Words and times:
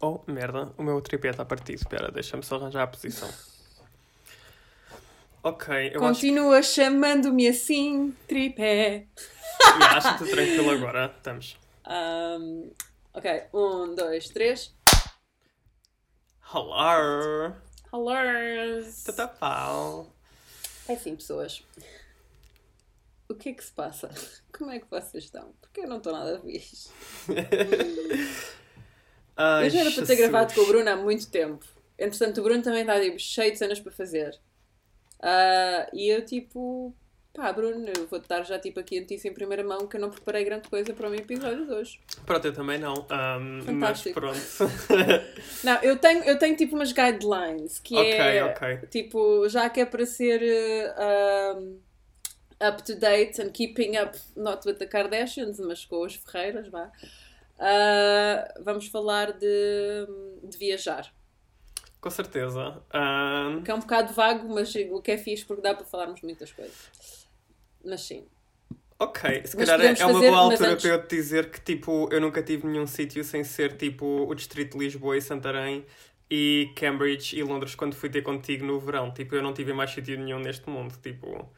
Oh, 0.00 0.20
merda, 0.28 0.72
o 0.78 0.82
meu 0.82 1.00
tripé 1.00 1.30
está 1.30 1.44
partido. 1.44 1.76
Espera, 1.76 2.10
deixa-me 2.12 2.42
só 2.44 2.56
arranjar 2.56 2.84
a 2.84 2.86
posição. 2.86 3.28
Ok, 5.42 5.92
eu 5.92 6.00
Continua 6.00 6.62
chamando-me 6.62 7.48
assim, 7.48 8.14
tripé. 8.26 9.06
acho... 9.16 9.78
Yeah, 9.78 9.96
acho 9.96 10.08
que 10.08 10.24
estou 10.24 10.36
tranquilo 10.36 10.70
agora. 10.70 11.12
Estamos. 11.16 11.56
Um, 11.86 12.70
ok, 13.14 13.44
um, 13.52 13.94
dois, 13.94 14.28
três. 14.28 14.74
Hello! 16.54 17.54
Hello! 17.92 18.92
Tata 19.04 19.28
pau. 19.28 20.12
É 20.88 20.92
assim, 20.92 21.16
pessoas. 21.16 21.64
O 23.28 23.34
que 23.34 23.50
é 23.50 23.52
que 23.52 23.64
se 23.64 23.72
passa? 23.72 24.10
Como 24.56 24.70
é 24.70 24.78
que 24.78 24.86
vocês 24.88 25.24
estão? 25.24 25.52
Porque 25.60 25.80
eu 25.80 25.88
não 25.88 25.98
estou 25.98 26.12
nada 26.12 26.40
fixe. 26.40 26.88
Ai, 29.38 29.66
eu 29.66 29.70
já 29.70 29.80
era 29.80 29.90
para 29.92 30.04
ter 30.04 30.16
gravado 30.16 30.52
com 30.52 30.60
o 30.62 30.66
Bruno 30.66 30.90
há 30.90 30.96
muito 30.96 31.30
tempo. 31.30 31.64
Entretanto, 31.96 32.40
o 32.40 32.42
Bruno 32.44 32.62
também 32.62 32.80
está 32.80 33.00
tipo, 33.00 33.18
cheio 33.18 33.52
de 33.52 33.58
cenas 33.58 33.78
para 33.78 33.92
fazer. 33.92 34.36
Ah, 35.22 35.88
e 35.92 36.08
eu 36.08 36.24
tipo, 36.24 36.92
pá, 37.32 37.52
Bruno, 37.52 37.86
eu 37.96 38.06
vou-te 38.08 38.28
dar 38.28 38.44
já 38.44 38.58
tipo 38.58 38.80
aqui 38.80 38.98
a 38.98 39.00
notícia 39.00 39.28
em 39.28 39.32
primeira 39.32 39.62
mão 39.62 39.86
que 39.86 39.96
eu 39.96 40.00
não 40.00 40.10
preparei 40.10 40.44
grande 40.44 40.68
coisa 40.68 40.92
para 40.92 41.06
o 41.06 41.10
meu 41.10 41.20
episódio 41.20 41.66
de 41.66 41.72
hoje. 41.72 42.00
Pronto, 42.26 42.44
eu 42.46 42.52
também 42.52 42.78
não. 42.78 43.06
ahm, 43.10 43.58
mas 43.58 43.64
Fantástico. 43.64 44.20
pronto. 44.20 44.38
Não, 45.62 45.82
eu 45.82 45.96
tenho, 45.96 46.24
eu 46.24 46.38
tenho 46.38 46.56
tipo 46.56 46.74
umas 46.74 46.92
guidelines 46.92 47.78
que 47.78 47.96
ok, 47.96 48.18
é 48.18 48.44
ok. 48.44 48.78
tipo, 48.90 49.48
já 49.48 49.68
que 49.70 49.80
é 49.80 49.86
para 49.86 50.04
ser 50.06 50.40
um, 51.56 51.78
up 52.60 52.82
to 52.82 52.96
date 52.96 53.40
and 53.40 53.50
keeping 53.50 53.96
up, 53.96 54.18
not 54.36 54.66
with 54.66 54.78
the 54.78 54.86
Kardashians, 54.86 55.58
mas 55.60 55.84
com 55.84 56.04
os 56.04 56.14
Ferreiras, 56.16 56.68
vá. 56.68 56.90
Ah, 57.58 58.54
vamos 58.62 58.86
falar 58.88 59.32
de, 59.32 60.06
de 60.44 60.56
viajar. 60.58 61.12
Com 62.00 62.10
certeza. 62.10 62.80
Ahm, 62.92 63.62
Que 63.62 63.70
é 63.70 63.74
um 63.74 63.80
bocado 63.80 64.12
vago, 64.14 64.48
mas 64.54 64.72
o 64.90 65.02
que 65.02 65.10
é 65.12 65.18
fixe 65.18 65.44
porque 65.44 65.62
dá 65.62 65.74
para 65.74 65.84
falarmos 65.84 66.20
muitas 66.22 66.52
coisas. 66.52 67.26
Mas 67.84 68.02
sim. 68.02 68.24
ok, 68.98 69.42
se 69.46 69.56
Mas 69.56 69.68
calhar 69.68 69.80
é, 69.80 70.00
é 70.00 70.04
uma 70.06 70.14
fazer- 70.14 70.28
boa 70.30 70.40
altura 70.42 70.70
antes- 70.70 70.82
para 70.84 70.94
eu 70.94 71.02
te 71.06 71.16
dizer 71.16 71.50
que 71.50 71.60
tipo, 71.60 72.08
eu 72.12 72.20
nunca 72.20 72.42
tive 72.42 72.66
nenhum 72.66 72.86
sítio 72.86 73.22
sem 73.24 73.42
ser 73.44 73.76
tipo 73.76 74.04
o 74.28 74.34
Distrito 74.34 74.78
de 74.78 74.84
Lisboa 74.84 75.16
e 75.16 75.22
Santarém 75.22 75.84
e 76.30 76.70
Cambridge 76.76 77.36
e 77.38 77.42
Londres 77.42 77.74
quando 77.74 77.94
fui 77.94 78.10
ter 78.10 78.22
contigo 78.22 78.64
no 78.64 78.78
verão. 78.78 79.12
Tipo, 79.12 79.34
eu 79.34 79.42
não 79.42 79.52
tive 79.54 79.72
mais 79.72 79.90
sítio 79.90 80.18
nenhum 80.18 80.38
neste 80.38 80.68
mundo. 80.68 80.94
Tipo, 81.02 81.48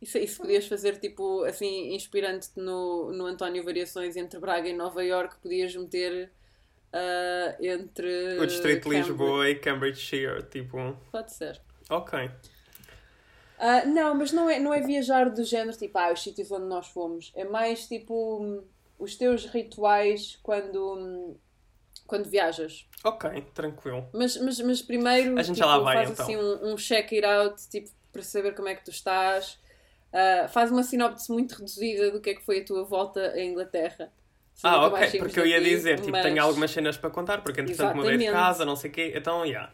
Isso, 0.00 0.18
isso 0.18 0.42
podias 0.42 0.66
fazer 0.66 0.98
tipo 0.98 1.44
assim, 1.44 1.94
inspirante-te 1.94 2.60
no, 2.60 3.12
no 3.12 3.26
António 3.26 3.64
Variações 3.64 4.16
entre 4.16 4.38
Braga 4.38 4.68
e 4.68 4.72
Nova 4.72 5.02
York, 5.02 5.36
podias 5.42 5.74
meter 5.74 6.30
ah, 6.94 7.56
entre. 7.60 8.38
o 8.38 8.46
Distrito 8.46 8.88
de. 8.88 8.96
Lisboa 8.96 9.50
e 9.50 9.56
Cambridgeshire. 9.56 10.44
Tipo, 10.44 10.96
Pode 11.10 11.32
ser. 11.32 11.60
ok. 11.90 12.30
Ah, 13.58 13.84
não, 13.84 14.14
mas 14.14 14.30
não 14.30 14.48
é, 14.48 14.58
não 14.60 14.72
é 14.72 14.80
viajar 14.80 15.30
do 15.30 15.44
género 15.44 15.76
tipo, 15.76 15.96
ah, 15.98 16.12
os 16.12 16.22
sítios 16.22 16.50
onde 16.52 16.66
nós 16.66 16.86
fomos. 16.88 17.32
É 17.34 17.44
mais 17.44 17.88
tipo 17.88 18.62
os 18.98 19.16
teus 19.16 19.46
rituais 19.46 20.38
quando, 20.42 21.36
quando 22.06 22.28
viajas. 22.28 22.88
Ok, 23.02 23.28
tranquilo. 23.54 24.08
Mas, 24.12 24.36
mas, 24.36 24.60
mas 24.60 24.82
primeiro 24.82 25.36
A 25.38 25.42
gente 25.42 25.56
tipo, 25.56 25.66
já 25.66 25.76
lá 25.76 25.82
vai, 25.82 25.96
faz 25.96 26.10
então. 26.10 26.24
assim 26.24 26.36
um, 26.36 26.72
um 26.72 26.76
check-it-out 26.76 27.60
tipo, 27.68 27.90
para 28.12 28.22
saber 28.22 28.54
como 28.54 28.68
é 28.68 28.74
que 28.74 28.84
tu 28.84 28.90
estás. 28.90 29.58
Ah, 30.14 30.46
faz 30.48 30.70
uma 30.70 30.84
sinopse 30.84 31.30
muito 31.32 31.56
reduzida 31.56 32.12
do 32.12 32.20
que 32.20 32.30
é 32.30 32.34
que 32.34 32.42
foi 32.44 32.60
a 32.60 32.64
tua 32.64 32.84
volta 32.84 33.20
à 33.32 33.42
Inglaterra. 33.42 34.12
Se 34.54 34.64
Ah, 34.64 34.86
ok, 34.86 35.18
porque 35.18 35.40
eu 35.40 35.46
ia 35.46 35.58
daqui, 35.58 35.70
dizer, 35.76 35.96
tipo, 35.96 36.12
mas- 36.12 36.22
tenho 36.22 36.40
algumas 36.40 36.70
cenas 36.70 36.96
para 36.96 37.10
contar, 37.10 37.42
porque 37.42 37.60
entretanto 37.60 37.96
mudei 37.96 38.16
de 38.16 38.24
casa, 38.26 38.64
não 38.64 38.76
sei 38.76 38.90
o 38.90 38.92
quê, 38.92 39.12
então, 39.16 39.44
yeah. 39.44 39.72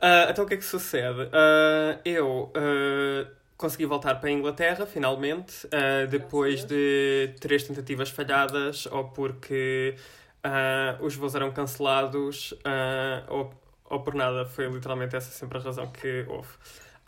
Ah, 0.00 0.28
então 0.30 0.44
o 0.44 0.48
que 0.48 0.54
é 0.54 0.56
que 0.56 0.64
sucede? 0.64 1.28
Ah, 1.32 1.98
eu 2.04 2.50
ah, 2.54 3.30
consegui 3.58 3.84
voltar 3.84 4.14
para 4.14 4.30
a 4.30 4.32
Inglaterra, 4.32 4.86
finalmente, 4.86 5.68
depois 6.10 6.64
de 6.64 7.34
três 7.40 7.62
tentativas 7.64 8.08
falhadas, 8.08 8.86
ou 8.86 9.04
porque 9.10 9.94
os 11.00 11.14
voos 11.14 11.34
eram 11.34 11.50
cancelados, 11.52 12.54
ou, 13.28 13.52
ou 13.84 14.00
por 14.00 14.14
nada, 14.14 14.46
foi 14.46 14.66
literalmente 14.68 15.14
essa 15.16 15.30
sempre 15.30 15.58
a 15.58 15.60
razão 15.60 15.88
que 15.90 16.24
houve. 16.28 16.48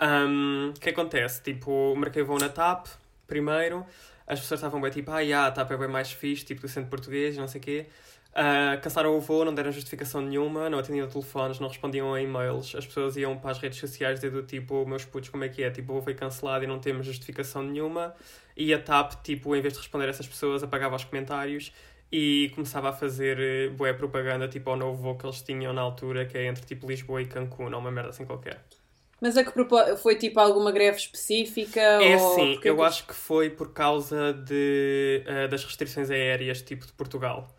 Um, 0.00 0.71
O 0.71 0.81
que 0.81 0.91
acontece? 0.91 1.43
Tipo, 1.43 1.94
marquei 1.97 2.22
voo 2.22 2.38
na 2.38 2.49
TAP, 2.49 2.87
primeiro, 3.27 3.84
as 4.27 4.41
pessoas 4.41 4.61
estavam 4.61 4.81
bem 4.81 4.91
tipo, 4.91 5.11
ah, 5.11 5.21
yeah, 5.21 5.47
a 5.49 5.50
TAP 5.53 5.71
é 5.72 5.77
bem 5.77 5.88
mais 5.88 6.11
fixe, 6.12 6.44
tipo, 6.44 6.61
do 6.62 6.69
centro 6.69 6.91
português, 6.91 7.37
não 7.37 7.47
sei 7.49 7.61
o 7.61 7.65
quê. 7.65 7.87
Ah, 8.33 8.78
cancelaram 8.81 9.16
o 9.16 9.21
voo, 9.21 9.44
não 9.44 9.53
deram 9.55 9.72
justificação 9.72 10.21
nenhuma, 10.22 10.71
não 10.71 10.78
atendiam 10.78 11.09
telefones, 11.09 11.59
não 11.59 11.69
respondiam 11.69 12.15
a 12.15 12.22
e-mails. 12.22 12.75
As 12.75 12.87
pessoas 12.87 13.16
iam 13.16 13.37
para 13.38 13.50
as 13.50 13.59
redes 13.59 13.78
sociais 13.78 14.16
dizer 14.21 14.31
do 14.31 14.43
tipo, 14.43 14.87
meus 14.87 15.05
putos, 15.05 15.28
como 15.31 15.44
é 15.44 15.49
que 15.49 15.62
é? 15.62 15.71
Tipo, 15.71 16.00
foi 16.00 16.15
cancelado 16.15 16.65
e 16.65 16.67
não 16.67 16.78
temos 16.78 17.06
justificação 17.06 17.62
nenhuma. 17.62 18.15
E 18.56 18.72
a 18.72 18.78
TAP, 18.81 19.15
tipo, 19.22 19.55
em 19.56 19.61
vez 19.61 19.75
de 19.75 19.81
responder 19.81 20.06
a 20.06 20.11
essas 20.11 20.27
pessoas, 20.28 20.62
apagava 20.62 20.97
os 20.97 21.05
comentários 21.05 21.72
e 22.12 22.50
começava 22.55 22.91
a 22.91 22.93
fazer 22.93 23.38
eh, 23.41 23.69
boa 23.69 23.93
propaganda, 23.94 24.49
tipo, 24.49 24.71
ao 24.71 24.77
novo 24.77 25.03
voo 25.03 25.17
que 25.17 25.27
eles 25.27 25.43
tinham 25.43 25.72
na 25.72 25.81
altura, 25.82 26.25
que 26.27 26.37
é 26.38 26.47
entre, 26.47 26.65
tipo, 26.65 26.87
Lisboa 26.88 27.22
e 27.22 27.27
Cancún, 27.27 27.72
ou 27.72 27.78
uma 27.81 27.91
merda 27.91 28.11
assim 28.11 28.25
qualquer. 28.25 28.65
Mas 29.20 29.36
a 29.36 29.44
que 29.44 29.53
foi 29.98 30.16
tipo 30.16 30.41
alguma 30.41 30.72
greve 30.72 30.97
específica? 30.97 31.81
É 31.81 32.16
ou... 32.16 32.32
assim, 32.32 32.53
porque 32.54 32.70
eu 32.70 32.76
que- 32.76 32.82
acho 32.82 33.06
que 33.06 33.14
foi 33.14 33.50
por 33.50 33.72
causa 33.72 34.32
de, 34.32 35.22
eh, 35.26 35.48
das 35.48 35.64
restrições 35.64 36.10
aéreas, 36.10 36.62
tipo 36.62 36.86
de 36.86 36.92
Portugal. 36.92 37.54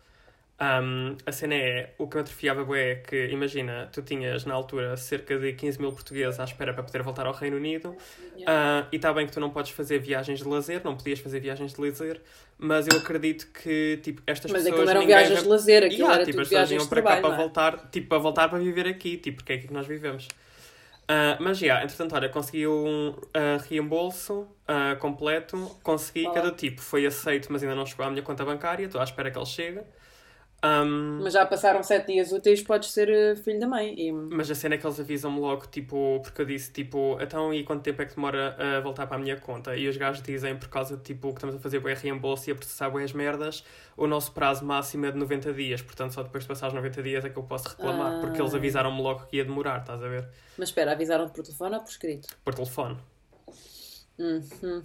Um, 0.60 1.16
a 1.26 1.32
cena 1.32 1.56
é, 1.56 1.92
o 1.98 2.06
que 2.06 2.14
me 2.14 2.20
atrofiava 2.20 2.78
é 2.78 2.94
que, 2.94 3.26
imagina, 3.26 3.88
tu 3.92 4.00
tinhas 4.00 4.44
na 4.44 4.54
altura 4.54 4.96
cerca 4.96 5.36
de 5.36 5.52
15 5.54 5.80
mil 5.80 5.90
portugueses 5.90 6.38
à 6.38 6.44
espera 6.44 6.72
para 6.72 6.84
poder 6.84 7.02
voltar 7.02 7.26
ao 7.26 7.32
Reino 7.32 7.56
Unido 7.56 7.96
Yeah. 8.36 8.84
ah, 8.84 8.88
e 8.92 8.96
está 8.96 9.12
bem 9.12 9.26
que 9.26 9.32
tu 9.32 9.40
não 9.40 9.50
podes 9.50 9.72
fazer 9.72 9.98
viagens 9.98 10.38
de 10.38 10.48
lazer, 10.48 10.80
não 10.84 10.96
podias 10.96 11.18
fazer 11.18 11.40
viagens 11.40 11.74
de 11.74 11.80
lazer, 11.80 12.20
mas 12.58 12.86
eu 12.86 12.96
acredito 12.98 13.46
que, 13.52 13.98
tipo, 14.02 14.22
estas 14.26 14.50
Mas 14.52 14.62
pessoas... 14.62 14.80
aquilo 14.80 14.90
eram 14.90 15.06
viagens 15.06 15.42
de 15.42 15.48
lazer, 15.48 15.82
aquilo 15.82 15.98
Yeah, 15.98 16.14
era 16.14 16.24
tipo, 16.24 16.42
tudo 16.44 16.56
as 16.56 16.68
pessoas 16.68 16.86
para 16.88 17.02
cá 17.02 17.08
para 17.16 17.28
não 17.28 17.34
é? 17.34 17.36
voltar, 17.36 17.90
tipo, 17.90 18.08
para 18.08 18.18
voltar 18.18 18.48
para 18.48 18.58
viver 18.58 18.86
aqui, 18.86 19.16
tipo, 19.16 19.38
porque 19.38 19.52
é 19.52 19.56
aqui 19.56 19.66
que 19.66 19.74
nós 19.74 19.86
vivemos. 19.86 20.28
Ah, 21.08 21.36
mas, 21.40 21.58
já, 21.58 21.82
entretanto, 21.82 22.14
olha, 22.14 22.28
consegui 22.28 22.66
um 22.66 23.14
ah, 23.34 23.58
reembolso 23.68 24.48
ah, 24.66 24.96
completo, 24.96 25.76
consegui, 25.82 26.24
Olá. 26.26 26.34
cada 26.34 26.50
tipo 26.52 26.80
foi 26.80 27.04
aceito, 27.06 27.48
mas 27.50 27.62
ainda 27.62 27.74
não 27.74 27.84
chegou 27.84 28.06
à 28.06 28.10
minha 28.10 28.22
conta 28.22 28.44
bancária, 28.44 28.86
estou 28.86 29.00
à 29.00 29.04
espera 29.04 29.30
que 29.30 29.38
ele 29.38 29.46
chegue. 29.46 29.80
Ahm, 30.64 31.20
Mas 31.22 31.32
já 31.32 31.44
passaram 31.44 31.82
sete 31.82 32.12
dias 32.12 32.30
úteis, 32.30 32.62
podes 32.62 32.92
ser 32.92 33.08
eh, 33.10 33.34
filho 33.34 33.58
da 33.58 33.66
mãe. 33.66 33.94
E... 33.98 34.12
mas 34.12 34.48
a 34.48 34.54
cena 34.54 34.76
é 34.76 34.78
que 34.78 34.86
eles 34.86 35.00
avisam-me 35.00 35.40
logo, 35.40 35.66
tipo, 35.66 36.20
porque 36.22 36.40
eu 36.42 36.46
disse, 36.46 36.72
tipo, 36.72 37.18
então 37.20 37.52
e 37.52 37.64
quanto 37.64 37.82
tempo 37.82 38.00
é 38.00 38.06
que 38.06 38.14
demora 38.14 38.56
a 38.58 38.80
voltar 38.80 39.08
para 39.08 39.16
a 39.16 39.20
minha 39.20 39.36
conta? 39.36 39.74
E 39.76 39.88
os 39.88 39.96
gajos 39.96 40.22
dizem, 40.22 40.56
por 40.56 40.68
causa 40.68 40.96
de, 40.96 41.02
tipo, 41.02 41.28
que 41.30 41.34
estamos 41.34 41.56
a 41.56 41.58
fazer 41.58 41.80
bué 41.80 41.94
reembolso 41.94 42.48
e 42.48 42.52
a 42.52 42.54
processar 42.54 42.88
bué 42.90 43.02
as 43.02 43.12
merdas, 43.12 43.64
o 43.96 44.06
nosso 44.06 44.30
prazo 44.30 44.64
máximo 44.64 45.04
é 45.06 45.10
de 45.10 45.18
90 45.18 45.52
dias, 45.52 45.82
portanto 45.82 46.12
só 46.12 46.22
depois 46.22 46.44
de 46.44 46.48
passar 46.48 46.68
os 46.68 46.74
90 46.74 47.02
dias 47.02 47.24
é 47.24 47.28
que 47.28 47.36
eu 47.36 47.42
posso 47.42 47.68
reclamar, 47.68 48.12
Ah. 48.14 48.20
porque 48.20 48.40
eles 48.40 48.54
avisaram-me 48.54 49.02
logo 49.02 49.26
que 49.26 49.38
ia 49.38 49.44
demorar, 49.44 49.80
estás 49.80 50.00
a 50.00 50.06
ver? 50.06 50.28
Mas 50.56 50.68
espera, 50.68 50.92
avisaram-te 50.92 51.32
por 51.34 51.42
telefone 51.42 51.74
ou 51.74 51.80
por 51.82 51.90
escrito? 51.90 52.28
Por 52.44 52.54
telefone. 52.54 52.96
Uhum. 54.18 54.84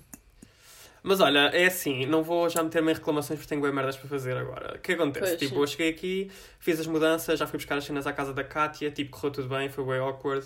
Mas 1.07 1.22
olha, 1.22 1.50
é 1.53 1.68
assim, 1.68 2.06
não 2.06 2.22
vou 2.22 2.50
já 2.50 2.62
meter-me 2.62 2.91
em 2.91 2.94
reclamações 2.94 3.40
porque 3.40 3.47
tenho 3.47 3.62
bem 3.62 3.72
merdas 3.72 3.95
para 3.95 4.09
fazer 4.09 4.35
agora. 4.35 4.75
O 4.75 4.79
que 4.79 4.91
acontece? 4.91 5.25
Pois, 5.25 5.40
tipo, 5.40 5.56
sim. 5.56 5.62
eu 5.62 5.68
cheguei 5.68 5.90
aqui, 5.90 6.31
fiz 6.59 6.81
as 6.81 6.85
mudanças, 6.85 7.40
já 7.40 7.47
fui 7.47 7.57
buscar 7.57 7.78
as 7.78 7.85
cenas 7.85 8.06
à 8.06 8.12
casa 8.12 8.34
da 8.34 8.44
Kátia, 8.44 8.91
tipo, 8.91 9.12
correu 9.12 9.31
tudo 9.31 9.47
bem, 9.47 9.69
foi 9.69 9.85
bem 9.85 10.00
awkward. 10.00 10.45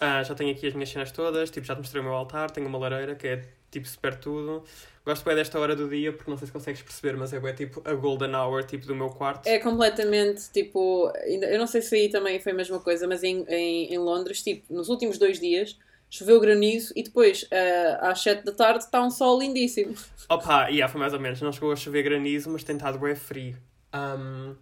Ah, 0.00 0.20
já 0.24 0.34
tenho 0.34 0.50
aqui 0.50 0.66
as 0.66 0.74
minhas 0.74 0.88
cenas 0.88 1.12
todas, 1.12 1.48
tipo, 1.48 1.64
já 1.64 1.76
te 1.76 1.78
mostrei 1.78 2.00
o 2.00 2.04
meu 2.04 2.12
altar, 2.12 2.50
tenho 2.50 2.66
uma 2.66 2.76
lareira 2.76 3.14
que 3.14 3.28
é 3.28 3.44
tipo 3.70 3.86
super 3.86 4.16
tudo. 4.16 4.64
Gosto 5.06 5.24
bem 5.24 5.36
desta 5.36 5.60
hora 5.60 5.76
do 5.76 5.88
dia 5.88 6.12
porque 6.12 6.28
não 6.28 6.36
sei 6.36 6.48
se 6.48 6.52
consegues 6.52 6.82
perceber, 6.82 7.16
mas 7.16 7.32
é 7.32 7.38
bem 7.38 7.54
tipo 7.54 7.80
a 7.84 7.94
golden 7.94 8.34
hour 8.34 8.64
tipo 8.64 8.86
do 8.86 8.96
meu 8.96 9.10
quarto. 9.10 9.46
É 9.46 9.60
completamente 9.60 10.50
tipo. 10.50 11.12
Eu 11.24 11.56
não 11.56 11.68
sei 11.68 11.82
se 11.82 11.94
aí 11.94 12.08
também 12.08 12.40
foi 12.40 12.50
a 12.50 12.54
mesma 12.56 12.80
coisa, 12.80 13.06
mas 13.06 13.22
em, 13.22 13.44
em, 13.48 13.94
em 13.94 13.98
Londres, 13.98 14.42
tipo, 14.42 14.74
nos 14.74 14.88
últimos 14.88 15.18
dois 15.18 15.38
dias 15.38 15.78
choveu 16.10 16.40
granizo 16.40 16.92
e 16.96 17.02
depois 17.04 17.46
eh, 17.50 17.96
às 18.00 18.20
sete 18.20 18.44
da 18.44 18.52
tarde 18.52 18.84
está 18.84 19.00
um 19.02 19.10
sol 19.10 19.38
lindíssimo. 19.38 19.94
Opa, 20.28 20.68
yeah, 20.68 20.90
foi 20.90 21.00
mais 21.00 21.14
ou 21.14 21.20
menos. 21.20 21.40
Não 21.40 21.52
chegou 21.52 21.72
a 21.72 21.76
chover 21.76 22.02
granizo, 22.02 22.50
mas 22.50 22.64
tem 22.64 22.76
estado 22.76 22.98
bem 22.98 23.14
frio. 23.14 23.56
Ahm, 23.92 24.54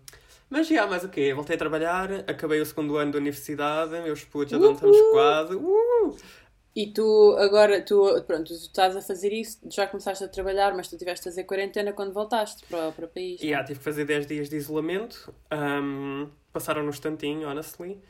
mas 0.50 0.69
já, 0.69 0.87
mais 0.87 1.05
o 1.05 1.09
quê? 1.09 1.33
Voltei 1.35 1.56
a 1.56 1.59
trabalhar, 1.59 2.11
acabei 2.27 2.61
o 2.61 2.67
segundo 2.67 2.97
ano 2.97 3.12
da 3.12 3.19
universidade, 3.19 3.91
meus 4.03 4.25
putos, 4.25 4.50
já 4.50 4.59
não 4.59 4.73
estamos 4.73 4.97
Uhul! 4.97 5.11
quase. 5.11 5.55
Uh! 5.55 6.17
E 6.77 6.87
tu 6.87 7.35
agora, 7.39 7.83
tu, 7.83 8.23
pronto, 8.27 8.47
tu 8.47 8.53
estás 8.55 8.95
a 8.97 9.03
fazer 9.03 9.33
isso, 9.33 9.59
já 9.69 9.87
começaste 9.87 10.23
a 10.23 10.29
trabalhar, 10.29 10.75
mas 10.77 10.87
tu 10.89 10.97
tiveste 10.97 11.29
a 11.29 11.33
fazer 11.33 11.45
quarentena 11.45 11.93
quando 11.93 12.12
voltaste 12.12 12.65
para, 12.67 12.93
para 12.93 13.06
o 13.06 13.09
país. 13.09 13.41
Yeah, 13.43 13.67
tive 13.67 13.79
que 13.81 13.85
fazer 13.85 14.05
10 14.05 14.27
dias 14.27 14.49
de 14.49 14.56
isolamento. 14.56 15.35
Ahm, 15.50 16.29
passaram 16.53 16.83
no 16.83 16.91
instantinho, 16.91 17.49
honestly. 17.49 18.00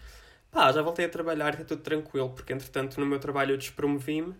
Pá, 0.51 0.73
já 0.73 0.83
voltei 0.83 1.05
a 1.05 1.09
trabalhar 1.09 1.51
e 1.51 1.63
está 1.63 1.65
tudo 1.65 1.83
tranquilo, 1.83 2.31
porque 2.31 2.53
entretanto 2.53 2.99
no 2.99 3.07
meu 3.07 3.19
trabalho 3.19 3.53
eu 3.53 3.59
despromovi-me. 3.59 4.35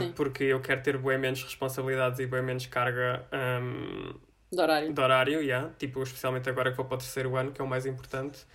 Sim. 0.00 0.12
porque 0.12 0.44
eu 0.44 0.60
quero 0.60 0.82
ter 0.82 0.96
bem 0.96 1.18
menos 1.18 1.42
responsabilidades 1.42 2.18
e 2.20 2.26
bem 2.26 2.42
menos 2.42 2.64
carga 2.66 3.26
ahm, 3.30 4.14
De 4.50 4.60
horário. 4.60 4.92
De 4.92 5.00
horário, 5.00 5.42
yeah. 5.42 5.70
Tipo, 5.78 6.02
especialmente 6.02 6.48
agora 6.48 6.70
que 6.70 6.76
vou 6.76 6.86
para 6.86 6.94
o 6.94 6.98
terceiro 6.98 7.36
ano, 7.36 7.52
que 7.52 7.60
é 7.60 7.64
o 7.64 7.68
mais 7.68 7.84
importante. 7.84 8.46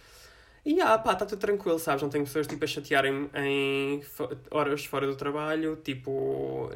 E 0.66 0.80
ah, 0.82 0.98
pá, 0.98 1.14
está 1.14 1.26
tudo 1.26 1.40
tranquilo, 1.40 1.78
sabes? 1.78 2.02
Não 2.02 2.10
tenho 2.10 2.24
pessoas 2.24 2.48
tipo 2.48 2.64
a 2.64 2.68
chatearem 2.68 3.30
em 3.36 4.02
horas 4.50 4.86
fora 4.86 5.06
do 5.06 5.16
trabalho, 5.16 5.76
tipo. 5.78 6.72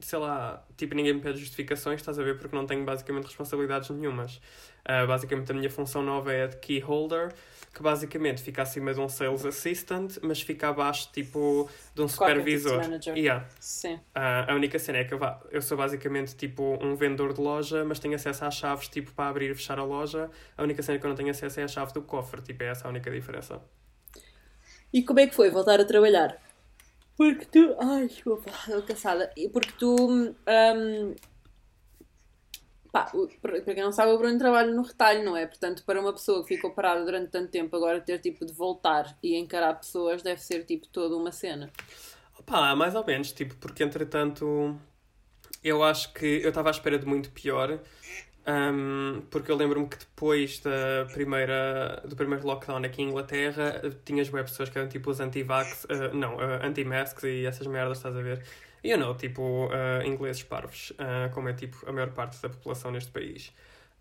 Sei 0.00 0.18
lá, 0.18 0.62
tipo, 0.76 0.94
ninguém 0.94 1.14
me 1.14 1.20
pede 1.20 1.38
justificações, 1.38 2.00
estás 2.00 2.18
a 2.18 2.22
ver? 2.22 2.38
Porque 2.38 2.54
não 2.54 2.66
tenho 2.66 2.84
basicamente 2.84 3.24
responsabilidades 3.24 3.88
nenhumas. 3.90 4.36
Uh, 4.84 5.06
basicamente, 5.06 5.50
a 5.50 5.54
minha 5.54 5.70
função 5.70 6.02
nova 6.02 6.32
é 6.32 6.46
de 6.46 6.56
key 6.58 6.80
holder 6.80 7.32
que 7.76 7.82
basicamente 7.82 8.40
fica 8.40 8.62
acima 8.62 8.94
de 8.94 9.00
um 9.00 9.06
sales 9.06 9.44
assistant, 9.44 10.16
mas 10.22 10.40
fica 10.40 10.68
abaixo 10.68 11.10
tipo 11.12 11.68
de 11.94 12.00
um 12.00 12.08
supervisor. 12.08 12.80
Yeah. 13.08 13.46
Sim. 13.60 13.96
Uh, 13.96 14.48
a 14.48 14.54
única 14.54 14.78
cena 14.78 14.96
é 14.96 15.04
que 15.04 15.12
eu, 15.12 15.20
eu 15.50 15.60
sou 15.60 15.76
basicamente 15.76 16.34
tipo 16.34 16.78
um 16.82 16.96
vendedor 16.96 17.34
de 17.34 17.40
loja, 17.42 17.84
mas 17.84 17.98
tenho 17.98 18.14
acesso 18.14 18.46
às 18.46 18.54
chaves 18.54 18.88
tipo 18.88 19.12
para 19.12 19.28
abrir 19.28 19.50
e 19.50 19.54
fechar 19.54 19.78
a 19.78 19.84
loja. 19.84 20.30
A 20.56 20.62
única 20.62 20.82
cena 20.82 20.98
que 20.98 21.04
eu 21.04 21.10
não 21.10 21.16
tenho 21.16 21.28
acesso 21.28 21.60
é 21.60 21.64
a 21.64 21.68
chave 21.68 21.92
do 21.92 22.00
cofre, 22.00 22.40
tipo, 22.40 22.62
é 22.62 22.68
essa 22.68 22.86
a 22.86 22.90
única 22.90 23.10
diferença. 23.10 23.60
E 24.90 25.02
como 25.02 25.20
é 25.20 25.26
que 25.26 25.34
foi 25.34 25.50
voltar 25.50 25.78
a 25.78 25.84
trabalhar? 25.84 26.40
Porque 27.14 27.44
tu. 27.44 27.76
Ai, 27.78 28.06
estou 28.06 28.42
cansada. 28.86 29.30
Porque 29.52 29.72
tu. 29.78 29.96
Um, 30.08 31.14
Pá, 32.96 33.12
para 33.42 33.60
quem 33.60 33.82
não 33.82 33.92
sabe, 33.92 34.12
o 34.12 34.16
Bruno 34.16 34.38
trabalha 34.38 34.72
no 34.72 34.80
retalho, 34.80 35.22
não 35.22 35.36
é? 35.36 35.46
Portanto, 35.46 35.82
para 35.84 36.00
uma 36.00 36.14
pessoa 36.14 36.42
que 36.42 36.54
ficou 36.54 36.70
parada 36.70 37.04
durante 37.04 37.30
tanto 37.30 37.50
tempo, 37.50 37.76
agora 37.76 38.00
ter 38.00 38.18
tipo 38.20 38.46
de 38.46 38.54
voltar 38.54 39.14
e 39.22 39.36
encarar 39.36 39.74
pessoas 39.74 40.22
deve 40.22 40.40
ser 40.40 40.64
tipo 40.64 40.88
toda 40.88 41.14
uma 41.14 41.30
cena. 41.30 41.70
Opa, 42.38 42.74
mais 42.74 42.94
ou 42.94 43.04
menos, 43.04 43.32
tipo, 43.32 43.54
porque 43.56 43.82
entretanto 43.82 44.74
eu 45.62 45.82
acho 45.84 46.14
que 46.14 46.40
eu 46.42 46.48
estava 46.48 46.70
à 46.70 46.72
espera 46.72 46.98
de 46.98 47.04
muito 47.04 47.30
pior. 47.32 47.78
Um, 48.48 49.22
porque 49.28 49.50
eu 49.50 49.56
lembro-me 49.56 49.88
que 49.88 49.98
depois 49.98 50.60
da 50.60 51.04
primeira, 51.12 52.00
do 52.06 52.16
primeiro 52.16 52.46
lockdown 52.46 52.82
aqui 52.84 53.02
em 53.02 53.08
Inglaterra, 53.08 53.82
tinhas 54.06 54.32
web 54.32 54.48
pessoas 54.48 54.70
que 54.70 54.78
eram 54.78 54.88
tipo 54.88 55.10
os 55.10 55.20
anti-vax, 55.20 55.84
uh, 55.84 56.14
não, 56.14 56.36
uh, 56.36 56.64
anti-masks 56.64 57.24
e 57.24 57.44
essas 57.44 57.66
merdas, 57.66 57.98
estás 57.98 58.16
a 58.16 58.22
ver? 58.22 58.42
You 58.86 58.96
know, 58.96 59.14
tipo, 59.14 59.66
uh, 59.66 60.06
ingleses 60.06 60.42
parvos, 60.42 60.90
uh, 60.92 61.32
como 61.34 61.48
é 61.48 61.52
tipo 61.52 61.88
a 61.88 61.92
maior 61.92 62.10
parte 62.10 62.40
da 62.40 62.48
população 62.48 62.90
neste 62.90 63.10
país. 63.10 63.52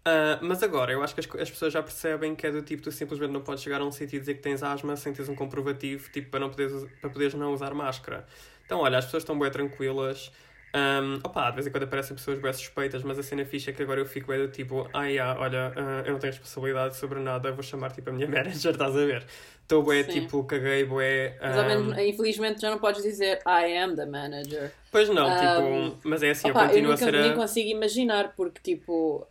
Uh, 0.07 0.37
mas 0.41 0.61
agora, 0.61 0.91
eu 0.91 1.01
acho 1.01 1.15
que 1.15 1.21
as, 1.21 1.41
as, 1.41 1.49
pessoas 1.49 1.73
já 1.73 1.81
percebem 1.81 2.35
que 2.35 2.45
é 2.45 2.51
do 2.51 2.61
tipo, 2.61 2.83
tu 2.83 2.91
simplesmente 2.91 3.31
não 3.31 3.41
podes 3.41 3.63
chegar 3.63 3.81
a 3.81 3.83
um 3.85 3.91
sítio 3.91 4.17
e 4.17 4.19
dizer 4.19 4.35
que 4.35 4.41
tens 4.41 4.61
asma 4.61 4.95
sem 4.95 5.11
teres 5.11 5.27
um 5.27 5.35
comprovativo, 5.35 6.11
tipo, 6.11 6.29
para, 6.29 6.39
não 6.41 6.49
poderes, 6.49 6.85
para 7.01 7.09
poderes 7.09 7.33
não 7.33 7.51
usar 7.51 7.73
máscara. 7.73 8.25
Então, 8.65 8.79
olha, 8.79 8.99
as 8.99 9.05
pessoas 9.05 9.23
estão 9.23 9.37
bem 9.37 9.49
tranquilas. 9.49 10.31
Um, 10.75 11.21
opa, 11.23 11.49
de 11.51 11.55
vez 11.55 11.67
em 11.67 11.71
quando 11.71 11.83
aparecem 11.83 12.17
pessoas 12.17 12.37
bem 12.37 12.51
suspeitas, 12.51 13.01
mas 13.01 13.17
a 13.17 13.23
cena 13.23 13.45
ficha 13.45 13.71
é 13.71 13.73
que 13.73 13.81
agora 13.81 14.01
eu 14.01 14.05
fico 14.05 14.27
bem 14.27 14.39
do 14.39 14.49
tipo, 14.49 14.89
ah, 14.93 15.05
yeah, 15.05 15.39
olha, 15.39 15.69
uh, 15.69 16.05
eu 16.05 16.11
não 16.11 16.19
tenho 16.19 16.33
responsabilidade 16.33 16.97
sobre 16.97 17.21
nada, 17.21 17.49
vou 17.53 17.63
chamar 17.63 17.93
tipo 17.93 18.09
a 18.09 18.13
minha 18.13 18.27
manager, 18.27 18.71
estás 18.71 18.93
a 18.93 19.05
ver? 19.05 19.25
Estou 19.61 19.81
bué, 19.81 20.03
tipo, 20.03 20.43
caguei, 20.43 20.83
bué. 20.83 21.39
Um... 21.41 21.47
Mas 21.47 21.57
ao 21.57 21.65
menos, 21.65 21.97
infelizmente 21.97 22.61
já 22.61 22.69
não 22.69 22.77
podes 22.77 23.01
dizer 23.03 23.39
I 23.47 23.77
am 23.77 23.95
the 23.95 24.05
manager. 24.05 24.73
Pois 24.91 25.07
não, 25.07 25.27
um, 25.27 25.89
tipo, 25.91 26.07
mas 26.09 26.21
é 26.21 26.31
assim, 26.31 26.51
opa, 26.51 26.63
eu 26.63 26.67
continuo 26.67 26.91
eu 26.91 26.91
nunca, 26.91 27.05
a 27.05 27.11
ser. 27.11 27.15
Eu 27.15 27.21
nem 27.21 27.35
consigo 27.35 27.69
imaginar, 27.69 28.35
porque 28.35 28.61
tipo. 28.61 29.25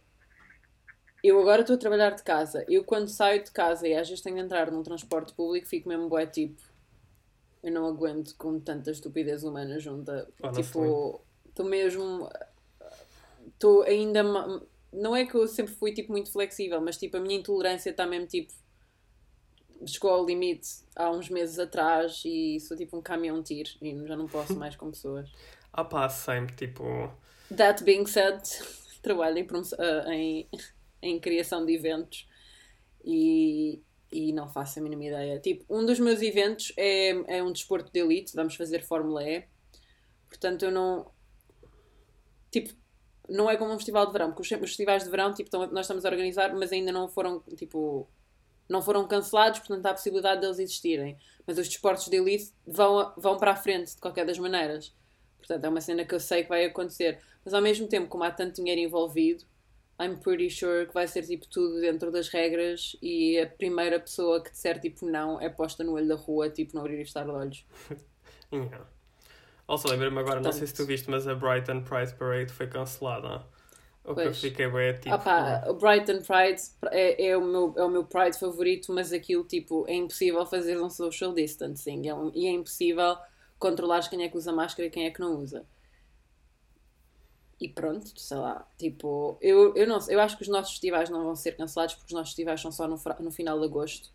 Eu 1.22 1.40
agora 1.40 1.60
estou 1.60 1.76
a 1.76 1.78
trabalhar 1.78 2.10
de 2.10 2.22
casa. 2.22 2.64
Eu 2.68 2.84
quando 2.84 3.08
saio 3.08 3.44
de 3.44 3.50
casa 3.50 3.86
e 3.86 3.94
às 3.94 4.08
vezes 4.08 4.22
tenho 4.22 4.36
de 4.36 4.42
entrar 4.42 4.70
num 4.70 4.82
transporte 4.82 5.32
público, 5.34 5.66
fico 5.66 5.88
mesmo 5.88 6.08
bué 6.08 6.26
tipo. 6.26 6.60
Eu 7.62 7.72
não 7.72 7.86
aguento 7.86 8.34
com 8.36 8.58
tanta 8.58 8.90
estupidez 8.90 9.44
humana 9.44 9.78
junta. 9.78 10.28
tipo, 10.54 11.23
estou 11.54 11.64
mesmo. 11.64 12.28
Estou 13.46 13.82
ainda. 13.84 14.22
Não 14.92 15.16
é 15.16 15.24
que 15.24 15.34
eu 15.34 15.46
sempre 15.46 15.72
fui 15.74 15.92
tipo 15.92 16.12
muito 16.12 16.30
flexível, 16.30 16.80
mas 16.80 16.98
tipo 16.98 17.16
a 17.16 17.20
minha 17.20 17.36
intolerância 17.36 17.90
está 17.90 18.06
mesmo 18.06 18.26
tipo. 18.26 18.52
Chegou 19.86 20.10
ao 20.10 20.24
limite 20.24 20.68
há 20.96 21.10
uns 21.10 21.28
meses 21.28 21.58
atrás 21.58 22.22
e 22.24 22.58
sou 22.60 22.76
tipo 22.76 22.96
um 22.96 23.02
caminhão 23.02 23.42
tiro 23.42 23.70
e 23.82 24.06
já 24.06 24.16
não 24.16 24.26
posso 24.26 24.54
mais 24.56 24.76
com 24.76 24.90
pessoas. 24.90 25.30
Ah 25.76 25.82
pá, 25.82 26.08
sempre 26.08 26.54
tipo. 26.54 26.84
That 27.56 27.82
being 27.82 28.06
said, 28.06 28.40
trabalho 29.02 29.38
em, 29.38 29.44
uh, 29.44 30.08
em, 30.08 30.48
em 31.02 31.18
criação 31.18 31.66
de 31.66 31.74
eventos 31.74 32.28
e, 33.04 33.82
e 34.12 34.32
não 34.32 34.48
faço 34.48 34.78
a 34.78 34.82
mínima 34.82 35.04
ideia. 35.04 35.40
Tipo, 35.40 35.64
um 35.68 35.84
dos 35.84 35.98
meus 35.98 36.22
eventos 36.22 36.72
é, 36.76 37.38
é 37.38 37.42
um 37.42 37.50
desporto 37.50 37.90
de 37.92 37.98
elite, 37.98 38.36
vamos 38.36 38.54
fazer 38.54 38.84
Fórmula 38.84 39.28
E. 39.28 39.44
Portanto, 40.28 40.64
eu 40.64 40.70
não 40.70 41.10
tipo, 42.60 42.72
não 43.28 43.50
é 43.50 43.56
como 43.56 43.72
um 43.72 43.76
festival 43.76 44.06
de 44.06 44.12
verão, 44.12 44.28
porque 44.28 44.42
os, 44.42 44.48
festivais 44.48 45.02
de 45.02 45.10
verão, 45.10 45.32
tipo, 45.32 45.50
nós 45.72 45.86
estamos 45.86 46.04
a 46.04 46.08
organizar, 46.08 46.54
mas 46.54 46.72
ainda 46.72 46.92
não 46.92 47.08
foram, 47.08 47.40
tipo, 47.56 48.08
não 48.68 48.80
foram 48.80 49.06
cancelados, 49.08 49.58
portanto 49.60 49.86
há 49.86 49.90
a 49.90 49.94
possibilidade 49.94 50.40
deles 50.40 50.58
existirem. 50.58 51.18
Mas 51.46 51.58
os 51.58 51.68
desportos 51.68 52.08
de 52.08 52.16
elite 52.16 52.52
vão, 52.66 53.12
vão 53.16 53.36
para 53.36 53.52
a 53.52 53.56
frente, 53.56 53.94
de 53.94 54.00
qualquer 54.00 54.24
das 54.24 54.38
maneiras. 54.38 54.94
Portanto, 55.38 55.64
é 55.64 55.68
uma 55.68 55.80
cena 55.80 56.04
que 56.04 56.14
eu 56.14 56.20
sei 56.20 56.42
que 56.42 56.48
vai 56.48 56.64
acontecer. 56.64 57.20
Mas 57.44 57.52
ao 57.52 57.60
mesmo 57.60 57.86
tempo, 57.86 58.08
como 58.08 58.24
há 58.24 58.30
tanto 58.30 58.56
dinheiro 58.56 58.80
envolvido, 58.80 59.44
I'm 60.00 60.16
pretty 60.16 60.48
sure 60.50 60.86
que 60.86 60.94
vai 60.94 61.06
ser 61.06 61.22
tipo 61.22 61.46
tudo 61.46 61.80
dentro 61.80 62.10
das 62.10 62.28
regras 62.28 62.96
e 63.02 63.38
a 63.38 63.46
primeira 63.46 64.00
pessoa 64.00 64.42
que 64.42 64.50
disser 64.50 64.80
tipo 64.80 65.06
não 65.06 65.40
é 65.40 65.48
posta 65.48 65.84
no 65.84 65.92
olho 65.92 66.08
da 66.08 66.16
rua, 66.16 66.48
tipo, 66.48 66.74
não 66.74 66.80
abrir 66.80 67.00
e 67.00 67.04
fechar 67.04 67.24
de 67.24 67.30
olhos. 67.30 67.66
yeah. 68.52 68.93
Also, 69.66 69.88
lembra-me 69.88 70.18
agora, 70.18 70.40
não 70.40 70.52
sei 70.52 70.66
se 70.66 70.74
tu 70.74 70.84
viste, 70.84 71.10
mas 71.10 71.26
a 71.26 71.34
Brighton 71.34 71.82
Pride 71.82 72.14
Parade 72.14 72.52
foi 72.52 72.66
cancelada. 72.66 73.44
O 74.04 74.12
pois. 74.12 74.38
que 74.38 74.46
eu 74.46 74.50
fiquei 74.50 74.68
bem 74.68 74.92
tipo. 75.00 75.14
Opa, 75.14 75.64
o 75.66 75.74
Brighton 75.74 76.20
Pride 76.20 76.62
é, 76.90 77.28
é, 77.28 77.36
o 77.36 77.40
meu, 77.40 77.74
é 77.74 77.84
o 77.84 77.88
meu 77.88 78.04
Pride 78.04 78.38
favorito, 78.38 78.92
mas 78.92 79.12
aquilo 79.12 79.42
tipo 79.44 79.86
é 79.88 79.94
impossível 79.94 80.44
fazer 80.44 80.78
um 80.80 80.90
social 80.90 81.32
distancing 81.32 82.06
é 82.06 82.14
um, 82.14 82.30
e 82.34 82.46
é 82.46 82.50
impossível 82.50 83.16
controlar 83.58 84.06
quem 84.10 84.22
é 84.22 84.28
que 84.28 84.36
usa 84.36 84.52
máscara 84.52 84.88
e 84.88 84.90
quem 84.90 85.06
é 85.06 85.10
que 85.10 85.20
não 85.20 85.40
usa. 85.40 85.64
E 87.58 87.66
pronto, 87.66 88.20
sei 88.20 88.36
lá, 88.36 88.68
tipo, 88.76 89.38
eu, 89.40 89.74
eu 89.74 89.86
não 89.86 89.98
eu 90.08 90.20
acho 90.20 90.36
que 90.36 90.42
os 90.42 90.48
nossos 90.48 90.72
festivais 90.72 91.08
não 91.08 91.24
vão 91.24 91.34
ser 91.34 91.56
cancelados 91.56 91.94
porque 91.94 92.12
os 92.12 92.12
nossos 92.12 92.30
festivais 92.30 92.60
são 92.60 92.70
só 92.70 92.86
no, 92.86 93.00
no 93.20 93.30
final 93.30 93.58
de 93.58 93.64
agosto 93.64 94.12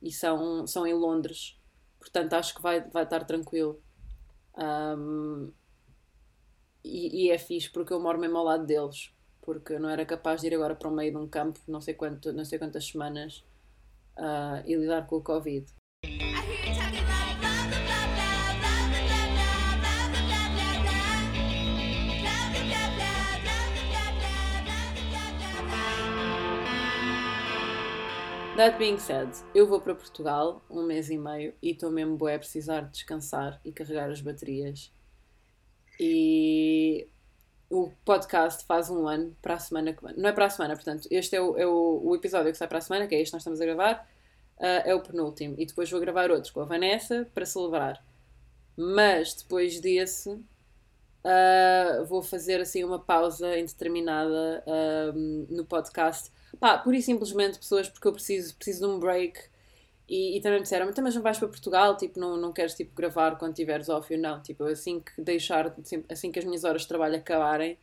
e 0.00 0.12
são, 0.12 0.68
são 0.68 0.86
em 0.86 0.94
Londres, 0.94 1.58
portanto 1.98 2.34
acho 2.34 2.54
que 2.54 2.62
vai, 2.62 2.80
vai 2.80 3.02
estar 3.02 3.24
tranquilo. 3.24 3.82
Um, 4.56 5.50
e, 6.84 7.26
e, 7.26 7.30
é 7.30 7.38
fixe 7.38 7.70
porque 7.70 7.92
eu 7.92 8.00
moro 8.00 8.18
mesmo 8.18 8.38
ao 8.38 8.44
lado 8.44 8.66
deles. 8.66 9.12
Porque 9.40 9.74
eu 9.74 9.80
não 9.80 9.88
era 9.88 10.06
capaz 10.06 10.40
de 10.40 10.46
ir 10.48 10.54
agora 10.54 10.74
para 10.74 10.88
o 10.88 10.94
meio 10.94 11.10
de 11.10 11.18
um 11.18 11.28
campo, 11.28 11.58
não 11.66 11.80
sei, 11.80 11.94
quanto, 11.94 12.32
não 12.32 12.44
sei 12.44 12.58
quantas 12.58 12.86
semanas, 12.86 13.44
uh, 14.16 14.62
e 14.64 14.74
lidar 14.76 15.06
com 15.06 15.16
o 15.16 15.22
Covid. 15.22 15.66
That 28.56 28.76
being 28.76 28.98
said, 28.98 29.30
eu 29.54 29.66
vou 29.66 29.80
para 29.80 29.94
Portugal 29.94 30.62
um 30.68 30.82
mês 30.82 31.08
e 31.08 31.16
meio 31.16 31.54
e 31.62 31.70
estou 31.70 31.90
mesmo 31.90 32.18
boé 32.18 32.34
a 32.34 32.38
precisar 32.38 32.82
descansar 32.82 33.58
e 33.64 33.72
carregar 33.72 34.10
as 34.10 34.20
baterias. 34.20 34.92
E 35.98 37.08
o 37.70 37.90
podcast 38.04 38.66
faz 38.66 38.90
um 38.90 39.08
ano 39.08 39.34
para 39.40 39.54
a 39.54 39.58
semana 39.58 39.94
que 39.94 40.04
Não 40.18 40.28
é 40.28 40.32
para 40.32 40.44
a 40.44 40.50
semana, 40.50 40.74
portanto, 40.74 41.08
este 41.10 41.34
é 41.34 41.40
o, 41.40 41.56
é 41.56 41.66
o, 41.66 42.02
o 42.04 42.14
episódio 42.14 42.52
que 42.52 42.58
sai 42.58 42.68
para 42.68 42.76
a 42.76 42.82
semana, 42.82 43.06
que 43.06 43.14
é 43.14 43.22
este 43.22 43.30
que 43.30 43.36
nós 43.36 43.40
estamos 43.40 43.58
a 43.58 43.64
gravar, 43.64 44.06
uh, 44.58 44.82
é 44.84 44.94
o 44.94 45.00
penúltimo. 45.00 45.54
E 45.56 45.64
depois 45.64 45.90
vou 45.90 45.98
gravar 45.98 46.30
outros 46.30 46.50
com 46.50 46.60
a 46.60 46.66
Vanessa 46.66 47.26
para 47.32 47.46
celebrar. 47.46 48.04
Mas 48.76 49.32
depois 49.32 49.80
desse, 49.80 50.28
uh, 50.28 52.04
vou 52.06 52.22
fazer 52.22 52.60
assim 52.60 52.84
uma 52.84 52.98
pausa 52.98 53.58
indeterminada 53.58 54.62
uh, 54.66 55.46
no 55.48 55.64
podcast 55.64 56.30
pá, 56.58 56.78
pura 56.78 56.96
e 56.96 57.02
simplesmente 57.02 57.58
pessoas 57.58 57.88
porque 57.88 58.06
eu 58.08 58.12
preciso, 58.12 58.54
preciso 58.56 58.86
de 58.86 58.92
um 58.92 58.98
break. 58.98 59.40
E, 60.08 60.36
e 60.36 60.40
também 60.40 60.58
me 60.58 60.62
disseram, 60.64 60.86
mas 60.86 61.14
não 61.14 61.22
vais 61.22 61.38
para 61.38 61.48
Portugal, 61.48 61.96
tipo, 61.96 62.20
não, 62.20 62.36
não 62.36 62.52
queres 62.52 62.74
tipo, 62.74 62.94
gravar 62.94 63.36
quando 63.38 63.54
tiveres 63.54 63.88
off? 63.88 64.12
Eu 64.12 64.20
não, 64.20 64.42
tipo, 64.42 64.64
assim 64.64 65.00
que 65.00 65.22
deixar, 65.22 65.74
assim 66.08 66.30
que 66.30 66.38
as 66.38 66.44
minhas 66.44 66.64
horas 66.64 66.82
de 66.82 66.88
trabalho 66.88 67.16
acabarem, 67.16 67.78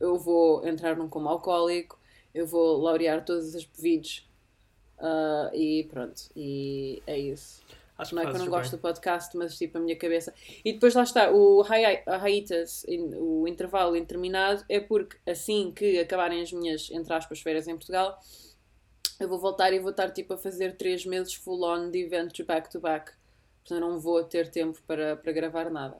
eu 0.00 0.18
vou 0.18 0.66
entrar 0.66 0.96
num 0.96 1.08
coma 1.08 1.30
alcoólico, 1.30 1.98
eu 2.34 2.46
vou 2.46 2.78
laurear 2.78 3.24
todas 3.24 3.54
as 3.54 3.64
bebidas 3.64 4.28
uh, 4.98 5.54
e 5.54 5.84
pronto, 5.84 6.22
e 6.34 7.02
é 7.06 7.18
isso. 7.18 7.62
Acho 7.98 8.14
não 8.14 8.22
é 8.22 8.26
que 8.26 8.36
eu 8.36 8.38
não 8.38 8.48
gosto 8.48 8.72
bem. 8.72 8.78
do 8.78 8.82
podcast, 8.82 9.36
mas 9.36 9.56
tipo 9.56 9.78
a 9.78 9.80
minha 9.80 9.96
cabeça. 9.96 10.32
E 10.64 10.72
depois 10.72 10.94
lá 10.94 11.02
está, 11.02 11.30
o 11.32 11.64
hiatus, 11.64 12.84
o 13.16 13.48
intervalo 13.48 13.96
interminado, 13.96 14.64
é 14.68 14.80
porque 14.80 15.16
assim 15.26 15.72
que 15.72 15.98
acabarem 15.98 16.42
as 16.42 16.52
minhas, 16.52 16.90
entre 16.90 17.12
aspas, 17.14 17.40
férias 17.40 17.66
em 17.66 17.74
Portugal, 17.74 18.18
eu 19.18 19.28
vou 19.28 19.38
voltar 19.38 19.72
e 19.72 19.78
vou 19.78 19.90
estar 19.90 20.10
tipo 20.10 20.34
a 20.34 20.36
fazer 20.36 20.76
três 20.76 21.06
meses 21.06 21.34
full 21.34 21.64
on 21.64 21.90
de 21.90 22.04
eventos 22.04 22.44
back 22.44 22.70
to 22.70 22.80
back. 22.80 23.12
Portanto, 23.64 23.80
não 23.80 23.98
vou 23.98 24.22
ter 24.22 24.50
tempo 24.50 24.78
para, 24.86 25.16
para 25.16 25.32
gravar 25.32 25.70
nada. 25.70 25.98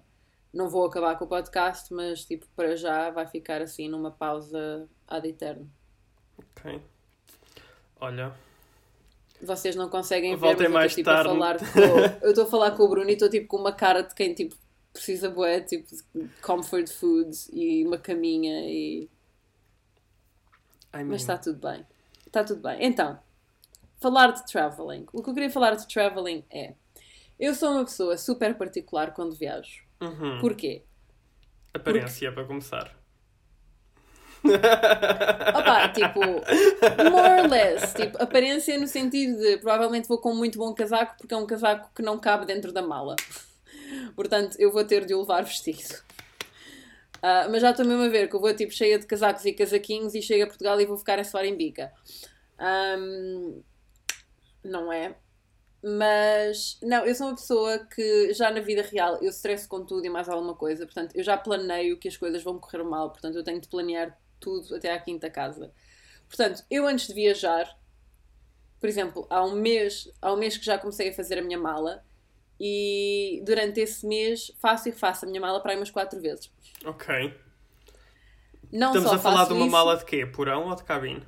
Não 0.52 0.68
vou 0.68 0.84
acabar 0.84 1.18
com 1.18 1.24
o 1.24 1.28
podcast, 1.28 1.92
mas 1.92 2.24
tipo, 2.24 2.46
para 2.54 2.76
já 2.76 3.10
vai 3.10 3.26
ficar 3.26 3.62
assim 3.62 3.88
numa 3.88 4.10
pausa 4.10 4.88
ad 5.08 5.26
eterno. 5.26 5.70
Ok. 6.38 6.80
Olha, 7.98 8.34
Vocês 9.42 9.76
não 9.76 9.88
conseguem 9.88 10.34
ver, 10.34 10.40
Voltem 10.40 10.68
mas 10.68 10.72
mais 10.72 10.96
eu 10.96 11.00
estou 11.00 11.04
tipo, 11.04 11.10
a 11.10 11.48
tarde. 11.48 11.72
falar 11.72 12.18
com, 12.18 12.24
eu 12.24 12.30
estou 12.30 12.44
a 12.44 12.48
falar 12.48 12.70
com 12.72 12.82
o 12.82 12.88
Bruno 12.88 13.10
e 13.10 13.12
estou 13.12 13.28
tipo 13.28 13.46
com 13.46 13.58
uma 13.58 13.72
cara 13.72 14.02
de 14.02 14.14
quem 14.14 14.34
tipo 14.34 14.56
precisa 14.92 15.28
bué, 15.28 15.60
tipo 15.60 15.86
comfort 16.40 16.88
foods 16.88 17.50
e 17.52 17.84
uma 17.84 17.98
caminha 17.98 18.64
e 18.66 19.08
I 20.94 20.98
mean, 20.98 21.06
mas 21.06 21.20
está 21.20 21.36
tudo 21.36 21.58
bem. 21.60 21.86
Está 22.26 22.42
tudo 22.42 22.62
bem. 22.62 22.78
Então, 22.80 23.18
falar 24.00 24.32
de 24.32 24.46
traveling. 24.46 25.06
O 25.12 25.22
que 25.22 25.30
eu 25.30 25.34
queria 25.34 25.50
falar 25.50 25.74
de 25.74 25.86
traveling 25.86 26.42
é 26.50 26.74
eu 27.38 27.54
sou 27.54 27.72
uma 27.72 27.84
pessoa 27.84 28.16
super 28.16 28.56
particular 28.56 29.12
quando 29.12 29.34
viajo. 29.34 29.84
uhum. 30.00 30.38
Porquê? 30.40 30.82
aparência 31.74 32.32
para 32.32 32.44
começar. 32.44 32.95
Opa, 35.58 35.88
tipo, 35.88 36.20
more 37.10 37.42
or 37.42 37.48
less. 37.48 37.94
Tipo, 37.94 38.22
aparência 38.22 38.78
no 38.78 38.86
sentido 38.86 39.38
de 39.38 39.58
provavelmente 39.58 40.08
vou 40.08 40.18
com 40.18 40.32
um 40.32 40.36
muito 40.36 40.58
bom 40.58 40.72
casaco 40.74 41.16
porque 41.18 41.34
é 41.34 41.36
um 41.36 41.46
casaco 41.46 41.90
que 41.94 42.02
não 42.02 42.18
cabe 42.18 42.46
dentro 42.46 42.72
da 42.72 42.82
mala. 42.82 43.16
Portanto, 44.14 44.56
eu 44.58 44.72
vou 44.72 44.84
ter 44.84 45.04
de 45.04 45.14
o 45.14 45.20
levar 45.20 45.44
vestido. 45.44 46.02
Ah, 47.22 47.48
mas 47.50 47.62
já 47.62 47.70
estou 47.70 47.84
mesmo 47.84 48.04
a 48.04 48.08
ver 48.08 48.28
que 48.28 48.36
eu 48.36 48.40
vou 48.40 48.54
tipo 48.54 48.72
cheia 48.72 48.98
de 48.98 49.06
casacos 49.06 49.44
e 49.44 49.52
casaquinhos 49.52 50.14
e 50.14 50.22
chego 50.22 50.44
a 50.44 50.46
Portugal 50.46 50.80
e 50.80 50.86
vou 50.86 50.96
ficar 50.96 51.18
a 51.18 51.24
suar 51.24 51.44
em 51.44 51.56
bica. 51.56 51.92
Ahm, 52.58 53.62
não 54.64 54.92
é? 54.92 55.16
Mas, 55.82 56.78
não, 56.82 57.04
eu 57.04 57.14
sou 57.14 57.28
uma 57.28 57.36
pessoa 57.36 57.78
que 57.78 58.32
já 58.34 58.50
na 58.50 58.60
vida 58.60 58.82
real 58.82 59.18
eu 59.22 59.30
estresso 59.30 59.68
com 59.68 59.84
tudo 59.84 60.04
e 60.04 60.10
mais 60.10 60.28
alguma 60.28 60.54
coisa. 60.54 60.84
Portanto, 60.84 61.14
eu 61.14 61.22
já 61.22 61.36
planeio 61.36 61.98
que 61.98 62.08
as 62.08 62.16
coisas 62.16 62.42
vão 62.42 62.58
correr 62.58 62.82
mal. 62.82 63.10
Portanto, 63.10 63.36
eu 63.36 63.44
tenho 63.44 63.60
de 63.60 63.68
planear 63.68 64.16
tudo 64.40 64.74
até 64.76 64.92
à 64.92 64.98
quinta 65.00 65.28
casa. 65.30 65.72
Portanto, 66.28 66.64
eu 66.70 66.86
antes 66.86 67.06
de 67.08 67.14
viajar, 67.14 67.78
por 68.80 68.88
exemplo, 68.88 69.26
há 69.30 69.44
um 69.44 69.54
mês, 69.56 70.08
há 70.20 70.32
um 70.32 70.36
mês 70.36 70.56
que 70.56 70.64
já 70.64 70.78
comecei 70.78 71.10
a 71.10 71.12
fazer 71.12 71.38
a 71.38 71.42
minha 71.42 71.58
mala 71.58 72.04
e 72.58 73.42
durante 73.44 73.80
esse 73.80 74.06
mês 74.06 74.50
faço 74.60 74.88
e 74.88 74.92
refaço 74.92 75.24
a 75.24 75.28
minha 75.28 75.40
mala 75.40 75.60
para 75.60 75.72
aí 75.72 75.76
umas 75.78 75.90
quatro 75.90 76.20
vezes. 76.20 76.50
Ok. 76.84 77.34
Não 78.72 78.88
Estamos 78.88 79.12
a 79.12 79.18
falar 79.18 79.36
faço 79.38 79.48
de 79.48 79.54
uma 79.54 79.66
isso- 79.66 79.72
mala 79.72 79.96
de 79.96 80.04
quê? 80.04 80.26
Porão 80.26 80.68
ou 80.68 80.74
de 80.74 80.82
cabine? 80.84 81.22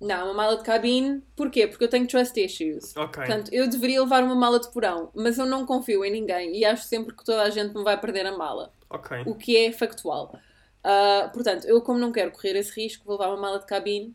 Não, 0.00 0.24
uma 0.26 0.34
mala 0.34 0.56
de 0.56 0.64
cabine. 0.64 1.22
Porquê? 1.36 1.66
Porque 1.66 1.84
eu 1.84 1.88
tenho 1.88 2.06
trust 2.06 2.34
issues. 2.42 2.96
Ok. 2.96 3.22
Portanto, 3.24 3.52
eu 3.52 3.68
deveria 3.68 4.00
levar 4.02 4.24
uma 4.24 4.34
mala 4.34 4.58
de 4.58 4.70
porão, 4.72 5.10
mas 5.14 5.38
eu 5.38 5.44
não 5.46 5.66
confio 5.66 6.04
em 6.04 6.10
ninguém 6.10 6.56
e 6.56 6.64
acho 6.64 6.84
sempre 6.84 7.14
que 7.14 7.22
toda 7.24 7.42
a 7.42 7.50
gente 7.50 7.74
me 7.74 7.84
vai 7.84 8.00
perder 8.00 8.26
a 8.26 8.36
mala. 8.36 8.72
Ok. 8.88 9.22
O 9.26 9.34
que 9.34 9.56
é 9.56 9.70
factual. 9.72 10.34
Ah, 10.82 11.30
portanto, 11.32 11.66
eu 11.66 11.80
como 11.82 11.98
não 11.98 12.12
quero 12.12 12.30
correr 12.32 12.56
esse 12.56 12.72
risco, 12.80 13.04
vou 13.04 13.16
levar 13.18 13.28
uma 13.32 13.40
mala 13.40 13.58
de 13.58 13.66
cabine 13.66 14.14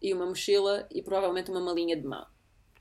e 0.00 0.12
uma 0.14 0.26
mochila 0.26 0.86
e 0.90 1.02
provavelmente 1.02 1.50
uma 1.50 1.60
malinha 1.60 1.96
de 1.96 2.06
mão. 2.06 2.26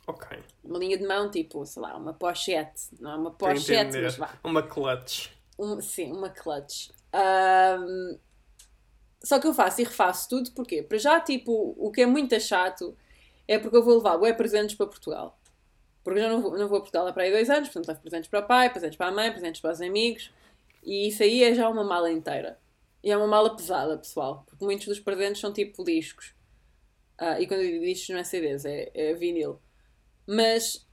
Ok. 0.08 0.38
Uma 0.64 0.78
linha 0.80 0.98
de 0.98 1.06
mão, 1.06 1.30
tipo, 1.32 1.66
sei 1.66 1.82
lá, 1.82 1.96
uma 1.98 2.14
pochete. 2.14 2.90
Não 3.00 3.12
é 3.12 3.16
uma 3.16 3.32
pochete, 3.32 3.98
mas 4.00 4.18
vá. 4.18 4.40
Uma 4.44 4.62
clutch. 4.64 5.30
Um- 5.58 5.82
sim, 5.82 6.12
uma 6.12 6.30
clutch. 6.30 6.92
Ahm, 7.12 8.18
só 9.24 9.40
que 9.40 9.48
eu 9.48 9.54
faço 9.54 9.82
e 9.82 9.84
refaço 9.84 10.30
tudo, 10.30 10.52
porquê? 10.52 10.84
Para 10.84 10.98
já, 10.98 11.20
tipo, 11.20 11.74
o 11.78 11.92
que 11.92 12.02
é 12.02 12.06
muito 12.06 12.40
chato 12.40 12.96
é 13.48 13.58
porque 13.58 13.76
eu 13.78 13.84
vou 13.84 13.96
levar 13.98 14.18
bué 14.18 14.34
presentes 14.34 14.76
para 14.76 14.86
Portugal. 14.86 15.40
Porque 16.04 16.20
eu 16.20 16.24
já 16.24 16.30
não 16.30 16.42
vou, 16.42 16.58
não 16.58 16.68
vou 16.68 16.78
a 16.78 16.82
Portugal 16.82 17.08
há 17.08 17.14
para 17.14 17.24
aí 17.24 17.32
dois 17.32 17.50
anos, 17.50 17.70
portanto 17.70 17.88
levo 17.88 18.02
presentes 18.02 18.30
para 18.30 18.40
o 18.42 18.44
pai, 18.48 18.70
presentes 18.70 18.98
para 18.98 19.08
a 19.08 19.12
mãe, 19.12 19.32
presentes 19.32 19.60
para 19.60 19.72
os 19.72 19.82
amigos. 19.82 20.32
E 20.84 21.08
isso 21.08 21.24
aí 21.24 21.44
é 21.44 21.54
já 21.56 21.68
uma 21.68 21.84
mala 21.84 22.12
inteira. 22.12 22.60
E 23.06 23.12
é 23.12 23.16
uma 23.16 23.28
mala 23.28 23.56
pesada, 23.56 23.96
pessoal, 24.00 24.44
porque 24.48 24.66
muitos 24.66 24.88
dos 24.88 25.00
presentes 25.00 25.40
são 25.40 25.54
tipo 25.54 25.84
discos. 25.84 26.34
Ah, 27.20 27.40
e 27.40 27.46
quando 27.46 27.62
eu 27.62 27.70
digo 27.70 27.86
discos 27.86 28.10
não 28.10 28.18
é 28.18 28.24
CDs, 28.24 28.66
é, 28.66 28.90
é 28.96 29.14
vinil. 29.14 29.62
Mas 30.26 30.86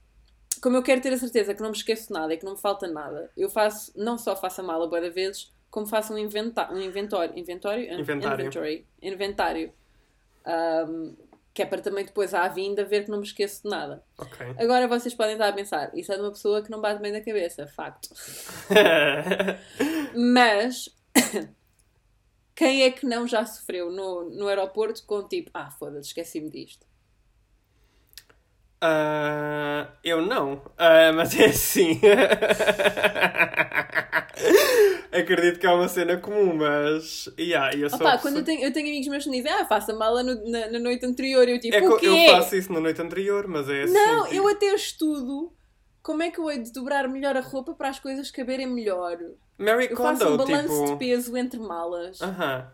como 0.61 0.77
eu 0.77 0.83
quero 0.83 1.01
ter 1.01 1.11
a 1.11 1.17
certeza 1.17 1.55
que 1.55 1.61
não 1.61 1.71
me 1.71 1.75
esqueço 1.75 2.09
de 2.09 2.13
nada 2.13 2.31
e 2.31 2.37
que 2.37 2.45
não 2.45 2.53
me 2.53 2.59
falta 2.59 2.87
nada, 2.87 3.31
eu 3.35 3.49
faço, 3.49 3.91
não 3.95 4.15
só 4.15 4.35
faço 4.35 4.61
a 4.61 4.63
mala 4.63 4.87
boa 4.87 5.01
de 5.01 5.09
vezes, 5.09 5.51
como 5.71 5.87
faço 5.87 6.13
um, 6.13 6.17
inventa 6.19 6.71
um 6.71 6.79
inventório. 6.79 7.35
Inventório? 7.35 7.91
Inventário. 7.99 8.41
Inventory. 8.41 8.87
Inventário. 9.01 9.73
Ahm, 10.45 11.15
que 11.51 11.63
é 11.63 11.65
para 11.65 11.81
também 11.81 12.05
depois 12.05 12.31
à 12.35 12.47
vinda 12.47 12.85
ver 12.85 13.05
que 13.05 13.11
não 13.11 13.17
me 13.17 13.25
esqueço 13.25 13.63
de 13.63 13.69
nada. 13.69 14.03
Ok. 14.19 14.53
Agora 14.59 14.87
vocês 14.87 15.15
podem 15.15 15.33
estar 15.33 15.49
a 15.49 15.53
pensar, 15.53 15.89
isso 15.97 16.11
é 16.11 16.15
de 16.15 16.21
uma 16.21 16.31
pessoa 16.31 16.61
que 16.61 16.69
não 16.69 16.79
bate 16.79 17.01
bem 17.01 17.11
da 17.11 17.21
cabeça, 17.21 17.65
facto. 17.65 18.09
Mas 20.15 20.89
quem 22.55 22.83
é 22.83 22.91
que 22.91 23.05
não 23.05 23.27
já 23.27 23.45
sofreu 23.45 23.91
no, 23.91 24.29
no 24.29 24.47
aeroporto 24.47 25.03
com 25.05 25.27
tipo, 25.27 25.49
ah, 25.53 25.69
foda-se, 25.71 26.07
esqueci-me 26.09 26.49
disto. 26.49 26.85
Ah, 28.85 29.87
eu 30.03 30.21
não, 30.25 30.61
Ah, 30.77 31.11
mas 31.13 31.39
é 31.39 31.45
assim. 31.45 31.99
Acredito 35.11 35.59
que 35.59 35.65
é 35.67 35.69
uma 35.71 35.87
cena 35.87 36.17
comum, 36.17 36.55
mas. 36.55 37.29
Yeah, 37.39 37.75
eu 37.77 37.89
sou 37.89 37.99
Opa, 37.99 38.13
a 38.13 38.17
quando 38.17 38.35
pessoa- 38.35 38.41
eu 38.41 38.45
tenho, 38.45 38.63
eu 38.63 38.73
tenho 38.73 38.87
amigos 38.87 39.07
meus 39.07 39.23
que 39.23 39.29
me 39.29 39.37
dizem, 39.37 39.51
ah, 39.53 39.65
faça 39.65 39.93
mala 39.93 40.23
no- 40.23 40.49
na, 40.49 40.71
na 40.71 40.79
noite 40.79 41.05
anterior, 41.05 41.47
eu 41.47 41.59
tipo, 41.59 41.75
É 41.75 41.87
o 41.87 41.97
quê? 41.97 42.07
eu 42.07 42.35
faço 42.35 42.55
isso 42.55 42.73
na 42.73 42.79
noite 42.79 43.01
anterior, 43.01 43.47
mas 43.47 43.69
é 43.69 43.83
assim. 43.83 43.93
Não, 43.93 44.23
tipo- 44.23 44.35
eu 44.35 44.47
até 44.47 44.73
estudo 44.73 45.53
como 46.03 46.21
é 46.21 46.29
que 46.29 46.39
eu 46.39 46.51
hei 46.51 46.59
de 46.61 46.71
dobrar 46.71 47.07
melhor 47.07 47.35
a 47.35 47.41
roupa 47.41 47.73
para 47.73 47.89
as 47.89 47.99
coisas 47.99 48.29
caberem 48.29 48.67
melhor. 48.67 49.17
Mary 49.57 49.87
Eu 49.89 49.97
faço 49.97 50.23
um 50.27 50.37
Kondo, 50.37 50.45
balanço 50.45 50.79
de 50.79 50.85
tipo. 50.87 50.97
peso 50.97 51.35
entre 51.37 51.59
malas. 51.59 52.21
Aham. 52.21 52.69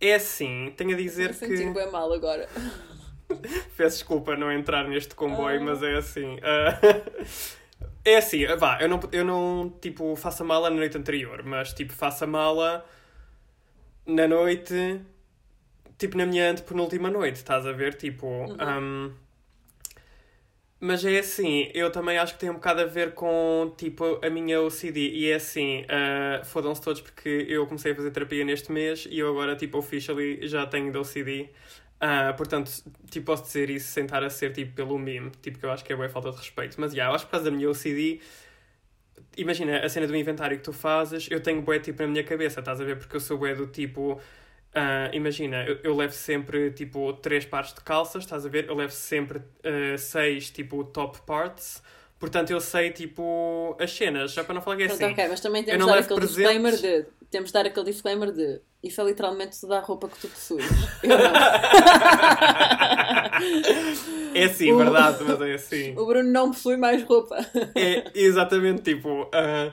É 0.00 0.14
assim, 0.14 0.72
tenho 0.76 0.94
a 0.94 0.96
dizer 0.96 1.30
Estou 1.30 1.48
que. 1.48 1.56
bem 1.70 1.90
mal 1.90 2.10
agora. 2.12 2.48
Peço 3.76 3.96
desculpa 3.98 4.36
não 4.36 4.50
entrar 4.50 4.88
neste 4.88 5.14
comboio, 5.14 5.60
Ah. 5.60 5.64
mas 5.64 5.82
é 5.82 5.96
assim. 5.96 6.38
ah, 6.42 6.78
é 8.04 8.16
assim, 8.16 8.46
vá, 8.56 8.78
eu 8.80 8.88
não, 8.88 9.00
eu 9.12 9.24
não 9.24 9.70
tipo, 9.80 10.16
faço 10.16 10.42
a 10.42 10.46
mala 10.46 10.70
na 10.70 10.76
noite 10.76 10.96
anterior, 10.96 11.42
mas 11.44 11.72
tipo, 11.74 11.92
faço 11.92 12.24
a 12.24 12.26
mala 12.26 12.84
na 14.06 14.26
noite, 14.26 15.00
tipo, 15.98 16.16
na 16.16 16.24
minha 16.26 16.50
antepenúltima 16.50 17.10
noite, 17.10 17.36
estás 17.36 17.66
a 17.66 17.72
ver? 17.72 17.94
Tipo. 17.94 18.26
ahm, 18.58 19.12
mas 20.80 21.04
é 21.04 21.18
assim, 21.18 21.70
eu 21.74 21.92
também 21.92 22.16
acho 22.18 22.34
que 22.34 22.40
tem 22.40 22.48
um 22.50 22.54
bocado 22.54 22.80
a 22.80 22.86
ver 22.86 23.12
com, 23.12 23.72
tipo, 23.76 24.18
a 24.24 24.30
minha 24.30 24.60
OCD. 24.62 25.10
E 25.10 25.30
é 25.30 25.34
assim, 25.34 25.84
ah, 25.88 26.42
fodam-se 26.44 26.80
todos 26.80 27.02
porque 27.02 27.46
eu 27.48 27.66
comecei 27.66 27.92
a 27.92 27.94
fazer 27.94 28.10
terapia 28.10 28.44
neste 28.44 28.72
mês 28.72 29.06
e 29.10 29.18
eu 29.18 29.28
agora, 29.28 29.54
tipo, 29.56 29.76
officially 29.78 30.46
já 30.48 30.66
tenho 30.66 30.90
de 30.90 30.96
OCD. 30.98 31.50
Ah, 32.00 32.32
portanto, 32.34 32.70
tipo, 33.10 33.26
posso 33.26 33.44
dizer 33.44 33.68
isso 33.70 33.88
sem 33.92 34.04
estar 34.04 34.24
a 34.24 34.30
ser, 34.30 34.52
tipo, 34.52 34.72
pelo 34.74 34.98
meme. 34.98 35.30
Tipo, 35.42 35.58
que 35.58 35.66
eu 35.66 35.70
acho 35.70 35.84
que 35.84 35.92
é 35.92 35.96
boa 35.96 36.08
falta 36.08 36.30
de 36.30 36.38
respeito. 36.38 36.80
Mas, 36.80 36.94
já, 36.94 37.06
eu 37.06 37.14
acho 37.14 37.24
que 37.26 37.30
por 37.30 37.32
causa 37.32 37.50
da 37.50 37.56
minha 37.56 37.68
OCD... 37.70 38.20
Imagina, 39.36 39.78
a 39.84 39.88
cena 39.88 40.06
do 40.06 40.16
inventário 40.16 40.56
que 40.56 40.62
tu 40.62 40.72
fazes, 40.72 41.28
eu 41.30 41.40
tenho 41.42 41.62
bué, 41.62 41.78
tipo, 41.78 42.02
na 42.02 42.08
minha 42.08 42.24
cabeça, 42.24 42.60
estás 42.60 42.80
a 42.80 42.84
ver? 42.84 42.96
Porque 42.98 43.16
eu 43.16 43.20
sou 43.20 43.38
bué 43.38 43.54
do 43.54 43.66
tipo... 43.66 44.20
ah, 44.74 45.10
imagina, 45.12 45.64
eu, 45.64 45.78
eu 45.82 45.96
levo 45.96 46.12
sempre, 46.12 46.70
tipo, 46.72 47.12
três 47.14 47.44
pares 47.44 47.72
de 47.74 47.80
calças, 47.80 48.24
estás 48.24 48.46
a 48.46 48.48
ver? 48.48 48.68
Eu 48.68 48.74
levo 48.74 48.92
sempre 48.92 49.40
ah, 49.64 49.96
seis, 49.98 50.50
tipo, 50.50 50.84
top 50.84 51.20
parts. 51.26 51.82
Portanto, 52.18 52.50
eu 52.50 52.60
sei, 52.60 52.90
tipo, 52.90 53.74
as 53.80 53.90
cenas. 53.92 54.32
Já 54.32 54.44
para 54.44 54.54
não 54.54 54.60
falar 54.60 54.76
que 54.76 54.82
é 54.82 54.86
Pronto, 54.88 55.02
assim... 55.02 55.12
ok, 55.12 55.28
mas 55.28 55.40
também 55.40 55.64
temos 55.64 55.86
de 55.86 55.90
dar 55.90 55.98
aquele 55.98 56.20
disclaimer 56.20 56.76
de. 56.76 57.06
Temos 57.30 57.48
de 57.48 57.52
dar 57.54 57.66
aquele 57.66 57.86
disclaimer 57.86 58.30
de. 58.32 58.60
Isso 58.82 59.00
é 59.00 59.04
literalmente 59.04 59.58
toda 59.60 59.78
a 59.78 59.80
roupa 59.80 60.08
que 60.08 60.18
tu 60.20 60.28
possuis. 60.28 60.64
Eu 61.02 61.08
não. 61.18 61.32
É 64.34 64.44
assim, 64.44 64.72
O- 64.72 64.78
verdade, 64.78 65.24
mas 65.24 65.40
é 65.40 65.54
assim. 65.54 65.92
o 65.96 66.06
Bruno 66.06 66.30
não 66.30 66.50
possui 66.50 66.76
mais 66.76 67.02
roupa. 67.02 67.36
É 67.74 68.10
exatamente 68.14 68.82
tipo. 68.82 69.28
ah, 69.32 69.72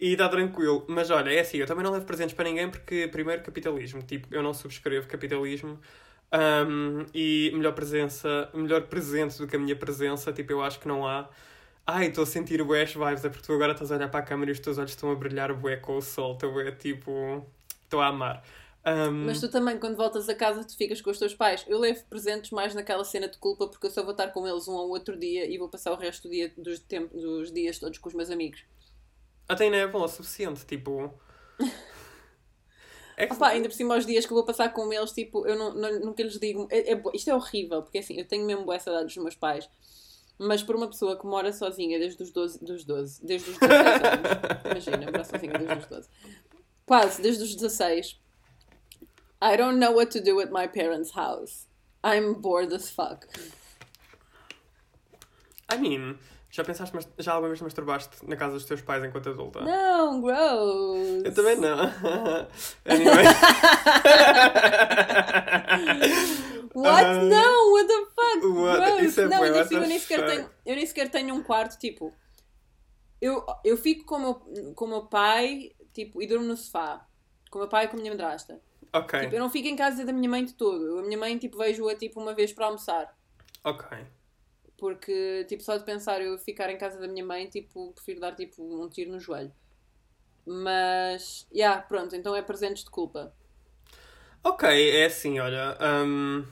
e 0.00 0.12
está 0.12 0.28
tranquilo. 0.28 0.84
Mas 0.88 1.10
olha, 1.10 1.30
é 1.30 1.40
assim, 1.40 1.58
eu 1.58 1.66
também 1.66 1.84
não 1.84 1.92
levo 1.92 2.06
presentes 2.06 2.34
para 2.34 2.44
ninguém 2.44 2.70
porque, 2.70 3.08
primeiro, 3.08 3.42
capitalismo. 3.42 4.02
Tipo, 4.02 4.28
eu 4.34 4.42
não 4.42 4.54
subscrevo 4.54 5.06
capitalismo. 5.06 5.78
Ahm, 6.32 7.06
e 7.12 7.50
melhor 7.54 7.72
presença, 7.74 8.48
melhor 8.54 8.82
presente 8.86 9.36
do 9.38 9.46
que 9.46 9.56
a 9.56 9.58
minha 9.58 9.76
presença, 9.76 10.32
tipo, 10.32 10.52
eu 10.52 10.62
acho 10.62 10.78
que 10.80 10.88
não 10.88 11.06
há. 11.06 11.28
Ai, 11.86 12.06
estou 12.08 12.22
a 12.22 12.26
sentir 12.26 12.62
bué 12.62 12.84
vibes, 12.84 13.24
é 13.24 13.28
porque 13.28 13.44
tu 13.44 13.52
agora 13.52 13.72
estás 13.72 13.90
a 13.90 13.96
olhar 13.96 14.08
para 14.08 14.20
a 14.20 14.22
câmera 14.22 14.50
e 14.50 14.52
os 14.52 14.60
teus 14.60 14.78
olhos 14.78 14.92
estão 14.92 15.10
a 15.10 15.14
brilhar 15.16 15.52
bué 15.54 15.76
com 15.76 15.96
o 15.96 16.02
sol, 16.02 16.34
estou 16.34 16.60
é 16.60 16.70
tipo. 16.72 17.44
Estou 17.82 18.00
a 18.00 18.06
amar. 18.06 18.44
Ahm, 18.84 19.26
Mas 19.26 19.40
tu 19.40 19.50
também, 19.50 19.78
quando 19.78 19.96
voltas 19.96 20.28
a 20.28 20.34
casa, 20.34 20.64
tu 20.64 20.76
ficas 20.76 21.00
com 21.02 21.10
os 21.10 21.18
teus 21.18 21.34
pais. 21.34 21.64
Eu 21.68 21.78
levo 21.78 22.02
presentes 22.08 22.50
mais 22.52 22.74
naquela 22.74 23.04
cena 23.04 23.28
de 23.28 23.36
culpa 23.36 23.66
porque 23.66 23.86
eu 23.86 23.90
só 23.90 24.02
vou 24.02 24.12
estar 24.12 24.28
com 24.28 24.46
eles 24.46 24.68
um 24.68 24.72
ou 24.72 24.88
outro 24.88 25.18
dia 25.18 25.46
e 25.46 25.58
vou 25.58 25.68
passar 25.68 25.92
o 25.92 25.96
resto 25.96 26.28
do 26.28 26.30
dia, 26.30 26.52
dos, 26.56 26.78
tempo, 26.78 27.14
dos 27.16 27.52
dias 27.52 27.78
todos 27.78 27.98
com 27.98 28.08
os 28.08 28.14
meus 28.14 28.30
amigos. 28.30 28.64
Até 29.50 29.64
ainda 29.64 29.76
é 29.78 29.86
bom 29.88 30.02
o 30.04 30.08
suficiente, 30.08 30.64
tipo. 30.64 31.12
É 33.16 33.26
que- 33.26 33.32
Opa, 33.34 33.48
ainda 33.48 33.68
por 33.68 33.74
cima, 33.74 33.96
os 33.96 34.06
dias 34.06 34.24
que 34.24 34.32
eu 34.32 34.36
vou 34.36 34.44
passar 34.44 34.72
com 34.72 34.92
eles, 34.92 35.10
tipo, 35.12 35.44
eu 35.46 35.56
não, 35.58 35.74
não- 35.74 36.00
nunca 36.00 36.22
lhes 36.22 36.38
digo. 36.38 36.68
É, 36.70 36.92
é 36.92 37.02
isto 37.12 37.28
é 37.30 37.34
horrível, 37.34 37.82
porque 37.82 37.98
assim, 37.98 38.16
eu 38.16 38.24
tenho 38.26 38.46
mesmo 38.46 38.64
boas 38.64 38.82
saudades 38.82 39.12
dos 39.14 39.22
meus 39.22 39.34
pais. 39.34 39.68
Mas 40.38 40.62
por 40.62 40.74
uma 40.76 40.86
pessoa 40.88 41.18
que 41.18 41.26
mora 41.26 41.52
sozinha 41.52 41.98
desde 41.98 42.22
os 42.22 42.30
12, 42.30 42.64
dos 42.64 42.84
12 42.84 43.26
desde 43.26 43.50
os 43.50 43.58
16 43.58 44.02
anos, 44.04 44.60
imagina, 44.64 45.10
mora 45.10 45.24
sozinha 45.24 45.52
desde 45.58 45.78
os 45.78 45.86
12, 45.86 46.08
quase 46.86 47.20
desde 47.20 47.42
os 47.42 47.54
16, 47.56 48.20
I 49.42 49.56
don't 49.56 49.78
know 49.78 49.92
what 49.94 50.16
to 50.16 50.24
do 50.24 50.40
at 50.40 50.50
my 50.50 50.66
parents' 50.68 51.10
house. 51.14 51.66
I'm 52.04 52.34
bored 52.40 52.72
as 52.74 52.88
fuck. 52.88 53.26
I 55.68 55.76
mean, 55.76 56.18
já 56.50 56.64
pensaste, 56.64 56.94
mas 56.94 57.08
já 57.18 57.32
alguma 57.32 57.48
vez 57.48 57.60
masturbaste 57.60 58.26
na 58.26 58.34
casa 58.36 58.54
dos 58.54 58.64
teus 58.64 58.80
pais 58.82 59.04
enquanto 59.04 59.28
adulta? 59.30 59.60
Não, 59.60 60.20
gross. 60.20 61.24
Eu 61.24 61.34
também 61.34 61.56
não. 61.56 61.78
anyway. 62.86 63.24
What? 66.74 67.04
Ah, 67.04 67.22
não, 67.24 67.72
what 67.72 67.88
the 67.88 68.06
fuck? 68.14 68.46
what? 68.46 68.78
Gross. 68.80 69.02
Isso 69.02 69.20
é 69.22 69.28
não, 69.28 69.42
ainda 69.42 69.62
assim, 69.62 69.74
eu 69.74 69.80
nem, 69.82 69.98
sequer 69.98 70.26
tenho, 70.26 70.50
eu 70.66 70.74
nem 70.76 70.86
sequer 70.86 71.10
tenho 71.10 71.34
um 71.34 71.42
quarto, 71.42 71.78
tipo. 71.78 72.12
Eu, 73.20 73.44
eu 73.64 73.76
fico 73.76 74.04
com 74.04 74.14
o, 74.16 74.18
meu, 74.20 74.34
com 74.74 74.84
o 74.86 74.88
meu 74.88 75.02
pai, 75.06 75.72
tipo, 75.92 76.22
e 76.22 76.26
durmo 76.26 76.46
no 76.46 76.56
sofá. 76.56 77.06
Com 77.50 77.58
o 77.58 77.62
meu 77.62 77.68
pai 77.68 77.84
e 77.84 77.88
com 77.88 77.96
a 77.96 78.00
minha 78.00 78.12
madrasta. 78.12 78.60
ok, 78.92 79.20
Tipo, 79.20 79.34
eu 79.34 79.40
não 79.40 79.50
fico 79.50 79.68
em 79.68 79.76
casa 79.76 80.04
da 80.04 80.12
minha 80.12 80.28
mãe 80.28 80.44
de 80.44 80.54
todo. 80.54 81.00
A 81.00 81.02
minha 81.02 81.18
mãe, 81.18 81.36
tipo, 81.36 81.58
vejo-a, 81.58 81.94
tipo, 81.94 82.20
uma 82.20 82.32
vez 82.34 82.52
para 82.52 82.66
almoçar. 82.66 83.14
ok. 83.64 83.98
Porque, 84.80 85.44
tipo, 85.48 85.62
só 85.64 85.76
de 85.78 85.84
pensar 85.84 86.22
eu 86.22 86.38
ficar 86.38 86.70
em 86.70 86.78
casa 86.78 87.00
da 87.00 87.08
minha 87.08 87.24
mãe, 87.26 87.48
tipo, 87.48 87.92
prefiro 87.94 88.20
dar, 88.20 88.34
tipo, 88.36 88.62
um 88.84 88.88
tiro 88.90 89.12
no 89.12 89.20
joelho. 89.20 89.52
Mas, 90.46 91.46
yeah, 91.54 91.82
pronto, 91.82 92.16
então 92.16 92.34
é 92.36 92.42
presentes 92.42 92.84
de 92.84 92.90
culpa. 92.90 93.34
Ok, 94.42 94.64
é 94.64 95.06
assim, 95.06 95.38
olha. 95.38 95.76
hum, 96.06 96.44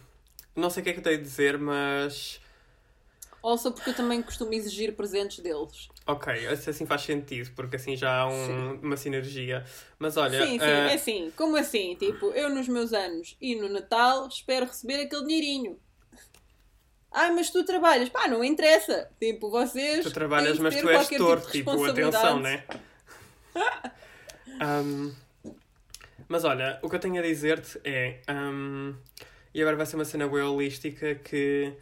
não 0.57 0.71
sei 0.71 0.83
o 0.83 0.85
que 0.85 0.91
é 0.91 0.93
que 0.95 0.99
eu 1.01 1.03
tenho 1.05 1.19
a 1.19 1.23
dizer, 1.23 1.59
mas. 1.59 2.41
Also 3.43 3.73
porque 3.73 3.91
eu 3.91 3.95
também 3.97 4.23
costumo 4.23 4.55
exigir 4.55 4.95
presentes 4.95 5.41
deles. 5.43 5.91
Ok, 6.07 6.29
assim 6.49 6.87
faz 6.87 7.03
sentido, 7.03 7.51
porque 7.55 7.77
assim 7.77 7.95
já 7.97 8.21
há 8.21 8.27
um- 8.29 8.81
uma 8.83 8.97
sinergia. 8.97 9.65
Mas 9.99 10.17
olha. 10.17 10.51
sim, 10.51 10.59
sim, 10.61 10.83
ah, 10.87 10.91
é 10.91 10.95
assim. 10.95 11.31
Como 11.33 11.57
assim? 11.57 11.97
Tipo, 11.97 12.33
eu 12.35 12.49
nos 12.51 12.69
meus 12.69 12.93
anos 12.93 13.37
e 13.41 13.55
no 13.57 13.69
Natal 13.69 14.27
espero 14.29 14.67
receber 14.67 15.03
aquele 15.05 15.23
dinheirinho. 15.27 15.81
Ai, 17.13 17.31
mas 17.33 17.51
tu 17.51 17.65
trabalhas. 17.65 18.09
Pá, 18.09 18.29
não 18.29 18.45
interessa. 18.45 19.11
Tipo, 19.21 19.51
vocês. 19.51 20.05
Tu 20.05 20.11
trabalhas, 20.11 20.59
mas 20.59 20.77
tu 20.77 20.89
és 20.89 21.09
tipo 21.09 21.25
torto, 21.25 21.51
tipo, 21.51 21.71
responsabilidade. 21.71 22.17
atenção, 22.17 22.41
né? 22.41 22.65
Hum, 24.61 25.15
mas 26.27 26.45
olha, 26.45 26.81
o 26.83 26.91
que 26.91 26.97
eu 26.97 26.99
tenho 26.99 27.21
a 27.21 27.23
dizer-te 27.23 27.81
é. 27.85 28.19
hum, 28.29 28.93
e 29.55 29.63
agora 29.63 29.77
vai 29.77 29.87
ser 29.87 29.95
uma 29.95 30.05
cena 30.05 30.27
holística 30.27 31.15
que. 31.15 31.73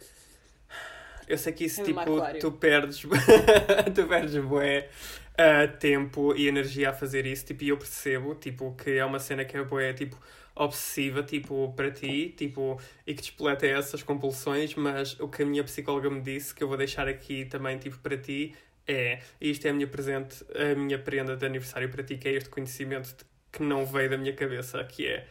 Eu 1.27 1.37
sei 1.37 1.53
que 1.53 1.65
isso, 1.65 1.81
É 1.81 1.83
um 1.83 1.85
tipo, 1.87 2.39
tu 2.39 2.51
perdes. 2.51 3.01
tu 3.95 4.05
perdes 4.07 4.35
bué 4.43 4.89
ah, 5.37 5.67
tempo 5.67 6.33
e 6.35 6.47
energia 6.47 6.89
a 6.89 6.93
fazer 6.93 7.25
isso, 7.25 7.45
tipo, 7.45 7.63
e 7.63 7.69
eu 7.69 7.77
percebo, 7.77 8.33
tipo, 8.35 8.73
que 8.75 8.91
é 8.97 9.05
uma 9.05 9.19
cena 9.19 9.43
que 9.43 9.57
é 9.57 9.63
bué, 9.63 9.93
tipo, 9.93 10.17
obsessiva, 10.57 11.23
tipo, 11.23 11.73
para 11.75 11.91
ti, 11.91 12.33
tipo, 12.37 12.79
e 13.05 13.13
que 13.13 13.21
despoleta 13.21 13.65
essas 13.65 14.03
compulsões, 14.03 14.75
mas 14.75 15.19
o 15.19 15.27
que 15.27 15.43
a 15.43 15.45
minha 15.45 15.63
psicóloga 15.63 16.09
me 16.09 16.21
disse, 16.21 16.53
que 16.53 16.63
eu 16.63 16.67
vou 16.67 16.77
deixar 16.77 17.07
aqui 17.07 17.45
também, 17.45 17.77
tipo, 17.77 17.97
para 17.99 18.17
ti, 18.17 18.55
é, 18.87 19.19
isto 19.39 19.65
é 19.65 19.69
a 19.69 19.73
minha 19.73 19.87
presente, 19.87 20.45
a 20.55 20.75
minha 20.75 20.97
prenda 20.97 21.35
de 21.35 21.45
aniversário 21.45 21.89
para 21.89 22.03
ti, 22.03 22.17
que 22.17 22.27
é 22.27 22.33
este 22.33 22.49
conhecimento 22.49 23.25
que 23.51 23.61
não 23.61 23.85
veio 23.85 24.09
da 24.09 24.17
minha 24.17 24.33
cabeça, 24.33 24.83
que 24.83 25.07
é 25.07 25.27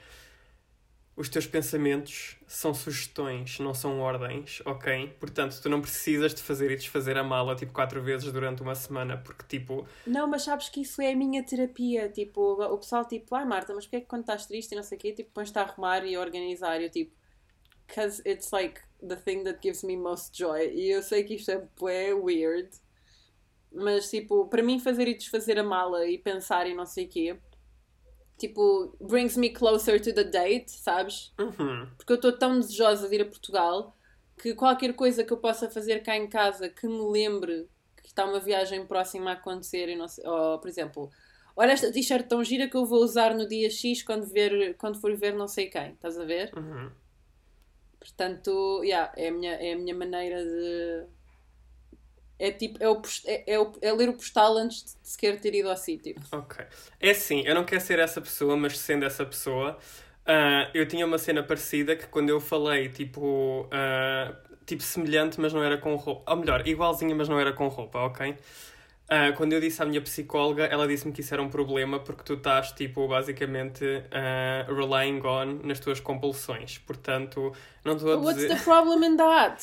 os 1.16 1.30
teus 1.30 1.46
pensamentos 1.46 2.36
são 2.46 2.74
sugestões, 2.74 3.58
não 3.58 3.72
são 3.72 4.00
ordens, 4.00 4.60
ok? 4.66 5.16
Portanto, 5.18 5.58
tu 5.62 5.68
não 5.68 5.80
precisas 5.80 6.34
de 6.34 6.42
fazer 6.42 6.70
e 6.70 6.76
desfazer 6.76 7.16
a 7.16 7.24
mala 7.24 7.56
tipo 7.56 7.72
quatro 7.72 8.02
vezes 8.02 8.30
durante 8.30 8.60
uma 8.60 8.74
semana, 8.74 9.16
porque 9.16 9.44
tipo, 9.48 9.86
Não, 10.06 10.28
mas 10.28 10.42
sabes 10.42 10.68
que 10.68 10.82
isso 10.82 11.00
é 11.00 11.12
a 11.12 11.16
minha 11.16 11.42
terapia. 11.42 12.10
Tipo, 12.10 12.62
o 12.62 12.78
pessoal, 12.78 13.06
tipo, 13.06 13.34
ai 13.34 13.46
Marta, 13.46 13.74
mas 13.74 13.86
porquê 13.86 13.96
é 13.96 14.00
que 14.00 14.06
quando 14.06 14.22
estás 14.22 14.44
triste 14.44 14.72
e 14.72 14.76
não 14.76 14.82
sei 14.82 14.98
o 14.98 15.00
quê, 15.00 15.12
tipo, 15.12 15.30
pões-te 15.32 15.58
a 15.58 15.62
arrumar 15.62 16.04
e 16.04 16.14
a 16.14 16.20
organizar? 16.20 16.82
Eu, 16.82 16.90
tipo, 16.90 17.16
because 17.86 18.20
it's 18.26 18.50
like 18.52 18.80
the 19.00 19.16
thing 19.16 19.42
that 19.44 19.60
gives 19.62 19.82
me 19.82 19.96
most 19.96 20.36
joy. 20.36 20.70
E 20.74 20.90
eu 20.90 21.02
sei 21.02 21.24
que 21.24 21.34
isto 21.34 21.50
é 21.50 21.66
bué 21.78 22.12
weird, 22.12 22.68
mas, 23.72 24.10
tipo, 24.10 24.46
para 24.48 24.62
mim, 24.62 24.78
fazer 24.78 25.08
e 25.08 25.14
desfazer 25.14 25.58
a 25.58 25.62
mala 25.64 26.06
e 26.06 26.18
pensar 26.18 26.66
e 26.66 26.74
não 26.74 26.86
sei 26.86 27.06
o 27.06 27.08
quê, 27.08 27.38
tipo, 28.38 28.94
brings 29.00 29.36
me 29.36 29.50
closer 29.50 30.00
to 30.00 30.12
the 30.12 30.24
date, 30.24 30.70
sabes? 30.70 31.32
uhum, 31.38 31.88
porque 31.96 32.12
eu 32.12 32.16
estou 32.16 32.32
tão 32.32 32.58
desejosa 32.58 33.08
de 33.08 33.14
ir 33.14 33.22
a 33.22 33.26
Portugal 33.26 33.96
que 34.38 34.54
qualquer 34.54 34.92
coisa 34.94 35.24
que 35.24 35.32
eu 35.32 35.38
possa 35.38 35.70
fazer 35.70 36.02
cá 36.02 36.16
em 36.16 36.28
casa 36.28 36.68
que 36.68 36.86
me 36.86 37.10
lembre 37.10 37.68
que 38.02 38.08
está 38.08 38.24
uma 38.24 38.38
viagem 38.40 38.86
próxima 38.86 39.30
a 39.30 39.34
acontecer 39.34 39.88
e 39.88 39.96
não 39.96 40.06
sei, 40.08 40.26
ou, 40.26 40.58
por 40.58 40.68
exemplo, 40.68 41.10
olha 41.56 41.72
esta 41.72 41.90
t-shirt 41.90 42.28
tão 42.28 42.44
gira 42.44 42.68
que 42.68 42.76
eu 42.76 42.84
vou 42.84 43.02
usar 43.02 43.34
no 43.34 43.48
dia 43.48 43.70
X 43.70 44.02
quando, 44.02 44.26
ver, 44.26 44.76
quando 44.76 45.00
for 45.00 45.14
ver 45.16 45.34
não 45.34 45.48
sei 45.48 45.68
quem, 45.68 45.92
estás 45.92 46.18
a 46.18 46.24
ver? 46.24 46.52
uhum. 46.56 46.90
Portanto, 47.98 48.82
yeah, 48.84 49.12
é, 49.16 49.28
a 49.28 49.32
minha, 49.32 49.52
é 49.54 49.72
a 49.72 49.76
minha 49.76 49.94
maneira 49.94 50.44
de. 50.44 51.06
É 52.38 52.50
tipo, 52.50 52.82
é, 52.82 52.88
o, 52.88 53.00
é, 53.24 53.54
é, 53.54 53.58
o- 53.60 53.72
é 53.80 53.92
ler 53.92 54.08
o 54.08 54.12
postal 54.14 54.56
antes 54.58 54.84
de 54.84 54.90
sequer 55.02 55.40
ter 55.40 55.54
ido 55.54 55.70
ao 55.70 55.76
sítio. 55.76 56.14
Ok. 56.32 56.64
É 57.00 57.10
assim, 57.10 57.42
eu 57.46 57.54
não 57.54 57.64
quero 57.64 57.80
ser 57.80 57.98
essa 57.98 58.20
pessoa, 58.20 58.56
mas 58.56 58.78
sendo 58.78 59.04
essa 59.04 59.24
pessoa, 59.24 59.78
ah, 60.26 60.70
eu 60.74 60.86
tinha 60.86 61.06
uma 61.06 61.18
cena 61.18 61.42
parecida 61.42 61.96
que 61.96 62.06
quando 62.08 62.28
eu 62.30 62.40
falei, 62.40 62.88
tipo, 62.88 63.68
ah, 63.72 64.34
tipo 64.66 64.82
semelhante, 64.82 65.40
mas 65.40 65.52
não 65.52 65.62
era 65.62 65.78
com 65.78 65.94
roupa. 65.96 66.30
Ou 66.30 66.36
melhor, 66.38 66.66
igualzinha, 66.66 67.14
mas 67.14 67.28
não 67.28 67.38
era 67.40 67.52
com 67.52 67.68
roupa, 67.68 68.00
ok? 68.00 68.36
Ah, 69.08 69.32
quando 69.36 69.52
eu 69.52 69.60
disse 69.60 69.80
à 69.82 69.86
minha 69.86 70.00
psicóloga, 70.02 70.64
ela 70.64 70.86
disse-me 70.88 71.12
que 71.12 71.20
isso 71.20 71.32
era 71.32 71.40
um 71.42 71.48
problema 71.48 72.00
porque 72.00 72.24
tu 72.24 72.34
estás, 72.34 72.72
tipo, 72.72 73.06
basicamente 73.06 73.84
ah, 74.10 74.66
relying 74.68 75.20
on 75.24 75.60
nas 75.64 75.78
tuas 75.78 76.00
compulsões. 76.00 76.78
Portanto, 76.78 77.52
não 77.84 77.94
estou 77.96 78.12
a 78.12 78.16
What's 78.16 78.34
dizer 78.34 78.48
the 78.48 78.56
problem 78.64 79.04
in 79.04 79.16
that? 79.16 79.62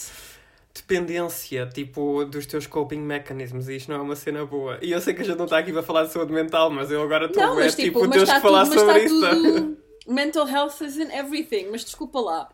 Dependência, 0.73 1.67
tipo, 1.67 2.25
dos 2.25 2.45
teus 2.45 2.65
coping 2.65 2.99
mechanisms, 2.99 3.67
e 3.67 3.75
isto 3.75 3.91
não 3.91 3.99
é 3.99 4.01
uma 4.01 4.15
cena 4.15 4.45
boa. 4.45 4.79
E 4.81 4.91
eu 4.91 4.99
sei 4.99 5.13
que 5.13 5.21
a 5.21 5.25
gente 5.25 5.37
não 5.37 5.45
está 5.45 5.59
aqui 5.59 5.71
para 5.71 5.83
falar 5.83 6.05
de 6.05 6.11
saúde 6.11 6.33
mental, 6.33 6.71
mas 6.71 6.89
eu 6.89 7.01
agora 7.01 7.27
estou 7.27 7.43
a 7.43 7.53
ver, 7.53 7.69
tipo, 7.69 7.81
tipo, 7.81 7.99
temos 8.01 8.23
está 8.23 8.35
que 8.35 8.41
falar 8.41 8.63
tudo, 8.63 8.75
mas 8.75 8.85
sobre 8.85 9.05
isso. 9.05 9.29
tudo... 9.29 9.83
Mental 10.05 10.45
health 10.45 10.81
is 10.81 10.97
in 10.97 11.11
everything, 11.11 11.69
mas 11.71 11.85
desculpa 11.85 12.19
lá. 12.19 12.49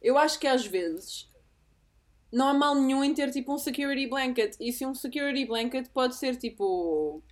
Eu 0.00 0.16
acho 0.16 0.38
que 0.38 0.46
às 0.46 0.64
vezes 0.64 1.28
não 2.32 2.48
há 2.48 2.54
mal 2.54 2.74
nenhum 2.74 3.02
em 3.02 3.12
ter 3.12 3.30
tipo 3.30 3.52
um 3.52 3.58
security 3.58 4.06
blanket. 4.06 4.56
E 4.60 4.72
se 4.72 4.86
um 4.86 4.94
security 4.94 5.44
blanket 5.44 5.88
pode 5.92 6.14
ser 6.14 6.36
tipo 6.36 7.22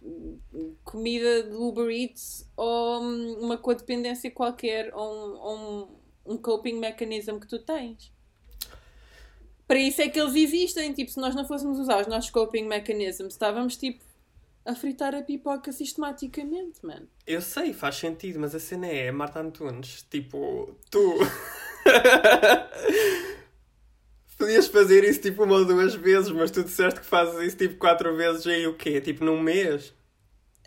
comida 0.85 1.45
do 1.45 1.63
Uber 1.63 1.89
Eats 1.89 2.51
ou 2.57 3.01
uma 3.41 3.57
codependência 3.57 4.31
qualquer 4.31 4.93
ou 4.95 5.15
um, 5.15 5.39
ou 5.39 5.57
um, 5.57 6.35
um 6.35 6.37
coping 6.37 6.79
mechanism 6.79 7.39
que 7.39 7.47
tu 7.47 7.59
tens. 7.59 8.13
Para 9.69 9.79
isso 9.79 10.01
é 10.01 10.09
que 10.09 10.19
eles 10.19 10.35
existem. 10.35 10.93
Tipo, 10.95 11.11
se 11.11 11.21
nós 11.21 11.35
não 11.35 11.47
fôssemos 11.47 11.79
usar 11.79 12.01
os 12.01 12.07
nossos 12.07 12.31
coping 12.31 12.67
mechanisms, 12.67 13.35
estávamos 13.35 13.77
tipo 13.77 14.03
a 14.65 14.75
fritar 14.75 15.15
a 15.15 15.23
pipoca 15.23 15.71
sistematicamente, 15.71 16.85
mano. 16.85 17.07
Eu 17.27 17.41
sei, 17.41 17.73
faz 17.73 17.97
sentido, 17.97 18.41
mas 18.41 18.55
a 18.55 18.59
cena 18.59 18.87
é, 18.87 19.11
Marta 19.13 19.41
Antunes, 19.41 20.07
tipo, 20.11 20.75
tu... 20.91 21.19
Podias 24.37 24.69
fazer 24.69 25.05
isso 25.05 25.21
tipo 25.21 25.43
uma 25.45 25.57
ou 25.57 25.65
duas 25.65 25.95
vezes, 25.95 26.31
mas 26.31 26.51
tu 26.51 26.63
disseste 26.63 27.01
que 27.01 27.07
fazes 27.07 27.41
isso 27.43 27.57
tipo 27.57 27.77
quatro 27.77 28.17
vezes 28.17 28.47
aí 28.47 28.67
o 28.69 28.75
quê? 28.77 29.01
Tipo 29.01 29.25
num 29.25 29.41
mês? 29.41 29.93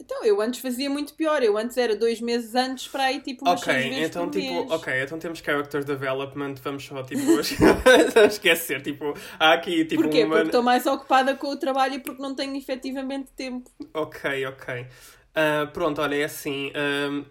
Então, 0.01 0.23
eu 0.25 0.41
antes 0.41 0.59
fazia 0.61 0.89
muito 0.89 1.13
pior. 1.13 1.43
Eu 1.43 1.57
antes 1.57 1.77
era 1.77 1.95
dois 1.95 2.19
meses 2.21 2.55
antes 2.55 2.87
para 2.87 3.05
aí, 3.05 3.21
tipo, 3.21 3.45
umas 3.45 3.61
Ok, 3.61 3.67
seis 3.67 3.85
vezes 3.85 4.09
então 4.09 4.29
por 4.29 4.29
tipo, 4.29 4.53
mês. 4.53 4.69
ok, 4.69 5.01
então 5.01 5.17
temos 5.17 5.39
character 5.39 5.83
development, 5.83 6.55
vamos 6.63 6.85
só 6.85 7.01
tipo 7.03 7.39
esquecer, 8.29 8.81
tipo, 8.83 9.15
há 9.39 9.53
aqui 9.53 9.83
tipo 9.85 10.07
Porquê? 10.07 10.21
uma 10.23 10.35
Porque 10.35 10.47
estou 10.47 10.63
mais 10.63 10.85
ocupada 10.85 11.35
com 11.35 11.47
o 11.47 11.57
trabalho 11.57 11.93
e 11.95 11.99
porque 11.99 12.21
não 12.21 12.35
tenho 12.35 12.55
efetivamente 12.57 13.31
tempo. 13.33 13.69
Ok, 13.93 14.25
ok. 14.47 14.87
Ah, 15.35 15.67
pronto, 15.73 16.01
olha, 16.01 16.15
é 16.15 16.23
assim. 16.23 16.71
ahm, 16.75 17.25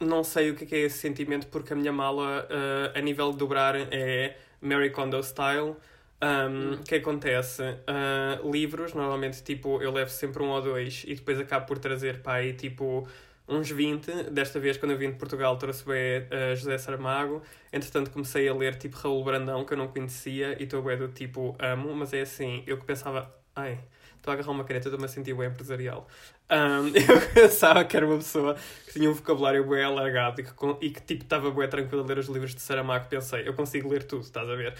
não 0.00 0.24
sei 0.24 0.50
o 0.50 0.56
que 0.56 0.64
é, 0.64 0.66
que 0.66 0.74
é 0.76 0.78
esse 0.80 0.98
sentimento 0.98 1.48
porque 1.48 1.72
a 1.72 1.76
minha 1.76 1.92
mala, 1.92 2.48
ah, 2.50 2.98
a 2.98 3.02
nível 3.02 3.32
de 3.32 3.38
dobrar, 3.38 3.76
é 3.76 4.36
Mary 4.60 4.90
Kondo 4.90 5.22
style. 5.22 5.76
O 6.20 6.82
que 6.82 6.96
acontece? 6.96 7.62
Ah, 7.86 8.40
livros, 8.44 8.92
normalmente, 8.92 9.42
tipo, 9.42 9.80
eu 9.80 9.92
levo 9.92 10.10
sempre 10.10 10.42
um 10.42 10.48
ou 10.48 10.60
dois 10.60 11.04
e 11.06 11.14
depois 11.14 11.38
acabo 11.38 11.66
por 11.66 11.78
trazer 11.78 12.20
para 12.22 12.34
aí, 12.34 12.52
tipo, 12.54 13.06
uns 13.46 13.70
20. 13.70 14.24
Desta 14.30 14.58
vez, 14.58 14.76
quando 14.76 14.92
eu 14.92 14.98
vim 14.98 15.10
de 15.10 15.16
Portugal, 15.16 15.56
trouxe 15.56 15.84
bem 15.84 16.26
ah, 16.30 16.54
José 16.56 16.76
Saramago. 16.78 17.42
Entretanto, 17.72 18.10
comecei 18.10 18.48
a 18.48 18.54
ler, 18.54 18.74
tipo, 18.76 18.96
Raul 18.96 19.22
Brandão, 19.24 19.64
que 19.64 19.72
eu 19.74 19.78
não 19.78 19.88
conhecia, 19.88 20.56
e 20.60 20.64
estou 20.64 20.82
bem 20.82 20.98
do 20.98 21.08
tipo, 21.08 21.56
amo, 21.58 21.94
mas 21.94 22.12
é 22.12 22.22
assim, 22.22 22.64
eu 22.66 22.78
que 22.78 22.84
pensava, 22.84 23.32
ai, 23.54 23.78
estou 24.16 24.32
a 24.32 24.34
agarrar 24.34 24.50
uma 24.50 24.64
caneta, 24.64 24.88
estou-me 24.88 25.04
a 25.04 25.08
sentir 25.08 25.34
bem 25.34 25.46
empresarial. 25.48 26.08
Um, 26.50 26.88
eu 26.96 27.20
pensava 27.32 27.84
que 27.84 27.96
era 27.96 28.06
uma 28.06 28.16
pessoa 28.16 28.56
que 28.86 28.94
tinha 28.94 29.08
um 29.08 29.12
vocabulário 29.12 29.64
bem 29.68 29.84
alargado 29.84 30.40
e 30.40 30.44
que, 30.44 30.52
e 30.86 30.90
que 30.90 31.00
tipo, 31.02 31.22
estava 31.22 31.50
bem 31.50 31.68
tranquilo 31.68 32.02
a 32.02 32.06
ler 32.06 32.18
os 32.18 32.26
livros 32.28 32.54
de 32.54 32.60
Saramago. 32.60 33.06
Pensei, 33.08 33.46
eu 33.46 33.54
consigo 33.54 33.88
ler 33.88 34.02
tudo, 34.04 34.22
estás 34.22 34.48
a 34.48 34.56
ver? 34.56 34.74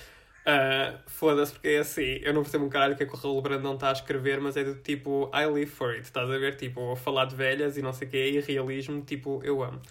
Uh, 0.48 0.98
Foda-se, 1.06 1.52
porque 1.52 1.68
é 1.68 1.78
assim, 1.80 2.20
eu 2.22 2.32
não 2.32 2.40
percebo 2.40 2.64
um 2.64 2.70
caralho 2.70 2.96
que 2.96 3.02
é 3.02 3.06
que 3.06 3.12
o 3.12 3.18
Raul 3.18 3.42
Brandão 3.42 3.74
está 3.74 3.90
a 3.90 3.92
escrever, 3.92 4.40
mas 4.40 4.56
é 4.56 4.64
do 4.64 4.76
tipo, 4.76 5.30
I 5.34 5.44
live 5.44 5.70
for 5.70 5.90
it, 5.90 6.04
estás 6.04 6.30
a 6.30 6.38
ver? 6.38 6.56
Tipo, 6.56 6.96
falar 6.96 7.26
de 7.26 7.37
velhas 7.37 7.76
e 7.76 7.82
não 7.82 7.92
sei 7.92 8.08
o 8.08 8.11
que, 8.11 8.16
e 8.16 8.40
realismo, 8.40 9.02
tipo, 9.02 9.42
eu 9.44 9.62
amo. 9.62 9.82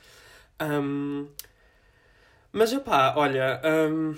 Um, 0.60 1.28
mas, 2.52 2.74
pá, 2.80 3.14
olha... 3.16 3.62
Um... 3.64 4.16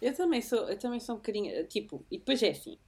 Eu 0.00 0.14
também 0.14 0.40
sou, 0.40 0.70
eu 0.70 0.78
também 0.78 1.00
sou 1.00 1.16
um 1.16 1.18
bocadinho, 1.18 1.66
tipo, 1.66 2.02
e 2.10 2.16
depois 2.16 2.42
é 2.42 2.50
assim, 2.50 2.78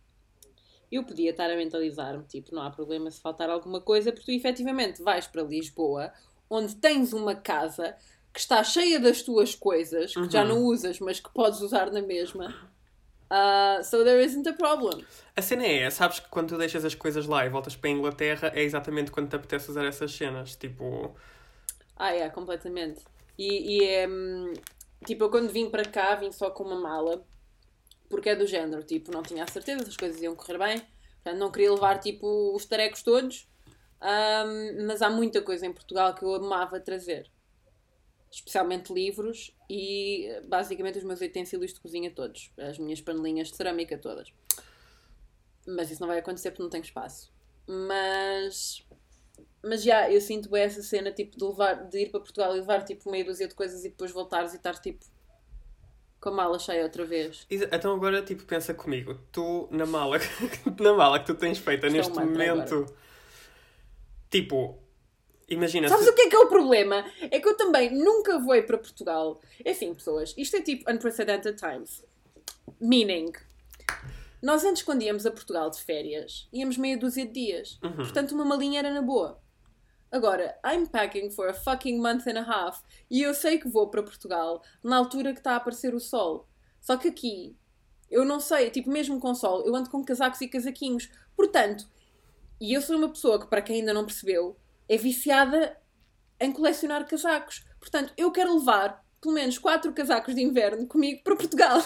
eu 0.91 1.05
podia 1.05 1.33
estar 1.33 1.51
a 1.51 1.57
mentalizar-me, 1.57 2.25
tipo, 2.25 2.55
não 2.55 2.63
há 2.63 2.71
problema 2.71 3.11
se 3.11 3.21
faltar 3.21 3.51
alguma 3.51 3.83
coisa, 3.83 4.11
porque 4.11 4.25
tu 4.25 4.33
efetivamente 4.33 5.03
vais 5.03 5.27
para 5.27 5.43
Lisboa, 5.43 6.11
onde 6.49 6.77
tens 6.77 7.13
uma 7.13 7.35
casa 7.35 7.95
que 8.33 8.41
está 8.41 8.63
cheia 8.63 9.01
das 9.01 9.23
tuas 9.23 9.55
coisas, 9.55 10.13
que 10.13 10.19
uhum. 10.19 10.31
já 10.31 10.45
não 10.45 10.63
usas, 10.63 11.01
mas 11.01 11.21
que 11.21 11.31
podes 11.33 11.61
usar 11.61 11.91
na 11.91 12.03
mesma. 12.03 12.55
Uh, 13.31 13.83
so 13.85 14.05
there 14.05 14.23
isn't 14.25 14.49
a 14.49 14.53
problem. 14.55 15.05
A 15.37 15.43
cena 15.43 15.67
é, 15.67 15.91
sabes 15.91 16.19
que 16.19 16.29
quando 16.29 16.49
tu 16.49 16.59
deixas 16.59 16.85
as 16.85 16.95
coisas 16.95 17.27
lá 17.27 17.45
e 17.45 17.49
voltas 17.49 17.77
para 17.77 17.91
a 17.91 17.93
Inglaterra, 17.93 18.53
é 18.55 18.63
exatamente 18.63 19.11
quando 19.11 19.29
te 19.29 19.37
apetece 19.37 19.71
usar 19.71 19.85
essas 19.85 20.13
cenas, 20.13 20.57
tipo... 20.57 21.15
Ah, 21.97 22.15
é, 22.15 22.29
completamente. 22.31 23.03
E, 23.37 23.79
e 23.79 23.85
é... 23.85 24.09
Hum, 24.09 24.55
tipo, 25.05 25.25
eu 25.25 25.31
quando 25.31 25.51
vim 25.51 25.69
para 25.69 25.85
cá, 25.85 26.15
vim 26.15 26.33
só 26.33 26.51
com 26.51 26.65
uma 26.65 26.81
mala, 26.81 27.23
porque 28.09 28.31
é 28.31 28.37
do 28.37 28.47
género, 28.47 28.83
tipo, 28.83 29.13
não 29.13 29.23
tinha 29.23 29.45
a 29.45 29.47
certeza 29.47 29.83
se 29.83 29.91
as 29.91 29.97
coisas 29.97 30.23
iam 30.23 30.35
correr 30.35 30.59
bem, 30.59 30.83
portanto 31.23 31.39
não 31.39 31.51
queria 31.51 31.73
levar, 31.73 31.99
tipo, 31.99 32.55
os 32.55 32.65
tarecos 32.65 33.03
todos, 33.03 33.47
um, 34.01 34.87
mas 34.87 35.03
há 35.03 35.11
muita 35.11 35.43
coisa 35.43 35.67
em 35.67 35.73
Portugal 35.73 36.15
que 36.15 36.25
eu 36.25 36.35
amava 36.35 36.81
trazer 36.81 37.31
especialmente 38.31 38.93
livros 38.93 39.57
e 39.69 40.29
basicamente 40.47 40.99
os 40.99 41.05
meus 41.05 41.21
utensílios 41.21 41.73
de 41.73 41.81
cozinha 41.81 42.11
todos, 42.11 42.53
as 42.59 42.79
minhas 42.79 43.01
panelinhas 43.01 43.49
de 43.49 43.57
cerâmica 43.57 43.97
todas. 43.97 44.33
Mas 45.67 45.91
isso 45.91 46.01
não 46.01 46.09
vai 46.09 46.19
acontecer 46.19 46.51
porque 46.51 46.63
não 46.63 46.71
tenho 46.71 46.85
espaço. 46.85 47.33
Mas 47.67 48.87
mas 49.63 49.83
já, 49.83 50.11
eu 50.11 50.21
sinto 50.21 50.49
bem 50.49 50.63
essa 50.63 50.83
cena 50.83 51.11
tipo 51.11 51.37
de 51.37 51.45
levar 51.45 51.89
de 51.89 51.99
ir 51.99 52.11
para 52.11 52.21
Portugal 52.21 52.55
e 52.55 52.61
levar 52.61 52.85
tipo 52.85 53.11
meia 53.11 53.25
dúzia 53.25 53.49
de 53.49 53.55
coisas 53.55 53.85
e 53.85 53.89
depois 53.89 54.11
voltares 54.13 54.53
e 54.53 54.57
estar 54.57 54.79
tipo 54.79 55.05
com 56.21 56.29
a 56.31 56.33
mala 56.33 56.59
cheia 56.59 56.83
outra 56.83 57.05
vez. 57.05 57.47
Então 57.51 57.95
agora 57.95 58.23
tipo 58.23 58.45
pensa 58.45 58.73
comigo, 58.73 59.19
tu 59.33 59.69
na 59.71 59.87
mala 59.87 60.19
na 60.81 60.93
mala 60.95 61.19
que 61.21 61.27
tu 61.27 61.35
tens 61.35 61.59
feita 61.59 61.87
Estou 61.87 61.99
neste 61.99 62.13
momento 62.15 62.75
agora. 62.75 62.87
tipo 64.31 64.79
Imagina. 65.49 65.89
Sabes 65.89 66.07
o 66.07 66.15
que 66.15 66.23
é 66.23 66.29
que 66.29 66.37
é 66.37 66.39
o 66.39 66.47
problema? 66.47 67.05
É 67.23 67.41
que 67.41 67.49
eu 67.49 67.57
também 67.57 67.91
nunca 67.91 68.39
vou 68.39 68.63
para 68.63 68.77
Portugal. 68.77 69.41
É 69.65 69.71
assim, 69.71 69.95
pessoas, 69.95 70.35
isto 70.37 70.57
é 70.57 70.61
tipo 70.61 70.91
unprecedented 70.91 71.57
times. 71.57 72.05
Meaning, 72.81 73.33
nós 74.43 74.65
antes, 74.65 74.83
quando 74.83 75.03
íamos 75.03 75.27
a 75.27 75.31
Portugal 75.31 75.71
de 75.71 75.81
férias, 75.81 76.49
íamos 76.53 76.77
meia 76.77 76.97
dúzia 76.97 77.27
de 77.27 77.33
dias. 77.33 77.79
Uhum. 77.83 77.97
Portanto, 77.97 78.33
uma 78.33 78.45
malinha 78.45 78.79
era 78.79 78.93
na 78.93 79.03
boa. 79.03 79.41
Agora, 80.11 80.59
I'm 80.65 80.87
packing 80.87 81.31
for 81.31 81.49
a 81.49 81.55
fucking 81.55 81.99
month 81.99 82.27
and 82.27 82.39
a 82.39 82.43
half 82.43 82.81
e 83.11 83.23
eu 83.23 83.35
sei 83.35 83.59
que 83.59 83.69
vou 83.69 83.89
para 83.89 84.03
Portugal 84.03 84.63
na 84.83 84.97
altura 84.97 85.33
que 85.33 85.41
está 85.41 85.53
a 85.53 85.57
aparecer 85.57 85.95
o 85.95 86.01
sol. 86.01 86.47
Só 86.81 86.97
que 86.97 87.09
aqui, 87.09 87.57
eu 88.11 88.25
não 88.25 88.41
sei, 88.41 88.71
tipo, 88.71 88.91
mesmo 88.91 89.21
com 89.21 89.35
sol, 89.35 89.67
eu 89.67 89.75
ando 89.75 89.91
com 89.91 90.03
casacos 90.05 90.41
e 90.41 90.49
casaquinhos. 90.49 91.11
Portanto, 91.37 91.87
e 92.61 92.73
eu 92.73 92.81
sou 92.81 92.97
uma 92.97 93.09
pessoa 93.09 93.39
que, 93.39 93.47
para 93.47 93.61
quem 93.61 93.81
ainda 93.81 93.93
não 93.93 94.07
percebeu, 94.07 94.57
é 94.89 94.97
viciada 94.97 95.77
em 96.41 96.53
colecionar 96.53 97.07
casacos. 97.07 97.65
Portanto, 97.79 98.13
eu 98.17 98.31
quero 98.31 98.57
levar 98.59 99.05
pelo 99.21 99.35
menos 99.35 99.59
quatro 99.59 99.93
casacos 99.93 100.35
de 100.35 100.43
inverno 100.43 100.87
comigo 100.87 101.23
para 101.23 101.37
Portugal. 101.37 101.83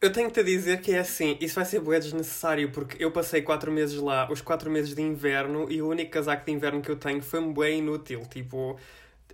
Eu 0.00 0.12
tenho-te 0.12 0.40
a 0.40 0.42
dizer 0.42 0.80
que 0.80 0.92
é 0.92 0.98
assim, 0.98 1.38
isso 1.40 1.54
vai 1.54 1.64
ser 1.64 1.78
bué 1.78 2.00
desnecessário, 2.00 2.72
porque 2.72 3.02
eu 3.02 3.12
passei 3.12 3.40
quatro 3.40 3.70
meses 3.70 4.00
lá, 4.00 4.28
os 4.30 4.40
quatro 4.40 4.68
meses 4.68 4.94
de 4.94 5.00
inverno, 5.00 5.70
e 5.70 5.80
o 5.80 5.88
único 5.88 6.10
casaco 6.10 6.44
de 6.44 6.50
inverno 6.50 6.82
que 6.82 6.90
eu 6.90 6.96
tenho 6.96 7.22
foi-me 7.22 7.52
bué 7.52 7.72
inútil, 7.72 8.22
tipo... 8.28 8.78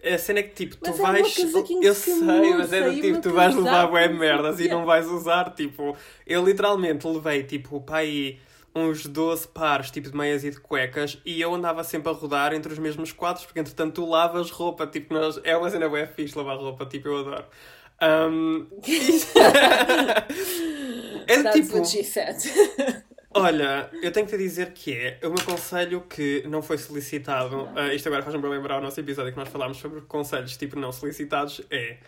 A 0.04 0.16
cena 0.16 0.38
é 0.40 0.42
que, 0.44 0.54
tipo, 0.54 0.76
tu 0.76 0.90
mas 0.90 0.98
vais... 0.98 1.38
É 1.38 1.42
eu 1.82 1.94
sei, 1.94 2.54
mas 2.54 2.72
é 2.72 2.82
do 2.82 3.00
tipo, 3.00 3.20
tu 3.20 3.32
vais 3.32 3.54
levar 3.56 3.88
bué 3.88 4.08
merdas 4.08 4.60
e 4.60 4.68
não 4.68 4.84
vais 4.84 5.06
usar, 5.06 5.54
tipo... 5.54 5.96
Eu 6.26 6.44
literalmente 6.44 7.06
levei, 7.06 7.42
tipo, 7.42 7.80
para 7.80 7.98
aí 7.98 8.38
uns 8.78 9.06
12 9.06 9.48
pares 9.48 9.90
tipo 9.90 10.10
de 10.10 10.16
meias 10.16 10.44
e 10.44 10.50
de 10.50 10.60
cuecas 10.60 11.18
e 11.24 11.40
eu 11.40 11.54
andava 11.54 11.84
sempre 11.84 12.10
a 12.10 12.12
rodar 12.12 12.52
entre 12.52 12.72
os 12.72 12.78
mesmos 12.78 13.12
quadros 13.12 13.44
porque 13.44 13.60
entretanto 13.60 13.94
tu 13.94 14.08
lavas 14.08 14.50
roupa, 14.50 14.86
tipo, 14.86 15.14
nós... 15.14 15.40
é 15.44 15.56
uma 15.56 15.70
cena 15.70 15.88
bem 15.88 16.06
fixe 16.06 16.36
lavar 16.36 16.56
roupa, 16.56 16.86
tipo, 16.86 17.08
eu 17.08 17.18
adoro. 17.18 17.44
Um... 18.00 18.66
é 21.26 21.42
That's 21.42 21.60
tipo... 21.60 21.76
what 21.76 21.88
she 21.88 22.04
said. 22.04 22.36
Olha, 23.34 23.90
eu 24.02 24.10
tenho 24.10 24.26
que 24.26 24.32
te 24.32 24.38
dizer 24.38 24.72
que 24.72 24.94
é 24.94 25.18
o 25.22 25.30
meu 25.30 25.44
conselho 25.44 26.00
que 26.00 26.42
não 26.48 26.62
foi 26.62 26.78
solicitado. 26.78 27.68
Uh, 27.76 27.92
isto 27.94 28.06
agora 28.06 28.22
faz-me 28.22 28.48
lembrar 28.48 28.78
o 28.78 28.80
nosso 28.80 28.98
episódio 28.98 29.32
que 29.32 29.38
nós 29.38 29.48
falámos 29.48 29.76
sobre 29.76 30.00
conselhos 30.00 30.56
tipo 30.56 30.78
não 30.78 30.90
solicitados. 30.90 31.60
É 31.70 31.98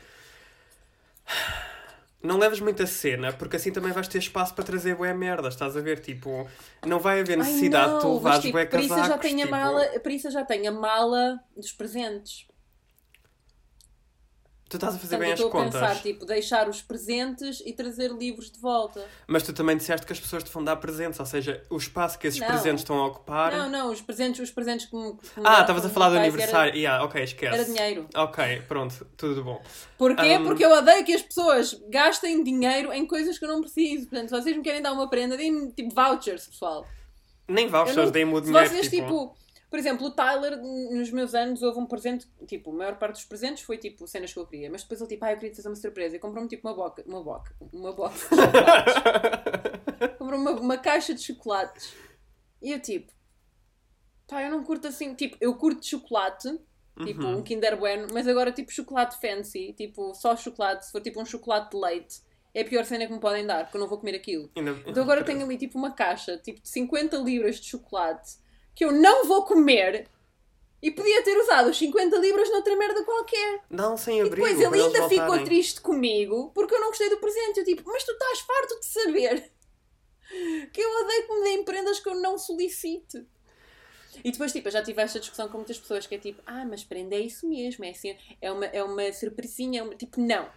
não 2.22 2.38
leves 2.38 2.60
muita 2.60 2.86
cena, 2.86 3.32
porque 3.32 3.56
assim 3.56 3.72
também 3.72 3.92
vais 3.92 4.06
ter 4.06 4.18
espaço 4.18 4.54
para 4.54 4.64
trazer 4.64 4.94
bué 4.94 5.12
merda, 5.14 5.48
estás 5.48 5.76
a 5.76 5.80
ver? 5.80 6.00
Tipo, 6.00 6.46
não 6.86 6.98
vai 6.98 7.20
haver 7.20 7.38
necessidade 7.38 7.92
Ai, 7.92 7.96
de 7.96 8.00
tu 8.02 8.14
levares 8.14 8.40
tipo, 8.42 8.52
bué 8.52 8.66
casacos. 8.66 8.88
Por 8.88 8.98
isso 8.98 9.08
já 9.08 9.18
tenho 9.18 9.38
tipo... 9.38 9.54
a 9.54 9.58
mala, 9.58 9.86
por 10.00 10.12
isso 10.12 10.30
já 10.30 10.44
tenho 10.44 10.68
a 10.68 10.72
mala 10.72 11.40
dos 11.56 11.72
presentes. 11.72 12.46
Tu 14.70 14.76
estás 14.76 14.94
a 14.94 14.98
fazer 15.00 15.16
Portanto, 15.16 15.36
bem 15.36 15.46
as 15.46 15.50
contas. 15.50 15.74
Estou 15.74 15.80
a 15.80 15.88
pensar, 15.88 16.02
tipo, 16.02 16.24
deixar 16.24 16.68
os 16.68 16.80
presentes 16.80 17.60
e 17.66 17.72
trazer 17.72 18.12
livros 18.12 18.52
de 18.52 18.60
volta. 18.60 19.04
Mas 19.26 19.42
tu 19.42 19.52
também 19.52 19.76
disseste 19.76 20.06
que 20.06 20.12
as 20.12 20.20
pessoas 20.20 20.44
te 20.44 20.50
vão 20.52 20.62
dar 20.62 20.76
presentes, 20.76 21.18
ou 21.18 21.26
seja, 21.26 21.60
o 21.68 21.76
espaço 21.76 22.16
que 22.16 22.28
esses 22.28 22.38
não. 22.38 22.46
presentes 22.46 22.82
estão 22.82 22.96
a 23.00 23.08
ocupar. 23.08 23.50
Não, 23.50 23.68
não, 23.68 23.90
os 23.90 24.00
presentes, 24.00 24.40
os 24.40 24.52
presentes 24.52 24.86
que 24.86 24.94
me. 24.94 25.14
Que 25.14 25.40
me 25.40 25.44
ah, 25.44 25.62
estavas 25.62 25.84
a 25.84 25.88
falar 25.88 26.10
do 26.10 26.18
aniversário. 26.18 26.68
Era... 26.68 26.78
Yeah, 26.78 27.04
ok, 27.04 27.20
esquece. 27.20 27.52
Era 27.52 27.64
dinheiro. 27.64 28.06
Ok, 28.14 28.62
pronto, 28.68 29.04
tudo 29.16 29.42
bom. 29.42 29.60
Porquê? 29.98 30.38
Um... 30.38 30.44
Porque 30.44 30.64
eu 30.64 30.70
odeio 30.70 31.04
que 31.04 31.14
as 31.14 31.22
pessoas 31.22 31.74
gastem 31.88 32.44
dinheiro 32.44 32.92
em 32.92 33.04
coisas 33.04 33.40
que 33.40 33.44
eu 33.44 33.48
não 33.48 33.60
preciso. 33.60 34.06
Portanto, 34.06 34.28
se 34.28 34.40
vocês 34.40 34.56
me 34.56 34.62
querem 34.62 34.80
dar 34.80 34.92
uma 34.92 35.10
prenda, 35.10 35.36
deem-me 35.36 35.72
tipo 35.72 35.92
vouchers, 35.92 36.46
pessoal. 36.46 36.86
Nem 37.48 37.66
vouchers, 37.66 38.12
deem-me 38.12 38.34
o 38.34 38.40
dinheiro. 38.40 38.68
Se 38.68 38.74
vocês, 38.74 38.88
tipo, 38.88 39.06
tipo 39.06 39.39
por 39.70 39.78
exemplo, 39.78 40.08
o 40.08 40.10
Tyler, 40.10 40.60
nos 40.60 41.12
meus 41.12 41.32
anos, 41.32 41.62
houve 41.62 41.78
um 41.78 41.86
presente, 41.86 42.26
tipo, 42.44 42.70
a 42.70 42.74
maior 42.74 42.98
parte 42.98 43.14
dos 43.14 43.24
presentes 43.24 43.62
foi 43.62 43.78
tipo 43.78 44.04
cenas 44.04 44.32
que 44.32 44.38
eu 44.38 44.44
queria, 44.44 44.68
mas 44.68 44.82
depois 44.82 45.00
ele 45.00 45.10
tipo, 45.10 45.24
ah, 45.24 45.30
eu 45.30 45.38
queria 45.38 45.54
fazer 45.54 45.68
uma 45.68 45.76
surpresa 45.76 46.16
e 46.16 46.18
comprou-me 46.18 46.48
tipo 46.48 46.66
uma 46.66 46.74
boca, 46.74 47.04
uma 47.06 47.22
boca, 47.22 47.54
uma 47.72 47.92
boca 47.92 48.14
de 48.14 48.18
chocolates. 48.18 48.94
comprou-me 50.18 50.44
uma, 50.44 50.60
uma 50.60 50.76
caixa 50.76 51.14
de 51.14 51.22
chocolates. 51.22 51.94
E 52.60 52.72
eu 52.72 52.82
tipo, 52.82 53.12
pá, 54.26 54.42
eu 54.42 54.50
não 54.50 54.64
curto 54.64 54.88
assim, 54.88 55.14
tipo, 55.14 55.36
eu 55.40 55.54
curto 55.54 55.86
chocolate, 55.86 56.58
tipo 57.04 57.22
uhum. 57.22 57.38
um 57.38 57.42
Kinder 57.42 57.78
Bueno, 57.78 58.08
mas 58.12 58.26
agora 58.26 58.50
tipo 58.50 58.72
chocolate 58.72 59.20
fancy, 59.20 59.72
tipo 59.74 60.12
só 60.16 60.36
chocolate, 60.36 60.86
se 60.86 60.90
for 60.90 61.00
tipo 61.00 61.22
um 61.22 61.24
chocolate 61.24 61.70
de 61.70 61.80
leite. 61.80 62.22
É 62.52 62.62
a 62.62 62.64
pior 62.64 62.84
cena 62.84 63.06
que 63.06 63.12
me 63.12 63.20
podem 63.20 63.46
dar, 63.46 63.62
porque 63.62 63.76
eu 63.76 63.80
não 63.80 63.86
vou 63.86 63.98
comer 63.98 64.16
aquilo. 64.16 64.50
Então 64.84 65.04
agora 65.04 65.22
tenho 65.24 65.44
ali 65.44 65.56
tipo 65.56 65.78
uma 65.78 65.92
caixa, 65.92 66.36
tipo 66.38 66.60
de 66.60 66.68
50 66.68 67.16
libras 67.18 67.60
de 67.60 67.68
chocolate 67.68 68.40
que 68.80 68.84
eu 68.86 68.92
não 68.92 69.26
vou 69.26 69.44
comer 69.44 70.08
e 70.80 70.90
podia 70.90 71.22
ter 71.22 71.36
usado 71.36 71.68
os 71.68 71.76
50 71.76 72.16
libras 72.16 72.50
noutra 72.50 72.74
merda 72.74 73.04
qualquer. 73.04 73.60
Não, 73.68 73.94
sem 73.94 74.22
abrigo. 74.22 74.48
E 74.48 74.54
depois 74.54 74.74
ele 74.74 74.82
ainda 74.82 75.06
ficou 75.06 75.44
triste 75.44 75.82
comigo 75.82 76.50
porque 76.54 76.74
eu 76.74 76.80
não 76.80 76.88
gostei 76.88 77.10
do 77.10 77.18
presente. 77.18 77.58
Eu 77.58 77.64
tipo, 77.66 77.82
mas 77.84 78.04
tu 78.04 78.12
estás 78.12 78.40
farto 78.40 78.80
de 78.80 78.86
saber 78.86 79.52
que 80.72 80.80
eu 80.80 81.04
odeio 81.04 81.26
que 81.26 81.34
me 81.34 81.44
deem 81.44 81.62
prendas 81.62 82.00
que 82.00 82.08
eu 82.08 82.14
não 82.14 82.38
solicito. 82.38 83.22
E 84.24 84.32
depois, 84.32 84.50
tipo, 84.50 84.68
eu 84.68 84.72
já 84.72 84.82
tive 84.82 85.02
esta 85.02 85.20
discussão 85.20 85.50
com 85.50 85.58
muitas 85.58 85.78
pessoas 85.78 86.06
que 86.06 86.14
é 86.14 86.18
tipo, 86.18 86.40
ah, 86.46 86.64
mas 86.64 86.82
prenda 86.82 87.16
é 87.16 87.20
isso 87.20 87.46
mesmo, 87.46 87.84
é 87.84 87.90
assim, 87.90 88.16
é 88.40 88.50
uma, 88.50 88.64
é 88.64 88.82
uma 88.82 89.12
surpresinha, 89.12 89.80
é 89.80 89.82
uma... 89.82 89.94
tipo, 89.94 90.18
não. 90.18 90.50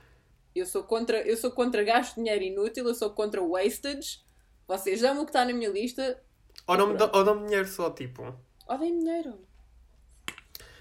Eu 0.56 0.66
sou 0.66 0.84
contra, 0.84 1.22
eu 1.28 1.36
sou 1.36 1.52
contra 1.52 1.84
gasto 1.84 2.16
de 2.16 2.24
dinheiro 2.24 2.44
inútil, 2.46 2.88
eu 2.88 2.96
sou 2.96 3.10
contra 3.10 3.44
wastage. 3.44 4.22
Vocês 4.66 5.02
dão 5.02 5.22
o 5.22 5.26
que 5.26 5.32
está 5.32 5.44
na 5.44 5.52
minha 5.52 5.70
lista, 5.70 6.24
ou 6.68 6.78
não, 6.78 6.90
ou 7.14 7.24
dão 7.24 7.46
dinheiro 7.46 7.68
só, 7.68 7.90
tipo. 7.90 8.34
Ou 8.68 8.78
dêem 8.78 9.00
dinheiro. 9.00 9.40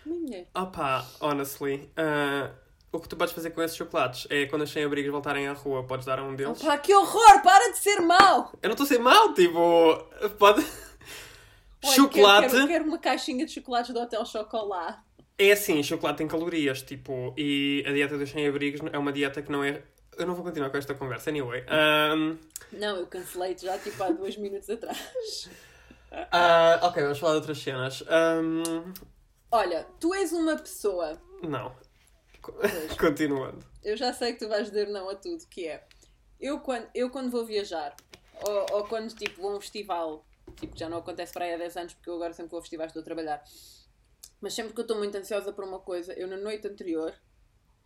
Dêem 0.04 0.24
dinheiro. 0.24 0.46
Opa, 0.54 1.06
honestly. 1.20 1.90
Uh, 1.96 2.52
o 2.92 3.00
que 3.00 3.08
tu 3.08 3.16
podes 3.16 3.32
fazer 3.34 3.50
com 3.50 3.62
esses 3.62 3.76
chocolates 3.76 4.26
é 4.30 4.46
quando 4.46 4.62
as 4.62 4.70
sem-abrigos 4.70 5.10
voltarem 5.10 5.48
à 5.48 5.52
rua, 5.52 5.82
podes 5.84 6.04
dar 6.04 6.18
a 6.18 6.22
um 6.22 6.36
deles. 6.36 6.62
Opa, 6.62 6.76
que 6.78 6.94
horror! 6.94 7.42
Para 7.42 7.72
de 7.72 7.78
ser 7.78 8.00
mau! 8.00 8.52
Eu 8.62 8.68
não 8.68 8.72
estou 8.72 8.84
a 8.84 8.88
ser 8.88 8.98
mau, 8.98 9.32
tipo. 9.34 9.96
Pode. 10.38 10.64
Olha, 11.84 11.94
chocolate. 11.94 12.46
Quero, 12.48 12.58
quero, 12.58 12.68
quero, 12.68 12.84
uma 12.84 12.98
caixinha 12.98 13.44
de 13.44 13.52
chocolates 13.52 13.92
do 13.92 14.00
Hotel 14.00 14.24
Chocolat. 14.24 15.00
É 15.38 15.52
assim, 15.52 15.82
chocolate 15.82 16.18
tem 16.18 16.28
calorias, 16.28 16.82
tipo, 16.82 17.34
e 17.36 17.82
a 17.86 17.92
dieta 17.92 18.16
dos 18.16 18.30
sem-abrigos 18.30 18.80
é 18.92 18.98
uma 18.98 19.12
dieta 19.12 19.42
que 19.42 19.50
não 19.50 19.64
é. 19.64 19.82
Eu 20.18 20.26
não 20.26 20.34
vou 20.34 20.44
continuar 20.44 20.70
com 20.70 20.76
esta 20.76 20.94
conversa, 20.94 21.30
anyway. 21.30 21.64
Um... 22.14 22.38
Não, 22.72 22.96
eu 22.96 23.06
cancelei 23.06 23.56
já 23.56 23.78
tipo 23.78 24.02
há 24.02 24.10
dois 24.10 24.36
minutos 24.36 24.68
atrás. 24.68 25.48
Uh, 26.12 26.84
ok, 26.84 27.02
vamos 27.02 27.18
falar 27.18 27.32
de 27.32 27.38
outras 27.38 27.58
cenas. 27.58 28.02
Um... 28.02 28.92
Olha, 29.50 29.86
tu 29.98 30.12
és 30.14 30.32
uma 30.32 30.56
pessoa. 30.56 31.20
Não. 31.42 31.74
Pois. 32.42 32.92
Continuando. 32.98 33.64
Eu 33.82 33.96
já 33.96 34.12
sei 34.12 34.32
que 34.32 34.40
tu 34.40 34.48
vais 34.48 34.68
dizer 34.68 34.88
não 34.88 35.08
a 35.08 35.14
tudo, 35.14 35.46
que 35.46 35.66
é. 35.66 35.84
eu 36.40 36.60
quando, 36.60 36.88
eu 36.94 37.10
quando 37.10 37.30
vou 37.30 37.44
viajar, 37.44 37.96
ou, 38.46 38.78
ou 38.78 38.84
quando 38.84 39.14
tipo, 39.14 39.40
vou 39.42 39.52
a 39.52 39.56
um 39.56 39.60
festival, 39.60 40.24
tipo, 40.56 40.76
já 40.76 40.88
não 40.88 40.98
acontece 40.98 41.32
para 41.32 41.46
aí 41.46 41.54
há 41.54 41.58
10 41.58 41.76
anos, 41.76 41.94
porque 41.94 42.10
eu 42.10 42.14
agora 42.14 42.32
sempre 42.32 42.50
vou 42.50 42.58
a 42.58 42.62
festivais 42.62 42.90
estou 42.90 43.00
a 43.00 43.04
trabalhar, 43.04 43.42
mas 44.40 44.54
sempre 44.54 44.72
que 44.72 44.80
eu 44.80 44.82
estou 44.82 44.98
muito 44.98 45.16
ansiosa 45.16 45.52
por 45.52 45.64
uma 45.64 45.78
coisa, 45.80 46.12
eu 46.12 46.28
na 46.28 46.36
noite 46.36 46.66
anterior 46.66 47.12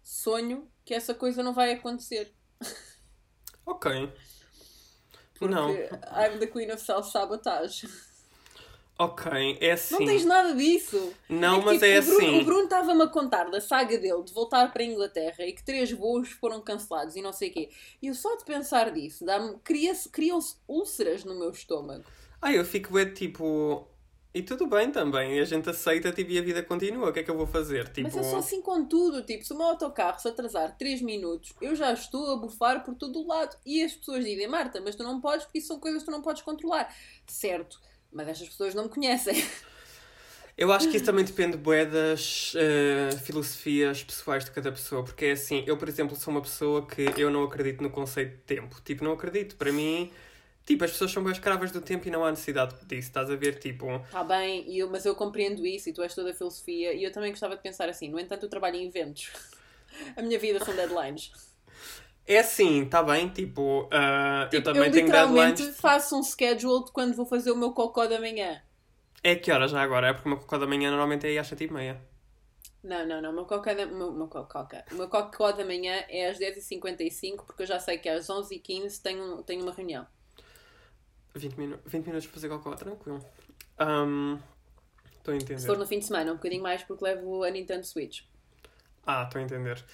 sonho 0.06 0.70
que 0.84 0.94
essa 0.94 1.12
coisa 1.12 1.42
não 1.42 1.52
vai 1.52 1.72
acontecer. 1.72 2.32
Ok. 3.66 4.12
Porque 5.34 5.52
Não. 5.52 5.70
I'm 5.70 6.38
the 6.38 6.46
queen 6.46 6.70
of 6.70 6.80
self-sabotage. 6.80 7.88
Ok, 8.96 9.58
é 9.60 9.72
assim. 9.72 9.98
Não 9.98 10.06
tens 10.06 10.24
nada 10.24 10.54
disso. 10.54 11.12
Não, 11.28 11.58
que, 11.58 11.66
mas 11.66 11.74
tipo, 11.74 11.84
é 11.84 11.98
o 11.98 12.02
Bruno, 12.02 12.18
assim. 12.18 12.40
O 12.40 12.44
Bruno 12.44 12.64
estava-me 12.64 13.02
a 13.02 13.08
contar 13.08 13.50
da 13.50 13.60
saga 13.60 13.98
dele 13.98 14.22
de 14.22 14.32
voltar 14.32 14.72
para 14.72 14.82
a 14.82 14.86
Inglaterra 14.86 15.44
e 15.44 15.52
que 15.52 15.64
três 15.64 15.90
voos 15.90 16.30
foram 16.30 16.62
cancelados 16.62 17.16
e 17.16 17.20
não 17.20 17.32
sei 17.32 17.50
o 17.50 17.52
quê. 17.52 17.68
E 18.00 18.06
eu 18.06 18.14
só 18.14 18.36
de 18.36 18.44
pensar 18.44 18.92
disso, 18.92 19.26
criam-se 20.12 20.56
úlceras 20.68 21.24
no 21.24 21.36
meu 21.36 21.50
estômago. 21.50 22.04
Ah, 22.40 22.52
eu 22.52 22.64
fico 22.64 22.96
é 22.96 23.04
tipo. 23.06 23.86
E 24.36 24.42
tudo 24.42 24.66
bem 24.66 24.90
também, 24.90 25.40
a 25.40 25.46
gente 25.46 25.70
aceita 25.70 26.12
tipo, 26.12 26.30
e 26.30 26.38
a 26.38 26.42
vida 26.42 26.62
continua. 26.62 27.08
O 27.08 27.12
que 27.14 27.20
é 27.20 27.22
que 27.22 27.30
eu 27.30 27.38
vou 27.38 27.46
fazer? 27.46 27.88
Tipo. 27.88 28.02
Mas 28.02 28.18
é 28.18 28.22
só 28.22 28.36
assim 28.36 28.60
com 28.60 28.84
tudo. 28.84 29.22
Tipo, 29.22 29.42
se 29.42 29.50
o 29.54 29.56
meu 29.56 29.68
autocarro 29.68 30.20
se 30.20 30.28
atrasar 30.28 30.76
3 30.76 31.00
minutos, 31.00 31.54
eu 31.58 31.74
já 31.74 31.90
estou 31.90 32.34
a 32.34 32.36
bufar 32.36 32.84
por 32.84 32.94
todo 32.94 33.18
o 33.18 33.26
lado. 33.26 33.56
E 33.64 33.82
as 33.82 33.94
pessoas 33.94 34.22
dizem, 34.26 34.46
Marta, 34.46 34.78
mas 34.78 34.94
tu 34.94 35.02
não 35.02 35.22
podes 35.22 35.46
porque 35.46 35.56
isso 35.56 35.68
são 35.68 35.80
coisas 35.80 36.02
que 36.02 36.04
tu 36.04 36.12
não 36.12 36.20
podes 36.20 36.42
controlar. 36.42 36.94
Certo, 37.26 37.80
mas 38.12 38.28
estas 38.28 38.46
pessoas 38.50 38.74
não 38.74 38.82
me 38.84 38.90
conhecem. 38.90 39.34
Eu 40.54 40.70
acho 40.72 40.90
que 40.90 40.96
isso 40.96 41.04
também 41.06 41.24
depende 41.24 41.56
bué 41.56 41.84
das 41.84 42.54
eh, 42.56 43.10
filosofias 43.24 44.02
pessoais 44.02 44.44
de 44.44 44.50
cada 44.50 44.72
pessoa, 44.72 45.04
porque 45.04 45.26
é 45.26 45.32
assim, 45.32 45.62
eu 45.66 45.76
por 45.76 45.86
exemplo 45.86 46.16
sou 46.16 46.32
uma 46.32 46.40
pessoa 46.40 46.86
que 46.86 47.12
eu 47.14 47.30
não 47.30 47.44
acredito 47.44 47.82
no 47.82 47.90
conceito 47.90 48.30
de 48.30 48.42
tempo, 48.42 48.80
tipo, 48.82 49.04
não 49.04 49.12
acredito, 49.12 49.54
para 49.56 49.70
mim, 49.70 50.10
tipo, 50.66 50.84
as 50.84 50.90
pessoas 50.92 51.12
são 51.12 51.22
bem 51.24 51.32
escravas 51.32 51.72
do 51.72 51.80
tempo 51.80 52.06
e 52.08 52.10
não 52.10 52.24
há 52.24 52.30
necessidade 52.30 52.74
disso, 52.86 53.08
estás 53.08 53.30
a 53.30 53.36
ver, 53.36 53.58
tipo, 53.58 53.86
Está 54.08 54.24
bem, 54.24 54.64
eu- 54.76 54.90
mas 54.90 55.04
eu 55.06 55.14
compreendo 55.14 55.64
isso 55.66 55.88
e 55.88 55.92
tu 55.92 56.02
és 56.02 56.14
toda 56.14 56.30
a 56.30 56.34
filosofia 56.34 56.92
e 56.94 57.02
eu 57.04 57.12
também 57.12 57.30
gostava 57.30 57.56
de 57.56 57.62
pensar 57.62 57.88
assim. 57.88 58.08
No 58.10 58.18
entanto, 58.20 58.44
eu 58.44 58.50
trabalho 58.50 58.76
em 58.76 58.86
eventos. 58.88 59.30
A 60.16 60.22
minha 60.22 60.38
vida 60.38 60.60
são 60.60 60.74
deadlines. 60.74 61.30
é 62.26 62.38
assim, 62.38 62.82
está 62.84 63.02
bem, 63.02 63.28
tipo, 63.28 63.88
eu 64.50 64.62
Tipo, 64.62 64.62
também 64.62 64.90
eu 64.92 64.92
tenho 64.92 65.10
deadlines, 65.10 65.70
faço 65.80 66.16
um 66.18 66.22
schedule 66.22 66.84
de 66.86 66.92
quando 66.92 67.14
vou 67.14 67.26
fazer 67.26 67.50
o 67.52 67.56
meu 67.56 67.72
cocó 67.72 68.06
da 68.06 68.18
manhã. 68.20 68.60
é 69.30 69.32
que 69.40 69.52
hora 69.52 69.68
já 69.72 69.80
agora, 69.82 70.06
é 70.08 70.12
porque 70.14 70.26
o 70.28 70.30
meu 70.32 70.40
cocó 70.40 70.56
da 70.58 70.66
manhã 70.66 70.88
normalmente 70.90 71.26
é 71.26 71.30
aí 71.30 71.38
às 71.38 71.46
sete 71.48 71.64
e 71.64 71.70
meia, 71.76 71.94
Não, 72.82 73.04
não, 73.06 73.20
não. 73.20 73.30
O 73.30 73.34
meu 73.34 73.44
cocó 73.46 73.74
da, 73.74 73.84
meu, 73.86 74.12
meu 74.12 74.28
cocó, 74.28 74.66
o 74.90 74.94
meu 74.94 75.08
cocó 75.10 75.52
da 75.52 75.62
manhã 75.64 76.04
é 76.08 76.28
às 76.30 76.38
10h55 76.38 77.44
porque 77.44 77.62
eu 77.62 77.66
já 77.66 77.78
sei 77.78 77.98
que 77.98 78.08
às 78.08 78.30
11h15 78.30 79.02
tenho, 79.02 79.42
tenho 79.42 79.62
uma 79.62 79.72
reunião. 79.74 80.06
20, 81.38 81.56
minu 81.56 81.78
20 81.84 82.06
minutos 82.06 82.26
para 82.26 82.34
fazer 82.34 82.48
cocó, 82.48 82.74
tranquilo. 82.74 83.24
Ahm, 83.78 84.38
Estou 85.18 85.34
a 85.34 85.36
entender. 85.36 85.58
Se 85.58 85.66
for 85.66 85.76
no 85.76 85.86
fim 85.86 85.98
de 85.98 86.04
semana, 86.06 86.30
um 86.30 86.36
bocadinho 86.36 86.62
mais 86.62 86.84
porque 86.84 87.02
levo 87.02 87.42
a 87.42 87.50
Nintendo 87.50 87.84
Switch. 87.84 88.22
Ah, 89.04 89.24
estou 89.24 89.40
a 89.40 89.44
entender. 89.44 89.84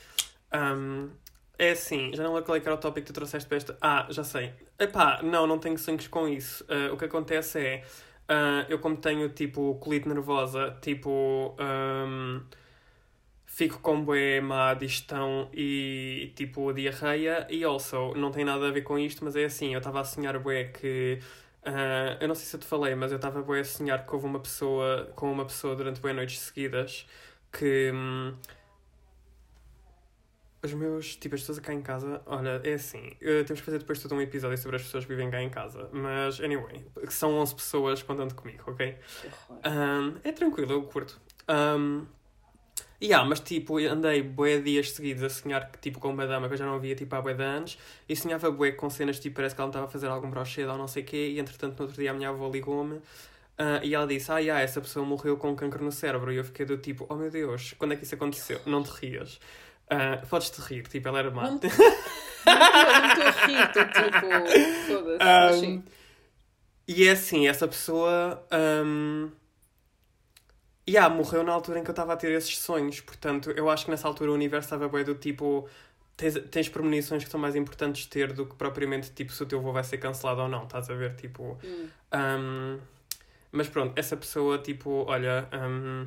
Ahm, 0.50 1.08
é 1.58 1.70
assim, 1.70 2.10
já 2.14 2.22
não 2.22 2.34
lembro 2.34 2.44
qual 2.44 2.56
é 2.56 2.60
era 2.60 2.74
o 2.74 2.76
tópico 2.76 3.06
que 3.06 3.12
tu 3.12 3.14
trouxeste 3.14 3.48
para 3.48 3.56
esta. 3.56 3.78
Ah, 3.80 4.06
já 4.10 4.24
sei. 4.24 4.52
Epá, 4.78 5.22
não, 5.22 5.46
não 5.46 5.58
tenho 5.58 5.78
sonhos 5.78 6.06
com 6.06 6.28
isso. 6.28 6.64
Ah, 6.68 6.92
o 6.92 6.98
que 6.98 7.06
acontece 7.06 7.58
é, 7.58 7.84
ah, 8.28 8.66
eu 8.68 8.78
como 8.78 8.96
tenho, 8.96 9.28
tipo, 9.30 9.74
colite 9.76 10.06
nervosa, 10.06 10.76
tipo, 10.82 11.56
ahm, 11.58 12.42
fico 13.52 13.80
com 13.80 14.02
bué 14.02 14.40
má 14.40 14.72
digestão 14.74 15.48
e, 15.52 16.32
tipo, 16.34 16.72
diarreia. 16.72 17.46
E 17.50 17.62
also, 17.64 18.14
não 18.14 18.30
tem 18.32 18.44
nada 18.46 18.66
a 18.68 18.70
ver 18.72 18.82
com 18.82 18.98
isto, 18.98 19.22
mas 19.24 19.36
é 19.36 19.44
assim, 19.44 19.74
eu 19.74 19.78
estava 19.78 20.00
a 20.00 20.04
sonhar 20.04 20.38
bué 20.38 20.64
que... 20.64 21.18
ah, 21.64 22.16
eu 22.20 22.28
não 22.28 22.34
sei 22.34 22.46
se 22.46 22.56
eu 22.56 22.60
te 22.60 22.66
falei, 22.66 22.94
mas 22.94 23.12
eu 23.12 23.16
estava 23.16 23.42
bué 23.42 23.60
a 23.60 23.64
sonhar 23.64 24.06
que 24.06 24.14
houve 24.14 24.26
uma 24.26 24.40
pessoa, 24.40 25.12
com 25.14 25.30
uma 25.30 25.44
pessoa 25.44 25.76
durante 25.76 26.00
bué 26.00 26.14
noites 26.14 26.38
seguidas 26.40 27.06
que... 27.52 27.92
hum, 27.94 28.34
os 30.64 30.72
meus, 30.72 31.16
tipo, 31.16 31.34
as 31.34 31.40
pessoas 31.42 31.58
cá 31.58 31.74
em 31.74 31.82
casa, 31.82 32.22
olha, 32.24 32.60
é 32.64 32.74
assim, 32.74 33.16
eh, 33.20 33.42
temos 33.42 33.60
que 33.60 33.66
fazer 33.66 33.78
depois 33.78 34.00
todo 34.00 34.14
um 34.14 34.20
episódio 34.20 34.56
sobre 34.56 34.76
as 34.76 34.82
pessoas 34.82 35.04
que 35.04 35.10
vivem 35.10 35.28
cá 35.28 35.42
em 35.42 35.50
casa, 35.50 35.90
mas, 35.92 36.40
anyway, 36.40 36.86
são 37.08 37.34
11 37.34 37.54
pessoas 37.56 38.02
contando 38.02 38.32
comigo, 38.34 38.62
ok? 38.68 38.96
Um, 39.66 40.14
é 40.22 40.30
tranquilo, 40.30 40.72
eu 40.72 40.82
curto. 40.84 41.20
Um, 41.48 42.06
e 43.02 43.06
yeah, 43.06 43.28
mas 43.28 43.40
tipo, 43.40 43.78
andei 43.78 44.22
bué 44.22 44.58
dias 44.60 44.92
seguidos 44.92 45.24
a 45.24 45.28
sonhar 45.28 45.72
que, 45.72 45.78
tipo, 45.80 45.98
com 45.98 46.10
uma 46.10 46.24
dama 46.24 46.46
que 46.46 46.54
eu 46.54 46.58
já 46.58 46.64
não 46.64 46.78
via 46.78 46.94
tipo, 46.94 47.12
há 47.16 47.20
bué 47.20 47.34
de 47.34 47.42
anos 47.42 47.76
e 48.08 48.14
sonhava 48.14 48.48
bué 48.48 48.70
com 48.70 48.88
cenas 48.88 49.18
tipo, 49.18 49.34
parece 49.34 49.56
que 49.56 49.60
ela 49.60 49.70
estava 49.70 49.86
a 49.86 49.88
fazer 49.88 50.06
algum 50.06 50.30
brochedo 50.30 50.70
ou 50.70 50.78
não 50.78 50.86
sei 50.86 51.02
o 51.02 51.06
quê 51.06 51.30
e 51.34 51.40
entretanto 51.40 51.76
no 51.76 51.86
outro 51.86 52.00
dia 52.00 52.12
a 52.12 52.14
minha 52.14 52.28
avó 52.28 52.48
ligou-me 52.48 53.00
ah, 53.58 53.80
e 53.82 53.92
ela 53.92 54.06
disse, 54.06 54.30
ah, 54.30 54.38
yeah, 54.38 54.62
essa 54.62 54.80
pessoa 54.80 55.04
morreu 55.04 55.36
com 55.36 55.54
cancro 55.56 55.84
no 55.84 55.90
cérebro 55.90 56.32
e 56.32 56.36
eu 56.36 56.44
fiquei 56.44 56.64
do 56.64 56.78
tipo, 56.78 57.04
oh 57.08 57.16
meu 57.16 57.28
Deus, 57.28 57.74
quando 57.76 57.92
é 57.92 57.96
que 57.96 58.04
isso 58.04 58.14
aconteceu? 58.14 58.60
Não 58.66 58.84
te 58.84 58.90
rias. 58.90 59.40
Ah, 59.90 60.22
Podes-te 60.30 60.60
rir, 60.60 60.86
tipo, 60.86 61.08
ela 61.08 61.18
era 61.18 61.30
má. 61.30 61.50
Não 61.50 61.56
estou 61.56 61.70
a 62.46 63.30
rir, 63.46 63.66
estou 63.66 63.84
tipo. 63.84 65.18
Foda-se. 65.18 65.66
Um, 65.72 65.82
e 66.88 67.06
é 67.06 67.12
assim, 67.12 67.46
essa 67.46 67.68
pessoa. 67.68 68.44
Um, 68.52 69.30
yeah, 70.88 71.14
morreu 71.14 71.42
na 71.42 71.52
altura 71.52 71.78
em 71.78 71.84
que 71.84 71.90
eu 71.90 71.92
estava 71.92 72.12
a 72.12 72.16
ter 72.16 72.32
esses 72.32 72.58
sonhos. 72.58 73.00
Portanto, 73.00 73.50
eu 73.50 73.68
acho 73.70 73.84
que 73.84 73.90
nessa 73.90 74.08
altura 74.08 74.30
o 74.30 74.34
universo 74.34 74.66
estava 74.66 74.88
bem 74.88 75.04
do 75.04 75.14
tipo. 75.14 75.68
Tens, 76.16 76.34
tens 76.50 76.68
premonições 76.68 77.24
que 77.24 77.30
são 77.30 77.40
mais 77.40 77.56
importantes 77.56 78.02
de 78.02 78.08
ter 78.08 78.32
do 78.32 78.46
que 78.46 78.54
propriamente 78.54 79.10
tipo 79.10 79.32
se 79.32 79.42
o 79.42 79.46
teu 79.46 79.60
voo 79.60 79.72
vai 79.72 79.84
ser 79.84 79.98
cancelado 79.98 80.42
ou 80.42 80.48
não. 80.48 80.64
Estás 80.64 80.90
a 80.90 80.94
ver? 80.94 81.14
Tipo. 81.16 81.58
Hum. 81.64 81.88
Um, 82.14 82.78
mas 83.50 83.68
pronto, 83.68 83.92
essa 83.98 84.16
pessoa, 84.16 84.58
tipo, 84.58 85.04
olha, 85.06 85.46
um, 85.52 86.06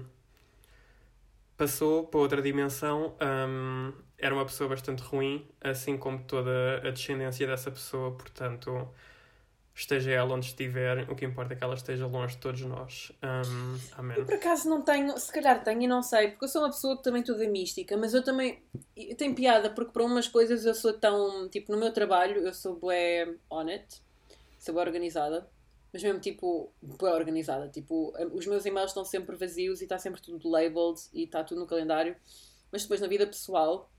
passou 1.57 2.07
para 2.07 2.19
outra 2.19 2.41
dimensão. 2.41 3.15
um, 3.21 3.93
era 4.17 4.33
uma 4.33 4.45
pessoa 4.45 4.69
bastante 4.69 5.01
ruim, 5.03 5.45
assim 5.61 5.97
como 5.97 6.19
toda 6.23 6.81
a 6.83 6.89
descendência 6.91 7.45
dessa 7.45 7.69
pessoa. 7.69 8.11
Portanto, 8.11 8.87
esteja 9.75 10.11
ela 10.11 10.33
onde 10.33 10.45
estiver, 10.45 11.09
o 11.11 11.15
que 11.15 11.25
importa 11.25 11.53
é 11.53 11.57
que 11.57 11.63
ela 11.63 11.75
esteja 11.75 12.07
longe 12.07 12.35
de 12.35 12.41
todos 12.41 12.61
nós. 12.61 13.11
Um, 13.21 13.77
amém. 13.97 14.17
Eu 14.17 14.25
por 14.25 14.35
acaso 14.35 14.69
não 14.69 14.81
tenho, 14.81 15.17
se 15.19 15.31
calhar 15.31 15.61
tenho 15.63 15.81
e 15.81 15.87
não 15.87 16.01
sei, 16.01 16.29
porque 16.29 16.45
eu 16.45 16.49
sou 16.49 16.61
uma 16.61 16.69
pessoa 16.69 16.95
que 16.95 17.03
também 17.03 17.21
toda 17.21 17.45
mística, 17.45 17.97
mas 17.97 18.13
eu 18.13 18.23
também 18.23 18.63
eu 18.95 19.17
tenho 19.17 19.35
piada, 19.35 19.69
porque 19.69 19.91
para 19.91 20.03
umas 20.03 20.29
coisas 20.29 20.65
eu 20.65 20.73
sou 20.73 20.93
tão, 20.93 21.49
tipo, 21.49 21.73
no 21.73 21.77
meu 21.77 21.91
trabalho 21.91 22.37
eu 22.37 22.53
sou 22.53 22.79
bué 22.79 23.27
on 23.51 23.67
it, 23.67 24.01
sou 24.57 24.73
bué 24.73 24.83
organizada, 24.83 25.49
mas 25.91 26.01
mesmo 26.01 26.21
tipo, 26.21 26.71
bué 26.81 27.11
organizada, 27.13 27.67
tipo, 27.67 28.13
os 28.31 28.47
meus 28.47 28.65
e-mails 28.65 28.91
estão 28.91 29.03
sempre 29.03 29.35
vazios 29.35 29.81
e 29.81 29.83
está 29.83 29.97
sempre 29.97 30.21
tudo 30.21 30.49
labeled 30.49 31.01
e 31.13 31.25
está 31.25 31.43
tudo 31.43 31.59
no 31.59 31.67
calendário, 31.67 32.15
mas 32.71 32.83
depois 32.83 33.01
na 33.01 33.07
vida 33.07 33.27
pessoal 33.27 33.91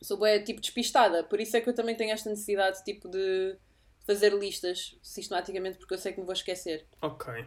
sou 0.00 0.16
bué, 0.16 0.38
tipo, 0.38 0.60
despistada, 0.60 1.24
por 1.24 1.40
isso 1.40 1.56
é 1.56 1.60
que 1.60 1.68
eu 1.68 1.74
também 1.74 1.96
tenho 1.96 2.12
esta 2.12 2.30
necessidade, 2.30 2.84
tipo, 2.84 3.08
de 3.08 3.56
fazer 4.10 4.32
listas 4.34 4.98
sistematicamente, 5.02 5.78
porque 5.78 5.94
eu 5.94 5.98
sei 5.98 6.12
que 6.12 6.18
me 6.18 6.26
vou 6.26 6.32
esquecer. 6.32 6.84
Ok. 7.00 7.46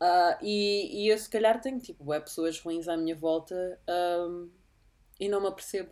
Ah, 0.00 0.36
e, 0.42 1.04
e 1.04 1.08
eu 1.08 1.16
se 1.16 1.30
calhar 1.30 1.60
tenho 1.60 1.78
tipo 1.78 2.12
é 2.12 2.18
pessoas 2.18 2.58
ruins 2.60 2.88
à 2.88 2.96
minha 2.96 3.14
volta 3.14 3.54
ahm, 3.88 4.48
e 5.20 5.28
não 5.28 5.40
me 5.40 5.46
apercebo. 5.46 5.90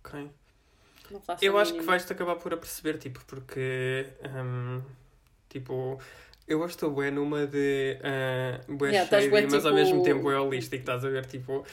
Ok. 0.00 0.30
Não 1.12 1.20
faço 1.20 1.44
Eu 1.44 1.56
acho 1.56 1.74
que 1.74 1.80
vais-te 1.82 2.12
acabar 2.12 2.34
por 2.36 2.52
aperceber, 2.52 2.98
tipo, 2.98 3.24
porque. 3.26 4.08
um, 4.24 4.82
tipo. 5.48 6.00
Eu 6.48 6.60
hoje 6.60 6.74
estou 6.74 6.90
bué 6.90 7.10
numa 7.10 7.46
de. 7.46 7.98
Uh, 8.68 8.76
bué 8.76 8.90
Yeah, 8.90 9.08
mas 9.10 9.54
ao 9.54 9.60
tipo- 9.60 9.74
mesmo 9.74 10.02
tempo 10.02 10.30
é 10.30 10.40
holístico, 10.40 10.80
estás 10.82 11.04
a 11.04 11.08
ver? 11.08 11.24
Tipo. 11.26 11.64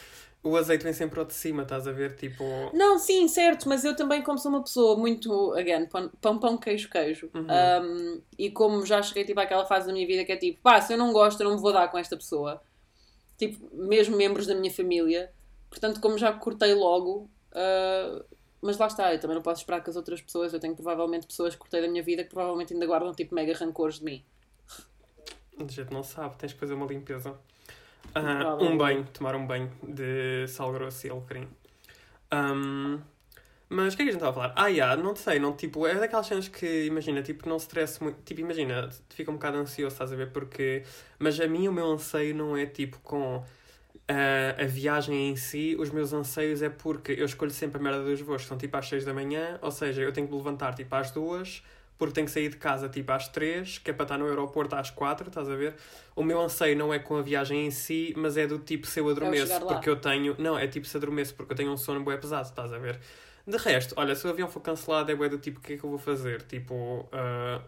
O 0.44 0.58
azeite 0.58 0.84
vem 0.84 0.92
sempre 0.92 1.20
ao 1.20 1.26
de 1.26 1.34
cima, 1.34 1.64
estás 1.64 1.88
a 1.88 1.92
ver? 1.94 2.16
Tipo. 2.18 2.44
Não, 2.74 3.00
sim, 3.00 3.30
certo, 3.30 3.70
mas 3.70 3.86
eu 3.86 3.96
também, 3.96 4.22
como 4.22 4.38
sou 4.38 4.52
uma 4.52 4.62
pessoa 4.62 4.98
muito, 4.98 5.54
again, 5.54 5.86
pão, 5.86 6.10
pão, 6.20 6.38
pão 6.38 6.58
queijo, 6.58 6.90
queijo, 6.90 7.30
Uhum. 7.34 7.48
ahm, 7.50 8.22
e 8.38 8.52
como 8.52 8.86
já 8.86 9.02
cheguei 9.02 9.24
tipo, 9.24 9.40
àquela 9.40 9.66
fase 9.66 9.88
da 9.88 9.94
minha 9.94 10.06
vida 10.06 10.26
que 10.26 10.34
é 10.34 10.38
tipo, 10.38 10.60
pá, 10.62 10.82
se 10.82 10.92
eu 10.94 10.98
não 10.98 11.14
gosto, 11.14 11.40
eu 11.42 11.48
não 11.48 11.56
me 11.56 11.62
vou 11.62 11.72
dar 11.72 11.88
com 11.90 11.98
esta 11.98 12.18
pessoa, 12.18 12.62
tipo, 13.38 13.74
mesmo 13.74 14.18
membros 14.18 14.46
da 14.46 14.54
minha 14.54 14.72
família, 14.72 15.32
portanto, 15.70 16.02
como 16.02 16.18
já 16.18 16.34
cortei 16.34 16.74
logo, 16.74 17.30
ah, 17.54 18.22
mas 18.62 18.78
lá 18.78 18.88
está, 18.88 19.14
eu 19.14 19.20
também 19.20 19.36
não 19.36 19.44
posso 19.44 19.62
esperar 19.62 19.82
que 19.82 19.90
as 19.90 19.96
outras 19.96 20.22
pessoas, 20.22 20.54
eu 20.54 20.60
tenho 20.60 20.76
provavelmente 20.76 21.26
pessoas 21.26 21.54
que 21.54 21.60
cortei 21.60 21.82
da 21.82 21.88
minha 21.88 22.04
vida 22.04 22.22
que 22.24 22.30
provavelmente 22.30 22.74
ainda 22.74 22.86
guardam 22.86 23.14
tipo 23.14 23.34
mega 23.34 23.54
rancores 23.54 24.00
de 24.00 24.04
mim. 24.06 24.24
A 25.58 25.72
gente 25.72 25.94
não 25.94 26.04
sabe, 26.04 26.36
tens 26.38 26.52
que 26.52 26.60
fazer 26.60 26.74
uma 26.74 26.86
limpeza. 26.86 27.38
Ah, 28.16 28.58
um 28.60 28.78
banho, 28.78 29.06
tomar 29.14 29.36
um 29.36 29.46
banho 29.46 29.72
de 29.82 30.48
sal 30.48 30.72
grosso 30.72 31.08
e 31.08 31.10
alecrim. 31.10 31.48
Um, 32.32 33.00
mas 33.70 33.94
o 33.94 33.98
que 33.98 34.04
é 34.04 34.06
que 34.06 34.10
a 34.10 34.14
gente 34.14 34.22
estava 34.22 34.32
a 34.32 34.34
falar? 34.34 34.54
Ah, 34.56 34.68
yeah, 34.68 35.02
não 35.02 35.16
sei, 35.16 35.40
não, 35.40 35.54
tipo, 35.54 35.88
é 35.88 35.96
daquelas 35.96 36.28
cenas 36.28 36.48
que, 36.48 36.86
imagina, 36.86 37.24
tipo, 37.24 37.50
não 37.50 37.58
stress 37.58 38.02
muito. 38.04 38.22
Tipo, 38.24 38.42
imagina, 38.42 38.88
fica 39.10 39.32
um 39.32 39.34
bocado 39.34 39.58
ansioso, 39.58 39.94
estás 39.94 40.14
a 40.14 40.16
ver? 40.16 40.32
Porque. 40.32 40.84
Mas 41.18 41.40
a 41.40 41.48
mim 41.48 41.68
o 41.68 41.72
meu 41.74 41.92
anseio 41.92 42.36
não 42.36 42.56
é 42.56 42.68
tipo 42.68 43.00
com. 43.00 43.44
a, 44.08 44.62
a 44.64 44.66
viagem 44.68 45.32
em 45.32 45.36
si, 45.36 45.76
os 45.80 45.90
meus 45.90 46.14
anseios 46.14 46.62
é 46.62 46.70
porque 46.70 47.14
eu 47.14 47.26
escolho 47.26 47.52
sempre 47.52 47.80
a 47.80 47.84
merda 47.84 48.04
dos 48.04 48.22
voos 48.22 48.44
que 48.44 48.48
são 48.48 48.58
tipo 48.58 48.78
às 48.78 48.88
6 48.88 49.06
da 49.06 49.14
manhã, 49.14 49.58
ou 49.62 49.72
seja, 49.72 50.02
eu 50.04 50.12
tenho 50.14 50.28
que 50.28 50.34
me 50.34 50.38
levantar 50.40 50.76
tipo 50.76 50.94
às 50.96 51.10
2, 51.12 51.64
porque 52.08 52.16
tenho 52.16 52.26
que 52.28 52.32
sair 52.34 52.50
de 52.50 52.58
casa 52.58 52.90
tipo 52.90 53.12
às 53.12 53.28
3, 53.28 53.78
que 53.80 53.92
é 53.92 53.94
para 53.94 54.04
estar 54.04 54.18
no 54.18 54.26
aeroporto 54.28 54.76
às 54.76 54.90
4, 54.90 55.28
estás 55.30 55.50
a 55.50 55.56
ver? 55.56 55.76
O 56.16 56.24
meu 56.24 56.40
anseio 56.42 56.76
não 56.78 56.94
é 56.94 57.00
com 57.00 57.16
a 57.18 57.22
viagem 57.22 57.66
em 57.66 57.72
si, 57.72 58.14
mas 58.18 58.38
é 58.38 58.46
do 58.48 58.60
tipo 58.60 58.86
se 58.88 59.00
eu 59.00 59.10
adormeço, 59.10 59.48
chegar 59.48 59.64
lá. 59.64 59.74
porque 59.74 59.90
eu 59.90 59.96
tenho. 60.00 60.36
Não, 60.40 60.58
é 60.58 60.68
tipo 60.68 60.86
se 60.88 60.98
adormeço, 60.98 61.34
porque 61.36 61.54
eu 61.54 61.58
tenho 61.58 61.72
um 61.72 61.78
sono 61.78 62.04
bué 62.04 62.18
pesado, 62.18 62.48
estás 62.48 62.72
a 62.74 62.78
ver? 62.78 63.00
De 63.48 63.58
resto, 63.58 63.94
olha, 63.98 64.16
se 64.16 64.26
o 64.26 64.30
avião 64.30 64.48
for 64.48 64.62
cancelado, 64.62 65.12
é 65.12 65.16
bué 65.16 65.28
do 65.30 65.38
tipo, 65.38 65.60
o 65.60 65.62
que 65.62 65.74
é 65.74 65.78
que 65.78 65.84
eu 65.84 65.90
vou 65.90 66.00
fazer? 66.00 66.42
Tipo. 66.44 67.08
ah, 67.12 67.62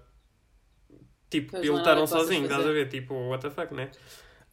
tipo, 1.30 1.52
Pois 1.52 1.62
pilotaram 1.62 2.06
sozinho, 2.08 2.44
estás 2.44 2.66
a 2.66 2.72
ver? 2.72 2.88
Tipo, 2.90 3.14
what 3.30 3.42
the 3.42 3.50
fuck, 3.50 3.74
né? 3.74 3.90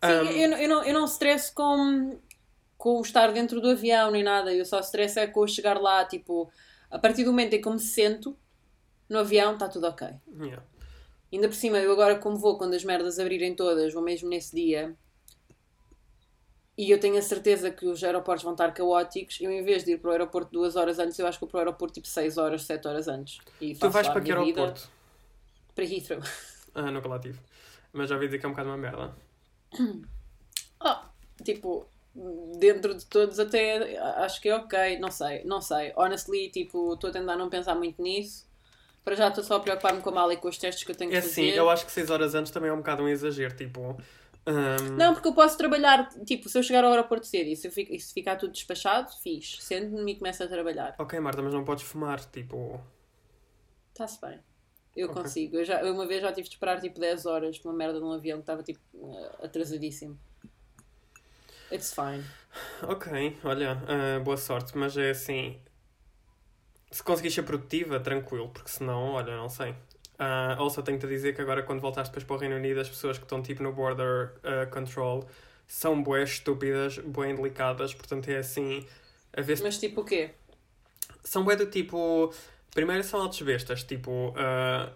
Sim, 0.05 0.11
Um, 0.11 0.31
eu, 0.33 0.49
não- 0.51 0.59
eu, 0.59 0.69
não, 0.69 0.85
eu 0.85 0.95
não 0.95 1.05
stresso 1.05 1.55
com, 1.55 2.19
com 2.77 2.99
o 2.99 3.03
estar 3.03 3.29
dentro 3.33 3.61
do 3.61 3.71
avião 3.71 4.11
nem 4.11 4.23
nada. 4.25 4.53
Eu 4.53 4.65
só 4.65 4.81
stresso 4.81 5.21
é 5.21 5.27
com 5.27 5.41
o 5.41 5.49
chegar 5.49 5.81
lá. 5.81 6.05
Tipo, 6.05 6.51
a 6.91 6.99
partir 6.99 7.23
do 7.25 7.31
momento 7.31 7.55
em 7.55 7.61
que 7.61 7.69
eu 7.69 7.73
me 7.73 7.79
sento 7.79 8.37
no 9.13 9.19
avião, 9.19 9.53
está 9.55 9.69
tudo 9.69 9.87
ok. 9.87 10.09
yeah. 10.41 10.63
Ainda 11.33 11.49
por 11.49 11.55
cima, 11.55 11.79
eu 11.79 11.93
agora, 11.93 12.19
como 12.19 12.37
vou, 12.37 12.59
quando 12.59 12.75
as 12.75 12.85
merdas 12.85 13.19
abrirem 13.19 13.55
todas, 13.55 13.93
vou 13.93 14.03
mesmo 14.03 14.29
nesse 14.29 14.55
dia. 14.55 14.95
E 16.77 16.91
eu 16.91 16.99
tenho 16.99 17.19
a 17.19 17.23
certeza 17.23 17.71
que 17.71 17.87
os 17.87 18.03
aeroportos 18.03 18.43
vão 18.43 18.53
estar 18.53 18.73
caóticos. 18.73 19.39
Eu, 19.41 19.51
em 19.51 19.63
vez 19.63 19.85
de 19.85 19.93
ir 19.93 19.99
para 19.99 20.09
o 20.09 20.13
aeroporto 20.13 20.51
duas 20.51 20.75
horas 20.77 20.99
antes, 20.99 21.19
eu 21.19 21.27
acho 21.27 21.39
que 21.39 21.45
vou 21.45 21.51
para 21.51 21.59
o 21.59 21.61
aeroporto 21.61 21.95
tipo 21.95 22.09
6 22.09 22.39
horas, 22.39 22.63
7 22.63 22.89
horas 22.89 23.09
antes. 23.09 23.39
E 23.61 23.75
Tu 23.75 23.91
vais 23.91 24.09
para 24.09 24.21
que 24.21 24.33
minha 24.33 24.45
vida. 24.45 24.61
aeroporto? 24.63 24.91
Para 25.75 25.85
Heathrow. 25.85 26.21
Ah, 26.75 26.91
nunca 26.91 27.07
lá 27.07 27.19
tive. 27.19 27.39
Mas 27.93 28.09
já 28.09 28.15
ouvi 28.15 28.29
dizer 28.29 28.39
que 28.39 28.47
é 28.47 28.49
um 28.49 28.53
bocado 28.53 28.71
uma 28.71 28.79
merda. 28.79 29.15
Ah, 30.81 31.11
tipo, 31.45 31.87
dentro 32.59 32.95
de 32.95 33.05
todos 33.07 33.39
até 33.39 33.99
acho 34.25 34.41
que 34.41 34.49
é 34.49 34.57
ok, 34.57 34.99
não 34.99 35.11
sei, 35.11 35.45
não 35.45 35.61
sei. 35.61 35.93
Honestly, 35.95 36.49
tipo, 36.51 36.95
estou 36.95 37.11
a 37.11 37.13
tentar 37.13 37.37
não 37.37 37.49
pensar 37.51 37.75
muito 37.75 38.03
nisso. 38.03 38.47
Para 39.05 39.17
já 39.17 39.29
estou 39.29 39.43
só 39.45 39.57
a 39.57 39.61
preocupar-me 39.61 40.01
com 40.01 40.11
a 40.11 40.13
mala 40.13 40.35
e 40.35 40.37
com 40.37 40.49
os 40.49 40.59
testes 40.59 40.85
que 40.85 40.91
eu 40.93 40.97
tenho 40.97 41.13
que 41.13 41.17
É 41.17 41.21
fazer. 41.21 41.31
assim, 41.31 41.49
eu 41.51 41.69
acho 41.71 41.85
que 41.87 41.93
6 41.93 42.11
horas 42.11 42.35
antes 42.35 42.51
também 42.53 42.71
é 42.71 42.73
um 42.73 42.79
bocado 42.79 43.03
um 43.03 43.09
exagero, 43.09 43.55
tipo... 43.57 43.81
hum, 44.47 44.97
Não, 44.97 45.13
porque 45.15 45.29
eu 45.29 45.35
posso 45.35 45.57
trabalhar, 45.59 46.09
tipo, 46.25 46.49
se 46.49 46.59
eu 46.59 46.63
chegar 46.63 46.85
ao 46.85 46.91
aeroporto 46.91 47.27
cedo 47.27 47.49
e 47.49 47.57
se, 47.57 47.71
fico- 47.71 47.93
e 47.93 48.01
se 48.01 48.13
ficar 48.15 48.37
tudo 48.37 48.53
despachado, 48.53 49.11
fiz. 49.23 49.59
Sento-me 49.61 50.13
e 50.13 50.17
começo 50.19 50.43
a 50.43 50.49
trabalhar. 50.49 50.99
Ok, 50.99 51.19
Marta, 51.21 51.43
mas 51.43 51.53
não 51.53 51.65
podes 51.65 51.85
fumar, 51.85 52.19
tipo... 52.31 52.81
Está-se 53.93 54.21
bem. 54.21 54.41
Eu 54.97 55.09
Ok. 55.09 55.23
consigo. 55.23 55.57
Eu, 55.57 55.65
já, 55.65 55.81
eu 55.83 55.95
uma 55.95 56.07
vez 56.07 56.21
já 56.23 56.33
tive 56.33 56.49
de 56.49 56.55
esperar 56.55 56.81
tipo 56.81 57.01
10 57.01 57.25
horas 57.27 57.59
por 57.59 57.69
uma 57.71 57.79
merda 57.79 57.99
de 57.99 58.05
um 58.05 58.13
avião 58.13 58.39
que 58.39 58.43
estava 58.43 58.63
tipo 58.63 58.81
eh, 59.41 59.47
atrasadíssimo. 59.47 60.19
It's 61.71 61.93
fine. 61.93 62.25
Ok, 62.83 63.07
olha, 63.45 63.73
ah, 63.89 64.21
boa 64.21 64.37
sorte, 64.37 64.77
mas 64.77 64.97
é 64.97 65.11
assim... 65.11 65.59
Se 66.93 67.03
conseguires 67.03 67.35
ser 67.35 67.43
produtiva, 67.43 67.99
tranquilo, 67.99 68.49
porque 68.51 68.71
senão, 68.71 69.15
olha, 69.15 69.37
não 69.37 69.49
sei. 69.49 69.75
Ah, 70.19 70.55
also, 70.59 70.81
tenho-te 70.83 71.07
a 71.07 71.09
dizer 71.09 71.35
que 71.35 71.41
agora, 71.41 71.63
quando 71.63 71.81
voltares 71.81 72.09
depois 72.09 72.25
para 72.25 72.37
o 72.37 72.39
Reino 72.39 72.55
Unido, 72.55 72.79
as 72.81 72.89
pessoas 72.89 73.19
que 73.19 73.25
estão 73.25 73.43
tipo 73.43 73.63
no 73.63 73.73
border 73.73 74.35
ah, 74.45 74.67
control 74.67 75.29
são 75.67 76.01
bué 76.01 76.23
estúpidas, 76.23 76.99
bué 76.99 77.31
indelicadas, 77.31 77.95
portanto 77.95 78.29
é 78.29 78.37
assim... 78.39 78.87
A 79.35 79.41
ver 79.41 79.57
se 79.57 79.63
Mas 79.65 79.79
tipo 79.79 80.03
o 80.03 80.05
quê? 80.05 80.31
são 81.25 81.45
bué 81.45 81.57
do 81.57 81.67
tipo. 81.67 82.33
Primeiro 82.75 83.03
são 83.05 83.21
altos 83.21 83.41
bestas, 83.43 83.83
tipo. 83.85 84.35
ah, 84.37 84.91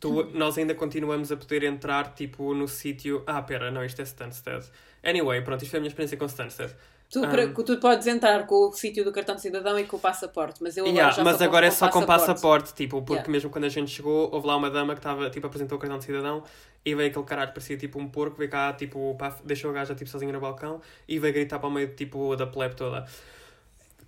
tu, 0.00 0.24
nós 0.34 0.56
ainda 0.58 0.74
continuamos 0.74 1.32
a 1.32 1.36
poder 1.36 1.64
entrar, 1.64 2.14
tipo, 2.14 2.54
no 2.54 2.68
sítio. 2.68 3.22
Ah, 3.26 3.42
pera, 3.42 3.70
não, 3.70 3.84
isto 3.84 4.00
é 4.00 4.04
Stansted. 4.04 4.64
Anyway, 5.02 5.40
pronto, 5.42 5.62
isto 5.62 5.70
foi 5.70 5.78
a 5.78 5.80
minha 5.80 5.88
experiência 5.88 6.16
com 6.16 6.26
Stansted. 6.26 6.74
Tu, 7.10 7.20
Um, 7.20 7.22
para- 7.22 7.48
tu 7.48 7.78
podes 7.78 8.06
entrar 8.06 8.46
com 8.46 8.68
o 8.68 8.72
sítio 8.72 9.02
do 9.02 9.10
cartão 9.10 9.34
de 9.34 9.40
cidadão 9.40 9.78
e 9.78 9.84
com 9.84 9.96
o 9.96 10.00
passaporte, 10.00 10.62
mas 10.62 10.76
eu 10.76 10.84
agora 10.84 10.94
Yeah, 10.94 11.16
já 11.16 11.24
mas 11.24 11.40
agora 11.40 11.66
é 11.66 11.70
só 11.70 11.88
com 11.88 12.04
passaporte, 12.04 12.74
tipo, 12.74 12.98
porque 13.00 13.14
Yeah. 13.14 13.30
mesmo 13.32 13.48
quando 13.48 13.64
a 13.64 13.68
gente 13.70 13.90
chegou, 13.90 14.28
houve 14.30 14.46
lá 14.46 14.54
uma 14.56 14.70
dama 14.70 14.92
que 14.94 14.98
estava, 14.98 15.30
tipo, 15.30 15.46
apresentou 15.46 15.78
o 15.78 15.80
cartão 15.80 15.98
de 15.98 16.04
cidadão 16.04 16.42
e 16.84 16.94
veio 16.94 17.08
aquele 17.08 17.24
caralho, 17.24 17.50
parecia 17.52 17.78
tipo 17.78 17.98
um 17.98 18.06
porco, 18.08 18.36
veio 18.36 18.50
cá, 18.50 18.74
tipo, 18.74 19.14
pá, 19.18 19.34
deixou 19.42 19.70
a 19.70 19.74
gaja, 19.74 19.94
tipo, 19.94 20.10
sozinha 20.10 20.32
no 20.32 20.40
balcão 20.40 20.82
e 21.08 21.18
veio 21.18 21.32
gritar 21.32 21.58
para 21.58 21.68
o 21.68 21.72
meio, 21.72 21.88
tipo, 21.94 22.36
da 22.36 22.46
plebe 22.46 22.74
toda. 22.74 23.06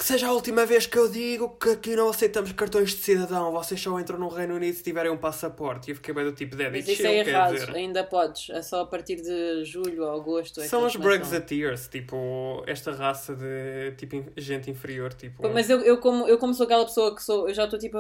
Que 0.01 0.07
seja 0.07 0.29
a 0.29 0.33
última 0.33 0.65
vez 0.65 0.87
que 0.87 0.97
eu 0.97 1.11
digo 1.11 1.51
que 1.59 1.69
aqui 1.69 1.95
não 1.95 2.09
aceitamos 2.09 2.51
cartões 2.53 2.89
de 2.89 3.03
cidadão, 3.03 3.53
vocês 3.53 3.79
só 3.79 4.01
entram 4.01 4.19
no 4.19 4.29
Reino 4.29 4.55
Unido 4.55 4.75
se 4.75 4.83
tiverem 4.83 5.13
um 5.13 5.19
passaporte. 5.19 5.89
E 5.89 5.93
eu 5.93 5.97
fiquei 5.97 6.15
bem 6.15 6.25
do 6.25 6.33
tipo, 6.33 6.57
Mas 6.57 6.89
isso 6.89 7.03
chill, 7.03 7.11
é 7.11 7.19
errado, 7.19 7.53
dizer. 7.53 7.77
ainda 7.77 8.03
podes. 8.03 8.49
É 8.49 8.63
só 8.63 8.81
a 8.81 8.87
partir 8.87 9.17
de 9.17 9.63
julho 9.67 10.05
ou 10.05 10.19
agosto. 10.19 10.59
é 10.63 10.67
São 10.67 10.87
os. 10.87 10.97
Brexiteers, 10.97 11.87
tipo, 11.89 12.65
esta 12.67 12.93
raça 12.93 13.37
de, 13.37 13.93
tipo, 13.99 14.25
gente 14.39 14.71
inferior, 14.71 15.13
tipo... 15.13 15.47
Mas 15.51 15.69
eu, 15.69 15.83
eu, 15.83 15.99
como, 15.99 16.27
eu 16.27 16.39
como 16.39 16.55
sou 16.55 16.65
aquela 16.65 16.87
pessoa 16.87 17.15
que 17.15 17.23
sou, 17.23 17.47
eu 17.47 17.53
já 17.53 17.65
estou 17.65 17.79
tipo, 17.79 17.99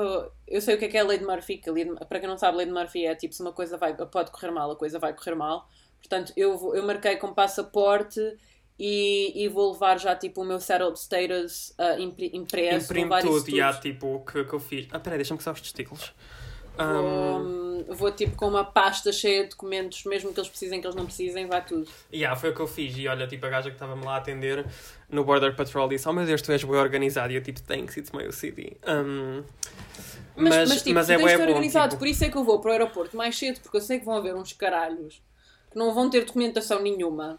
eu 0.49 0.63
sei 0.63 0.77
o 0.77 0.79
que 0.79 0.87
é 0.87 0.89
que 0.89 0.97
é 0.97 1.01
a 1.01 1.05
lei 1.05 1.19
de 1.19 1.27
Murphy, 1.27 1.59
que 1.59 1.71
lei 1.71 1.85
de- 1.85 1.95
para 2.07 2.19
quem 2.19 2.27
não 2.31 2.39
sabe, 2.39 2.55
a 2.55 2.57
lei 2.57 2.67
de 2.67 2.73
Murphy 2.73 3.05
é 3.05 3.15
tipo, 3.15 3.35
se 3.35 3.43
uma 3.43 3.53
coisa 3.53 3.77
vai, 3.77 3.95
pode 3.95 4.31
correr 4.31 4.51
mal, 4.51 4.71
a 4.71 4.77
coisa 4.77 4.99
vai 4.99 5.13
correr 5.15 5.35
mal. 5.35 5.69
Portanto, 5.99 6.33
eu, 6.35 6.75
eu 6.75 6.83
marquei 6.83 7.17
com 7.17 7.35
passaporte 7.35 8.21
e, 8.83 9.45
e 9.45 9.47
vou 9.49 9.73
levar 9.73 9.99
já 10.01 10.17
tipo 10.17 10.41
o 10.41 10.45
meu 10.45 10.59
settled 10.59 10.99
status 10.99 11.75
ah, 11.77 12.01
impre- 12.01 12.31
impresso, 12.33 12.87
Imprimo 12.87 13.21
tudo, 13.21 13.51
e 13.51 13.61
há 13.61 13.75
tipo, 13.75 14.25
que, 14.25 14.43
que 14.43 14.53
eu 14.55 14.59
fiz. 14.59 14.89
Ah, 14.91 14.99
peraí, 14.99 15.19
deixa-me 15.19 15.37
coçar 15.37 15.53
os 15.53 15.61
testículos. 15.61 16.15
Um, 16.79 17.85
Vou, 17.85 17.95
vou 17.97 18.13
tipo 18.13 18.35
com 18.37 18.49
uma 18.49 18.65
pasta 18.65 19.13
cheia 19.13 19.43
de 19.45 19.51
documentos, 19.51 20.05
mesmo 20.05 20.33
que 20.33 20.41
eles 20.41 20.49
precisem, 20.49 20.81
que 20.81 20.87
eles 20.87 20.97
não 20.97 21.05
precisem, 21.05 21.47
vai 21.47 21.63
tudo. 21.63 21.87
yeah, 22.11 22.35
foi 22.35 22.51
o 22.51 22.55
que 22.55 22.61
eu 22.61 22.67
fiz. 22.67 22.97
E 22.97 23.07
olha, 23.07 23.27
tipo, 23.27 23.45
a 23.45 23.51
gaja 23.51 23.69
que 23.69 23.77
estava-me 23.77 24.03
lá 24.03 24.15
a 24.15 24.17
atender 24.17 24.65
no 25.11 25.25
Border 25.25 25.55
Patrol 25.55 25.87
disse: 25.87 26.09
Oh 26.09 26.13
meu 26.15 26.25
Deus, 26.25 26.41
tu 26.41 26.51
és 26.51 26.65
bem 26.65 26.77
organizado. 26.77 27.33
E 27.35 27.37
eu, 27.37 27.43
tipo, 27.43 27.61
thanks, 27.61 27.99
it's 27.99 28.11
my 28.13 28.27
OCD. 28.27 28.79
Um, 28.89 29.43
Mas, 30.37 30.57
mas, 30.57 30.69
mas, 30.71 30.83
tipo, 30.83 30.95
mas 30.95 31.11
é 31.11 31.19
bom. 31.19 31.25
organizado, 31.25 31.91
tipo, 31.91 31.99
por 31.99 32.09
isso 32.09 32.25
é 32.25 32.31
que 32.31 32.37
eu 32.39 32.45
vou 32.45 32.61
para 32.61 32.71
o 32.71 32.73
aeroporto 32.73 33.15
mais 33.15 33.37
cedo, 33.37 33.61
porque 33.61 33.77
eu 33.77 33.81
sei 33.83 33.99
que 33.99 34.07
vão 34.07 34.17
haver 34.17 34.35
uns 34.35 34.55
caralhos 34.55 35.21
que 35.71 35.77
não 35.79 35.93
vão 35.93 36.09
ter 36.09 36.25
documentação 36.25 36.81
nenhuma. 36.81 37.39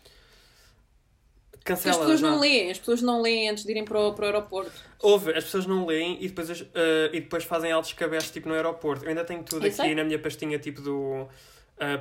Porque 1.61 1.73
as 1.73 1.79
cancela. 1.83 1.99
pessoas 1.99 2.21
não 2.21 2.33
já. 2.33 2.39
leem, 2.39 2.71
as 2.71 2.79
pessoas 2.79 3.01
não 3.03 3.21
leem 3.21 3.49
antes 3.49 3.63
de 3.63 3.71
irem 3.71 3.85
para 3.85 3.99
o, 3.99 4.13
para 4.13 4.23
o 4.23 4.25
aeroporto. 4.25 4.71
Houve, 4.99 5.31
as 5.31 5.43
pessoas 5.43 5.67
não 5.67 5.85
leem 5.85 6.17
e 6.19 6.27
depois, 6.27 6.49
eh, 6.49 7.09
e 7.13 7.19
depois 7.21 7.43
fazem 7.43 7.71
altos 7.71 7.93
cabestos, 7.93 8.31
tipo, 8.31 8.49
no 8.49 8.55
aeroporto. 8.55 9.05
Eu 9.05 9.09
ainda 9.09 9.23
tenho 9.23 9.43
tudo 9.43 9.63
Eu 9.65 9.67
aqui 9.67 9.75
sei. 9.77 9.93
na 9.93 10.03
minha 10.03 10.17
pastinha, 10.17 10.57
tipo, 10.57 10.81
do 10.81 11.27
eh, 11.79 11.99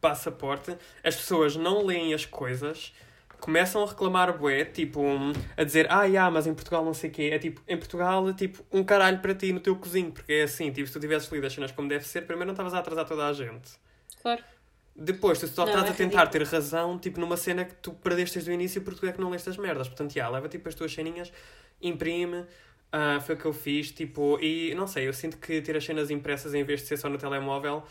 passaporte. 0.00 0.74
As 1.04 1.14
pessoas 1.14 1.56
não 1.56 1.84
leem 1.84 2.14
as 2.14 2.24
coisas. 2.24 2.94
Começam 3.38 3.82
a 3.82 3.86
reclamar 3.86 4.38
bué, 4.38 4.64
tipo, 4.64 5.02
a 5.56 5.64
dizer, 5.64 5.86
ah, 5.90 6.04
yeah, 6.04 6.30
mas 6.30 6.46
em 6.46 6.54
Portugal 6.54 6.82
não 6.84 6.94
sei 6.94 7.10
o 7.10 7.12
quê. 7.12 7.30
É 7.34 7.38
tipo, 7.38 7.60
em 7.68 7.76
Portugal 7.76 8.26
é 8.30 8.32
tipo 8.32 8.64
um 8.72 8.82
caralho 8.84 9.18
para 9.18 9.34
ti 9.34 9.52
no 9.52 9.60
teu 9.60 9.74
cozinho, 9.76 10.10
porque 10.12 10.32
é 10.32 10.42
assim, 10.44 10.70
tipo, 10.70 10.86
se 10.86 10.92
tu 10.92 11.00
tivesses 11.00 11.30
lido 11.30 11.46
as 11.46 11.52
cenas 11.52 11.72
como 11.72 11.86
deve 11.88 12.06
ser, 12.06 12.22
primeiro 12.22 12.46
não 12.46 12.52
estavas 12.52 12.72
a 12.72 12.78
atrasar 12.78 13.04
toda 13.04 13.26
a 13.26 13.32
gente. 13.32 13.72
Claro. 14.22 14.42
Depois, 14.94 15.38
tu 15.38 15.46
só 15.48 15.64
Não, 15.64 15.72
estás 15.72 15.88
é 15.88 15.90
a 15.90 15.94
tentar 15.94 16.26
ter 16.26 16.38
ridículo. 16.38 16.60
razão, 16.62 16.98
tipo, 16.98 17.18
numa 17.18 17.36
cena 17.36 17.64
que 17.64 17.74
tu 17.76 17.92
perdeste 17.92 18.34
desde 18.34 18.50
o 18.50 18.54
início 18.54 18.82
porque 18.82 19.00
tu 19.00 19.06
é 19.06 19.12
que 19.12 19.20
não 19.20 19.30
leste 19.30 19.48
as 19.48 19.56
merdas. 19.56 19.88
Portanto, 19.88 20.12
já, 20.12 20.28
leva 20.28 20.48
tipo 20.48 20.68
as 20.68 20.74
tuas 20.74 20.92
ceninhas, 20.92 21.32
imprime, 21.80 22.44
ah, 22.92 23.18
foi 23.20 23.34
o 23.34 23.38
que 23.38 23.44
eu 23.46 23.52
fiz, 23.52 23.90
tipo, 23.90 24.38
e 24.40 24.74
não 24.74 24.86
sei, 24.86 25.08
eu 25.08 25.12
sinto 25.12 25.38
que 25.38 25.62
ter 25.62 25.76
as 25.76 25.84
cenas 25.84 26.10
impressas 26.10 26.52
em 26.54 26.62
vez 26.62 26.80
de 26.82 26.88
ser 26.88 26.98
só 26.98 27.08
no 27.08 27.16
telemóvel, 27.16 27.82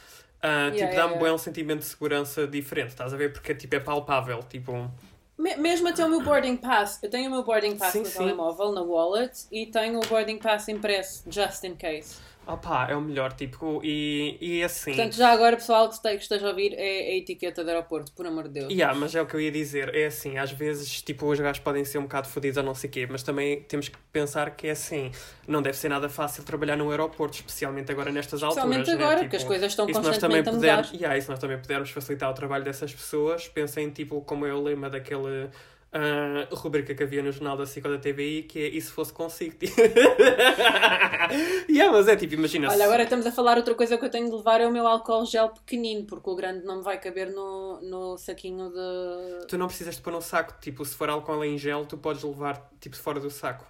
ah, 0.41 0.65
tipo, 0.71 0.77
yeah, 0.77 0.95
dá-me 0.95 1.13
yeah. 1.15 1.33
um 1.33 1.37
sentimento 1.39 1.79
de 1.79 1.85
segurança 1.85 2.45
diferente, 2.47 2.89
estás 2.89 3.13
a 3.13 3.17
ver? 3.17 3.33
Porque 3.33 3.55
tipo, 3.55 3.75
é 3.75 3.79
palpável, 3.79 4.39
tipo, 4.43 4.91
Me- 5.37 5.55
Mesmo 5.57 5.87
até 5.87 6.05
o 6.05 6.09
meu 6.09 6.21
boarding 6.21 6.55
pass. 6.57 6.99
Eu 7.01 7.09
tenho 7.09 7.27
o 7.27 7.31
meu 7.31 7.43
boarding 7.43 7.75
pass 7.75 7.93
Sim, 7.93 8.01
no 8.01 8.05
sim. 8.05 8.17
telemóvel, 8.19 8.71
na 8.73 8.81
wallet, 8.83 9.47
e 9.51 9.65
tenho 9.65 9.97
o 9.99 10.05
boarding 10.05 10.37
pass 10.37 10.67
impresso, 10.69 11.23
just 11.31 11.63
in 11.63 11.75
case. 11.75 12.19
Opá, 12.45 12.87
é 12.89 12.95
o 12.95 13.01
melhor, 13.01 13.33
tipo, 13.33 13.81
e, 13.83 14.37
e 14.41 14.63
assim. 14.63 14.91
Portanto, 14.93 15.15
já 15.15 15.29
agora, 15.31 15.55
pessoal 15.57 15.87
que 15.89 15.95
este- 15.95 16.09
que 16.17 16.23
esteja 16.23 16.47
a 16.47 16.49
ouvir, 16.49 16.73
é 16.73 17.11
a 17.13 17.17
etiqueta 17.17 17.63
do 17.63 17.69
aeroporto, 17.69 18.11
por 18.13 18.25
amor 18.27 18.43
de 18.49 18.55
Deus. 18.59 18.71
Yeah, 18.71 18.97
mas 18.97 19.15
é 19.15 19.21
o 19.21 19.25
que 19.27 19.35
eu 19.35 19.41
ia 19.41 19.51
dizer, 19.51 19.93
é 19.95 20.05
assim, 20.07 20.37
às 20.37 20.51
vezes, 20.51 21.01
tipo, 21.01 21.25
os 21.27 21.39
gajos 21.39 21.61
podem 21.63 21.85
ser 21.85 21.97
um 21.99 22.03
bocado 22.03 22.27
fodidos 22.27 22.57
ou 22.57 22.63
não 22.63 22.75
sei 22.75 22.89
o 22.89 22.93
quê, 22.93 23.07
mas 23.09 23.23
também 23.23 23.61
temos 23.63 23.87
que 23.89 23.97
pensar 24.11 24.55
que 24.55 24.67
é 24.67 24.71
assim, 24.71 25.11
não 25.47 25.61
deve 25.61 25.77
ser 25.77 25.89
nada 25.89 26.09
fácil 26.09 26.43
trabalhar 26.43 26.75
no 26.75 26.89
aeroporto, 26.91 27.35
especialmente 27.37 27.91
agora 27.91 28.11
nestas 28.11 28.41
Especialmente 28.41 28.89
alturas, 28.89 28.89
agora, 28.89 29.21
né? 29.21 29.23
porque 29.23 29.35
as 29.37 29.43
Tipo, 29.43 29.45
coisas 29.45 29.71
estão 29.71 29.89
se 29.93 30.01
nós 30.01 30.17
também 30.17 30.43
constantemente 30.43 30.49
a 30.49 30.51
mudar. 30.53 30.89
yeah, 30.93 31.17
e 31.17 31.21
se 31.21 31.29
nós 31.29 31.39
também 31.39 31.57
pudermos 31.59 31.89
facilitar 31.91 32.29
o 32.29 32.33
trabalho 32.33 32.63
dessas 32.63 32.93
pessoas, 32.93 33.47
pensem, 33.47 33.89
tipo, 33.91 34.21
como 34.21 34.45
é 34.45 34.53
o 34.53 34.61
lema 34.61 34.89
daquele 34.89 35.49
ah, 35.93 36.47
rubrica 36.53 36.95
que 36.95 37.03
havia 37.03 37.21
no 37.21 37.33
jornal 37.33 37.57
da 37.57 37.65
SIC 37.65 37.83
da 37.83 37.97
TVI, 37.97 38.43
que 38.43 38.59
é 38.59 38.67
e 38.69 38.79
se 38.79 38.89
fosse 38.89 39.11
consigo? 39.11 39.57
yeah, 41.69 41.91
mas 41.91 42.07
é 42.07 42.15
tipo, 42.15 42.35
imagina 42.35 42.69
Olha, 42.69 42.85
agora 42.85 43.03
estamos 43.03 43.25
a 43.25 43.31
falar 43.31 43.57
outra 43.57 43.75
coisa 43.75 43.97
que 43.97 44.05
eu 44.05 44.09
tenho 44.09 44.29
de 44.29 44.35
levar 44.35 44.61
é 44.61 44.67
o 44.67 44.71
meu 44.71 44.87
álcool 44.87 45.25
gel 45.25 45.49
pequenino, 45.49 46.05
porque 46.05 46.29
o 46.29 46.35
grande 46.35 46.65
não 46.65 46.77
me 46.77 46.83
vai 46.83 46.97
caber 46.97 47.31
no, 47.31 47.81
no 47.81 48.17
saquinho 48.17 48.69
de. 48.69 49.47
Tu 49.47 49.57
não 49.57 49.67
precisas 49.67 49.95
de 49.95 50.01
pôr 50.01 50.13
no 50.13 50.21
saco, 50.21 50.55
tipo, 50.61 50.85
se 50.85 50.95
for 50.95 51.09
álcool 51.09 51.43
em 51.43 51.57
gel, 51.57 51.85
tu 51.85 51.97
podes 51.97 52.23
levar, 52.23 52.69
tipo, 52.79 52.95
fora 52.95 53.19
do 53.19 53.29
saco. 53.29 53.65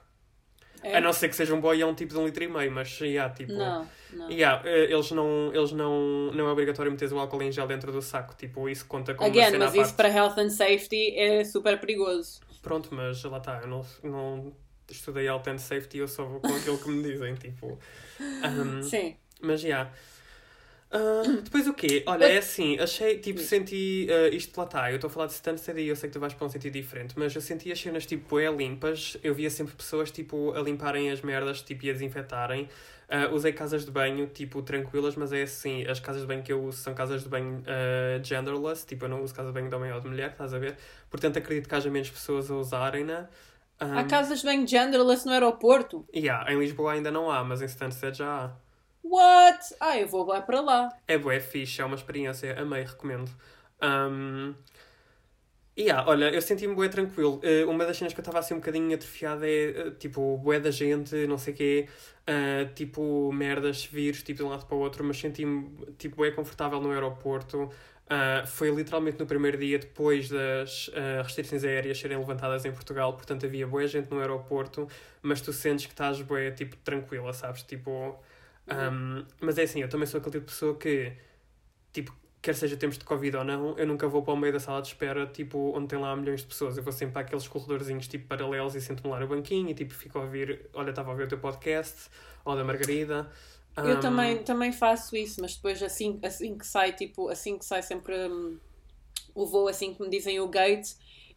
É? 0.84 0.98
A 0.98 1.02
não 1.02 1.14
ser 1.14 1.30
que 1.30 1.36
seja 1.36 1.54
um 1.54 1.62
boião 1.62 1.94
tipo 1.94 2.14
de 2.14 2.20
um 2.20 2.26
litro 2.26 2.44
e 2.44 2.48
meio, 2.48 2.72
mas 2.72 3.00
yeah, 3.00 3.32
tipo. 3.34 3.54
Não, 3.54 3.88
não. 4.14 4.30
Yeah, 4.32 4.68
eh, 4.68 4.92
eles 4.92 5.12
não, 5.12 5.54
eles 5.54 5.72
não, 5.72 6.32
não 6.34 6.48
é 6.48 6.52
obrigatório 6.52 6.92
meter 6.92 7.12
o 7.14 7.20
álcool 7.20 7.42
em 7.44 7.52
gel 7.52 7.68
dentro 7.68 7.92
do 7.92 8.02
saco, 8.02 8.36
tipo, 8.36 8.68
isso 8.68 8.86
conta 8.88 9.14
como 9.14 9.30
Again, 9.30 9.58
mas 9.58 9.76
isso 9.76 9.94
parte. 9.94 9.96
para 9.96 10.10
health 10.10 10.38
and 10.38 10.50
safety 10.50 11.16
é 11.16 11.44
super 11.44 11.80
perigoso. 11.80 12.42
Pronto, 12.62 12.90
mas 12.92 13.24
lá 13.24 13.38
está, 13.38 13.60
eu 13.62 13.68
não, 13.68 13.86
não 14.04 14.54
estudei 14.90 15.26
Health 15.26 15.48
and 15.48 15.58
Safety, 15.58 16.00
eu 16.00 16.08
só 16.08 16.26
vou 16.26 16.40
com 16.40 16.54
aquilo 16.56 16.78
que 16.78 16.90
me 16.90 17.04
dizem, 17.04 17.34
tipo. 17.36 17.80
Um, 18.20 18.82
Sim. 18.82 19.16
mas 19.42 19.62
já. 19.62 19.68
Yeah. 19.68 19.92
Uh, 20.94 21.42
depois 21.42 21.68
o 21.68 21.74
quê? 21.74 22.04
Olha, 22.06 22.26
é 22.26 22.38
assim, 22.38 22.78
achei, 22.78 23.18
tipo, 23.18 23.40
senti 23.40 24.08
uh, 24.10 24.36
isto 24.36 24.58
lá 24.58 24.66
está. 24.66 24.92
Eu 24.92 24.96
estou 24.96 25.08
a 25.08 25.12
falar 25.12 25.28
de 25.28 25.34
Stansted 25.34 25.80
e 25.80 25.88
eu 25.88 25.96
sei 25.96 26.10
que 26.10 26.14
tu 26.14 26.20
vais 26.20 26.34
para 26.34 26.46
um 26.46 26.50
sentido 26.50 26.74
diferente, 26.74 27.14
mas 27.18 27.34
eu 27.34 27.42
senti 27.42 27.72
as 27.72 27.80
cenas 27.80 28.06
tipo 28.06 28.38
é 28.38 28.52
limpas. 28.52 29.18
Eu 29.24 29.34
via 29.34 29.50
sempre 29.50 29.74
pessoas 29.74 30.12
tipo 30.12 30.52
a 30.52 30.62
limparem 30.62 31.10
as 31.10 31.22
merdas 31.22 31.62
tipo, 31.62 31.86
e 31.86 31.90
a 31.90 31.94
desinfetarem. 31.94 32.68
Uh, 33.10 33.34
usei 33.34 33.54
casas 33.54 33.86
de 33.86 33.92
banho 33.92 34.28
tipo 34.28 34.62
tranquilas, 34.62 35.16
mas 35.16 35.32
é 35.32 35.44
assim, 35.44 35.86
as 35.86 36.00
casas 36.00 36.22
de 36.22 36.28
banho 36.28 36.44
que 36.44 36.52
eu 36.52 36.62
uso 36.62 36.78
são 36.78 36.94
casas 36.94 37.24
de 37.24 37.30
banho 37.30 37.60
uh, 37.60 38.24
genderless, 38.24 38.86
tipo, 38.86 39.06
eu 39.06 39.10
não 39.10 39.22
uso 39.22 39.34
casa 39.34 39.50
de 39.50 39.54
banho 39.54 39.70
de 39.70 39.76
homem 39.76 39.92
ou 39.94 40.00
de 40.00 40.08
mulher, 40.08 40.32
estás 40.32 40.54
a 40.54 40.60
ver? 40.60 40.78
Portanto, 41.10 41.38
acredito 41.38 41.68
que 41.68 41.76
haja 41.76 41.90
menos 41.90 42.10
pessoas 42.10 42.50
a 42.52 42.56
usarem-na. 42.56 43.30
Um, 43.82 43.98
Há 43.98 44.04
casas 44.04 44.40
de 44.40 44.46
banho 44.46 44.68
genderless 44.68 45.26
no 45.26 45.32
aeroporto? 45.32 46.06
Yeah, 46.16 46.54
em 46.54 46.60
Lisboa 46.60 46.94
ainda 46.94 47.12
não 47.12 47.30
há, 47.30 47.44
mas 47.44 47.62
em 47.62 47.66
Stansted 47.66 48.18
já 48.18 48.46
há. 48.46 48.52
What? 49.04 49.76
Ah, 49.80 49.98
eu 49.98 50.08
vou 50.08 50.26
lá 50.26 50.42
para 50.42 50.62
lá. 50.62 50.90
É 51.08 51.18
bué 51.18 51.40
fixe, 51.40 51.82
é 51.82 51.86
uma 51.86 51.96
experiência, 51.96 52.60
amei, 52.60 52.84
recomendo. 52.84 53.32
Um, 53.82 54.54
e 55.76 55.84
yeah, 55.84 56.08
olha, 56.08 56.30
eu 56.30 56.42
senti-me 56.42 56.76
bué 56.76 56.90
tranquilo. 56.90 57.42
Uh, 57.44 57.70
uma 57.70 57.86
das 57.86 57.98
cenas 57.98 58.14
que 58.14 58.20
eu 58.20 58.22
estava 58.22 58.40
assim 58.40 58.54
um 58.54 58.58
bocadinho 58.58 58.94
atrofiada 58.94 59.48
é, 59.50 59.88
uh, 59.88 59.92
tipo, 59.92 60.38
bué 60.38 60.60
da 60.60 60.70
gente, 60.70 61.26
não 61.28 61.38
sei 61.38 61.54
o 61.54 61.58
quê, 61.58 61.90
uh, 62.28 62.74
tipo, 62.76 63.32
merdas, 63.32 63.86
vírus, 63.86 64.22
tipo, 64.22 64.40
de 64.40 64.44
um 64.44 64.50
lado 64.50 64.66
para 64.66 64.76
o 64.76 64.80
outro, 64.80 65.04
mas 65.04 65.18
senti-me, 65.18 65.72
tipo, 65.98 66.18
bué 66.18 66.32
confortável 66.32 66.80
no 66.82 66.92
aeroporto. 66.92 67.64
Uh, 68.12 68.46
foi 68.46 68.70
literalmente 68.70 69.18
no 69.18 69.26
primeiro 69.26 69.58
dia 69.58 69.80
depois 69.80 70.28
das 70.28 70.90
uh, 70.90 71.24
restrições 71.24 71.64
aéreas 71.64 71.98
serem 71.98 72.18
levantadas 72.18 72.66
em 72.66 72.72
Portugal, 72.74 73.14
portanto 73.14 73.46
havia 73.46 73.66
boa 73.66 73.88
gente 73.88 74.12
no 74.12 74.20
aeroporto, 74.20 74.86
mas 75.22 75.40
tu 75.40 75.54
sentes 75.54 75.86
que 75.86 75.94
estás 75.94 76.22
boa, 76.22 76.52
tipo, 76.52 76.76
tranquila, 76.78 77.32
sabes? 77.32 77.64
Tipo, 77.64 78.20
um, 78.68 79.26
mas 79.40 79.58
é 79.58 79.64
assim, 79.64 79.82
eu 79.82 79.90
também 79.90 80.08
sou 80.08 80.20
aquele 80.20 80.34
tipo 80.34 80.46
de 80.46 80.52
pessoa 80.52 80.78
que, 80.78 81.14
tipo, 81.94 82.16
quer 82.42 82.56
seja 82.56 82.76
tempos 82.78 82.98
de 82.98 83.06
Covid 83.06 83.38
ou 83.38 83.44
não, 83.44 83.78
eu 83.78 83.86
nunca 83.86 84.08
vou 84.08 84.24
para 84.24 84.34
o 84.34 84.38
meio 84.38 84.54
da 84.54 84.60
sala 84.60 84.82
de 84.82 84.90
espera, 84.90 85.28
tipo, 85.28 85.74
onde 85.78 85.88
tem 85.88 86.00
lá 86.00 86.16
milhões 86.16 86.42
de 86.42 86.48
pessoas. 86.48 86.78
Eu 86.78 86.84
vou 86.84 86.92
sempre 86.92 87.14
para 87.14 87.22
aqueles 87.22 87.48
corredorzinhos, 87.48 88.08
tipo, 88.08 88.28
paralelos 88.28 88.76
e 88.76 88.82
sento-me 88.82 89.10
lá 89.12 89.20
no 89.20 89.28
banquinho 89.28 89.70
e, 89.70 89.74
tipo, 89.74 89.94
fico 89.94 90.18
a 90.18 90.22
ouvir, 90.22 90.70
olha, 90.74 90.90
estava 90.90 91.10
a 91.10 91.12
ouvir 91.12 91.26
o 91.26 91.28
teu 91.28 91.40
podcast, 91.40 92.10
ou 92.46 92.56
da 92.56 92.64
Margarida. 92.64 93.30
Um, 93.78 93.84
Eu 93.86 94.00
também, 94.00 94.44
também 94.44 94.72
faço 94.72 95.16
isso, 95.16 95.40
mas 95.42 95.56
depois 95.56 95.82
assim, 95.84 96.20
assim 96.24 96.58
que 96.58 96.66
sai, 96.66 96.94
tipo, 96.94 97.30
assim 97.30 97.58
que 97.58 97.66
sai 97.66 97.82
sempre 97.82 98.16
hum, 98.28 98.60
o 99.36 99.46
voo, 99.46 99.68
assim 99.68 99.94
que 99.94 100.02
me 100.02 100.10
dizem 100.10 100.40
o 100.40 100.48
gate, 100.48 100.90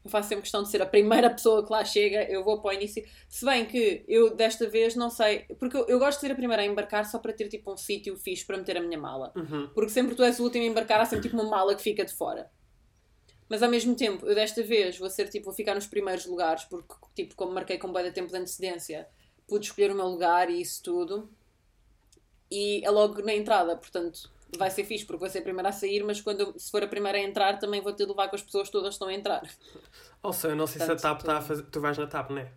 eu 0.05 0.11
faço 0.11 0.29
sempre 0.29 0.43
questão 0.43 0.63
de 0.63 0.69
ser 0.69 0.83
a 0.83 0.87
primeira 0.87 1.31
pessoa 1.31 1.65
que 1.65 1.73
lá 1.73 1.85
chega, 1.85 2.25
eu 2.25 2.45
vou 2.45 2.61
para 2.61 2.71
o 2.71 2.73
início. 2.75 3.03
Se 3.29 3.45
bem 3.45 3.65
que 3.65 4.05
eu 4.07 4.37
desta 4.37 4.69
vez 4.69 4.95
não 4.95 5.09
sei, 5.09 5.47
porque 5.59 5.77
eu, 5.77 5.87
eu 5.87 5.99
gosto 5.99 6.19
de 6.19 6.27
ser 6.27 6.33
a 6.33 6.37
primeira 6.37 6.63
a 6.63 6.67
embarcar 6.67 7.07
só 7.07 7.19
para 7.19 7.33
ter 7.33 7.49
tipo 7.49 7.73
um 7.73 7.77
sítio 7.77 8.17
fixe 8.17 8.45
para 8.45 8.59
meter 8.59 8.77
a 8.77 8.81
minha 8.81 8.99
mala. 8.99 9.33
Uhum. 9.35 9.71
Porque 9.75 9.91
sempre 9.91 10.15
tu 10.15 10.23
és 10.23 10.39
o 10.39 10.45
último 10.45 10.65
a 10.65 10.67
embarcar, 10.67 11.01
há 11.01 11.07
sempre 11.07 11.29
tipo 11.29 11.41
uma 11.41 11.49
mala 11.49 11.75
que 11.75 11.83
fica 11.83 12.05
de 12.05 12.13
fora. 12.13 12.51
Mas 13.49 13.63
ao 13.63 13.71
mesmo 13.71 13.95
tempo, 13.95 14.27
eu 14.27 14.35
desta 14.35 14.63
vez 14.63 14.99
vou 14.99 15.09
ser 15.09 15.29
tipo, 15.29 15.47
vou 15.47 15.55
ficar 15.55 15.75
nos 15.75 15.87
primeiros 15.87 16.27
lugares, 16.27 16.65
porque 16.65 16.95
tipo, 17.15 17.35
como 17.35 17.53
marquei 17.53 17.79
com 17.79 17.93
bem 17.93 18.05
de 18.05 18.11
tempo 18.11 18.31
de 18.31 18.37
antecedência, 18.37 19.09
pude 19.47 19.67
escolher 19.67 19.91
o 19.91 19.95
meu 19.95 20.07
lugar 20.07 20.51
e 20.51 20.61
isso 20.61 20.83
tudo. 20.83 21.31
E 22.51 22.85
é 22.85 22.91
logo 22.91 23.23
na 23.23 23.35
entrada, 23.35 23.77
portanto, 23.77 24.31
vai 24.57 24.71
ser 24.71 24.85
fixe 24.85 25.05
porque 25.05 25.21
vou 25.21 25.29
ser 25.31 25.39
a 25.41 25.43
primeira 25.43 25.69
a 25.69 25.73
sair, 25.73 26.03
mas 26.05 26.21
quando 26.21 26.41
eu, 26.41 26.59
se 26.59 26.71
for 26.71 26.83
a 26.83 26.87
primeira 26.87 27.19
a 27.19 27.21
entrar, 27.23 27.59
também 27.59 27.81
vou 27.81 27.93
ter 27.93 28.05
de 28.05 28.11
levar 28.11 28.29
com 28.29 28.37
as 28.37 28.43
pessoas 28.43 28.69
todas 28.71 28.89
que 28.91 28.95
estão 28.95 29.09
a 29.09 29.15
entrar. 29.15 29.43
Also, 30.23 30.49
eu 30.49 30.57
não 30.57 30.67
sei 30.67 30.79
Portanto, 30.79 30.99
se 31.01 31.07
a 31.07 31.11
TAP 31.11 31.19
tu- 31.19 31.21
está 31.23 31.39
a 31.39 31.41
fazer. 31.43 31.63
Tu 31.65 31.81
vais 31.81 31.99
na 31.99 32.07
TAP, 32.07 32.31
não 32.31 32.39
é? 32.39 32.49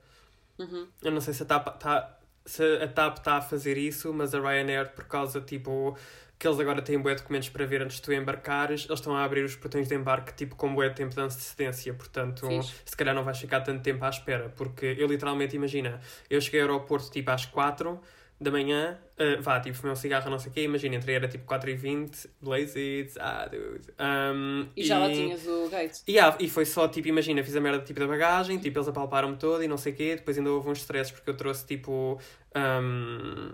Uhum. 0.59 0.87
Eu 1.03 1.11
não 1.11 1.21
sei 1.21 1.33
se 1.33 1.43
a 1.43 1.45
TAP 1.45 1.67
está 1.75 2.17
se 2.45 2.63
a 2.81 2.87
TAP 2.87 3.17
está 3.17 3.35
a 3.37 3.41
fazer 3.41 3.77
isso, 3.77 4.13
mas 4.13 4.33
a 4.33 4.39
Ryanair, 4.39 4.93
por 4.93 5.03
causa, 5.03 5.41
tipo, 5.41 5.97
que 6.39 6.47
eles 6.47 6.57
agora 6.61 6.81
têm 6.81 6.97
bué 6.97 7.13
documentos 7.13 7.49
para 7.49 7.65
ver 7.65 7.81
antes 7.81 7.97
de 7.97 8.03
tu 8.03 8.13
embarcares, 8.13 8.85
eles 8.85 8.99
estão 8.99 9.13
a 9.17 9.21
abrir 9.25 9.43
os 9.43 9.55
portões 9.57 9.89
de 9.89 9.95
embarque, 9.95 10.33
tipo, 10.33 10.55
com 10.55 10.73
bué 10.73 10.89
tempo 10.89 11.13
de 11.13 11.19
antecedência, 11.19 11.93
portanto, 11.93 12.47
Fixe. 12.47 12.73
se 12.85 12.95
calhar 12.95 13.13
não 13.13 13.23
vais 13.25 13.37
ficar 13.37 13.59
tanto 13.61 13.83
tempo 13.83 14.05
à 14.05 14.09
espera, 14.09 14.47
porque 14.55 14.95
eu 14.97 15.07
literalmente, 15.07 15.57
imagina, 15.57 15.99
eu 16.29 16.39
cheguei 16.39 16.61
ao 16.61 16.67
aeroporto, 16.69 17.11
tipo, 17.11 17.29
às 17.31 17.45
4 17.45 17.99
da 18.39 18.51
manhã, 18.51 18.99
uh, 19.17 19.41
vá, 19.41 19.59
tipo, 19.59 19.75
fumei 19.75 19.91
um 19.93 19.95
cigarro, 19.95 20.29
não 20.29 20.37
sei 20.37 20.51
o 20.51 20.53
quê, 20.53 20.61
imagina, 20.63 20.95
entrei, 20.95 21.15
era 21.15 21.27
tipo 21.27 21.43
4h20, 21.51 22.27
blazes, 22.39 23.17
ah, 23.19 23.47
dude. 23.47 23.87
Um, 23.99 24.67
E 24.75 24.83
já 24.83 24.99
lá 24.99 25.09
tinhas 25.09 25.47
o 25.47 25.67
gate. 25.69 26.01
e, 26.07 26.19
ah, 26.19 26.35
e 26.39 26.47
foi 26.47 26.65
só, 26.65 26.87
tipo, 26.87 27.07
imagina, 27.07 27.43
fiz 27.43 27.55
a 27.55 27.59
merda 27.59 27.79
tipo 27.83 27.99
da 27.99 28.05
bagagem, 28.07 28.59
tipo, 28.59 28.77
eles 28.77 28.87
apalparam-me 28.87 29.37
toda 29.37 29.65
e 29.65 29.67
não 29.67 29.77
sei 29.77 29.91
o 29.93 29.95
quê, 29.95 30.15
depois 30.17 30.37
ainda 30.37 30.51
houve 30.51 30.69
uns 30.69 30.77
stresses 30.79 31.11
porque 31.11 31.29
eu 31.29 31.35
trouxe, 31.35 31.65
tipo, 31.65 32.19
hum, 32.55 33.49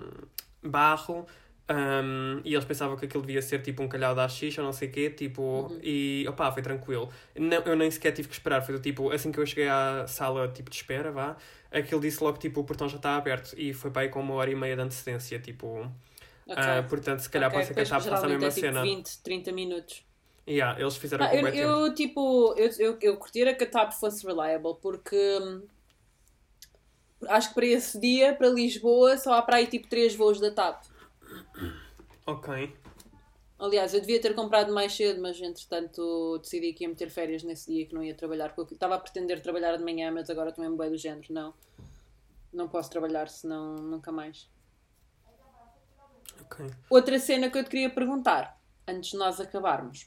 barro, 0.62 1.26
hum, 1.70 2.42
e 2.44 2.54
eles 2.54 2.66
pensavam 2.66 2.98
que 2.98 3.06
aquilo 3.06 3.24
devia 3.26 3.42
ser, 3.42 3.62
tipo, 3.62 3.82
um 3.84 3.88
calhau 3.88 4.16
da 4.16 4.28
xixa 4.28 4.62
ou 4.62 4.66
não 4.66 4.74
sei 4.74 4.90
o 4.90 4.92
quê, 4.92 5.10
tipo, 5.10 5.72
e, 5.82 6.26
opá, 6.28 6.52
foi 6.52 6.62
tranquilo. 6.62 7.10
Não, 7.36 7.60
eu 7.64 7.76
nem 7.76 7.90
sequer 7.92 8.12
tive 8.12 8.28
que 8.28 8.34
esperar, 8.34 8.62
foi 8.62 8.76
do 8.76 8.82
tipo, 8.82 9.12
assim 9.12 9.32
que 9.32 9.40
eu 9.40 9.46
cheguei 9.46 9.68
à 9.68 10.06
sala, 10.08 10.48
tipo, 10.50 10.70
de 10.70 10.76
espera, 10.76 11.12
vá, 11.12 11.38
aquilo 11.72 12.02
disse 12.02 12.24
logo, 12.24 12.38
tipo, 12.38 12.62
o 12.62 12.64
portão 12.64 12.88
já 12.90 12.98
está 12.98 13.16
aberto, 13.16 13.54
e 13.58 13.74
foi 13.74 13.92
para 13.92 14.04
aí 14.04 14.10
com 14.10 14.20
uma 14.22 14.34
hora 14.36 14.52
e 14.52 14.56
meia 14.56 14.76
de 14.76 14.82
antecedência, 14.82 15.40
tipo... 15.40 15.90
Ok. 16.46 16.56
ah, 16.56 16.84
portanto, 16.90 17.20
se 17.20 17.30
calhar 17.30 17.50
Ok, 17.50 17.54
pode 17.54 17.68
ser 17.68 17.74
que 17.74 17.80
a 17.82 17.84
depois 17.84 17.90
TAP 17.90 18.04
faça 18.10 18.26
a 18.26 18.30
mesma 18.30 18.48
é, 18.48 18.50
tipo, 18.50 18.60
cena. 18.60 18.82
20, 18.82 19.22
30 19.24 19.52
minutos. 19.52 20.04
Yeah, 20.48 20.80
eles 20.80 20.98
fizeram 20.98 21.26
Ah, 21.26 21.34
eu, 21.34 21.48
eu, 21.48 21.94
tipo, 21.96 22.54
eu, 22.58 22.70
eu, 22.78 22.98
eu 23.02 23.18
curtia 23.18 23.56
que 23.56 23.64
a 23.64 23.70
TAP 23.70 23.94
fosse 23.94 24.26
reliable, 24.28 24.76
porque 24.82 25.16
hum, 25.42 25.66
acho 27.28 27.50
que 27.50 27.56
para 27.56 27.66
esse 27.66 28.00
dia, 28.00 28.34
para 28.36 28.50
Lisboa, 28.50 29.18
só 29.18 29.34
há 29.34 29.42
para 29.42 29.58
aí 29.58 29.68
tipo 29.68 29.88
3 29.88 30.16
voos 30.16 30.40
da 30.40 30.52
TAP. 30.52 30.84
Ok. 32.26 32.76
Aliás, 33.60 33.94
eu 33.94 34.02
devia 34.02 34.20
ter 34.22 34.34
comprado 34.36 34.74
mais 34.74 34.94
cedo, 34.94 35.22
mas 35.22 35.40
entretanto 35.40 36.38
decidi 36.40 36.74
que 36.74 36.84
ia 36.84 36.90
meter 36.90 37.10
férias 37.10 37.44
nesse 37.44 37.72
dia 37.72 37.86
que 37.86 37.94
não 37.94 38.04
ia 38.04 38.16
trabalhar. 38.16 38.54
Porque 38.56 38.74
estava 38.74 38.96
a 38.96 39.00
pretender 39.00 39.42
trabalhar 39.42 39.78
de 39.78 39.84
manhã, 39.84 40.12
mas 40.12 40.30
agora 40.30 40.50
estou 40.50 40.64
mesmo 40.64 40.78
bem 40.78 40.90
do 40.90 40.98
género. 40.98 41.32
Não, 41.32 41.54
não 42.52 42.68
posso 42.68 42.90
trabalhar, 42.90 43.30
senão 43.30 43.76
nunca 43.76 44.12
mais. 44.12 44.50
Ok. 46.42 46.70
Outra 46.90 47.20
cena 47.20 47.50
que 47.50 47.58
eu 47.58 47.64
te 47.64 47.70
queria 47.70 47.90
perguntar, 47.90 48.60
antes 48.88 49.12
de 49.12 49.18
nós 49.18 49.40
acabarmos, 49.40 50.06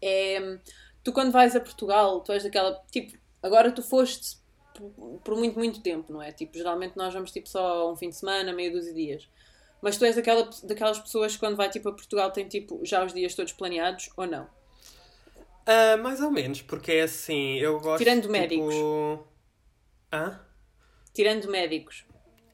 é 0.00 0.58
tu 1.02 1.12
quando 1.12 1.32
vais 1.32 1.56
a 1.56 1.60
Portugal, 1.60 2.20
tu 2.20 2.32
és 2.32 2.42
daquela, 2.44 2.74
tipo, 2.90 3.18
agora 3.42 3.72
tu 3.72 3.82
foste 3.82 4.38
por- 4.74 5.20
por 5.24 5.36
muito, 5.36 5.58
muito 5.58 5.82
tempo, 5.82 6.12
não 6.12 6.22
é? 6.22 6.30
Tipo, 6.32 6.56
geralmente 6.56 6.96
nós 6.96 7.12
vamos 7.12 7.30
tipo 7.32 7.48
só 7.48 7.90
um 7.90 7.96
fim 7.96 8.10
de 8.10 8.16
semana, 8.16 8.52
meia 8.52 8.70
dúzia 8.70 8.94
dias. 8.94 9.28
Mas 9.82 9.96
tu 9.96 10.04
és 10.04 10.16
daquela, 10.16 10.48
daquelas 10.64 10.98
pessoas 10.98 11.34
que 11.34 11.38
quando 11.40 11.56
vai 11.56 11.70
tipo 11.70 11.88
a 11.88 11.92
Portugal 11.92 12.30
tem 12.30 12.46
tipo 12.46 12.80
já 12.84 13.04
os 13.04 13.12
dias 13.12 13.34
todos 13.34 13.52
planeados 13.52 14.10
ou 14.16 14.26
não? 14.26 14.46
Ah, 15.66 15.96
mais 15.96 16.20
ou 16.20 16.30
menos, 16.30 16.62
porque 16.62 16.92
é 16.92 17.02
assim, 17.02 17.58
eu 17.58 17.78
gosto. 17.80 17.98
Tirando 17.98 18.22
tipo... 18.22 18.32
médicos. 18.32 18.74
Hã? 20.12 20.40
Tirando 21.14 21.50
médicos. 21.50 22.04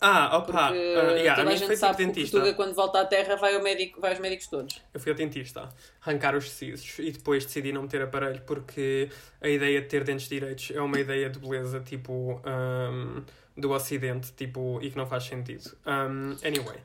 Ah, 0.01 0.37
opa! 0.37 0.69
Porque 0.69 0.79
ah, 0.79 1.13
yeah, 1.13 1.33
a 1.33 1.37
toda 1.37 1.49
a 1.49 1.53
mim 1.53 1.59
gente 1.59 1.77
sabe 1.77 1.97
que 1.97 2.05
dentista. 2.05 2.37
Portuga 2.37 2.55
quando 2.55 2.75
volta 2.75 3.01
à 3.01 3.05
terra 3.07 3.37
vai, 3.37 3.55
ao 3.55 3.63
médico, 3.63 4.01
vai 4.01 4.11
aos 4.11 4.21
médicos 4.21 4.47
todos. 4.49 4.83
Eu 4.93 5.01
fui 5.01 5.11
ao 5.11 5.17
dentista 5.17 5.71
arrancar 6.03 6.37
os 6.37 6.51
sisos 6.51 6.99
e 6.99 7.11
depois 7.11 7.47
decidi 7.47 7.73
não 7.73 7.83
meter 7.83 8.03
aparelho 8.03 8.43
porque 8.43 9.09
a 9.41 9.49
ideia 9.49 9.81
de 9.81 9.89
ter 9.89 10.05
dentes 10.05 10.29
direitos 10.29 10.71
é 10.75 10.81
uma 10.81 11.01
ideia 11.01 11.31
de 11.31 11.39
beleza 11.39 11.81
tipo 11.81 12.43
ahm, 12.45 13.25
do 13.57 13.71
ocidente 13.71 14.33
tipo, 14.35 14.79
e 14.83 14.91
que 14.91 14.97
não 14.99 15.07
faz 15.07 15.25
sentido. 15.25 15.75
Ahm, 15.87 16.37
anyway, 16.45 16.79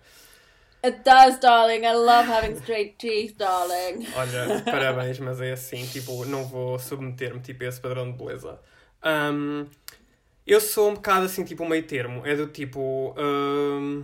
It 0.83 1.03
does, 1.03 1.37
darling. 1.39 1.85
I 1.85 1.93
love 1.93 2.25
having 2.27 2.55
straight 2.57 2.97
teeth, 2.97 3.37
darling. 3.37 4.07
olha, 4.15 4.63
parabéns, 4.65 5.19
mas 5.19 5.39
é 5.39 5.51
assim, 5.51 5.85
tipo, 5.85 6.25
não 6.25 6.43
vou 6.47 6.79
submeter-me 6.79 7.39
tipo, 7.39 7.63
a 7.63 7.67
esse 7.67 7.79
padrão 7.79 8.11
de 8.11 8.17
beleza. 8.17 8.59
Ahm, 9.03 9.67
eu 10.45 10.59
sou 10.59 10.89
um 10.89 10.95
bocado 10.95 11.25
assim, 11.25 11.43
tipo, 11.43 11.63
meio 11.67 11.83
termo. 11.83 12.25
É 12.25 12.35
do 12.35 12.47
tipo. 12.47 13.13
ahm, 13.17 14.03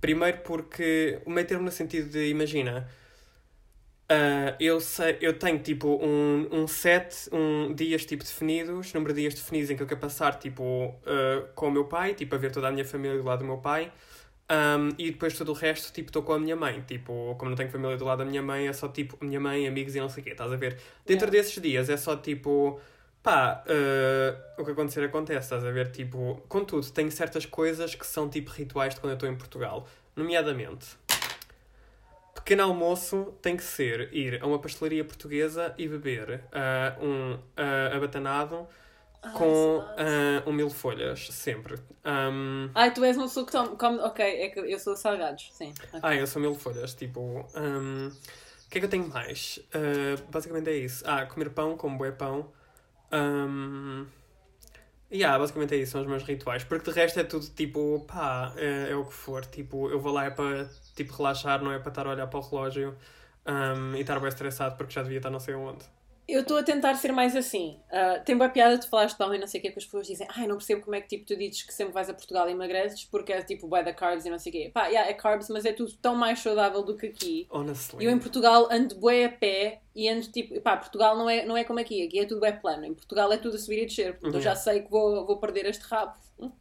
primeiro 0.00 0.38
porque. 0.38 1.20
O 1.24 1.30
meio 1.30 1.46
termo 1.46 1.64
no 1.64 1.70
sentido 1.72 2.10
de, 2.10 2.28
imagina. 2.28 2.86
ah, 4.08 4.54
eu, 4.60 4.80
sei, 4.80 5.16
eu 5.20 5.38
tenho 5.38 5.58
tipo 5.58 5.88
um, 6.04 6.48
um 6.52 6.66
set, 6.68 7.28
um 7.32 7.74
dias 7.74 8.04
tipo 8.04 8.22
definidos, 8.22 8.92
número 8.92 9.12
de 9.14 9.22
dias 9.22 9.34
definidos 9.34 9.70
em 9.70 9.76
que 9.76 9.82
eu 9.82 9.86
quero 9.86 10.00
passar 10.00 10.38
tipo 10.38 10.94
ah, 11.06 11.46
com 11.54 11.68
o 11.68 11.70
meu 11.70 11.86
pai, 11.86 12.14
tipo 12.14 12.34
a 12.34 12.38
ver 12.38 12.52
toda 12.52 12.68
a 12.68 12.70
minha 12.72 12.84
família 12.84 13.16
do 13.18 13.24
lado 13.24 13.40
do 13.40 13.46
meu 13.46 13.58
pai. 13.58 13.90
Um, 14.48 14.90
e 14.96 15.10
depois 15.10 15.36
todo 15.36 15.50
o 15.50 15.54
resto, 15.54 15.92
tipo, 15.92 16.08
estou 16.08 16.22
com 16.22 16.32
a 16.32 16.38
minha 16.38 16.54
mãe. 16.56 16.82
Tipo, 16.86 17.34
como 17.38 17.50
não 17.50 17.56
tenho 17.56 17.70
família 17.70 17.96
do 17.96 18.04
lado 18.04 18.18
da 18.18 18.24
minha 18.24 18.42
mãe, 18.42 18.68
é 18.68 18.72
só 18.72 18.88
tipo, 18.88 19.16
minha 19.24 19.40
mãe, 19.40 19.66
amigos 19.66 19.94
e 19.94 20.00
não 20.00 20.08
sei 20.08 20.22
o 20.22 20.24
quê, 20.24 20.30
estás 20.30 20.52
a 20.52 20.56
ver? 20.56 20.78
Dentro 21.04 21.26
Yeah. 21.26 21.30
desses 21.30 21.60
dias 21.60 21.88
é 21.88 21.96
só 21.96 22.16
tipo, 22.16 22.80
pá, 23.22 23.64
eh, 23.66 24.36
o 24.58 24.64
que 24.64 24.70
acontecer 24.70 25.02
acontece, 25.04 25.46
estás 25.46 25.64
a 25.64 25.70
ver? 25.70 25.90
Tipo, 25.90 26.42
contudo, 26.48 26.88
tenho 26.92 27.10
certas 27.10 27.44
coisas 27.44 27.94
que 27.94 28.06
são 28.06 28.28
tipo 28.28 28.50
rituais 28.50 28.94
de 28.94 29.00
quando 29.00 29.12
eu 29.12 29.14
estou 29.14 29.28
em 29.28 29.34
Portugal. 29.36 29.88
Nomeadamente, 30.14 30.96
pequeno 32.36 32.62
almoço 32.62 33.34
tem 33.42 33.56
que 33.56 33.64
ser 33.64 34.08
ir 34.14 34.40
a 34.40 34.46
uma 34.46 34.60
pastelaria 34.60 35.04
portuguesa 35.04 35.74
e 35.76 35.88
beber 35.88 36.42
ah, 36.52 36.96
um 37.02 37.36
ah, 37.56 37.96
abatanado 37.96 38.68
com 39.32 39.84
ah, 39.96 40.42
um 40.46 40.52
mil 40.52 40.70
folhas, 40.70 41.28
sempre. 41.28 41.76
Ahm, 42.04 42.70
Ai, 42.74 42.92
tu 42.94 43.04
és 43.04 43.16
uma 43.16 43.26
pessoa 43.26 43.46
que 43.46 43.52
toma. 43.52 43.76
come- 43.76 43.98
Ok, 44.00 44.24
é 44.24 44.48
que 44.50 44.60
eu 44.60 44.78
sou 44.78 44.96
salgados, 44.96 45.50
sim. 45.52 45.72
Ok. 45.92 46.00
ah, 46.02 46.14
eu 46.14 46.26
sou 46.26 46.40
mil 46.40 46.54
folhas, 46.54 46.94
tipo. 46.94 47.44
ahm, 47.54 48.08
o 48.08 48.70
que 48.70 48.78
é 48.78 48.80
que 48.80 48.86
eu 48.86 48.90
tenho 48.90 49.08
mais? 49.08 49.60
Ah, 49.72 50.20
basicamente 50.30 50.68
é 50.70 50.76
isso. 50.76 51.04
Ah, 51.06 51.26
comer 51.26 51.50
pão, 51.50 51.76
como 51.76 51.98
bué 51.98 52.12
pão. 52.12 52.50
Um, 53.12 54.06
yeah, 55.10 55.38
basicamente 55.38 55.74
é 55.74 55.78
isso, 55.78 55.92
são 55.92 56.00
os 56.02 56.06
meus 56.06 56.22
rituais. 56.22 56.64
Porque 56.64 56.90
de 56.90 56.96
resto 56.96 57.20
é 57.20 57.24
tudo 57.24 57.46
tipo, 57.50 58.04
pá, 58.06 58.52
é, 58.56 58.90
é 58.90 58.96
o 58.96 59.04
que 59.04 59.12
for. 59.14 59.44
Tipo, 59.46 59.90
eu 59.90 60.00
vou 60.00 60.12
lá 60.12 60.24
é 60.26 60.30
para 60.30 60.68
tipo, 60.94 61.14
relaxar, 61.14 61.62
não 61.62 61.72
é 61.72 61.78
para 61.78 61.90
estar 61.90 62.06
a 62.06 62.10
olhar 62.10 62.26
para 62.26 62.38
o 62.38 62.42
relógio 62.42 62.96
um, 63.46 63.94
e 63.96 64.00
estar 64.00 64.18
bem 64.18 64.28
estressado 64.28 64.76
porque 64.76 64.92
já 64.92 65.02
devia 65.02 65.18
estar 65.18 65.30
não 65.30 65.40
sei 65.40 65.54
onde. 65.54 65.84
Eu 66.28 66.40
estou 66.40 66.56
a 66.58 66.62
tentar 66.64 66.94
ser 66.96 67.12
mais 67.12 67.36
assim. 67.36 67.80
Ah, 67.88 68.18
tem 68.18 68.36
boa 68.36 68.50
piada 68.50 68.76
de 68.76 68.88
falares 68.88 69.12
de 69.12 69.18
pão 69.18 69.32
e 69.32 69.38
não 69.38 69.46
sei 69.46 69.60
o 69.60 69.62
que 69.62 69.68
é 69.68 69.70
que 69.70 69.78
as 69.78 69.84
pessoas 69.84 70.08
dizem. 70.08 70.26
Ai, 70.30 70.48
não 70.48 70.56
percebo 70.56 70.82
como 70.82 70.96
é 70.96 71.00
que 71.00 71.06
tipo, 71.06 71.24
tu 71.24 71.36
dizes 71.36 71.62
que 71.62 71.72
sempre 71.72 71.94
vais 71.94 72.10
a 72.10 72.14
Portugal 72.14 72.48
e 72.48 72.52
emagreces 72.52 73.04
porque 73.04 73.32
é 73.32 73.40
tipo 73.42 73.68
bué 73.68 73.84
da 73.84 73.94
carbs 73.94 74.24
e 74.26 74.30
não 74.30 74.38
sei 74.38 74.50
o 74.50 74.52
quê. 74.52 74.70
Pá, 74.74 74.86
yeah, 74.88 75.08
é 75.08 75.14
carbs, 75.14 75.48
mas 75.48 75.64
é 75.64 75.72
tudo 75.72 75.92
tão 75.98 76.16
mais 76.16 76.40
saudável 76.40 76.82
do 76.82 76.96
que 76.96 77.06
aqui. 77.06 77.46
Honestly. 77.48 78.04
Eu 78.04 78.10
em 78.10 78.18
Portugal 78.18 78.66
ando 78.72 78.96
bué 78.96 79.24
a 79.26 79.30
pé 79.30 79.82
e 79.94 80.08
ando 80.08 80.26
tipo. 80.32 80.60
Pá, 80.62 80.76
Portugal 80.76 81.16
não 81.16 81.30
é, 81.30 81.44
não 81.46 81.56
é 81.56 81.62
como 81.62 81.78
aqui. 81.78 82.04
Aqui 82.04 82.18
é 82.18 82.24
tudo 82.24 82.40
bué 82.40 82.50
plano. 82.50 82.84
Em 82.84 82.94
Portugal 82.94 83.32
é 83.32 83.36
tudo 83.36 83.54
a 83.54 83.58
subir 83.60 83.82
e 83.82 83.86
descer. 83.86 84.14
Portanto, 84.14 84.34
eu 84.34 84.40
já 84.40 84.50
Uhum. 84.50 84.56
sei 84.56 84.82
que 84.82 84.90
vou, 84.90 85.24
vou 85.24 85.38
perder 85.38 85.66
este 85.66 85.82
rabo. 85.84 86.16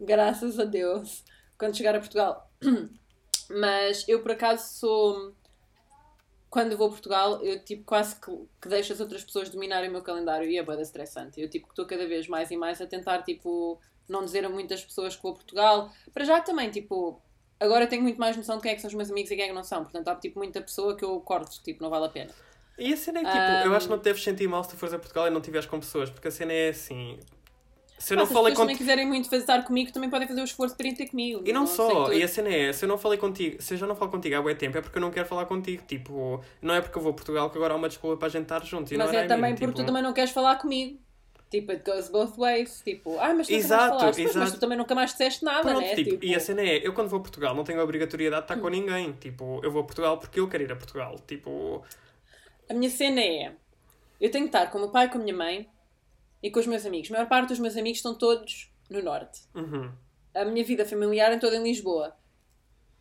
Graças 0.00 0.58
a 0.58 0.64
Deus. 0.64 1.22
Quando 1.58 1.76
chegar 1.76 1.94
a 1.94 1.98
Portugal. 2.00 2.50
Mas 3.50 4.08
eu 4.08 4.22
por 4.22 4.30
acaso 4.32 4.78
sou. 4.78 5.34
Quando 6.52 6.76
vou 6.76 6.88
a 6.88 6.90
Portugal, 6.90 7.42
eu 7.42 7.64
tipo 7.64 7.82
quase 7.84 8.14
que, 8.20 8.30
que 8.60 8.68
deixo 8.68 8.92
as 8.92 9.00
outras 9.00 9.24
pessoas 9.24 9.48
dominarem 9.48 9.88
o 9.88 9.92
meu 9.92 10.02
calendário 10.02 10.46
e 10.50 10.58
é 10.58 10.62
bué 10.62 10.76
da 10.76 10.82
estressante. 10.82 11.40
Eu 11.40 11.48
tipo 11.48 11.66
estou 11.70 11.86
cada 11.86 12.06
vez 12.06 12.28
mais 12.28 12.50
e 12.50 12.56
mais 12.58 12.78
a 12.82 12.86
tentar 12.86 13.22
tipo 13.22 13.80
não 14.06 14.22
dizer 14.22 14.44
a 14.44 14.50
muitas 14.50 14.84
pessoas 14.84 15.16
que 15.16 15.22
vou 15.22 15.32
a 15.32 15.34
Portugal. 15.36 15.90
Para 16.12 16.24
já 16.26 16.42
também, 16.42 16.70
tipo, 16.70 17.22
agora 17.58 17.86
tenho 17.86 18.02
muito 18.02 18.20
mais 18.20 18.36
noção 18.36 18.56
de 18.58 18.62
quem 18.62 18.72
é 18.72 18.74
que 18.74 18.82
são 18.82 18.88
os 18.88 18.94
meus 18.94 19.10
amigos 19.10 19.30
e 19.30 19.36
quem 19.36 19.46
é 19.46 19.48
que 19.48 19.54
não 19.54 19.64
são. 19.64 19.82
Portanto, 19.82 20.08
há 20.08 20.14
tipo 20.16 20.38
muita 20.38 20.60
pessoa 20.60 20.94
que 20.96 21.04
eu 21.04 21.18
corto, 21.22 21.62
tipo, 21.62 21.82
não 21.82 21.88
vale 21.90 22.04
a 22.06 22.10
pena. 22.10 22.34
E 22.78 22.92
a 22.92 22.96
cena 22.96 23.20
é 23.20 23.24
que, 23.24 23.30
tipo, 23.30 23.52
eu 23.64 23.72
Um, 23.72 23.74
acho 23.74 23.86
que 23.86 23.90
não 23.92 23.98
te 23.98 24.04
deves 24.04 24.22
sentir 24.22 24.48
mal 24.48 24.62
se 24.64 24.70
tu 24.70 24.76
fores 24.76 24.94
a 24.94 24.98
Portugal 24.98 25.26
e 25.28 25.30
não 25.30 25.38
estiveres 25.40 25.66
com 25.66 25.78
pessoas, 25.80 26.10
porque 26.10 26.28
a 26.28 26.30
cena 26.30 26.52
é 26.52 26.68
assim. 26.70 27.18
Se 27.98 28.14
eu 28.14 28.16
Pá, 28.16 28.22
não 28.22 28.26
se 28.26 28.32
falei 28.32 28.52
as 28.52 28.58
pessoas 28.58 28.58
também 28.58 28.76
contigo. 28.76 28.78
quiserem 28.78 29.06
muito 29.06 29.30
fazer 29.30 29.42
estar 29.42 29.62
comigo, 29.64 29.92
também 29.92 30.10
podem 30.10 30.26
fazer 30.26 30.40
o 30.40 30.44
esforço 30.44 30.76
para 30.76 30.86
irem 30.86 30.96
ter 30.96 31.08
comigo. 31.08 31.42
E 31.46 31.52
não 31.52 31.66
só, 31.66 32.12
e 32.12 32.22
a 32.22 32.28
cena 32.28 32.48
é, 32.48 32.72
se 32.72 32.84
eu 32.84 32.88
não 32.88 32.98
falei 32.98 33.16
contigo, 33.18 33.62
se 33.62 33.74
eu 33.74 33.78
já 33.78 33.86
não 33.86 33.94
falo 33.94 34.10
contigo 34.10 34.34
há 34.36 34.42
bué 34.42 34.54
tempo, 34.54 34.76
é 34.76 34.80
porque 34.82 34.98
eu 34.98 35.00
não 35.02 35.10
quero 35.10 35.26
falar 35.28 35.46
contigo. 35.46 35.84
Tipo, 35.86 36.42
não 36.60 36.74
é 36.74 36.80
porque 36.80 36.98
eu 36.98 37.02
vou 37.02 37.12
a 37.12 37.14
Portugal 37.14 37.48
que 37.50 37.56
agora 37.58 37.74
há 37.74 37.76
uma 37.76 37.88
desculpa 37.88 38.16
para 38.16 38.26
a 38.26 38.30
gente 38.30 38.42
estar 38.42 38.64
juntos. 38.64 38.90
E 38.92 38.96
Mas 38.96 39.06
não 39.12 39.14
é 39.14 39.24
era 39.24 39.26
a 39.26 39.28
também 39.28 39.52
mim, 39.52 39.56
porque 39.58 39.72
tipo... 39.72 39.82
tu 39.82 39.86
também 39.86 40.02
não 40.02 40.12
queres 40.12 40.30
falar 40.32 40.56
comigo. 40.56 40.98
Tipo, 41.50 41.70
it 41.72 41.84
goes 41.88 42.08
both 42.08 42.36
ways. 42.38 42.80
Tipo, 42.82 43.18
ai, 43.18 43.34
mas 43.34 43.48
tu 43.48 43.58
nunca 43.58 43.64
Exato, 43.66 43.82
mais 44.00 44.00
falaste. 44.00 44.22
Pois, 44.22 44.34
Mas 44.36 44.36
exato. 44.36 44.52
tu 44.52 44.60
também 44.60 44.78
nunca 44.78 44.94
mais 44.94 45.10
disseste 45.12 45.44
nada, 45.44 45.60
Pronto, 45.62 45.80
né? 45.80 45.94
tipo, 45.94 46.24
E 46.24 46.34
a 46.34 46.40
cena 46.40 46.62
é, 46.62 46.86
eu 46.86 46.92
quando 46.94 47.08
vou 47.08 47.20
a 47.20 47.22
Portugal 47.22 47.54
não 47.54 47.62
tenho 47.62 47.78
a 47.80 47.84
obrigatoriedade 47.84 48.46
de 48.46 48.52
estar 48.52 48.60
com 48.60 48.68
Hum. 48.68 48.70
ninguém. 48.70 49.12
Tipo, 49.12 49.60
eu 49.62 49.70
vou 49.70 49.82
a 49.82 49.84
Portugal 49.84 50.18
porque 50.18 50.40
eu 50.40 50.48
quero 50.48 50.62
ir 50.64 50.72
a 50.72 50.76
Portugal. 50.76 51.16
Tipo, 51.26 51.84
A 52.70 52.74
minha 52.74 52.90
cena 52.90 53.20
é: 53.20 53.52
eu 54.20 54.30
tenho 54.30 54.48
que 54.48 54.56
estar 54.56 54.70
com 54.70 54.78
o 54.78 54.80
meu 54.82 54.90
pai, 54.90 55.10
com 55.10 55.18
a 55.18 55.20
minha 55.20 55.36
mãe 55.36 55.68
e 56.42 56.50
com 56.50 56.58
os 56.60 56.66
meus 56.66 56.84
amigos. 56.86 57.10
A 57.10 57.14
maior 57.14 57.28
parte 57.28 57.48
dos 57.48 57.58
meus 57.58 57.76
amigos 57.76 57.98
estão 57.98 58.14
todos 58.14 58.70
no 58.90 59.02
norte. 59.02 59.42
uhum. 59.54 59.90
A 60.34 60.44
minha 60.46 60.64
vida 60.64 60.84
familiar 60.86 61.30
é 61.30 61.38
toda 61.38 61.56
em 61.56 61.62
Lisboa. 61.62 62.16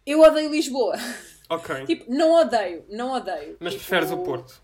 Eu 0.05 0.19
odeio 0.21 0.51
Lisboa. 0.51 0.95
ok. 1.49 1.85
tipo, 1.85 2.11
não 2.11 2.33
odeio, 2.33 2.85
não 2.89 3.13
odeio. 3.13 3.55
Mas 3.59 3.73
Tipo, 3.73 3.85
preferes 3.85 4.11
o 4.11 4.17
Porto. 4.23 4.61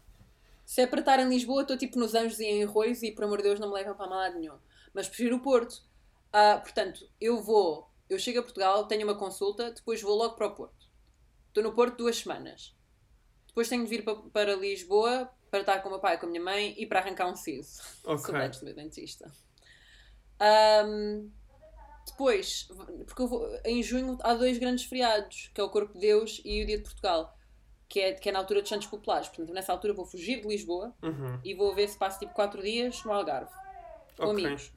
Se 0.66 0.82
é 0.82 0.88
para 0.88 1.00
estar 1.00 1.18
em 1.20 1.30
Lisboa, 1.30 1.62
estou 1.62 1.78
tipo 1.78 1.98
nos 1.98 2.14
Anjos 2.14 2.40
e 2.42 2.46
em 2.46 2.64
Arroios 2.66 3.02
e 3.04 3.12
por 3.12 3.24
amor 3.24 3.38
de 3.38 3.44
Deus 3.44 3.60
não 3.60 3.70
me 3.70 3.74
levam 3.76 3.96
para 3.96 4.06
lado 4.08 4.38
nenhum. 4.38 4.56
Mas 4.94 5.08
prefiro 5.08 5.38
o 5.38 5.40
Porto. 5.40 5.82
Ah, 6.34 6.60
portanto, 6.62 7.08
eu 7.22 7.42
vou, 7.42 7.90
eu 8.10 8.20
chego 8.20 8.40
a 8.40 8.44
Portugal, 8.44 8.86
tenho 8.86 9.04
uma 9.06 9.16
consulta, 9.18 9.72
depois 9.72 10.02
vou 10.02 10.16
logo 10.18 10.36
para 10.36 10.48
o 10.48 10.56
Porto. 10.56 10.88
Estou 11.48 11.64
no 11.64 11.72
Porto 11.74 11.96
duas 11.98 12.18
semanas. 12.18 12.76
Depois 13.48 13.70
tenho 13.70 13.84
de 13.84 13.90
vir 13.90 14.04
pa- 14.04 14.16
para 14.34 14.56
Lisboa 14.56 15.32
para 15.50 15.60
estar 15.62 15.80
com 15.82 15.88
o 15.90 15.92
meu 15.92 16.00
pai 16.00 16.16
e 16.16 16.18
com 16.18 16.26
a 16.26 16.30
minha 16.30 16.42
mãe 16.44 16.74
e 16.78 16.86
para 16.86 17.00
arrancar 17.00 17.28
um 17.30 17.36
siso. 17.36 17.82
Ok. 18.06 18.18
Saudades 18.26 18.60
do 18.60 18.66
meu 18.66 18.76
dentista. 18.76 19.32
Ahm, 20.40 21.30
depois, 22.06 22.68
porque 23.06 23.26
vou- 23.26 23.50
em 23.66 23.82
junho 23.84 24.18
há 24.22 24.34
dois 24.34 24.58
grandes 24.58 24.86
feriados, 24.86 25.50
que 25.54 25.60
é 25.60 25.64
o 25.64 25.70
Corpo 25.70 25.94
de 25.94 26.00
Deus 26.00 26.42
e 26.46 26.64
o 26.64 26.66
Dia 26.66 26.78
de 26.78 26.84
Portugal, 26.84 27.36
que 27.90 28.00
é, 28.00 28.14
que 28.14 28.30
é 28.30 28.32
na 28.32 28.40
altura 28.40 28.62
dos 28.62 28.70
Santos 28.70 28.88
Populares. 28.88 29.28
Portanto, 29.30 29.54
nessa 29.54 29.72
altura 29.72 29.94
vou 29.94 30.06
fugir 30.06 30.42
de 30.42 30.48
Lisboa 30.48 30.94
Uhum. 31.02 31.40
e 31.44 31.54
vou 31.54 31.74
ver 31.74 31.88
se 31.90 31.98
passo 31.98 32.20
tipo 32.20 32.34
4 32.34 32.62
dias 32.62 33.04
no 33.04 33.12
Algarve, 33.14 33.52
com 34.16 34.26
Ok. 34.28 34.46
amigos. 34.46 34.72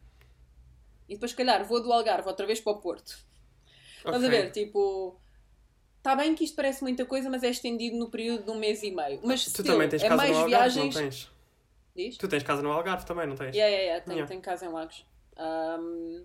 E 1.08 1.14
depois, 1.14 1.32
se 1.32 1.36
calhar, 1.36 1.64
vou 1.64 1.82
do 1.82 1.92
Algarve 1.92 2.28
outra 2.28 2.46
vez 2.46 2.60
para 2.60 2.72
o 2.72 2.80
Porto. 2.80 3.18
Estás 3.98 4.24
a 4.24 4.28
ver? 4.28 4.50
Tipo, 4.52 5.20
está 6.00 6.16
bem 6.16 6.34
que 6.34 6.44
isto 6.44 6.56
parece 6.56 6.82
muita 6.82 7.04
coisa, 7.04 7.28
mas 7.30 7.42
é 7.42 7.50
estendido 7.50 7.96
no 7.96 8.10
período 8.10 8.44
de 8.44 8.50
um 8.50 8.58
mês 8.58 8.82
e 8.82 8.90
meio. 8.90 9.20
Mas 9.22 9.44
Tu 9.44 9.50
still, 9.50 9.64
também 9.66 9.88
tens 9.88 10.02
é 10.02 10.08
casa 10.08 10.16
mais 10.16 10.30
no 10.30 10.38
Algarve, 10.38 10.74
viagens. 10.74 10.94
não 10.94 11.02
tens? 11.02 11.30
Diz? 11.94 12.16
Tu 12.16 12.28
tens 12.28 12.42
casa 12.42 12.62
no 12.62 12.72
Algarve 12.72 13.06
também, 13.06 13.26
não 13.26 13.36
tens? 13.36 13.54
Yeah, 13.54 13.70
yeah, 13.74 14.04
yeah, 14.08 14.26
tenho, 14.26 14.40
casa 14.40 14.64
em 14.64 14.70
Lagos. 14.70 15.06
Ahm, 15.36 16.24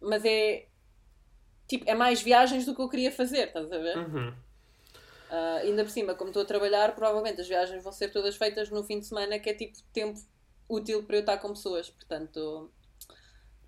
mas 0.00 0.24
é. 0.24 0.66
Tipo, 1.68 1.88
é 1.88 1.94
mais 1.94 2.20
viagens 2.20 2.64
do 2.66 2.74
que 2.74 2.80
eu 2.80 2.88
queria 2.88 3.12
fazer, 3.12 3.48
estás 3.48 3.70
a 3.70 3.78
ver? 3.78 3.96
Uhum. 3.96 4.34
Ah, 5.30 5.58
ainda 5.62 5.84
por 5.84 5.90
cima, 5.90 6.14
como 6.14 6.30
estou 6.30 6.42
a 6.42 6.46
trabalhar, 6.46 6.94
provavelmente 6.94 7.40
as 7.40 7.46
viagens 7.46 7.82
vão 7.84 7.92
ser 7.92 8.10
todas 8.10 8.36
feitas 8.36 8.68
no 8.70 8.82
fim 8.82 8.98
de 8.98 9.06
semana, 9.06 9.38
que 9.38 9.48
é 9.50 9.54
tipo 9.54 9.78
tempo 9.92 10.18
útil 10.68 11.04
para 11.04 11.16
eu 11.16 11.20
estar 11.20 11.38
com 11.38 11.50
pessoas, 11.50 11.88
portanto. 11.90 12.70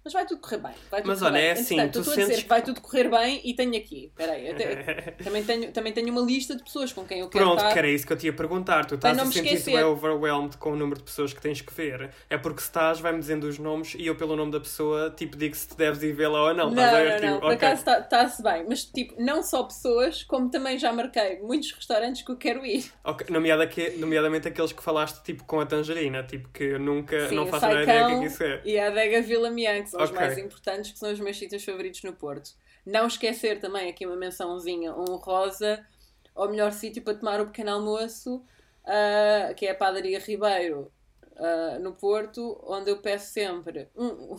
Mas 0.05 0.13
vai 0.13 0.27
tudo 0.27 0.41
correr 0.41 0.59
bem. 0.59 0.73
Vai 0.91 1.01
tudo 1.01 1.09
Mas 1.11 1.19
correr 1.21 1.31
olha, 1.31 1.41
bem. 1.41 1.49
é 1.49 1.53
assim, 1.53 1.75
Entretanto, 1.75 1.93
tu 1.93 1.99
estou 2.01 2.13
a 2.13 2.17
dizer 2.17 2.27
sentes 2.27 2.43
que 2.43 2.49
vai 2.49 2.63
tudo 2.63 2.81
correr 2.81 3.09
bem 3.09 3.41
e 3.45 3.55
tenho 3.55 3.77
aqui. 3.77 4.07
Espera 4.07 4.33
aí, 4.33 4.53
também, 5.23 5.45
tenho, 5.45 5.73
também 5.73 5.93
tenho 5.93 6.11
uma 6.11 6.21
lista 6.23 6.57
de 6.57 6.63
pessoas 6.65 6.93
com 6.93 7.05
quem 7.05 7.21
eu 7.21 7.29
quero 7.29 7.45
Pronto, 7.45 7.59
estar. 7.61 7.73
que 7.73 7.79
era 7.79 7.89
isso 7.89 8.07
que 8.07 8.13
eu 8.13 8.17
te 8.17 8.27
ia 8.27 8.33
perguntar. 8.33 8.85
Tu 8.85 8.97
estás 8.97 9.19
a 9.19 9.25
sentir-te 9.27 9.65
bem 9.67 9.83
overwhelmed 9.85 10.57
com 10.57 10.73
o 10.73 10.77
número 10.77 10.99
de 10.99 11.05
pessoas 11.05 11.33
que 11.33 11.41
tens 11.41 11.61
que 11.61 11.73
ver. 11.73 12.11
É 12.29 12.37
porque 12.37 12.61
se 12.61 12.67
estás, 12.67 12.99
vai-me 13.01 13.21
dizendo 13.21 13.45
os 13.45 13.59
nomes 13.59 13.95
e 13.95 14.07
eu, 14.07 14.17
pelo 14.17 14.35
nome 14.35 14.51
da 14.51 14.61
pessoa, 14.61 15.11
tipo, 15.17 15.37
digo 15.37 15.55
se 15.55 15.69
te 15.69 15.77
deves 15.77 16.03
ir 16.03 16.13
vê-la 16.13 16.49
ou 16.49 16.55
não. 16.55 16.71
Não, 16.71 16.83
não, 16.83 16.91
ver? 16.93 17.21
não, 17.23 17.29
Tipo, 17.35 17.41
por 17.41 17.53
ok. 17.53 17.69
acaso 17.69 17.91
está-se 18.01 18.43
bem, 18.43 18.65
mas 18.69 18.85
tipo, 18.85 19.15
não 19.23 19.43
só 19.43 19.63
pessoas, 19.63 20.25
como 20.25 20.51
também 20.51 20.79
já 20.79 20.93
marquei 20.93 21.39
muitos 21.41 21.71
restaurantes 21.73 22.23
que 22.23 22.31
eu 22.33 22.37
quero 22.37 22.67
ir. 22.67 22.91
Ok, 23.05 23.27
nomeada 23.31 23.67
que- 23.67 23.91
nomeadamente 23.99 24.49
aqueles 24.49 24.73
que 24.73 24.83
falaste 24.83 25.23
tipo 25.23 25.45
com 25.45 25.61
a 25.61 25.67
tangerina, 25.67 26.23
tipo 26.25 26.49
que 26.49 26.65
eu 26.65 26.81
nunca 26.81 27.29
Sim, 27.29 27.37
não 27.37 27.47
faço 27.47 27.67
ideia 27.67 28.09
do 28.09 28.21
que 28.21 28.27
isso 28.27 28.43
é. 28.43 28.61
E 28.65 28.79
a 28.79 28.89
Adega 28.89 29.23
Vila 29.23 29.51
Mian, 29.51 29.85
são 29.93 30.03
os 30.03 30.11
Ok. 30.11 30.21
mais 30.21 30.39
importantes, 30.39 30.91
que 30.93 30.99
são 30.99 31.13
os 31.13 31.21
meus 31.21 31.39
sítios 31.39 31.65
favoritos 31.65 32.03
no 32.03 32.13
Porto. 32.13 32.51
Não 32.85 33.07
esquecer 33.07 33.61
também 33.61 33.89
aqui 33.89 34.05
uma 34.07 34.17
mençãozinha 34.17 34.93
honrosa 34.95 35.87
ao 36.35 36.49
melhor 36.49 36.73
sítio 36.73 37.03
para 37.03 37.15
tomar 37.17 37.41
o 37.41 37.47
pequeno 37.47 37.71
almoço, 37.73 38.45
ah, 38.85 39.53
que 39.55 39.67
é 39.67 39.71
a 39.71 39.75
Padaria 39.75 40.19
Ribeiro, 40.19 40.91
ah, 41.37 41.79
no 41.79 41.93
Porto, 41.95 42.61
onde 42.67 42.91
eu 42.91 42.99
peço 43.01 43.33
sempre 43.33 43.89
um, 43.95 44.37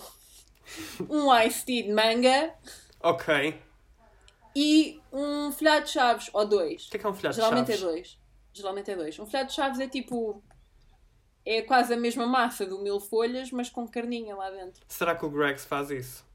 um 1.09 1.33
iced 1.41 1.65
tea 1.65 1.83
de 1.83 1.91
manga 1.93 2.53
Ok. 3.01 3.61
e 4.55 5.01
um 5.11 5.51
folhado 5.51 5.85
de 5.85 5.91
chaves, 5.91 6.29
ou 6.33 6.45
dois. 6.45 6.87
O 6.87 6.89
que 6.91 6.97
é 6.97 6.99
que 6.99 7.05
é 7.05 7.09
um 7.09 7.13
folhado 7.13 7.35
de 7.35 7.41
Geralmente 7.41 7.67
chaves? 7.67 7.81
é 7.83 7.85
dois. 7.85 8.19
Geralmente 8.53 8.91
é 8.91 8.95
dois. 8.95 9.19
Um 9.19 9.25
folhado 9.25 9.49
de 9.49 9.55
chaves 9.55 9.79
é 9.79 9.87
tipo. 9.87 10.43
É 11.45 11.61
quase 11.61 11.93
a 11.93 11.97
mesma 11.97 12.25
massa 12.25 12.65
do 12.65 12.79
mil 12.79 12.99
folhas, 12.99 13.51
mas 13.51 13.69
com 13.69 13.87
carninha 13.87 14.35
lá 14.35 14.49
dentro. 14.49 14.81
Será 14.87 15.15
que 15.15 15.25
o 15.25 15.29
Gregs 15.29 15.65
faz 15.65 15.91
isso? 15.91 16.25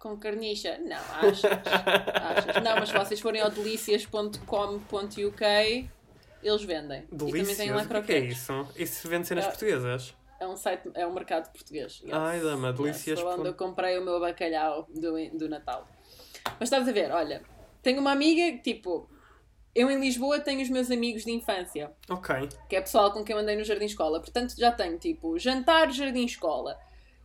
Com 0.00 0.16
carnicha? 0.18 0.78
Não, 0.78 0.96
achas? 0.96 1.44
achas? 1.44 2.62
Não, 2.62 2.76
mas 2.76 2.88
se 2.88 2.94
vocês 2.94 3.20
forem 3.20 3.40
ao 3.40 3.50
delicias.com.uk, 3.50 5.44
eles 6.42 6.64
vendem. 6.64 7.04
E 7.10 7.16
também 7.16 7.56
têm 7.56 7.70
lá 7.70 7.84
Delícias? 7.84 8.02
O 8.02 8.06
que 8.06 8.12
é, 8.12 8.16
é 8.16 8.20
isso? 8.20 8.68
Isso 8.76 9.08
vende 9.08 9.26
cenas 9.26 9.46
Ah, 9.46 9.48
portuguesas? 9.48 10.14
É 10.40 10.46
um 10.46 10.56
site, 10.56 10.90
é 10.94 11.06
um 11.06 11.14
mercado 11.14 11.50
português. 11.52 12.00
yes. 12.02 12.12
Ai, 12.12 12.40
dama, 12.40 12.68
Yes, 12.68 12.76
delícias. 12.78 13.20
Foi 13.20 13.34
onde 13.34 13.48
eu 13.48 13.54
comprei 13.54 13.98
o 13.98 14.04
meu 14.04 14.20
bacalhau 14.20 14.86
do, 14.94 15.12
do 15.38 15.48
Natal. 15.48 15.88
Mas 16.60 16.64
estás 16.68 16.86
a 16.86 16.92
ver, 16.92 17.10
olha, 17.10 17.42
tenho 17.82 17.98
uma 18.00 18.12
amiga 18.12 18.58
que, 18.58 18.74
tipo, 18.74 19.08
eu 19.74 19.90
em 19.90 20.00
Lisboa 20.00 20.40
tenho 20.40 20.62
os 20.62 20.70
meus 20.70 20.90
amigos 20.90 21.24
de 21.24 21.32
infância. 21.32 21.90
Ok. 22.08 22.48
que 22.68 22.76
é 22.76 22.80
pessoal 22.80 23.12
com 23.12 23.24
quem 23.24 23.34
eu 23.34 23.42
andei 23.42 23.56
no 23.56 23.64
Jardim 23.64 23.86
Escola. 23.86 24.20
Portanto, 24.20 24.54
já 24.56 24.70
tenho 24.70 24.98
tipo 24.98 25.38
jantar 25.38 25.90
Jardim 25.90 26.24
Escola. 26.24 26.78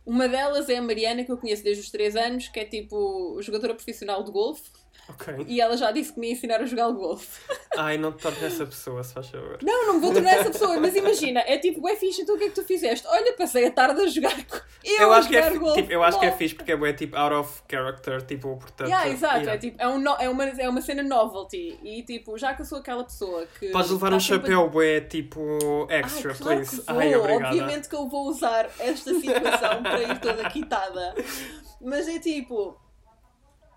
Uma 0.04 0.26
delas 0.26 0.68
é 0.68 0.76
a 0.76 0.82
Mariana, 0.82 1.24
que 1.24 1.30
eu 1.30 1.36
conheço 1.36 1.62
desde 1.62 1.82
os 1.82 1.90
3 1.90 2.16
anos, 2.16 2.48
que 2.48 2.58
é 2.58 2.64
tipo 2.64 3.40
jogadora 3.42 3.74
profissional 3.74 4.24
de 4.24 4.32
golfe. 4.32 4.70
Ok. 5.10 5.44
E 5.46 5.60
ela 5.60 5.76
já 5.76 5.90
disse 5.90 6.12
que 6.12 6.20
me 6.20 6.28
ia 6.28 6.32
ensinar 6.32 6.60
a 6.60 6.64
jogar 6.66 6.90
golfe. 6.90 7.40
Ai, 7.76 7.98
não 7.98 8.12
te 8.12 8.22
tornes 8.22 8.42
essa 8.42 8.64
pessoa, 8.66 9.02
se 9.02 9.12
faz 9.14 9.28
favor. 9.28 9.58
Não, 9.62 9.86
não 9.88 9.94
me 9.94 10.00
vou 10.00 10.12
tornar 10.12 10.32
essa 10.36 10.50
pessoa, 10.50 10.78
mas 10.78 10.94
imagina, 10.96 11.40
é 11.46 11.58
tipo, 11.58 11.86
é 11.88 11.96
fixe, 11.96 12.22
então 12.22 12.34
o 12.34 12.38
que 12.38 12.44
é 12.44 12.48
que 12.48 12.54
tu 12.54 12.64
fizeste? 12.64 13.06
Olha, 13.08 13.32
passei 13.34 13.66
a 13.66 13.70
tarde 13.70 14.00
a 14.00 14.06
jogar. 14.06 14.36
Eu, 14.84 14.96
Eu 15.02 15.12
a 15.12 15.18
acho, 15.18 15.28
que 15.28 15.36
é, 15.36 15.50
golfe. 15.58 15.82
tipo, 15.82 15.92
eu 15.92 16.02
acho 16.02 16.18
que 16.18 16.26
é 16.26 16.32
fixe 16.32 16.54
porque 16.54 16.72
é 16.72 16.92
tipo 16.92 17.16
out 17.16 17.34
of 17.34 17.62
character, 17.70 18.22
tipo, 18.22 18.56
portanto. 18.56 18.88
Yeah, 18.88 19.08
exato, 19.10 19.36
yeah. 19.36 19.52
é, 19.54 19.58
tipo, 19.58 19.82
é, 19.82 19.88
um 19.88 19.98
no- 19.98 20.16
é, 20.18 20.28
uma, 20.28 20.44
é 20.44 20.68
uma 20.68 20.80
cena 20.80 21.02
novelty. 21.02 21.78
E 21.82 22.02
tipo, 22.02 22.38
já 22.38 22.54
que 22.54 22.62
eu 22.62 22.66
sou 22.66 22.78
aquela 22.78 23.04
pessoa 23.04 23.46
que. 23.58 23.68
Podes 23.70 23.90
levar 23.90 24.08
tá 24.08 24.14
um 24.14 24.16
a- 24.16 24.20
chapéu 24.20 24.68
bué, 24.70 25.00
tipo, 25.00 25.86
Ai, 25.90 26.00
extra, 26.00 26.34
claro 26.34 26.56
please. 26.58 26.82
Ai, 26.86 27.14
obrigada. 27.14 27.46
Obviamente 27.48 27.88
que 27.88 27.94
eu 27.94 28.08
vou 28.08 28.28
usar 28.28 28.68
esta 28.78 29.12
situação 29.14 29.82
para 29.82 30.02
ir 30.02 30.18
toda 30.20 30.48
quitada. 30.50 31.14
Mas 31.80 32.08
é 32.08 32.18
tipo, 32.18 32.76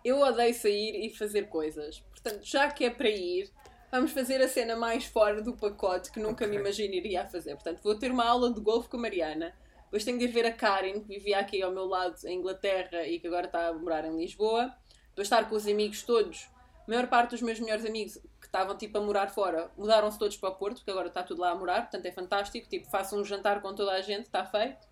eu 0.04 0.20
odeio 0.20 0.54
sair 0.54 1.06
e 1.06 1.10
fazer 1.16 1.50
coisas. 1.50 2.00
Portanto, 2.12 2.42
já 2.44 2.70
que 2.72 2.86
é 2.86 2.90
para 2.90 3.10
ir, 3.10 3.50
vamos 3.92 4.12
fazer 4.12 4.42
a 4.42 4.48
cena 4.48 4.76
mais 4.76 5.06
fora 5.06 5.42
do 5.42 5.56
pacote 5.56 6.12
que 6.12 6.20
nunca 6.20 6.46
me 6.46 6.58
Ok. 6.58 6.60
imaginaria 6.62 7.22
a 7.24 7.26
fazer. 7.28 7.54
Portanto, 7.56 7.82
vou 7.84 7.98
ter 7.98 8.12
uma 8.12 8.26
aula 8.26 8.54
de 8.54 8.60
golfe 8.62 8.90
com 8.90 8.98
a 8.98 9.02
Mariana. 9.02 9.54
Depois 9.86 10.04
tenho 10.04 10.18
de 10.18 10.26
ir 10.26 10.30
ver 10.30 10.46
a 10.46 10.52
Karen, 10.52 11.02
que 11.02 11.08
vivia 11.08 11.38
aqui 11.40 11.62
ao 11.62 11.72
meu 11.72 11.86
lado 11.86 12.16
em 12.26 12.40
Inglaterra 12.40 13.06
e 13.06 13.20
que 13.20 13.28
agora 13.28 13.46
está 13.46 13.68
a 13.68 13.74
morar 13.74 14.04
em 14.06 14.18
Lisboa. 14.18 14.74
Depois 15.10 15.28
estar 15.28 15.48
com 15.48 15.56
os 15.56 15.68
amigos 15.68 16.02
todos. 16.04 16.50
A 16.88 16.90
maior 16.90 17.08
parte 17.08 17.30
dos 17.32 17.42
meus 17.42 17.60
melhores 17.60 17.86
amigos 17.86 18.18
que 18.42 18.46
estavam 18.48 18.76
tipo 18.76 18.98
a 18.98 19.02
morar 19.02 19.30
fora 19.30 19.72
mudaram-se 19.78 20.18
todos 20.18 20.36
para 20.36 20.50
o 20.50 20.56
Porto, 20.56 20.78
porque 20.78 20.92
agora 20.92 21.08
está 21.08 21.22
tudo 21.24 21.40
lá 21.42 21.52
a 21.52 21.56
morar, 21.56 21.84
portanto 21.84 22.06
é 22.08 22.12
fantástico. 22.12 22.68
Tipo, 22.68 22.90
faço 22.90 23.16
um 23.16 23.24
jantar 23.24 23.62
com 23.62 23.74
toda 23.76 23.92
a 23.92 24.02
gente, 24.02 24.24
está 24.26 24.44
feito. 24.44 24.86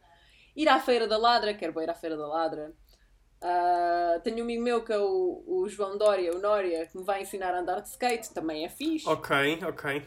Ir 0.55 0.69
à 0.69 0.79
Feira 0.79 1.07
da 1.07 1.17
Ladra, 1.17 1.53
quero 1.53 1.81
ir 1.81 1.89
à 1.89 1.95
Feira 1.95 2.15
da 2.15 2.27
Ladra. 2.27 2.71
Ah, 3.41 4.19
tenho 4.23 4.39
um 4.39 4.41
amigo 4.43 4.61
meu 4.61 4.83
que 4.83 4.93
é 4.93 4.99
o, 4.99 5.43
o 5.47 5.67
João 5.67 5.97
Dória, 5.97 6.35
o 6.35 6.39
Nória, 6.39 6.85
que 6.85 6.97
me 6.97 7.03
vai 7.03 7.23
ensinar 7.23 7.53
a 7.53 7.59
andar 7.59 7.79
de 7.81 7.89
skate, 7.89 8.31
também 8.33 8.63
é 8.65 8.69
fixe. 8.69 9.07
Ok, 9.09 9.59
ok. 9.67 10.05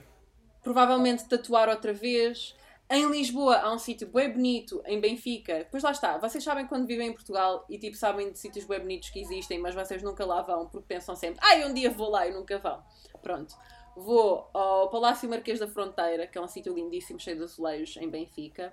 Provavelmente 0.63 1.29
tatuar 1.29 1.69
outra 1.69 1.93
vez. 1.93 2.57
Em 2.89 3.11
Lisboa 3.11 3.57
há 3.57 3.73
um 3.73 3.79
sítio 3.79 4.07
bem 4.07 4.31
bonito, 4.31 4.81
em 4.87 5.01
Benfica. 5.01 5.59
Depois 5.59 5.83
lá 5.83 5.91
está, 5.91 6.17
vocês 6.19 6.45
sabem 6.45 6.67
quando 6.67 6.87
vivem 6.87 7.09
em 7.09 7.13
Portugal 7.13 7.65
e 7.69 7.79
tipo 7.79 7.97
sabem 7.97 8.31
de 8.31 8.39
sítios 8.39 8.67
bem 8.67 8.79
bonitos 8.79 9.11
que 9.11 9.21
existem, 9.21 9.59
mas 9.59 9.75
vocês 9.75 10.03
nunca 10.03 10.25
lá 10.25 10.43
vão 10.43 10.69
porque 10.69 10.87
pensam 10.87 11.17
sempre, 11.17 11.41
ai, 11.43 11.65
um 11.65 11.75
dia 11.75 11.91
vou 11.91 12.11
lá 12.11 12.29
e 12.29 12.33
nunca 12.33 12.59
vão. 12.59 12.83
Pronto. 13.23 13.57
Vou 13.97 14.51
ao 14.53 14.91
Palácio 14.91 15.29
Marquês 15.29 15.59
da 15.59 15.67
Fronteira, 15.69 16.27
que 16.27 16.37
é 16.37 16.41
um 16.41 16.49
sítio 16.49 16.75
lindíssimo, 16.75 17.19
cheio 17.19 17.37
de 17.37 17.45
azulejos, 17.45 17.97
em 17.97 18.09
Benfica. 18.09 18.73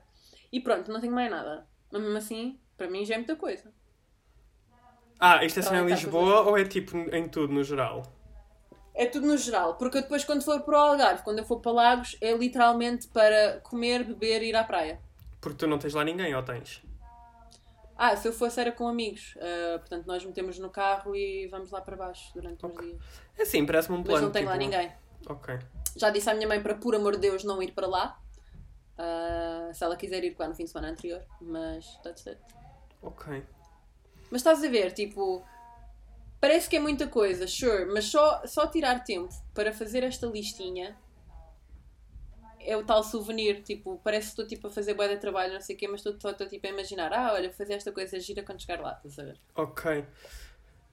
E 0.52 0.60
pronto, 0.60 0.92
não 0.92 1.00
tenho 1.00 1.14
mais 1.14 1.32
nada. 1.32 1.68
Mas 1.92 2.02
mesmo 2.02 2.18
assim, 2.18 2.60
para 2.76 2.90
mim 2.90 3.06
já 3.06 3.16
é 3.16 3.18
muita 3.18 3.36
coisa. 3.36 3.72
Ah, 5.22 5.46
isto 5.46 5.60
é 5.60 5.62
só 5.62 5.76
em 5.76 5.80
tá 5.88 5.96
Lisboa 5.96 6.42
ou 6.42 6.58
é 6.58 6.66
tipo 6.66 6.98
em 6.98 7.30
tudo, 7.30 7.54
no 7.54 7.64
geral? 7.64 8.02
É 8.96 9.06
tudo 9.06 9.28
no 9.28 9.38
geral, 9.38 9.76
porque 9.76 10.00
eu 10.00 10.02
depois 10.02 10.26
quando 10.26 10.44
for 10.44 10.60
para 10.62 10.74
o 10.78 10.82
Algarve, 10.82 11.24
quando 11.24 11.40
eu 11.40 11.46
for 11.46 11.60
para 11.60 11.72
Lagos, 11.72 12.18
é 12.20 12.34
literalmente 12.34 13.08
para 13.08 13.60
comer, 13.62 14.04
beber 14.04 14.42
e 14.42 14.50
ir 14.50 14.56
à 14.56 14.64
praia. 14.64 15.00
Porque 15.40 15.58
tu 15.60 15.68
não 15.68 15.78
tens 15.78 15.94
lá 15.94 16.04
ninguém, 16.04 16.36
ou 16.36 16.42
tens? 16.44 16.82
Ah, 17.96 18.16
se 18.18 18.28
eu 18.28 18.34
fosse 18.34 18.60
era 18.60 18.72
com 18.72 18.88
amigos. 18.88 19.38
Ah, 19.40 19.78
portanto, 19.80 20.08
nós 20.08 20.26
metemos 20.26 20.58
no 20.58 20.70
carro 20.72 21.16
e 21.16 21.48
vamos 21.48 21.70
lá 21.72 21.82
para 21.82 21.96
baixo 21.96 22.34
durante 22.34 22.66
uns 22.66 22.76
dias. 22.82 23.00
É 23.38 23.46
sim, 23.46 23.64
parece-me 23.66 23.96
um 23.96 24.00
Mas 24.00 24.08
plano. 24.08 24.26
não 24.26 24.32
tenho 24.32 24.48
lá 24.48 24.58
tipo- 24.58 24.64
ninguém. 24.66 24.92
Ok. 25.30 25.60
Já 25.96 26.10
disse 26.10 26.30
à 26.30 26.34
minha 26.34 26.48
mãe 26.48 26.62
para, 26.62 26.74
por 26.76 26.96
amor 26.96 27.14
de 27.14 27.20
Deus, 27.20 27.44
não 27.44 27.62
ir 27.62 27.72
para 27.74 27.86
lá. 27.88 28.20
Ah, 28.98 29.70
se 29.74 29.84
ela 29.84 29.96
quiser 29.96 30.24
ir 30.24 30.36
cá 30.36 30.48
no 30.48 30.56
fim 30.56 30.64
de 30.66 30.72
semana 30.72 30.92
anterior. 30.92 31.22
Mas, 31.40 31.86
that's 32.04 32.26
it. 32.28 32.42
Ok. 33.04 33.44
Mas 34.32 34.40
estás 34.42 34.64
a 34.64 34.70
ver, 34.70 34.94
tipo... 34.94 35.46
Parece 36.40 36.68
que 36.68 36.78
é 36.78 36.80
muita 36.80 37.06
coisa, 37.08 37.46
sure. 37.46 37.86
Mas 37.86 38.06
só, 38.06 38.42
só 38.48 38.66
tirar 38.66 39.04
tempo 39.04 39.30
para 39.54 39.72
fazer 39.72 40.02
esta 40.04 40.26
listinha... 40.26 40.98
É 42.64 42.78
o 42.78 42.84
tal 42.84 43.04
souvenir, 43.04 43.64
tipo, 43.64 44.00
parece 44.04 44.28
que 44.28 44.32
estou 44.34 44.46
tipo, 44.46 44.68
a 44.68 44.70
fazer 44.70 44.94
boa 44.94 45.10
de 45.10 45.18
trabalho, 45.18 45.52
não 45.52 45.62
sei 45.62 45.76
o 45.76 45.80
quê, 45.80 45.88
mas 45.88 46.06
estou 46.06 46.16
só 46.22 46.32
tipo, 46.46 46.68
a 46.68 46.70
imaginar, 46.70 47.12
ah, 47.12 47.34
olha, 47.34 47.52
fazer 47.52 47.74
esta 47.74 47.92
coisa 47.92 48.20
gira 48.20 48.44
quando 48.44 48.62
chegar 48.62 48.80
lá, 48.80 48.94
estás 48.98 49.18
a 49.18 49.24
ver? 49.24 49.40
Ok. 49.56 50.06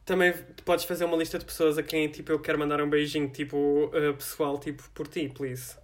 Também 0.02 0.32
podes 0.64 0.86
fazer 0.86 1.04
uma 1.04 1.14
lista 1.14 1.38
de 1.38 1.44
pessoas 1.44 1.76
a 1.76 1.82
quem 1.82 2.10
tipo, 2.10 2.32
eu 2.32 2.40
quero 2.40 2.58
mandar 2.58 2.80
um 2.80 2.88
beijinho, 2.88 3.28
tipo, 3.28 3.58
uh, 3.58 4.14
pessoal, 4.14 4.56
tipo, 4.58 4.82
por 4.94 5.06
ti, 5.08 5.28
please. 5.28 5.76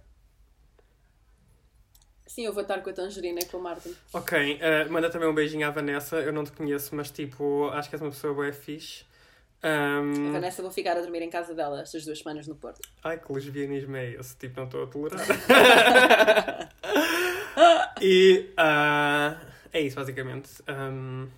Sim, 2.35 2.47
eu 2.47 2.51
vou 2.51 2.63
estar 2.63 2.81
com 2.81 2.89
a 2.89 2.93
Tangerina 2.93 3.39
e 3.39 3.45
com 3.45 3.55
o 3.55 3.61
Martin. 3.61 3.95
Ok, 4.11 4.55
uh, 4.55 4.91
manda 4.91 5.09
também 5.09 5.29
um 5.29 5.33
beijinho 5.33 5.65
à 5.65 5.71
Vanessa. 5.71 6.17
Eu 6.17 6.33
não 6.33 6.43
te 6.43 6.51
conheço, 6.51 6.93
mas 6.93 7.09
tipo, 7.09 7.69
acho 7.69 7.87
que 7.87 7.95
és 7.95 8.01
uma 8.01 8.11
pessoa 8.11 8.33
bem 8.33 8.51
fixe. 8.51 9.05
A 9.63 10.01
Um... 10.01 10.33
Vanessa 10.33 10.61
vou 10.61 10.69
ficar 10.69 10.97
a 10.97 11.01
dormir 11.01 11.21
em 11.21 11.29
casa 11.29 11.55
dela 11.55 11.81
estas 11.81 12.03
duas 12.03 12.19
semanas 12.19 12.45
no 12.45 12.55
Porto. 12.55 12.81
Ai, 13.01 13.17
que 13.17 13.31
lesbianismo 13.31 13.95
é 13.95 14.15
esse? 14.15 14.35
Tipo, 14.35 14.59
não 14.59 14.65
estou 14.65 14.83
a 14.83 14.87
tolerar. 14.87 15.25
e 18.01 18.49
uh, 18.59 19.37
é 19.71 19.79
isso, 19.79 19.95
basicamente. 19.95 20.61
Um... 20.67 21.29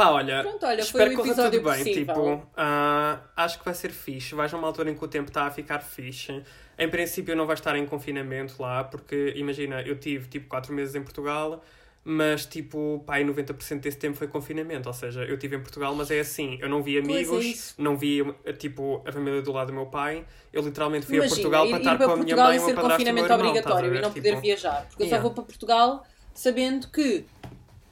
Pá, 0.00 0.08
olha, 0.12 0.42
Pronto, 0.42 0.64
olha, 0.64 0.80
espero 0.80 1.10
que 1.10 1.16
corra 1.16 1.34
tudo 1.34 1.50
bem. 1.50 1.62
possível. 1.62 2.14
Tipo, 2.14 2.46
ah, 2.56 3.20
acho 3.36 3.58
que 3.58 3.64
vai 3.66 3.74
ser 3.74 3.90
fixe. 3.90 4.34
Vais 4.34 4.50
numa 4.50 4.66
altura 4.66 4.90
em 4.90 4.94
que 4.94 5.04
o 5.04 5.08
tempo 5.08 5.28
está 5.28 5.44
a 5.44 5.50
ficar 5.50 5.80
fixe. 5.80 6.42
Em 6.78 6.88
princípio, 6.88 7.36
não 7.36 7.46
vais 7.46 7.58
estar 7.58 7.76
em 7.76 7.84
confinamento 7.84 8.54
lá, 8.62 8.82
porque 8.82 9.34
imagina, 9.36 9.82
eu 9.82 9.98
tive 9.98 10.26
tipo 10.28 10.48
4 10.48 10.72
meses 10.72 10.94
em 10.94 11.02
Portugal, 11.02 11.62
mas 12.02 12.46
tipo, 12.46 13.04
pá, 13.06 13.20
e 13.20 13.24
90% 13.26 13.80
desse 13.80 13.98
tempo 13.98 14.16
foi 14.16 14.26
confinamento. 14.26 14.88
Ou 14.88 14.94
seja, 14.94 15.22
eu 15.24 15.34
estive 15.34 15.56
em 15.56 15.60
Portugal, 15.60 15.94
mas 15.94 16.10
é 16.10 16.20
assim, 16.20 16.56
eu 16.62 16.68
não 16.70 16.82
vi 16.82 16.96
é 16.96 17.00
amigos, 17.00 17.44
isso. 17.44 17.74
não 17.76 17.94
vi 17.98 18.24
tipo 18.58 19.02
a 19.06 19.12
família 19.12 19.42
do 19.42 19.52
lado 19.52 19.66
do 19.66 19.74
meu 19.74 19.84
pai. 19.84 20.24
Eu 20.50 20.62
literalmente 20.62 21.04
fui 21.04 21.16
Imagina, 21.16 21.34
a 21.34 21.36
Portugal 21.36 21.66
ir, 21.66 21.68
para 21.68 21.78
ir 21.78 21.80
estar 21.82 21.96
para 21.98 22.06
com 22.06 22.12
a 22.12 22.16
minha 22.16 22.36
Portugal 22.36 22.46
mãe, 22.46 22.56
e 22.56 22.58
o 22.58 22.62
meu 22.62 22.68
ser 22.70 22.74
padrasto 22.74 22.96
confinamento 22.96 23.26
irmão. 23.26 23.36
a 23.36 23.48
obrigatório 23.50 23.94
e 23.94 24.00
não 24.00 24.12
poder 24.14 24.30
Tipo, 24.30 24.40
viajar. 24.40 24.86
Porque 24.88 25.02
eu 25.02 25.06
yeah. 25.06 25.18
só 25.18 25.22
vou 25.22 25.34
para 25.34 25.44
Portugal 25.44 26.06
sabendo 26.32 26.88
que 26.88 27.26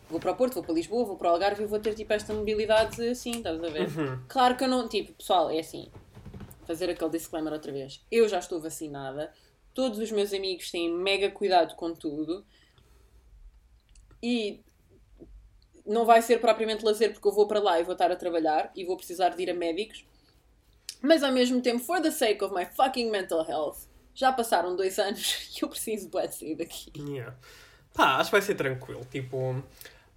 vou 0.09 0.19
para 0.19 0.33
o 0.33 0.37
Porto, 0.37 0.55
vou 0.55 0.63
para 0.63 0.75
Lisboa, 0.75 1.05
vou 1.05 1.17
para 1.17 1.29
o 1.29 1.33
Algarve 1.33 1.63
e 1.63 1.67
vou 1.67 1.79
ter 1.79 1.95
tipo 1.95 2.13
esta 2.13 2.33
mobilidade 2.33 3.07
assim, 3.09 3.33
estás 3.33 3.63
a 3.63 3.69
ver? 3.69 3.89
Uhum. 3.89 4.21
Claro 4.29 4.57
que 4.57 4.65
eu 4.65 4.69
não, 4.69 4.89
tipo, 4.89 5.13
pessoal, 5.13 5.51
é 5.51 5.59
assim, 5.59 5.91
fazer 6.67 6.91
aquele 6.91 7.11
disclaimer 7.11 7.53
outra 7.53 7.73
vez. 7.73 8.05
Eu 8.11 8.29
já 8.29 8.39
estou 8.39 8.61
vacinada, 8.61 9.33
todos 9.75 9.99
os 9.99 10.11
meus 10.11 10.33
amigos 10.33 10.71
têm 10.71 10.93
mega 10.93 11.31
cuidado 11.31 11.75
com 11.77 11.95
tudo 11.95 12.45
e 14.23 14.61
não 15.87 16.05
vai 16.05 16.21
ser 16.21 16.41
propriamente 16.41 16.85
lazer 16.85 17.13
porque 17.13 17.27
eu 17.27 17.33
vou 17.33 17.47
para 17.47 17.61
lá 17.61 17.81
e 17.81 17.83
vou 17.83 17.93
estar 17.93 18.11
a 18.11 18.17
trabalhar 18.17 18.71
e 18.75 18.85
vou 18.85 18.97
precisar 18.97 19.31
de 19.31 19.43
ir 19.43 19.51
a 19.51 19.55
médicos. 19.55 20.05
Mas 21.01 21.23
ao 21.23 21.33
mesmo 21.33 21.61
tempo, 21.63 21.79
for 21.79 22.01
the 22.01 22.11
sake 22.11 22.43
of 22.45 22.55
my 22.55 22.67
fucking 22.67 23.11
mental 23.11 23.45
health, 23.45 23.87
já 24.15 24.33
passaram 24.33 24.75
dois 24.77 24.99
anos 25.01 25.57
e 25.57 25.65
eu 25.65 25.69
preciso 25.69 26.11
de 26.11 26.29
sair 26.29 26.57
daqui. 26.57 26.93
Yeah. 26.97 27.37
Pá, 27.95 28.17
acho 28.17 28.31
que 28.31 28.33
vai 28.33 28.43
ser 28.43 28.55
tranquilo. 28.55 29.05
Tipo, 29.11 29.63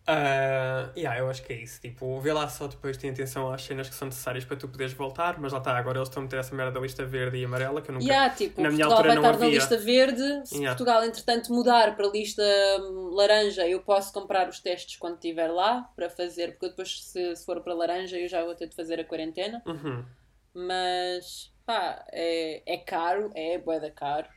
ah, 0.07 0.89
yeah, 0.97 1.19
eu 1.19 1.29
acho 1.29 1.43
que 1.43 1.53
é 1.53 1.57
isso. 1.57 1.79
Tipo, 1.79 2.19
vê 2.19 2.33
lá 2.33 2.47
só 2.47 2.67
depois 2.67 2.97
tem 2.97 3.11
atenção 3.11 3.51
às 3.51 3.63
cenas 3.63 3.87
que 3.87 3.95
são 3.95 4.07
necessárias 4.07 4.43
para 4.43 4.57
tu 4.57 4.67
poderes 4.67 4.93
voltar, 4.93 5.39
mas 5.39 5.53
lá 5.53 5.59
está, 5.59 5.77
agora 5.77 5.99
eles 5.99 6.09
estão 6.09 6.21
a 6.21 6.23
meter 6.23 6.39
essa 6.39 6.55
merda 6.55 6.71
da 6.71 6.79
lista 6.79 7.05
verde 7.05 7.37
e 7.37 7.45
amarela 7.45 7.81
que 7.81 7.89
eu 7.89 7.93
nunca. 7.93 8.05
Yeah, 8.05 8.33
tipo, 8.33 8.61
na 8.61 8.69
minha 8.71 8.87
Portugal 8.87 9.03
vai 9.03 9.17
altura 9.17 9.29
não 9.29 9.35
estar 9.35 9.45
na 9.45 9.51
lista 9.51 9.77
verde. 9.77 10.47
Se 10.47 10.61
Yeah. 10.61 10.77
Portugal, 10.77 11.03
entretanto, 11.03 11.51
mudar 11.51 11.95
para 11.95 12.05
a 12.05 12.11
lista 12.11 12.43
hum, 12.81 13.09
laranja, 13.13 13.67
eu 13.67 13.81
posso 13.81 14.13
comprar 14.13 14.47
os 14.47 14.59
testes 14.59 14.95
quando 14.97 15.15
estiver 15.15 15.47
lá 15.47 15.89
para 15.95 16.09
fazer, 16.09 16.51
porque 16.51 16.69
depois, 16.69 17.03
se, 17.03 17.35
se 17.35 17.45
for 17.45 17.61
para 17.61 17.73
laranja, 17.73 18.17
eu 18.17 18.27
já 18.27 18.43
vou 18.43 18.53
ter 18.53 18.67
de 18.67 18.75
fazer 18.75 18.99
a 18.99 19.03
quarentena. 19.03 19.61
Uhum. 19.65 20.05
Mas, 20.53 21.51
pá, 21.65 22.05
é, 22.11 22.61
é 22.65 22.77
caro, 22.77 23.31
é 23.33 23.57
boeda 23.57 23.89
caro. 23.89 24.27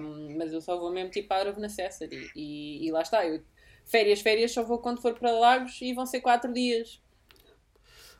hum, 0.00 0.36
mas 0.36 0.52
eu 0.52 0.60
só 0.60 0.78
vou 0.78 0.90
mesmo 0.92 1.10
tipo 1.10 1.32
out 1.32 1.48
of 1.48 1.60
necessity. 1.60 2.30
E, 2.36 2.86
e 2.86 2.90
lá 2.92 3.00
está, 3.00 3.26
eu, 3.26 3.42
férias, 3.84 4.20
férias, 4.20 4.52
só 4.52 4.62
vou 4.62 4.78
quando 4.78 5.00
for 5.02 5.14
para 5.14 5.30
Lagos 5.32 5.80
e 5.82 5.92
vão 5.94 6.06
ser 6.06 6.20
quatro 6.20 6.52
dias. 6.52 7.00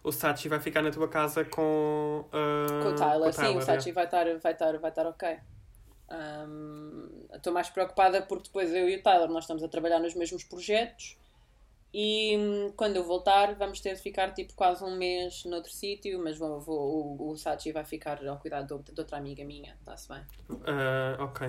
O 0.02 0.12
Sachi 0.12 0.48
vai 0.48 0.60
ficar 0.60 0.82
na 0.82 0.90
tua 0.90 1.08
casa 1.08 1.44
com. 1.44 2.24
ah, 2.32 2.66
Com 2.78 2.90
o 2.90 2.94
Tyler, 2.94 3.32
sim, 3.32 3.56
o 3.56 3.60
yeah. 3.60 3.62
Sachi 3.62 3.90
vai 3.92 4.04
estar 4.04 4.26
vai 4.38 4.52
estar 4.52 4.78
vai 4.78 4.90
estar 4.90 5.06
ok. 5.06 5.40
Estou 7.34 7.52
mais 7.52 7.68
preocupada 7.70 8.22
porque 8.22 8.44
depois 8.48 8.72
eu 8.72 8.88
e 8.88 8.96
o 8.96 9.02
Tyler 9.02 9.28
nós 9.28 9.44
estamos 9.44 9.62
a 9.62 9.68
trabalhar 9.68 9.98
nos 9.98 10.14
mesmos 10.14 10.44
projetos 10.44 11.16
e 11.94 12.36
hum, 12.38 12.72
quando 12.76 12.96
eu 12.96 13.04
voltar 13.04 13.54
vamos 13.56 13.80
ter 13.80 13.94
de 13.96 14.02
ficar 14.02 14.32
tipo 14.34 14.54
quase 14.54 14.84
um 14.84 14.96
mês 14.96 15.44
noutro 15.46 15.72
sítio, 15.72 16.22
mas 16.22 16.38
vou, 16.38 16.60
vou- 16.60 17.16
o, 17.20 17.30
o 17.32 17.36
Sachi 17.36 17.72
vai 17.72 17.84
ficar 17.84 18.26
ao 18.26 18.38
cuidado 18.38 18.78
de, 18.84 19.00
outra 19.00 19.18
amiga 19.18 19.44
minha, 19.44 19.74
está-se 19.80 20.08
bem. 20.08 20.24
Ah, 20.66 21.16
ok. 21.20 21.40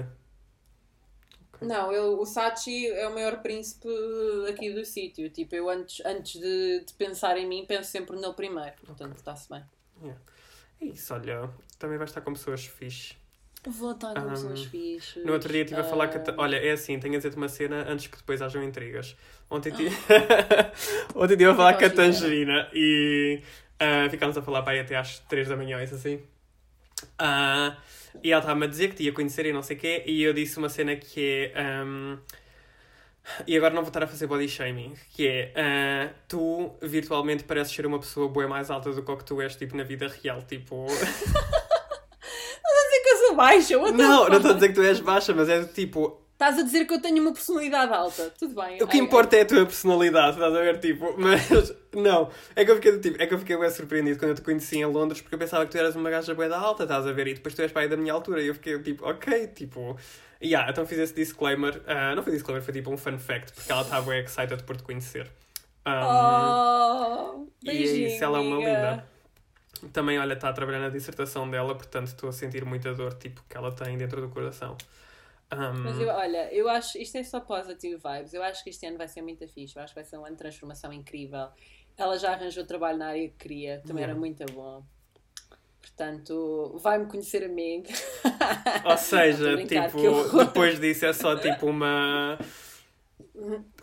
Não, 1.62 1.92
eu, 1.92 2.20
o 2.20 2.26
Sachi 2.26 2.88
é 2.88 3.08
o 3.08 3.14
maior 3.14 3.42
príncipe 3.42 3.88
aqui 4.50 4.72
do 4.74 4.84
sítio. 4.86 5.30
Tipo, 5.30 5.56
eu 5.56 5.70
antes, 5.70 6.06
antes 6.06 6.40
de, 6.40 6.84
de 6.86 6.94
pensar 6.94 7.38
em 7.38 7.48
mim, 7.48 7.66
penso 7.68 7.90
sempre 7.92 8.16
nele 8.18 8.34
primeiro. 8.34 8.74
Portanto, 8.86 9.16
está-se 9.16 9.50
bem. 9.50 9.64
É 10.82 10.86
isso, 10.86 11.14
olha. 11.14 11.50
Também 11.80 11.98
vai 11.98 12.06
estar 12.06 12.22
com 12.22 12.34
pessoas 12.34 12.66
fixe. 12.66 13.16
Vou 13.68 13.94
estar 13.94 14.14
com 14.14 14.22
Um, 14.22 14.30
pessoas 14.30 14.64
fixes. 14.66 15.26
No 15.26 15.34
outro 15.34 15.52
dia 15.52 15.64
estive 15.64 15.80
a 15.82 15.84
falar 15.84 16.08
que. 16.10 16.18
Ah, 16.18 16.36
Olha, 16.38 16.58
é 16.58 16.72
assim, 16.72 17.00
tenho 17.00 17.16
a 17.16 17.18
dizer-te 17.18 17.38
uma 17.38 17.50
cena 17.50 17.84
antes 17.90 18.08
que 18.08 18.18
depois 18.18 18.42
hajam 18.42 18.64
intrigas. 18.64 19.16
Ontem 19.50 19.72
tive. 19.72 19.96
Ontem 21.16 21.34
estive 21.34 21.50
a 21.50 21.56
falar 21.56 21.74
com 21.74 21.86
a 21.86 21.88
ver. 21.88 21.96
Tangerina 21.96 22.70
e 22.74 23.42
ah, 23.80 24.08
ficámos 24.10 24.38
a 24.38 24.42
falar 24.42 24.62
para 24.62 24.74
aí 24.74 24.80
até 24.82 24.96
às 24.96 25.20
3 25.20 25.48
da 25.48 25.56
manhã, 25.58 25.82
isso 25.84 25.96
assim. 25.96 26.22
Ah, 27.18 27.76
e 28.24 28.32
ela 28.32 28.42
estava-me 28.42 28.66
a 28.66 28.70
dizer 28.70 28.90
que 28.90 28.96
te 28.96 29.04
ia 29.04 29.12
conhecer 29.12 29.46
e 29.46 29.54
não 29.54 29.62
sei 29.62 29.78
o 29.78 29.80
quê, 29.80 30.04
e 30.06 30.24
eu 30.24 30.34
disse 30.34 30.58
uma 30.58 30.70
cena 30.70 30.96
que 30.96 31.52
é. 31.54 31.84
um, 31.84 32.18
e 33.48 33.58
agora 33.58 33.74
não 33.74 33.82
vou 33.82 33.90
estar 33.90 34.04
a 34.04 34.08
fazer 34.08 34.28
body 34.28 34.48
shaming, 34.48 34.94
que 35.16 35.28
é 35.28 35.54
ah, 35.56 36.14
tu 36.28 36.76
virtualmente 36.82 37.44
pareces 37.44 37.74
ser 37.74 37.86
uma 37.86 38.00
pessoa 38.00 38.28
boa 38.28 38.48
mais 38.48 38.70
alta 38.70 38.92
do 38.92 39.02
que 39.02 39.12
o 39.12 39.18
que 39.18 39.26
tu 39.26 39.42
és 39.42 39.56
tipo 39.56 39.76
na 39.76 39.84
vida 39.84 40.08
real, 40.08 40.42
tipo. 40.44 40.86
Dizer 42.86 43.02
que 43.02 43.10
eu 43.10 43.18
sou 43.18 43.36
baixa, 43.36 43.80
the 43.80 43.92
não, 43.92 44.30
não 44.30 44.38
estou 44.38 44.52
a 44.52 44.54
dizer 44.54 44.68
que 44.70 44.76
tu 44.76 44.84
és 44.84 45.00
baixa, 45.00 45.34
mas 45.34 45.50
é 45.50 45.64
tipo. 45.66 46.22
Estás 46.36 46.60
a 46.60 46.64
dizer 46.64 46.84
que 46.84 46.94
eu 46.94 47.02
tenho 47.02 47.22
uma 47.22 47.32
personalidade 47.32 47.94
alta. 47.94 48.30
Tudo 48.38 48.62
bem. 48.62 48.84
O 48.84 48.88
que 48.88 48.98
Ai, 48.98 49.04
importa 49.04 49.38
é 49.38 49.42
a 49.42 49.46
tua 49.46 49.66
personalidade, 49.66 50.32
estás 50.32 50.54
a 50.54 50.60
ver? 50.60 50.80
Tipo, 50.82 51.16
mas 51.18 51.74
não, 51.94 52.30
é 52.54 52.66
que 52.66 52.72
eu 52.72 52.76
fiquei 52.76 53.00
tipo, 53.00 53.24
é 53.24 53.26
que 53.26 53.34
eu 53.34 53.40
fiquei 53.40 53.58
bem 53.58 53.70
surpreendido 53.70 54.20
quando 54.20 54.32
eu 54.32 54.36
te 54.36 54.42
conheci 54.42 54.78
em 54.80 54.86
Londres 54.86 55.22
porque 55.22 55.34
eu 55.34 55.40
pensava 55.40 55.66
que 55.66 55.72
tu 55.72 55.78
eras 55.78 55.96
uma 55.96 56.10
gaja 56.10 56.36
bué 56.36 56.50
da 56.50 56.60
alta, 56.60 56.84
estás 56.84 57.08
a 57.08 57.12
ver? 57.14 57.28
E 57.28 57.34
depois 57.36 57.56
tu 57.56 57.62
és 57.62 57.72
pai 57.72 57.88
da 57.88 57.96
minha 57.96 58.12
altura 58.12 58.42
e 58.42 58.48
eu 58.48 58.54
fiquei 58.54 58.78
tipo, 58.80 59.08
ok, 59.10 59.48
tipo, 59.48 59.98
yeah, 60.44 60.70
então 60.70 60.86
fiz 60.86 61.00
esse 61.00 61.14
disclaimer, 61.16 61.82
ah, 61.88 62.14
não 62.14 62.22
foi 62.22 62.34
disclaimer, 62.34 62.62
foi 62.62 62.74
tipo 62.74 62.92
um 62.92 62.98
fun 62.98 63.18
fact, 63.18 63.54
porque 63.54 63.72
ela 63.72 63.82
estava 63.84 64.12
bem 64.12 64.22
excited 64.22 64.62
por 64.64 64.76
te 64.76 64.84
conhecer. 64.84 65.32
Um, 65.88 65.92
Oh, 65.92 67.48
e 67.64 67.70
é 67.70 67.74
beijinho, 67.74 68.08
isso, 68.08 68.24
ela 68.24 68.40
é 68.40 68.42
uma 68.42 68.56
amiga. 68.58 68.70
linda. 68.72 69.06
Também, 69.94 70.20
olha, 70.20 70.34
está 70.34 70.50
a 70.50 70.54
trabalhar 70.54 70.80
na 70.80 70.90
dissertação 70.90 71.50
dela, 71.50 71.76
portanto 71.76 72.08
estou 72.08 72.30
a 72.30 72.34
sentir 72.34 72.66
muita 72.66 72.94
dor, 72.94 73.14
tipo, 73.14 73.42
que 73.48 73.56
ela 73.56 73.72
tem 73.72 73.98
dentro 73.98 74.20
do 74.20 74.30
coração. 74.30 74.76
Um, 75.58 75.84
Mas 75.84 76.00
eu, 76.00 76.08
olha, 76.10 76.54
eu 76.54 76.70
acho, 76.70 76.98
isto 76.98 77.18
é 77.18 77.24
só 77.24 77.40
positive 77.40 77.96
vibes. 77.98 78.34
Eu 78.34 78.44
acho 78.44 78.64
que 78.64 78.70
este 78.70 78.86
ano 78.86 78.98
vai 78.98 79.08
ser 79.08 79.22
muito 79.22 79.48
fixe. 79.48 79.76
Eu 79.78 79.84
acho 79.84 79.94
que 79.94 80.00
vai 80.02 80.04
ser 80.10 80.18
um 80.18 80.26
ano 80.26 80.36
de 80.36 80.40
transformação 80.40 80.92
incrível. 80.94 81.48
Ela 81.98 82.18
já 82.20 82.32
arranjou 82.34 82.66
trabalho 82.66 82.98
na 82.98 83.08
área 83.08 83.28
que 83.30 83.36
queria, 83.38 83.78
também 83.86 84.04
Yeah. 84.04 84.12
era 84.12 84.20
muito 84.20 84.46
bom. 84.54 84.84
Portanto, 85.82 86.78
vai-me 86.82 87.06
conhecer 87.06 87.44
a 87.46 87.48
mim. 87.48 87.84
Ou 88.86 88.98
seja, 88.98 89.54
a 89.56 89.66
tipo, 89.66 90.00
horror. 90.00 90.46
depois 90.46 90.80
disso 90.80 91.06
é 91.06 91.14
só 91.14 91.36
tipo 91.38 91.68
uma. 91.68 92.38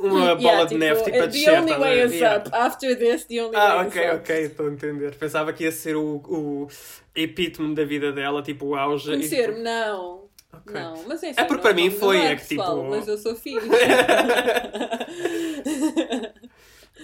Uma 0.01 0.35
bola 0.35 0.41
Yeah, 0.41 0.65
de 0.65 0.75
neve 0.79 1.03
tipo 1.05 1.17
a 1.19 1.21
The 1.21 1.27
descer. 1.29 1.59
only 1.61 1.73
estás 1.73 1.77
a 1.77 1.79
way 1.85 2.05
is 2.05 2.13
Yeah. 2.13 2.39
up. 2.39 2.51
After 2.55 2.99
this, 2.99 3.25
the 3.27 3.41
only 3.45 3.57
Ah, 3.57 3.77
way 3.79 3.87
ok, 3.87 4.03
is 4.05 4.09
up. 4.11 4.17
ok, 4.21 4.43
estou 4.45 4.67
a 4.67 4.71
entender. 4.71 5.15
Pensava 5.17 5.53
que 5.53 5.65
ia 5.65 5.73
ser 5.73 5.97
o, 5.97 6.17
o 6.27 6.69
epítome 7.15 7.75
da 7.75 7.85
vida 7.85 8.13
dela, 8.13 8.43
tipo 8.43 8.67
o 8.67 8.75
auge. 8.75 9.09
e- 9.11 9.15
Conhecer-me, 9.17 9.61
não. 9.63 10.22
Ok. 10.53 10.75
Não, 10.75 11.03
mas 11.09 11.23
é 11.23 11.31
assim, 11.31 11.41
É 11.41 11.45
porque 11.45 11.63
para 11.63 11.73
mim 11.75 11.91
foi, 11.91 12.19
da 12.19 12.25
é 12.25 12.37
que, 12.37 12.47
pessoal, 12.47 12.77
tipo- 12.79 12.91
Mas 12.91 13.09
eu 13.09 13.17
sou 13.19 13.35
fixe. 13.35 13.67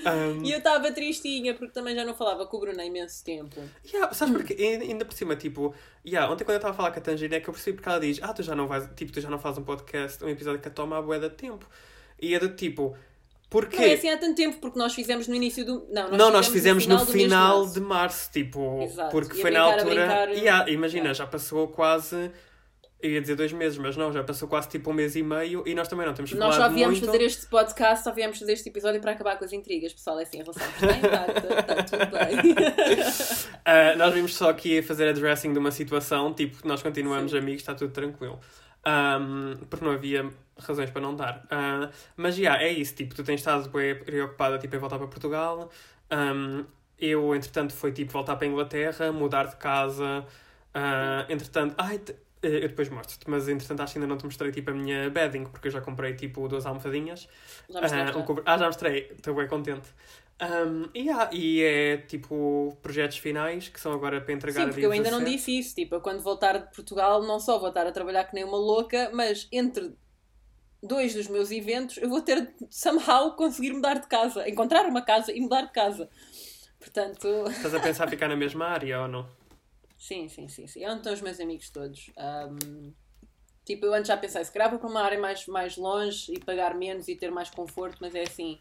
Um, 0.07 0.45
e 0.45 0.53
eu 0.53 0.59
estava 0.59 0.93
tristinha 0.93 1.55
porque 1.55 1.73
também 1.73 1.95
já 1.95 2.05
não 2.05 2.15
falava 2.15 2.47
com 2.47 2.57
o 2.57 2.61
Bruno 2.61 2.81
há 2.81 2.85
imenso 2.85 3.25
tempo. 3.25 3.57
yeah, 3.85 4.13
sabes 4.15 4.37
porque 4.37 4.55
ainda 4.63 5.05
por 5.05 5.13
cima, 5.15 5.35
tipo, 5.35 5.75
yeah, 6.07 6.33
ontem 6.33 6.45
quando 6.45 6.55
eu 6.55 6.59
estava 6.59 6.73
a 6.75 6.77
falar 6.77 6.93
com 6.93 6.99
a 6.99 7.03
Tangina 7.03 7.35
é 7.37 7.41
que 7.41 7.49
eu 7.49 7.53
percebi 7.55 7.77
porque 7.77 7.89
ela 7.89 7.99
diz, 7.99 8.21
ah, 8.23 8.33
tu 8.33 8.43
já 8.43 8.55
não 8.55 8.69
vais, 8.69 8.89
tipo, 8.95 9.11
tu 9.11 9.21
já 9.21 9.29
não 9.29 9.39
fazes 9.41 9.59
um 9.59 9.65
podcast, 9.65 10.23
um 10.25 10.29
episódio 10.29 10.61
que 10.61 10.69
a 10.69 10.71
toma 10.71 10.99
a 10.99 11.03
bué 11.03 11.19
de 11.19 11.31
tempo. 11.31 11.67
E 12.21 12.33
é 12.35 12.39
do 12.39 12.51
tipo, 12.51 12.97
porquê? 13.51 13.77
Não 13.77 13.85
é 13.85 13.95
assim 13.95 14.11
há 14.11 14.19
tanto 14.19 14.37
tempo, 14.37 14.59
porque 14.61 14.79
nós 14.79 14.95
fizemos 14.95 15.27
no 15.27 15.35
início 15.35 15.65
do. 15.65 15.87
Não, 15.91 16.11
nós 16.11 16.19
não, 16.19 16.31
nós 16.31 16.47
fizemos 16.49 16.87
no 16.87 16.95
mês 16.95 17.07
de 17.07 17.13
final 17.13 17.59
março. 17.61 17.75
de 17.75 17.81
março, 17.81 18.31
tipo, 18.31 18.83
Exato. 18.83 19.11
porque 19.11 19.37
E 19.39 19.41
foi 19.41 19.51
na 19.51 19.65
brincar, 19.65 19.79
altura. 19.81 19.95
brincar, 20.07 20.29
Yeah, 20.31 20.71
imagina, 20.71 21.05
yeah. 21.05 21.15
já 21.15 21.27
passou 21.27 21.67
quase. 21.67 22.31
Eu 23.01 23.13
ia 23.13 23.21
dizer 23.21 23.37
dois 23.37 23.53
meses, 23.53 23.79
mas 23.79 23.97
não, 23.97 24.13
já 24.13 24.25
passou 24.25 24.49
quase 24.49 24.69
tipo 24.69 24.91
um 24.91 24.93
mês 24.93 25.15
e 25.15 25.23
meio 25.23 25.63
e 25.65 25.73
nós 25.73 25.87
também 25.87 26.05
não 26.05 26.13
temos 26.15 26.33
Nós 26.33 26.57
só 26.57 26.69
viemos 26.69 26.99
muito. 26.99 27.07
fazer 27.13 27.25
este 27.25 27.47
podcast, 27.47 28.03
só 28.03 28.13
viemos 28.13 28.39
fazer 28.39 28.55
este 28.55 28.69
episódio 28.69 29.01
para 29.01 29.13
acabar 29.13 29.39
com 29.39 29.45
as 29.45 29.53
intrigas, 29.53 29.93
pessoal. 29.93 30.19
É 30.19 30.25
assim, 30.25 30.41
a 30.41 30.43
relação 30.43 30.67
está 30.69 30.97
intacta, 30.97 31.61
está 31.61 31.83
tudo 31.85 32.11
bem. 32.11 32.55
Ah, 33.65 33.95
nós 33.97 34.15
vimos 34.15 34.35
só 34.35 34.49
aqui 34.49 34.81
fazer 34.81 35.09
addressing 35.09 35.53
de 35.53 35.59
uma 35.59 35.71
situação, 35.71 36.33
tipo, 36.33 36.67
nós 36.67 36.83
continuamos 36.83 37.33
Sim. 37.33 37.39
amigos, 37.39 37.61
está 37.61 37.75
tudo 37.75 37.93
tranquilo. 37.93 38.41
Ahm, 38.85 39.55
porque 39.69 39.85
não 39.85 39.93
havia 39.93 40.29
razões 40.59 40.91
para 40.91 41.03
não 41.03 41.15
dar. 41.15 41.45
Ah, 41.51 41.91
mas 42.17 42.35
já, 42.35 42.57
é 42.61 42.73
isso, 42.73 42.95
tipo, 42.95 43.15
tu 43.15 43.23
tens 43.23 43.41
estado 43.41 43.69
bem 43.69 43.95
preocupada 43.95 44.59
tipo, 44.59 44.75
em 44.75 44.79
voltar 44.79 44.97
para 44.99 45.07
Portugal. 45.07 45.71
Ahm, 46.11 46.65
eu, 46.99 47.35
entretanto, 47.35 47.73
foi 47.75 47.93
tipo 47.93 48.11
voltar 48.13 48.37
para 48.37 48.47
a 48.47 48.51
Inglaterra, 48.51 49.13
mudar 49.13 49.45
de 49.47 49.57
casa. 49.57 50.25
Ah, 50.75 51.27
entretanto, 51.29 51.75
ai, 51.79 52.01
eu 52.43 52.69
depois 52.69 52.89
mostro-te, 52.89 53.29
mas 53.29 53.49
entretanto 53.49 53.81
acho 53.83 53.93
que 53.95 53.99
ainda 53.99 54.07
não 54.09 54.17
te 54.17 54.25
mostrei 54.25 54.51
tipo 54.53 54.71
a 54.71 54.75
minha 54.75 55.11
bedding, 55.11 55.45
porque 55.45 55.69
eu 55.69 55.73
já 55.73 55.81
comprei 55.81 56.15
tipo 56.15 56.47
duas 56.49 56.67
almofadinhas. 56.67 57.29
Já 57.69 57.81
Ah, 57.81 57.89
já? 57.89 58.17
um 58.17 58.23
cover- 58.23 58.43
ah, 58.47 58.57
já 58.59 58.67
mostrei, 58.67 59.11
estou 59.17 59.35
bem 59.35 59.49
contente. 59.49 59.89
Um, 60.41 60.89
e, 60.95 61.11
há- 61.11 61.31
e 61.33 61.63
é 61.65 61.97
tipo 61.97 62.77
projetos 62.81 63.19
finais 63.19 63.69
que 63.69 63.81
são 63.81 63.93
agora 63.93 64.21
para 64.21 64.33
entregar 64.33 64.63
Sim, 64.67 64.69
porque 64.71 64.87
eu 64.87 64.93
ainda 64.93 65.11
não 65.11 65.19
17. 65.19 65.37
disse 65.37 65.59
isso. 65.59 65.75
Tipo, 65.75 65.97
eu 65.97 66.01
quando 66.01 66.23
voltar 66.23 66.59
de 66.59 66.73
Portugal, 66.75 67.23
não 67.25 67.41
só 67.41 67.59
vou 67.59 67.71
estar 67.71 67.85
a 67.87 67.91
trabalhar 67.91 68.23
que 68.25 68.35
nem 68.35 68.45
uma 68.45 68.57
louca, 68.57 69.11
mas 69.13 69.49
entre 69.51 69.97
dois 70.81 71.13
dos 71.13 71.27
meus 71.27 71.51
eventos, 71.51 71.97
eu 71.97 72.09
vou 72.09 72.23
ter 72.23 72.55
somehow 72.71 73.33
conseguir 73.35 73.73
mudar 73.73 73.95
de 73.95 74.07
casa, 74.07 74.49
encontrar 74.49 74.87
uma 74.87 75.03
casa 75.03 75.33
e 75.33 75.41
mudar 75.41 75.63
de 75.63 75.73
casa. 75.73 76.09
Portanto, 76.79 77.27
Estás 77.49 77.75
a 77.75 77.81
pensar 77.81 78.09
ficar 78.09 78.29
na 78.29 78.37
mesma 78.37 78.67
área 78.67 79.01
ou 79.03 79.09
não? 79.09 79.27
Sim, 79.99 80.29
sim, 80.29 80.49
sim, 80.49 80.67
sim. 80.67 80.87
Onde 80.87 80.99
estão 80.99 81.13
os 81.13 81.21
meus 81.21 81.41
amigos 81.41 81.71
todos. 81.71 82.11
Ahm, 82.17 82.93
tipo, 83.65 83.85
eu 83.87 83.93
antes 83.93 84.09
já 84.09 84.17
pensei, 84.17 84.45
se 84.45 84.53
vou 84.71 84.79
para 84.79 84.89
uma 84.89 85.03
área 85.03 85.19
mais, 85.19 85.47
mais 85.47 85.77
longe 85.77 86.33
e 86.33 86.39
pagar 86.39 86.75
menos 86.75 87.09
e 87.09 87.17
ter 87.17 87.31
mais 87.31 87.51
conforto, 87.51 87.99
mas 88.01 88.15
é 88.15 88.23
assim. 88.23 88.59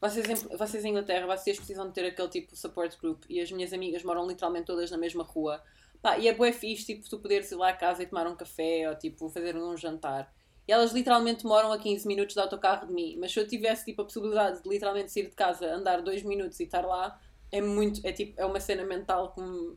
Vocês 0.00 0.28
em, 0.28 0.56
vocês 0.56 0.84
em 0.84 0.90
Inglaterra, 0.90 1.26
vocês 1.26 1.56
precisam 1.56 1.88
de 1.88 1.92
ter 1.92 2.04
aquele 2.06 2.28
tipo 2.28 2.52
de 2.52 2.58
support 2.58 2.96
group 3.00 3.24
e 3.28 3.40
as 3.40 3.50
minhas 3.50 3.72
amigas 3.72 4.04
moram 4.04 4.26
literalmente 4.26 4.66
todas 4.66 4.90
na 4.90 4.96
mesma 4.96 5.24
rua. 5.24 5.62
Pá, 6.00 6.16
e 6.18 6.28
é 6.28 6.32
bué 6.32 6.52
fixe, 6.52 6.86
tipo, 6.86 7.08
tu 7.08 7.18
poderes 7.18 7.50
ir 7.50 7.56
lá 7.56 7.70
a 7.70 7.72
casa 7.72 8.02
e 8.02 8.06
tomar 8.06 8.26
um 8.28 8.36
café 8.36 8.88
ou, 8.88 8.94
tipo, 8.96 9.28
fazer 9.28 9.56
um 9.56 9.76
jantar. 9.76 10.32
E 10.68 10.72
elas 10.72 10.92
literalmente 10.92 11.44
moram 11.44 11.72
a 11.72 11.78
15 11.78 12.06
minutos 12.06 12.34
de 12.34 12.40
autocarro 12.40 12.86
de 12.86 12.92
mim. 12.92 13.16
Mas 13.18 13.32
se 13.32 13.40
eu 13.40 13.48
tivesse, 13.48 13.86
tipo, 13.86 14.02
a 14.02 14.04
possibilidade 14.04 14.62
de 14.62 14.68
literalmente 14.68 15.10
sair 15.10 15.24
de 15.24 15.34
casa, 15.34 15.66
andar 15.66 16.02
2 16.02 16.22
minutos 16.22 16.60
e 16.60 16.64
estar 16.64 16.86
lá, 16.86 17.18
é 17.50 17.60
muito, 17.60 18.06
é 18.06 18.12
tipo, 18.12 18.40
é 18.40 18.44
uma 18.44 18.60
cena 18.60 18.84
mental 18.84 19.32
que 19.32 19.40
me... 19.40 19.76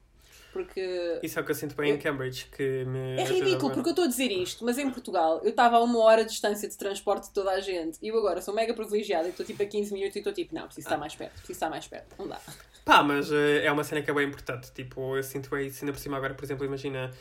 Porque 0.52 1.20
Isso 1.24 1.40
é 1.40 1.42
o 1.42 1.46
que 1.46 1.52
eu 1.52 1.56
sinto 1.56 1.76
bem 1.76 1.94
em 1.94 1.98
Cambridge, 1.98 2.48
que 2.56 2.84
me 2.86 3.18
é 3.18 3.24
ridículo, 3.24 3.72
porque 3.74 3.90
eu 3.90 3.92
estou 3.92 4.06
a 4.06 4.08
dizer 4.08 4.32
isto, 4.32 4.66
mas 4.66 4.78
em 4.78 4.90
Portugal 4.90 5.40
eu 5.44 5.52
estava 5.52 5.78
a 5.78 5.82
uma 5.82 6.00
hora 6.00 6.24
de 6.24 6.32
distância 6.32 6.68
de 6.68 6.78
transporte 6.78 7.28
de 7.28 7.34
toda 7.34 7.52
a 7.52 7.62
gente 7.62 7.98
e 8.02 8.10
eu 8.10 8.18
agora 8.18 8.42
sou 8.42 8.54
mega 8.54 8.74
privilegiada 8.74 9.28
e 9.28 9.32
estou 9.32 9.46
tipo 9.46 9.64
a 9.64 9.66
15 9.66 9.94
minutos 9.94 10.16
e 10.16 10.20
estou 10.20 10.34
tipo, 10.34 10.54
não, 10.54 10.64
preciso 10.66 10.88
estar 10.88 10.98
mais 10.98 11.16
perto, 11.16 11.32
preciso 11.34 11.54
estar 11.54 11.70
mais 11.70 11.88
perto, 11.88 12.16
não 12.20 12.28
dá. 12.28 12.40
Pá, 12.84 13.04
mas 13.04 13.32
eh, 13.32 13.66
é 13.66 13.72
uma 13.72 13.84
cena 13.84 14.02
que 14.02 14.10
é 14.10 14.14
bem 14.14 14.28
importante. 14.28 14.72
Tipo, 14.74 15.16
eu 15.16 15.24
sinto 15.24 15.50
bem 15.50 15.68
isso 15.68 15.84
ainda 15.84 15.94
por 15.94 16.00
cima 16.00 16.18
agora, 16.18 16.34
por 16.34 16.44
exemplo, 16.44 16.66
imagina. 16.66 17.12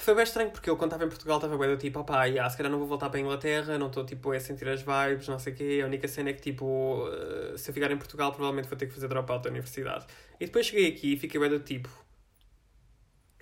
Foi 0.00 0.14
bem 0.14 0.22
estranho 0.22 0.50
porque 0.50 0.70
eu 0.70 0.76
quando 0.76 0.92
estava 0.92 1.04
em 1.04 1.08
Portugal 1.08 1.38
estava 1.38 1.58
bem 1.58 1.68
do 1.68 1.76
tipo, 1.76 1.98
opá, 1.98 2.24
yeah, 2.26 2.48
se 2.48 2.56
calhar 2.56 2.70
não 2.70 2.78
vou 2.78 2.86
voltar 2.86 3.08
para 3.08 3.18
a 3.18 3.20
Inglaterra, 3.20 3.78
não 3.78 3.88
estou 3.88 4.04
tipo 4.06 4.30
a 4.30 4.38
sentir 4.38 4.68
as 4.68 4.80
vibes, 4.80 5.26
não 5.26 5.38
sei 5.38 5.52
o 5.52 5.56
quê. 5.56 5.80
A 5.82 5.86
única 5.86 6.06
cena 6.06 6.30
é 6.30 6.32
que 6.32 6.40
tipo, 6.40 7.08
eh, 7.08 7.56
se 7.56 7.70
eu 7.70 7.74
ficar 7.74 7.90
em 7.90 7.96
Portugal 7.96 8.30
provavelmente 8.32 8.68
vou 8.68 8.78
ter 8.78 8.86
que 8.86 8.94
fazer 8.94 9.08
dropout 9.08 9.42
da 9.42 9.50
universidade. 9.50 10.06
E 10.40 10.46
depois 10.46 10.66
cheguei 10.66 10.88
aqui 10.88 11.14
e 11.14 11.16
fiquei 11.16 11.40
bem 11.40 11.50
do 11.50 11.60
tipo. 11.60 11.88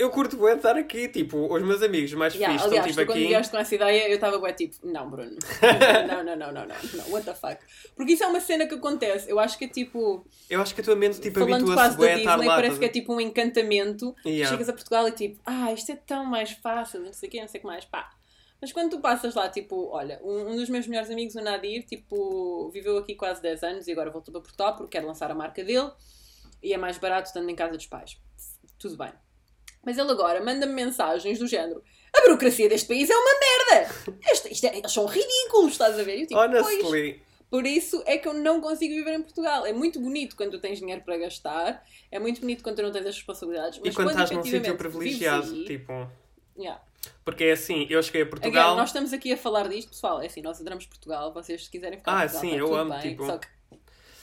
Eu 0.01 0.11
curto 0.11 0.37
bem 0.39 0.55
estar 0.57 0.77
aqui, 0.77 1.09
tipo, 1.09 1.53
os 1.53 1.63
meus 1.63 1.83
amigos 1.83 2.13
mais 2.15 2.35
Yeah, 2.35 2.55
fixos 2.55 2.73
estão 2.73 2.83
tu 2.83 2.89
tipo 2.89 3.07
quando 3.07 3.19
aqui. 3.19 3.29
vieste 3.29 3.51
com 3.51 3.59
essa 3.59 3.75
ideia 3.75 4.09
eu 4.09 4.15
estava 4.15 4.39
bem 4.39 4.53
tipo, 4.55 4.77
não, 4.87 5.11
Bruno, 5.11 5.37
não, 6.09 6.25
não, 6.25 6.37
não, 6.37 6.53
não, 6.53 6.67
não, 6.67 6.77
não, 6.95 7.11
what 7.11 7.25
the 7.25 7.35
fuck. 7.35 7.59
Porque 7.95 8.13
isso 8.13 8.25
é 8.25 8.27
uma 8.27 8.41
cena 8.41 8.67
que 8.67 8.75
acontece, 8.75 9.31
eu 9.31 9.39
acho 9.39 9.59
que 9.59 9.67
é 9.67 9.69
tipo, 9.69 10.25
Eu 10.49 10.63
acho 10.63 10.75
que 10.75 10.81
a 10.81 10.85
tua 10.85 10.97
mente 10.97 11.21
tipo 11.21 11.43
habitua-se 11.43 11.99
bem 11.99 12.13
a 12.15 12.19
estar 12.19 12.37
lá. 12.37 12.57
parece 12.57 12.79
que 12.79 12.85
é 12.85 12.89
tipo 12.89 13.13
um 13.15 13.21
encantamento. 13.21 14.15
Yeah. 14.25 14.51
Chegas 14.51 14.69
a 14.69 14.73
Portugal 14.73 15.07
e 15.09 15.13
tipo, 15.13 15.41
ah, 15.45 15.73
isto 15.73 15.93
é 15.93 15.97
tão 15.97 16.25
mais 16.25 16.51
fácil, 16.53 17.01
não 17.01 17.13
sei 17.13 17.29
o 17.29 17.33
quê, 17.33 17.41
não 17.41 17.49
sei 17.49 17.59
o 17.59 17.63
que 17.63 17.67
mais, 17.67 17.85
pá. 17.85 18.11
Mas 18.61 18.73
quando 18.73 18.91
tu 18.91 19.01
passas 19.01 19.35
lá, 19.35 19.49
tipo, 19.49 19.89
olha, 19.91 20.21
um, 20.23 20.53
um 20.53 20.57
dos 20.57 20.69
meus 20.69 20.87
melhores 20.87 21.11
amigos, 21.11 21.35
o 21.35 21.41
Nadir, 21.41 21.85
tipo, 21.85 22.69
viveu 22.71 22.99
aqui 22.99 23.15
quase 23.15 23.41
10 23.41 23.63
anos 23.63 23.87
e 23.89 23.93
agora 23.93 24.11
voltou 24.11 24.33
para 24.33 24.41
Portugal 24.43 24.77
porque 24.77 24.99
quer 24.99 25.05
lançar 25.05 25.31
a 25.31 25.35
marca 25.35 25.65
dele 25.65 25.91
e 26.63 26.73
é 26.75 26.77
mais 26.77 26.99
barato 26.99 27.29
estando 27.29 27.49
em 27.49 27.55
casa 27.55 27.75
dos 27.77 27.87
pais. 27.87 28.19
Tudo 28.79 28.97
bem. 28.99 29.13
Mas 29.85 29.97
ele 29.99 30.11
agora 30.11 30.43
manda-me 30.45 30.72
mensagens 30.72 31.39
do 31.39 31.47
género: 31.47 31.83
a 32.14 32.20
burocracia 32.22 32.68
deste 32.68 32.87
país 32.89 33.09
é 33.09 33.14
uma 33.16 33.31
merda! 33.41 33.95
Este- 34.31 34.53
isto 34.53 34.64
é- 34.66 34.76
eles 34.78 34.93
são 34.93 35.07
ridículos, 35.07 35.72
estás 35.72 35.99
a 35.99 36.03
ver? 36.03 36.20
Eu, 36.20 36.26
tipo, 36.26 36.39
Honestly. 36.39 37.22
por 37.51 37.66
isso 37.66 38.03
é 38.07 38.18
que 38.18 38.28
eu 38.28 38.35
não 38.35 38.61
consigo 38.61 38.95
viver 38.95 39.14
em 39.14 39.22
Portugal. 39.22 39.64
É 39.66 39.72
muito 39.72 39.99
bonito 40.01 40.37
quando 40.37 40.53
tu 40.53 40.61
tens 40.61 40.78
dinheiro 40.78 41.03
para 41.03 41.16
gastar, 41.16 41.85
é 42.11 42.18
muito 42.18 42.41
bonito 42.41 42.62
quando 42.62 42.76
tu 42.76 42.83
não 42.83 42.93
tens 42.93 43.07
as 43.07 43.14
responsabilidades. 43.16 43.78
E 43.78 43.83
Mas 43.87 43.95
quando 43.95 44.11
estás 44.11 44.31
num 44.31 44.43
sítio 44.43 44.76
privilegiado, 44.76 45.51
aí- 45.53 45.64
tipo. 45.64 46.11
Yeah. 46.59 46.81
Porque 47.24 47.45
é 47.45 47.53
assim, 47.53 47.87
eu 47.89 48.03
cheguei 48.03 48.20
a 48.22 48.24
Again, 48.24 48.31
Portugal. 48.31 48.76
nós 48.76 48.91
estamos 48.91 49.12
aqui 49.14 49.33
a 49.33 49.37
falar 49.37 49.66
disto, 49.68 49.89
pessoal. 49.89 50.20
É 50.20 50.26
assim, 50.26 50.43
nós 50.43 50.61
adoramos 50.61 50.85
Portugal. 50.85 51.33
Vocês, 51.33 51.64
se 51.64 51.70
quiserem 51.70 51.99
ficar 51.99 52.12
Ah, 52.12 52.20
Portugal, 52.28 52.41
sim, 52.43 52.57
eu 52.57 52.74
amo, 52.74 52.91
bem. 52.93 53.01
tipo- 53.01 53.24
Só 53.24 53.39
que, 53.39 53.47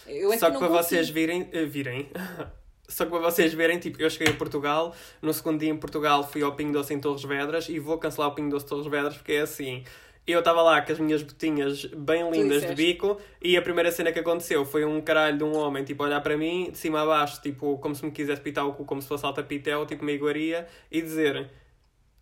eu 0.06 0.32
é 0.32 0.38
Só 0.38 0.48
que, 0.48 0.52
que 0.54 0.60
para 0.60 0.68
consigo. 0.68 0.84
vocês 0.84 1.10
virem, 1.10 1.50
eh, 1.52 1.66
virem. 1.66 2.12
Só 2.88 3.04
que 3.04 3.12
para 3.12 3.20
vocês 3.20 3.54
verem, 3.54 3.80
tipo, 3.80 4.02
eu 4.02 4.10
cheguei 4.10 4.34
a 4.34 4.38
Portugal, 4.38 4.96
no 5.22 5.34
segundo 5.34 5.60
dia 5.60 5.70
em 5.70 5.78
Portugal 5.78 6.24
fui 6.24 6.42
ao 6.42 6.56
Pingo 6.56 6.72
Doce 6.72 6.94
em 6.94 7.00
Torres 7.00 7.24
Vedras 7.24 7.68
e 7.68 7.80
vou 7.80 7.98
cancelar 7.98 8.30
o 8.30 8.36
Pingo 8.36 8.50
Doce 8.50 8.66
de 8.66 8.70
Torres 8.70 8.88
Vedras 8.88 9.18
porque 9.18 9.34
é 9.34 9.42
assim. 9.42 9.84
Eu 10.26 10.40
estava 10.40 10.62
lá 10.62 10.82
com 10.82 10.92
as 10.92 11.00
minhas 11.00 11.24
botinhas 11.24 11.86
bem 11.86 12.30
lindas 12.30 12.68
de 12.68 12.76
bico 12.76 13.18
e 13.42 13.56
a 13.56 13.62
primeira 13.62 13.90
cena 13.92 14.12
que 14.12 14.20
aconteceu 14.20 14.66
foi 14.66 14.84
um 14.84 15.00
caralho 15.00 15.38
de 15.38 15.44
um 15.44 15.56
homem, 15.56 15.86
tipo, 15.86 16.04
olhar 16.04 16.20
para 16.20 16.36
mim, 16.36 16.70
de 16.70 16.78
cima 16.78 17.02
a 17.02 17.06
baixo, 17.06 17.42
tipo, 17.42 17.78
como 17.78 17.96
se 17.96 18.06
me 18.06 18.12
quisesse 18.12 18.42
pitar 18.42 18.68
o 18.68 18.74
cu, 18.74 18.84
como 18.84 19.02
se 19.02 19.08
fosse 19.08 19.26
alta-pitel, 19.26 19.86
tipo, 19.86 20.02
uma 20.02 20.12
iguaria, 20.12 20.68
e 20.92 21.02
dizer 21.02 21.50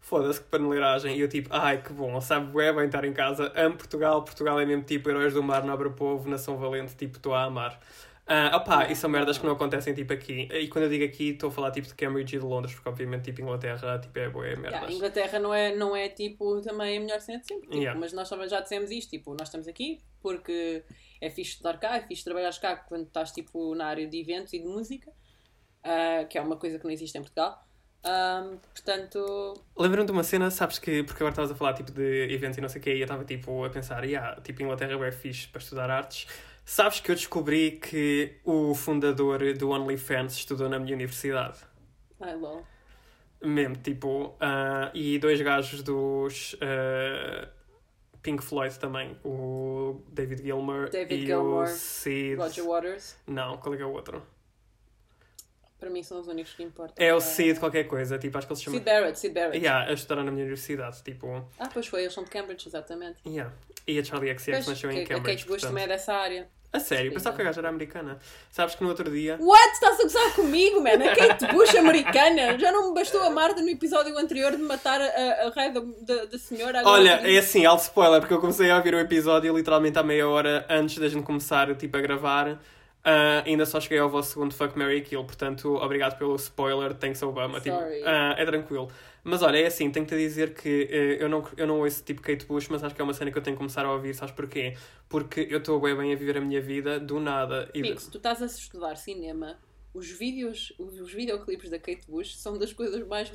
foda-se 0.06 0.40
que 0.40 0.48
paneleiragem. 0.50 1.18
E 1.18 1.22
eu 1.22 1.28
tipo, 1.28 1.50
ai 1.52 1.82
que 1.82 1.92
bom, 1.92 2.22
sabe, 2.22 2.52
bué, 2.52 2.72
bem 2.72 2.86
estar 2.86 3.04
em 3.04 3.14
casa. 3.14 3.52
Amo 3.56 3.76
Portugal, 3.76 4.22
Portugal 4.24 4.60
é 4.60 4.66
mesmo 4.66 4.84
tipo 4.84 5.10
heróis 5.10 5.34
do 5.34 5.42
mar, 5.42 5.64
nobre 5.64 5.90
povo, 5.90 6.30
nação 6.30 6.58
valente, 6.58 6.96
tipo, 6.96 7.18
estou 7.18 7.34
a 7.34 7.44
amar. 7.44 7.80
Ah, 8.28 8.58
opá, 8.58 8.90
e 8.90 8.96
são 8.96 9.08
merdas 9.08 9.38
que 9.38 9.46
não 9.46 9.54
acontecem 9.54 9.94
tipo 9.94 10.12
aqui. 10.12 10.48
E 10.52 10.68
quando 10.68 10.86
eu 10.86 10.90
digo 10.90 11.06
aqui, 11.06 11.30
estou 11.30 11.50
a 11.50 11.52
falar 11.52 11.70
tipo 11.70 11.88
de 11.88 11.94
Cambridge 11.94 12.36
e 12.36 12.40
de 12.40 12.46
Londres, 12.46 12.74
porque 12.74 12.90
obviamente 12.90 13.26
tipo 13.26 13.42
Inglaterra 13.42 14.00
tipo, 14.00 14.18
é 14.18 14.30
bué 14.30 14.56
merdas. 14.56 14.72
Yeah, 14.72 14.94
Inglaterra 14.94 15.40
não 15.40 15.54
é, 15.54 15.76
não 15.76 15.96
é 15.96 16.10
tipo 16.10 16.60
também 16.62 16.98
a 16.98 17.00
melhor 17.00 17.22
cena 17.22 17.40
de 17.40 17.48
sempre. 17.48 17.68
Tipo, 17.68 17.76
Yeah. 17.76 18.00
Mas 18.00 18.14
nós 18.14 18.28
já 18.50 18.62
dissemos 18.62 18.90
isto, 18.90 19.12
tipo, 19.12 19.32
nós 19.32 19.48
estamos 19.48 19.68
aqui 19.68 20.00
porque 20.22 20.84
é 21.22 21.30
fixe 21.30 21.52
estudar 21.52 21.78
cá, 21.78 21.98
é 21.98 22.02
fixe 22.02 22.24
trabalhar 22.24 22.52
cá 22.60 22.76
quando 22.78 23.06
estás 23.06 23.32
tipo 23.32 23.76
na 23.76 23.86
área 23.86 24.08
de 24.08 24.20
eventos 24.20 24.54
e 24.54 24.60
de 24.60 24.66
música, 24.66 25.12
ah, 25.84 26.26
que 26.28 26.38
é 26.38 26.42
uma 26.42 26.58
coisa 26.58 26.80
que 26.80 26.84
não 26.84 26.92
existe 26.92 27.16
em 27.16 27.22
Portugal. 27.22 27.64
Ahm, 28.04 28.58
portanto, 28.58 29.54
Lembro-me 29.78 30.06
de 30.06 30.12
uma 30.12 30.24
cena, 30.24 30.50
sabes 30.50 30.80
que, 30.80 31.04
porque 31.04 31.18
agora 31.22 31.32
estavas 31.32 31.52
a 31.52 31.56
falar 31.56 31.74
tipo 31.74 31.92
de 31.92 32.32
eventos 32.32 32.58
e 32.58 32.62
não 32.62 32.70
sei 32.70 32.80
o 32.80 32.84
quê, 32.84 32.94
e 32.96 33.00
eu 33.00 33.04
estava 33.04 33.24
tipo 33.26 33.66
a 33.66 33.70
pensar, 33.70 34.04
yeah, 34.04 34.40
tipo 34.42 34.64
Inglaterra 34.64 34.94
é 35.06 35.12
fixe 35.12 35.48
para 35.48 35.62
estudar 35.62 35.90
artes. 35.90 36.28
Sabes 36.66 37.00
que 37.00 37.12
eu 37.12 37.16
descobri 37.16 37.72
que 37.80 38.38
o 38.44 38.74
fundador 38.74 39.54
do 39.54 39.70
OnlyFans 39.70 40.34
estudou 40.34 40.68
na 40.68 40.80
minha 40.80 40.96
universidade? 40.96 41.60
ai 42.20 42.36
lol. 42.36 42.66
Mesmo, 43.44 43.76
tipo, 43.76 44.36
ah, 44.40 44.90
e 44.94 45.20
dois 45.20 45.40
gajos 45.42 45.84
dos 45.84 46.56
ah, 46.62 47.48
Pink 48.24 48.44
Floyd 48.44 48.80
também, 48.80 49.16
o 49.24 50.02
David 50.12 50.42
Gilmour 50.42 50.90
David 50.90 51.22
e 51.22 51.26
Gilmour, 51.28 51.66
o 51.66 51.68
Sid. 51.68 52.36
Roger 52.36 52.66
Waters, 52.66 53.16
Não, 53.28 53.58
qual 53.58 53.76
é 53.76 53.78
que 53.78 53.84
é 53.84 53.86
o 53.86 53.92
outro? 53.92 54.24
Para 55.80 55.90
mim 55.90 56.04
são 56.04 56.20
os 56.20 56.28
únicos 56.28 56.54
que 56.54 56.64
importam. 56.64 56.96
É 57.04 57.14
o 57.14 57.20
Sid 57.20 57.60
qualquer 57.60 57.86
coisa, 57.86 58.18
tipo, 58.18 58.38
acho 58.38 58.48
que 58.48 58.54
ele 58.54 58.58
se 58.58 58.64
chama. 58.66 58.78
Sid 58.78 58.86
Barrett, 58.86 59.20
Sid 59.20 59.34
Barrett. 59.34 59.58
Yeah, 59.58 59.90
a 59.90 59.94
estudar 59.94 60.24
na 60.24 60.32
minha 60.32 60.44
universidade, 60.44 61.02
tipo, 61.04 61.46
Ah, 61.60 61.70
pois 61.72 61.88
foi, 61.88 62.02
eles 62.02 62.14
são 62.14 62.24
de 62.24 62.30
Cambridge, 62.30 62.68
exatamente. 62.68 63.20
yeah. 63.26 63.54
E 63.88 64.00
a 64.00 64.04
Charlie 64.04 64.34
Pois, 64.34 64.68
nasceu 64.68 64.92
em 64.92 65.04
a 65.04 65.08
Cambridge. 65.08 65.44
Kate 65.44 65.48
Bush 65.48 65.62
também 65.62 65.84
é 65.84 65.88
dessa 65.88 66.14
área. 66.14 66.48
A 66.76 66.80
sério, 66.80 67.14
pensava 67.14 67.36
que 67.36 67.42
a 67.42 67.46
gaja 67.46 67.62
era 67.62 67.70
americana. 67.70 68.20
Sabes 68.52 68.76
que 68.76 68.84
no 68.84 68.90
outro 68.90 69.10
dia. 69.10 69.38
What? 69.40 69.72
Estás 69.74 69.98
a 69.98 70.04
gozar 70.04 70.34
comigo, 70.36 70.82
man? 70.82 71.02
A 71.10 71.16
Kate 71.16 71.46
Bush 71.54 71.74
americana? 71.76 72.60
Já 72.60 72.70
não 72.72 72.90
me 72.90 72.94
bastou 72.94 73.22
a 73.22 73.30
Marta 73.30 73.62
no 73.62 73.70
episódio 73.70 74.18
anterior 74.18 74.52
de 74.52 74.62
matar 74.62 75.00
a, 75.00 75.06
a, 75.06 75.48
a 75.48 75.50
raia 75.52 75.72
da, 75.72 76.26
da, 76.26 76.38
senhora? 76.38 76.82
Agora 76.82 76.96
Olha, 76.96 77.10
é 77.24 77.38
assim, 77.38 77.66
alto 77.66 77.84
spoiler, 77.84 78.20
porque 78.20 78.34
eu 78.34 78.42
comecei 78.42 78.70
a 78.70 78.78
ouvir 78.78 78.94
o 78.94 79.00
episódio 79.00 79.56
literalmente 79.56 79.98
à 79.98 80.04
meia 80.04 80.28
hora 80.28 80.66
antes 80.70 80.98
da 80.98 81.08
gente 81.08 81.24
começar 81.24 81.74
tipo, 81.76 81.96
a 81.96 82.02
gravar. 82.02 82.60
Ah, 83.08 83.44
ainda 83.46 83.68
só 83.68 83.80
cheguei 83.80 84.00
ao 84.00 84.10
vosso 84.10 84.32
segundo 84.32 84.52
Fuck 84.52 84.76
Mary 84.76 85.02
Kill, 85.04 85.24
portanto, 85.24 85.76
obrigado 85.76 86.18
pelo 86.18 86.36
spoiler, 86.38 86.96
thanks 86.96 87.22
Obama. 87.22 87.62
Tipo, 87.62 87.76
ah, 88.04 88.36
é 88.36 88.44
tranquilo. 88.46 88.90
Mas 89.24 89.44
olha, 89.44 89.58
é 89.58 89.68
assim, 89.68 89.92
tenho-te 89.92 90.16
a 90.16 90.18
dizer 90.18 90.56
que 90.56 90.88
eh, 90.92 91.24
eu, 91.24 91.30
não, 91.30 91.48
eu 91.56 91.68
não 91.68 91.80
ouço 91.82 92.04
tipo 92.04 92.22
Kate 92.22 92.46
Bush, 92.46 92.68
mas 92.70 92.84
acho 92.84 92.96
que 92.96 93.02
é 93.02 93.04
uma 93.04 93.14
cena 93.14 93.32
que 93.32 93.38
eu 93.38 93.42
tenho 93.44 93.56
que 93.56 93.60
começar 93.60 93.86
a 93.86 93.92
ouvir, 93.92 94.14
sabes 94.16 94.34
porquê? 94.34 94.76
Porque 95.08 95.48
eu 95.50 95.60
estou 95.60 95.80
bem, 95.80 95.96
bem 95.96 96.14
a 96.14 96.16
viver 96.16 96.38
a 96.38 96.42
minha 96.42 96.62
vida 96.62 97.00
do 97.00 97.20
nada. 97.20 97.70
E 97.74 97.98
se 98.00 98.10
tu 98.10 98.18
estás 98.18 98.42
a 98.42 98.48
estudar 98.48 98.96
cinema, 98.96 99.60
os 99.94 100.10
vídeos, 100.10 100.74
os, 100.78 101.14
videoclipes 101.14 101.70
da 101.70 101.80
Kate 101.80 102.08
Bush 102.08 102.36
são 102.38 102.58
das 102.58 102.74
coisas 102.74 103.06
mais 103.08 103.32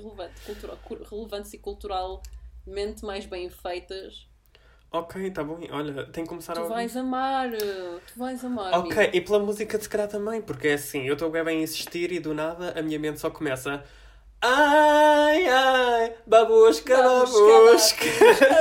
cur- 0.85 1.03
relevantes 1.11 1.53
e 1.55 1.59
culturalmente 1.59 3.05
mais 3.05 3.25
bem 3.25 3.49
feitas. 3.49 4.29
Ok, 4.93 5.31
tá 5.31 5.45
bom, 5.45 5.61
olha, 5.71 6.05
tenho 6.07 6.27
que 6.27 6.31
começar 6.31 6.53
a 6.59 6.63
Tu 6.63 6.69
vais 6.69 6.97
amar, 6.97 7.49
tu 7.53 8.19
vais 8.19 8.45
amar. 8.45 8.77
Ok, 8.81 8.97
amigo. 8.99 9.17
e 9.17 9.21
pela 9.21 9.39
música 9.39 9.79
de 9.79 9.85
se 9.85 9.89
calhar 9.89 10.09
também, 10.09 10.43
porque 10.43 10.67
é 10.69 10.73
assim, 10.75 11.07
eu 11.07 11.13
estou 11.15 11.31
bem 11.31 11.43
a 11.47 11.53
insistir 11.53 12.11
e 12.11 12.19
do 12.19 12.35
nada 12.35 12.75
a 12.77 12.83
minha 12.83 12.99
mente 12.99 13.21
só 13.21 13.31
começa. 13.31 13.85
Ai, 14.43 15.47
ai, 15.47 16.15
babusca, 16.27 16.97
babusca. 16.97 18.05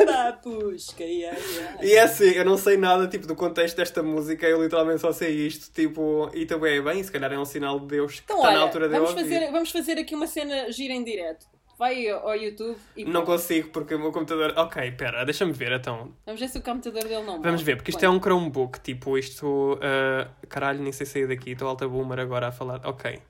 Babusca, 0.06 1.04
yeah, 1.04 1.38
yeah. 1.56 1.84
E 1.86 1.94
é 1.94 2.02
assim, 2.02 2.32
eu 2.32 2.46
não 2.46 2.58
sei 2.58 2.78
nada 2.78 3.08
tipo 3.08 3.26
do 3.26 3.36
contexto 3.36 3.78
desta 3.78 4.04
música, 4.04 4.46
eu 4.46 4.62
literalmente 4.62 5.02
só 5.02 5.12
sei 5.12 5.48
isto, 5.48 5.72
tipo, 5.74 6.30
e 6.34 6.46
também 6.46 6.78
é 6.78 6.82
bem, 6.82 7.02
se 7.02 7.12
calhar 7.12 7.32
é 7.32 7.40
um 7.40 7.46
sinal 7.46 7.80
de 7.80 7.88
Deus 7.88 8.16
que 8.20 8.24
Então, 8.26 8.36
está 8.38 8.50
olha, 8.50 8.58
na 8.58 8.64
altura 8.66 8.88
de 8.90 8.94
vamos 8.94 9.10
ouvir. 9.12 9.24
fazer, 9.24 9.52
vamos 9.52 9.72
fazer 9.72 9.98
aqui 9.98 10.14
uma 10.14 10.28
cena 10.28 10.72
gira 10.72 10.94
em 10.94 11.04
direto. 11.04 11.48
Vai 11.80 12.10
ao 12.10 12.36
YouTube 12.36 12.78
e 12.94 13.06
Não 13.06 13.24
consigo 13.24 13.70
porque 13.70 13.96
o 13.96 14.00
meu 14.00 14.12
computador. 14.12 14.54
Ok, 14.58 14.92
pera, 14.92 15.24
deixa-me 15.24 15.54
ver 15.54 15.72
então. 15.72 16.14
Vamos 16.26 16.42
ver 16.42 16.50
se 16.50 16.58
o 16.58 16.62
computador 16.62 17.04
dele 17.04 17.24
não 17.24 17.42
Vamos 17.42 17.62
ver, 17.62 17.78
porque 17.78 17.90
isto 17.92 18.04
é 18.04 18.10
um 18.10 18.20
Chromebook, 18.20 18.82
tipo, 18.82 19.18
isto. 19.18 19.80
ah, 19.82 20.30
caralho, 20.50 20.84
nem 20.84 20.92
sei 20.92 21.06
sair 21.06 21.26
daqui, 21.28 21.52
estou 21.52 21.70
alta 21.70 21.88
boomer 21.88 22.20
agora 22.20 22.50
a 22.50 22.52
falar. 22.52 22.86
Ok. 22.86 23.22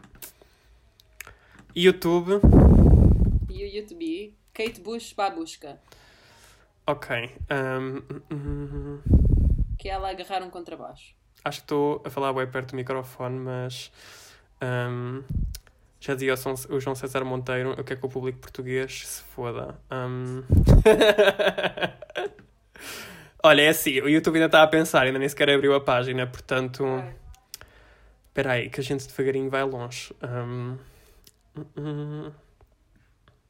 YouTube. 1.76 2.42
E 3.52 3.64
o 3.64 3.68
YouTube, 3.68 4.36
Kate 4.52 4.82
Bush 4.82 5.14
Babushka, 5.14 5.80
Ok. 6.88 7.32
hum, 7.52 9.00
que 9.78 9.90
é 9.90 9.92
ela 9.92 10.10
agarrar 10.10 10.42
um 10.44 10.50
contrabaixo. 10.50 11.14
acho 11.46 11.60
que 11.60 11.66
estou 11.66 12.02
a 12.04 12.10
falar 12.10 12.34
bem 12.34 12.48
perto 12.48 12.72
do 12.72 12.76
microfone, 12.78 13.38
mas. 13.40 13.92
ahm, 14.60 15.22
já 16.00 16.14
dizia 16.14 16.34
o 16.70 16.80
João 16.80 16.96
César 16.96 17.26
Monteiro, 17.26 17.74
eu 17.78 17.84
quero 17.84 18.00
que 18.00 18.06
o 18.06 18.10
público 18.10 18.40
português 18.40 19.06
se 19.06 19.22
foda. 19.22 19.78
Ahm. 19.90 20.44
Olha, 23.44 23.62
é 23.62 23.70
assim, 23.70 24.00
o 24.02 24.10
YouTube 24.10 24.36
ainda 24.36 24.46
está 24.46 24.64
a 24.64 24.68
pensar, 24.68 25.04
ainda 25.04 25.20
nem 25.20 25.28
sequer 25.28 25.50
abriu 25.50 25.76
a 25.76 25.82
página, 25.82 26.26
portanto. 26.26 26.86
Espera 28.28 28.54
aí, 28.54 28.70
que 28.70 28.80
a 28.80 28.84
gente 28.84 29.06
devagarinho 29.08 29.50
vai 29.50 29.64
longe. 29.64 30.14
Hum. 30.24 30.78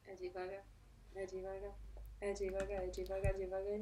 É 0.06 0.14
devagar, 0.14 0.64
é 1.14 1.26
devagar, 1.26 1.76
é 2.20 2.32
devagar, 2.32 2.82
é 2.82 2.86
devagar, 2.88 3.34
devagar. 3.34 3.80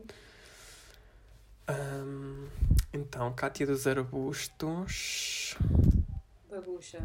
Ahm, 1.69 2.49
então, 2.93 3.33
Cátia 3.35 3.67
dos 3.67 3.87
Arbustos. 3.87 5.57
Babucha. 6.51 7.01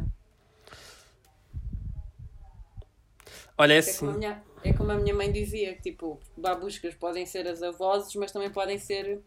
Olha, 3.56 3.74
é 3.74 3.76
É 3.76 3.78
assim. 3.80 3.98
como, 4.06 4.10
a 4.12 4.14
minha, 4.18 4.44
é 4.64 4.72
como 4.72 4.92
a 4.92 4.96
minha 4.96 5.14
mãe 5.14 5.30
dizia, 5.30 5.74
que 5.76 5.82
tipo, 5.82 6.20
babuscas 6.36 6.94
podem 6.94 7.24
ser 7.26 7.46
as 7.46 7.62
avós, 7.62 8.14
mas 8.16 8.32
também 8.32 8.50
podem 8.50 8.78
ser, 8.78 9.20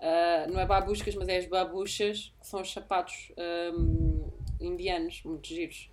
ah, 0.00 0.46
não 0.48 0.60
é 0.60 0.66
babuscas, 0.66 1.14
mas 1.14 1.28
é 1.28 1.38
as 1.38 1.46
babuchas, 1.46 2.32
que 2.40 2.46
são 2.46 2.60
os 2.60 2.72
sapatos 2.72 3.32
ahm, 3.36 4.28
indianos, 4.60 5.22
muito 5.24 5.46
giros, 5.48 5.90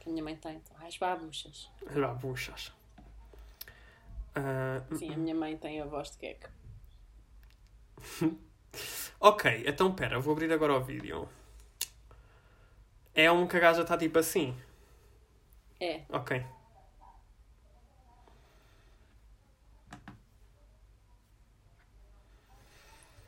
que 0.00 0.08
a 0.08 0.12
minha 0.12 0.22
mãe 0.24 0.36
tem. 0.36 0.56
Então, 0.56 0.86
as 0.86 0.96
babuchas. 0.96 1.68
As 1.86 1.94
babuchas. 1.96 2.72
Ah, 4.36 4.82
Sim, 4.96 5.12
a 5.14 5.16
minha 5.16 5.34
mãe 5.34 5.56
tem 5.56 5.80
a 5.80 5.84
voz 5.86 6.10
de 6.12 6.18
queque. 6.18 6.46
ok, 9.20 9.64
então 9.66 9.94
pera, 9.94 10.18
vou 10.20 10.32
abrir 10.32 10.52
agora 10.52 10.74
o 10.74 10.84
vídeo. 10.84 11.28
É 13.14 13.30
um 13.30 13.46
que 13.46 13.56
a 13.56 13.60
gaja 13.60 13.82
está 13.82 13.96
tipo 13.96 14.18
assim. 14.18 14.56
É, 15.80 16.02
Ok. 16.08 16.44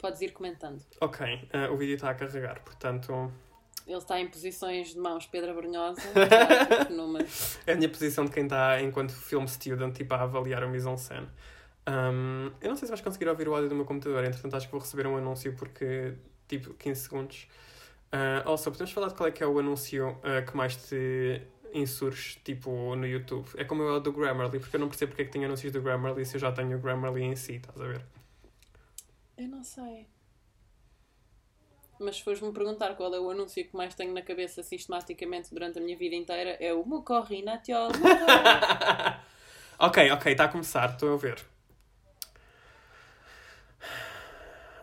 Podes 0.07 0.21
ir 0.23 0.33
comentando. 0.33 0.81
Ok, 1.01 1.49
ah, 1.53 1.71
o 1.73 1.77
vídeo 1.77 1.97
está 1.97 2.11
a 2.11 2.15
carregar, 2.15 2.61
portanto. 2.63 3.33
Ele 3.85 3.99
está 3.99 4.21
em 4.21 4.29
posições 4.29 4.95
de 4.95 4.99
mãos 4.99 5.27
Pedra 5.27 5.53
Brunhosa. 5.53 6.01
É 7.67 7.73
a 7.73 7.77
minha 7.77 7.89
posição 7.89 8.25
de 8.25 8.31
quem 8.31 8.45
está 8.45 8.81
enquanto 8.81 9.13
film 9.13 9.47
student, 9.47 9.95
tipo, 9.95 10.15
a 10.15 10.23
avaliar 10.23 10.63
o 10.65 10.69
mise-en-scène. 10.69 11.29
Um, 11.89 12.51
eu 12.61 12.69
não 12.69 12.77
sei 12.77 12.87
se 12.87 12.89
vais 12.89 13.01
conseguir 13.01 13.29
ouvir 13.29 13.49
o 13.49 13.55
áudio 13.55 13.69
do 13.69 13.75
meu 13.75 13.85
computador, 13.85 14.25
entretanto 14.25 14.57
acho 14.57 14.67
que 14.67 14.73
vou 14.73 14.81
receber 14.81 15.07
um 15.07 15.17
anúncio 15.17 15.53
porque, 15.55 16.15
tipo, 16.49 16.75
15 16.75 17.01
segundos. 17.01 17.49
Uh, 18.13 18.49
also, 18.49 18.71
podemos 18.71 18.93
falar 18.93 19.09
de 19.09 19.15
qual 19.15 19.29
é 19.29 19.33
que 19.33 19.43
é 19.43 19.47
o 19.47 19.59
anúncio 19.59 20.11
uh, 20.11 20.45
que 20.49 20.57
mais 20.57 20.77
te 20.77 21.43
insurge, 21.73 22.39
tipo, 22.45 22.95
no 22.97 23.07
YouTube? 23.07 23.49
É 23.57 23.65
como 23.65 23.83
é 23.83 23.93
o 23.93 24.01
do 24.01 24.13
Grammarly, 24.13 24.59
porque 24.59 24.77
eu 24.77 24.81
não 24.81 24.89
percebo 24.89 25.11
porque 25.11 25.23
é 25.23 25.25
que 25.27 25.33
tem 25.33 25.45
anúncios 25.45 25.73
do 25.73 25.81
Grammarly 25.81 26.25
se 26.25 26.37
eu 26.37 26.41
já 26.41 26.51
tenho 26.51 26.77
o 26.77 26.81
Grammarly 26.81 27.23
em 27.23 27.37
si, 27.37 27.57
estás 27.57 27.81
a 27.81 27.87
ver? 27.87 28.16
Eu 29.37 29.49
não 29.49 29.63
sei. 29.63 30.07
Mas 31.99 32.17
se 32.17 32.25
fores-me 32.25 32.53
perguntar 32.53 32.95
qual 32.95 33.15
é 33.15 33.21
o 33.21 33.31
anúncio 33.31 33.65
que 33.65 33.75
mais 33.75 33.95
tenho 33.95 34.13
na 34.13 34.23
cabeça 34.23 34.63
sistematicamente 34.63 35.53
durante 35.53 35.79
a 35.79 35.83
minha 35.83 35.97
vida 35.97 36.15
inteira, 36.15 36.57
é 36.61 36.73
o 36.73 36.85
Mucorri 36.85 37.43
Natiol. 37.43 37.89
ok, 39.79 40.11
ok, 40.11 40.33
está 40.33 40.45
a 40.45 40.49
começar, 40.49 40.91
estou 40.91 41.15
a 41.15 41.17
ver. 41.17 41.43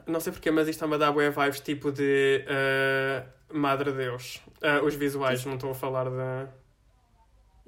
Não 0.05 0.19
sei 0.19 0.33
porquê, 0.33 0.51
mas 0.51 0.67
isto 0.67 0.77
está-me 0.77 0.95
a 0.95 0.97
dar 0.97 1.11
bué 1.11 1.29
vibes 1.29 1.61
tipo 1.61 1.91
de 1.91 2.45
uh, 2.47 3.57
Madre 3.57 3.91
Deus. 3.93 4.41
Uh, 4.61 4.83
os 4.85 4.95
visuais, 4.95 5.45
não 5.45 5.53
estou 5.53 5.71
a 5.71 5.75
falar 5.75 6.09
de. 6.09 6.49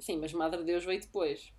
Sim, 0.00 0.18
mas 0.18 0.32
Madre 0.32 0.62
Deus 0.64 0.84
veio 0.84 1.00
depois. 1.00 1.52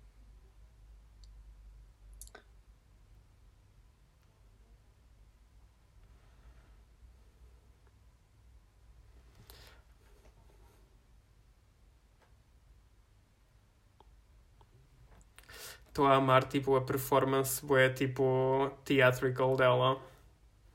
Estou 15.98 16.06
a 16.06 16.14
amar 16.14 16.44
tipo 16.44 16.76
a 16.76 16.80
performance 16.80 17.64
bué 17.66 17.90
tipo 17.90 18.70
theatrical 18.84 19.56
dela. 19.56 20.00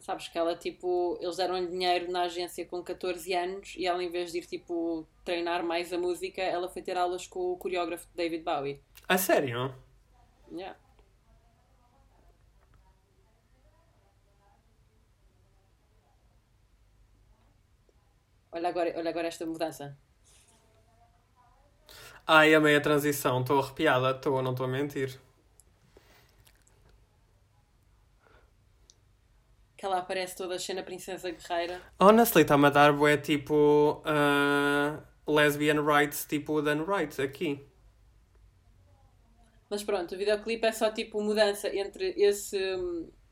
Sabes 0.02 0.28
que 0.28 0.38
ela, 0.38 0.54
tipo, 0.54 1.18
eles 1.22 1.38
deram-lhe 1.38 1.68
dinheiro 1.68 2.12
na 2.12 2.24
agência 2.24 2.66
com 2.66 2.84
14 2.84 3.34
anos 3.34 3.74
e 3.78 3.86
ela, 3.86 4.04
em 4.04 4.10
vez 4.10 4.34
de 4.34 4.40
ir, 4.40 4.46
tipo, 4.46 5.08
treinar 5.24 5.64
mais 5.64 5.94
a 5.94 5.98
música, 5.98 6.42
ela 6.42 6.68
foi 6.68 6.82
ter 6.82 6.98
aulas 6.98 7.26
com 7.26 7.54
o 7.54 7.58
coreógrafo 7.58 8.06
David 8.14 8.44
Bowie. 8.44 8.82
A 9.08 9.18
sério? 9.18 9.74
Yeah. 10.52 10.78
Olha 18.52 18.68
agora, 18.68 18.94
olha 18.98 19.10
agora 19.10 19.28
esta 19.30 19.46
mudança. 19.46 19.98
Ai, 22.26 22.54
amei 22.56 22.76
a 22.76 22.82
transição, 22.82 23.42
estou 23.42 23.60
arrepiada, 23.60 24.12
estou, 24.12 24.42
não 24.42 24.52
estou 24.52 24.66
a 24.66 24.70
mentir. 24.70 25.20
Que 29.76 29.86
ela 29.86 30.00
aparece 30.00 30.38
toda 30.38 30.58
cheia 30.58 30.78
na 30.78 30.84
Princesa 30.84 31.30
Guerreira. 31.30 31.82
Honestly, 32.00 32.44
está-me 32.44 32.68
a 32.68 32.70
dar 32.70 32.94
bué 32.94 33.18
tipo 33.18 34.02
uh, 34.06 35.04
lesbian 35.30 35.82
rights, 35.84 36.26
tipo 36.26 36.62
Dan 36.62 36.84
Wright 36.84 37.22
aqui. 37.22 37.68
Mas 39.70 39.84
pronto, 39.84 40.16
o 40.16 40.18
videoclipe 40.18 40.66
é 40.66 40.72
só 40.72 40.92
tipo 40.92 41.22
mudança 41.22 41.68
entre 41.76 42.14
esse. 42.16 42.58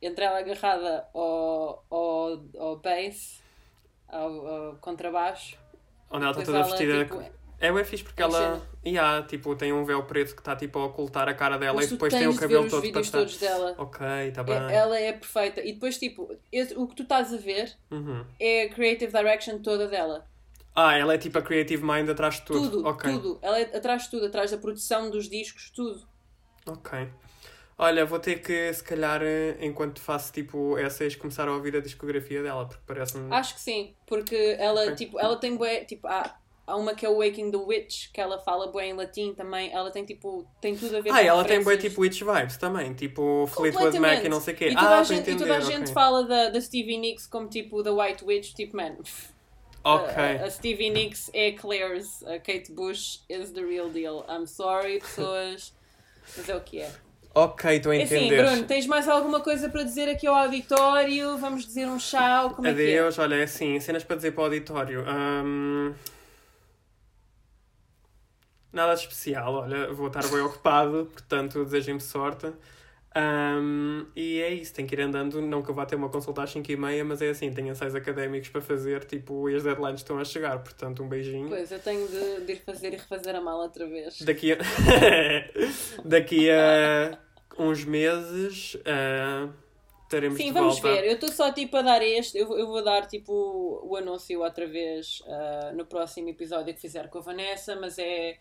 entre 0.02 0.26
ela 0.26 0.39
agarrada 0.39 1.08
ao, 1.14 1.86
ao, 1.89 2.44
ao 2.58 2.76
bass, 2.80 3.42
ao, 4.10 4.48
ao 4.48 4.76
contrabaixo. 4.78 5.58
Onde 6.10 6.26
ela 6.26 6.32
está 6.32 6.44
toda 6.44 6.58
ela, 6.58 6.68
vestida. 6.68 7.06
tipo, 7.06 7.41
É 7.62 7.72
bem 7.72 7.84
fixe 7.84 8.03
porque 8.03 8.22
em 8.22 8.26
ela. 8.26 8.68
Yeah, 8.86 9.26
tipo, 9.28 9.55
tem 9.55 9.72
um 9.72 9.86
véu 9.86 10.03
preto 10.03 10.34
que 10.34 10.41
está 10.41 10.55
tipo 10.55 10.80
a 10.80 10.86
ocultar 10.86 11.30
a 11.30 11.34
cara 11.34 11.57
dela 11.57 11.76
Mas 11.76 11.88
e 11.88 11.91
depois 11.91 12.12
tem 12.12 12.28
o 12.28 12.36
cabelo 12.36 12.68
todo 12.68 12.91
para 12.91 13.01
estar. 13.01 13.20
todos 13.20 13.38
dela. 13.38 13.76
Ok, 13.78 14.05
está 14.28 14.43
bem. 14.43 14.55
É- 14.55 14.74
ela 14.74 14.99
é 14.99 15.14
perfeita. 15.14 15.62
E 15.62 15.74
depois, 15.74 15.97
tipo, 15.99 16.36
esse- 16.51 16.74
o 16.76 16.88
que 16.88 16.95
tu 16.95 17.03
estás 17.03 17.32
a 17.32 17.38
ver 17.38 17.72
Uhum. 17.91 18.26
é 18.39 18.64
a 18.64 18.70
creative 18.74 19.12
direction 19.12 19.59
toda 19.59 19.88
dela. 19.88 20.26
Ah, 20.76 20.97
ela 20.97 21.14
é 21.14 21.18
tipo 21.20 21.38
a 21.38 21.41
creative 21.41 21.84
mind 21.84 22.09
atrás 22.09 22.36
de 22.36 22.41
tudo. 22.43 22.70
Tudo, 22.72 22.88
ok. 22.88 23.12
tudo. 23.14 23.39
Ela 23.41 23.59
é 23.59 23.64
atrás 23.78 24.03
de 24.05 24.09
tudo, 24.09 24.26
atrás 24.26 24.49
da 24.49 24.57
produção 24.57 25.09
dos 25.12 25.30
discos, 25.30 25.70
tudo. 25.70 26.07
Ok. 26.66 27.07
Olha, 27.78 28.05
vou 28.05 28.20
ter 28.20 28.41
que, 28.41 28.72
se 28.74 28.84
calhar, 28.84 29.22
eh, 29.24 29.57
enquanto 29.59 29.99
faço 30.01 30.32
tipo 30.32 30.78
essays, 30.80 31.16
começar 31.16 31.47
a 31.47 31.51
ouvir 31.51 31.76
a 31.76 31.82
discografia 31.82 32.41
dela, 32.43 32.66
porque 32.68 32.82
parece-me. 32.86 33.34
Acho 33.34 33.55
que 33.55 33.62
sim, 33.62 33.95
porque 34.05 34.55
ela, 34.59 34.82
Ok. 34.84 34.95
tipo, 34.95 35.20
ela 35.20 35.36
tem 35.38 35.55
bué, 35.55 35.84
tipo, 35.84 36.07
há, 36.07 36.36
há 36.72 36.76
uma 36.76 36.95
que 36.95 37.05
é 37.05 37.09
o 37.09 37.17
Waking 37.17 37.51
the 37.51 37.57
Witch, 37.57 38.11
que 38.11 38.22
ela 38.22 38.39
fala 38.39 38.67
bué 38.67 38.88
em 38.88 38.93
latim 38.93 39.34
também, 39.34 39.72
ela 39.72 39.91
tem, 39.91 40.05
tipo, 40.05 40.45
tem 40.61 40.76
tudo 40.76 40.97
a 40.97 41.01
ver 41.01 41.09
Ah, 41.09 41.13
com 41.13 41.19
ela 41.19 41.43
tem 41.43 41.63
bem 41.63 41.78
tipo 41.78 42.01
Witch 42.01 42.22
Vibes 42.22 42.57
também, 42.57 42.93
tipo 42.93 43.45
Fleetwood 43.47 43.99
Mac 43.99 44.24
e 44.24 44.30
não 44.30 44.39
sei 44.39 44.53
o 44.53 44.57
quê. 44.57 44.69
E 44.69 44.76
toda 44.76 44.88
ah, 44.88 44.99
a 44.99 45.03
gente, 45.03 45.17
e 45.17 45.34
entender, 45.34 45.39
toda 45.39 45.57
a 45.57 45.61
gente 45.61 45.91
fala 45.91 46.24
da, 46.24 46.49
da 46.49 46.61
Stevie 46.61 46.97
Nicks 46.97 47.28
como, 47.28 47.47
tipo, 47.49 47.84
the 47.84 47.91
White 47.91 48.24
Witch, 48.24 48.53
tipo, 48.53 48.76
man... 48.76 48.95
Ok. 49.84 50.13
A, 50.15 50.45
a 50.45 50.49
Stevie 50.49 50.91
Nicks 50.91 51.32
é 51.34 51.53
Claire's, 51.53 52.22
a 52.24 52.38
Kate 52.38 52.72
Bush 52.72 53.22
is 53.28 53.51
the 53.51 53.61
real 53.61 53.89
deal. 53.89 54.24
I'm 54.30 54.45
sorry, 54.45 54.99
pessoas, 54.99 55.74
mas 56.38 56.47
é 56.47 56.55
o 56.55 56.61
que 56.61 56.82
é. 56.82 56.91
Ok, 57.34 57.78
estou 57.78 57.91
a 57.91 57.95
É 57.95 58.03
assim, 58.03 58.15
entender. 58.15 58.43
Bruno, 58.43 58.63
tens 58.65 58.86
mais 58.86 59.07
alguma 59.07 59.39
coisa 59.39 59.69
para 59.69 59.84
dizer 59.84 60.09
aqui 60.09 60.28
ao 60.28 60.36
auditório? 60.36 61.38
Vamos 61.38 61.65
dizer 61.65 61.88
um 61.88 61.97
tchau? 61.97 62.51
Como 62.51 62.67
é 62.67 62.74
que 62.74 62.82
é? 62.82 62.99
Adeus, 62.99 63.17
olha, 63.19 63.36
é 63.36 63.43
assim, 63.43 63.80
cenas 63.80 64.03
para 64.03 64.17
dizer 64.17 64.32
para 64.32 64.41
o 64.41 64.45
auditório. 64.45 65.03
Ahm, 65.07 65.93
Nada 68.72 68.93
de 68.93 69.01
especial, 69.01 69.53
olha, 69.53 69.91
vou 69.93 70.07
estar 70.07 70.26
bem 70.28 70.39
ocupado, 70.41 71.09
portanto 71.11 71.63
desejem-me 71.65 71.99
sorte. 72.01 72.51
Ahm, 73.13 74.05
e 74.15 74.39
é 74.39 74.49
isso, 74.53 74.74
tenho 74.74 74.88
que 74.88 74.95
ir 74.95 75.01
andando, 75.01 75.41
não 75.41 75.61
que 75.61 75.69
eu 75.69 75.76
vá 75.76 75.86
ter 75.86 75.97
uma 75.97 76.07
consulta 76.07 76.43
às 76.43 76.49
5 76.51 76.72
e 76.72 76.78
meia, 76.78 77.03
mas 77.03 77.22
é 77.22 77.30
assim, 77.30 77.51
tenho 77.53 77.67
ensaios 77.67 77.93
académicos 77.93 78.47
para 78.47 78.61
fazer, 78.61 79.03
tipo, 79.03 79.49
e 79.49 79.55
as 79.55 79.63
deadlines 79.63 79.99
estão 79.99 80.17
a 80.17 80.24
chegar, 80.24 80.57
portanto 80.63 81.03
um 81.03 81.09
beijinho. 81.09 81.49
Pois, 81.49 81.69
eu 81.69 81.80
tenho 81.80 82.07
de, 82.07 82.45
de 82.45 82.53
ir 82.53 82.61
fazer 82.65 82.93
e 82.93 82.95
refazer 82.95 83.36
a 83.36 83.41
mala 83.41 83.63
outra 83.63 83.86
vez. 83.86 84.22
Daqui 84.22 84.53
a... 84.53 84.57
Daqui 86.05 86.49
a 86.49 87.17
uns 87.57 87.84
meses 87.84 88.78
ah, 88.86 89.49
estaremos 90.03 90.38
Sim, 90.38 90.45
de 90.45 90.51
vamos 90.51 90.80
volta. 90.80 91.01
ver. 91.01 91.07
Eu 91.07 91.13
estou 91.15 91.30
só 91.30 91.51
tipo 91.51 91.76
a 91.78 91.82
dar 91.82 92.01
este. 92.01 92.38
Eu, 92.38 92.47
vou- 92.47 92.57
eu 92.57 92.67
vou 92.67 92.82
dar 92.84 93.05
tipo 93.07 93.34
o 93.84 93.95
anúncio 93.97 94.41
outra 94.41 94.65
vez 94.67 95.22
ah, 95.28 95.72
no 95.76 95.86
próximo 95.86 96.30
episódio 96.30 96.74
que 96.74 96.80
fizer 96.80 97.09
com 97.09 97.17
a 97.19 97.22
Vanessa, 97.22 97.76
mas 97.76 97.99
é. 97.99 98.38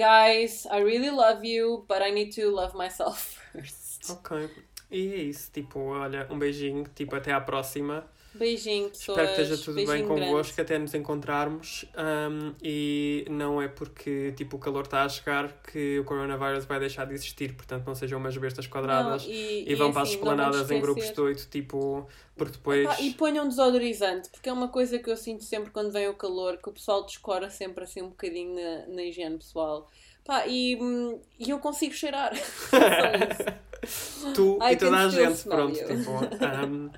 Guys, 0.00 0.66
I 0.70 0.78
really 0.78 1.10
love 1.10 1.44
you, 1.44 1.84
but 1.86 2.00
I 2.00 2.10
need 2.10 2.32
to 2.36 2.50
love 2.50 2.74
myself 2.74 3.36
first. 3.52 4.08
Ok. 4.08 4.48
E 4.90 5.12
é 5.12 5.16
isso, 5.16 5.50
tipo, 5.52 5.78
olha, 5.78 6.26
um 6.30 6.38
beijinho, 6.38 6.84
tipo, 6.94 7.14
até 7.14 7.32
à 7.32 7.40
próxima. 7.40 8.08
Beijinho, 8.34 8.90
pessoas. 8.90 9.18
Espero 9.18 9.34
que 9.34 9.42
esteja 9.42 9.64
tudo 9.64 9.86
bem 9.86 10.06
convosco, 10.06 10.54
grande. 10.54 10.60
até 10.60 10.78
nos 10.78 10.94
encontrarmos. 10.94 11.84
Um, 11.96 12.54
e 12.62 13.24
não 13.28 13.60
é 13.60 13.66
porque, 13.66 14.32
tipo, 14.36 14.56
o 14.56 14.58
calor 14.60 14.84
está 14.84 15.04
a 15.04 15.08
chegar 15.08 15.60
que 15.62 15.98
o 15.98 16.04
coronavírus 16.04 16.64
vai 16.64 16.78
deixar 16.78 17.06
de 17.06 17.14
existir, 17.14 17.54
portanto 17.54 17.86
não 17.86 17.94
sejam 17.94 18.18
umas 18.18 18.36
bestas 18.36 18.66
quadradas. 18.66 19.24
Não, 19.24 19.32
e, 19.32 19.70
e, 19.70 19.74
vão 19.74 19.92
para 19.92 20.02
as 20.02 20.08
assim, 20.08 20.18
não 20.18 20.24
vamos 20.24 20.44
esplanadas 20.46 20.70
em 20.70 20.80
grupos 20.80 21.10
de 21.10 21.20
oito, 21.20 21.48
tipo, 21.48 22.06
porque 22.36 22.52
depois... 22.52 23.00
E 23.00 23.14
ponham 23.14 23.48
desodorizante, 23.48 24.28
porque 24.30 24.48
é 24.48 24.52
uma 24.52 24.68
coisa 24.68 24.98
que 24.98 25.10
eu 25.10 25.16
sinto 25.16 25.42
sempre 25.42 25.70
quando 25.70 25.90
vem 25.90 26.08
o 26.08 26.14
calor, 26.14 26.58
que 26.58 26.68
o 26.68 26.72
pessoal 26.72 27.04
descora 27.04 27.50
sempre 27.50 27.84
assim 27.84 28.02
um 28.02 28.10
bocadinho 28.10 28.54
na, 28.54 28.94
na 28.94 29.02
higiene 29.02 29.38
pessoal. 29.38 29.88
Pá, 30.24 30.46
e, 30.46 30.76
hum, 30.80 31.20
e 31.38 31.50
eu 31.50 31.58
consigo 31.58 31.94
cheirar. 31.94 32.32
Só 32.36 32.76
isso. 32.76 33.69
tu 34.34 34.58
I 34.62 34.72
e 34.72 34.76
toda 34.76 34.96
a 34.98 35.08
gente, 35.08 35.44
pronto, 35.44 35.78
you. 35.78 35.86
tipo. 35.86 36.10
Um, 36.66 36.90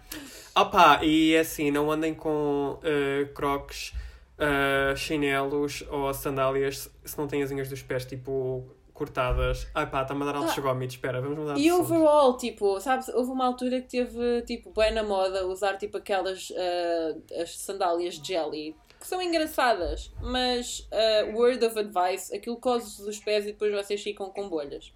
opá, 0.54 1.00
e 1.02 1.36
assim, 1.36 1.70
não 1.70 1.90
andem 1.90 2.14
com 2.14 2.78
uh, 2.78 3.32
crocs, 3.34 3.92
uh, 4.38 4.96
chinelos 4.96 5.84
ou 5.90 6.12
sandálias 6.12 6.90
se 7.04 7.18
não 7.18 7.26
têm 7.26 7.42
as 7.42 7.50
unhas 7.50 7.68
dos 7.68 7.82
pés, 7.82 8.04
tipo, 8.04 8.64
cortadas. 8.92 9.66
Ai 9.74 9.86
pá, 9.88 10.02
está-me 10.02 10.22
a 10.22 10.26
dar 10.26 10.36
altos 10.36 10.56
Ah. 10.58 10.60
gómitos, 10.60 10.96
espera, 10.96 11.20
vamos 11.20 11.38
mudar 11.38 11.54
de 11.54 11.60
E 11.60 11.72
overall, 11.72 12.36
tipo, 12.36 12.80
sabes, 12.80 13.08
houve 13.08 13.30
uma 13.30 13.46
altura 13.46 13.80
que 13.80 13.88
teve, 13.88 14.42
tipo, 14.42 14.70
bem 14.72 14.92
na 14.92 15.02
moda 15.02 15.46
usar, 15.46 15.76
tipo, 15.76 15.96
aquelas 15.96 16.52
ah, 16.56 17.40
as 17.42 17.58
sandálias 17.58 18.14
jelly, 18.14 18.76
que 19.00 19.06
são 19.06 19.20
engraçadas, 19.20 20.12
mas 20.20 20.86
ah, 20.92 21.34
word 21.34 21.64
of 21.64 21.78
advice, 21.78 22.34
aquilo 22.34 22.56
cose 22.56 23.02
os 23.08 23.18
pés 23.18 23.44
e 23.44 23.52
depois 23.52 23.72
vocês 23.72 24.00
ficam 24.02 24.30
com 24.30 24.48
bolhas. 24.48 24.92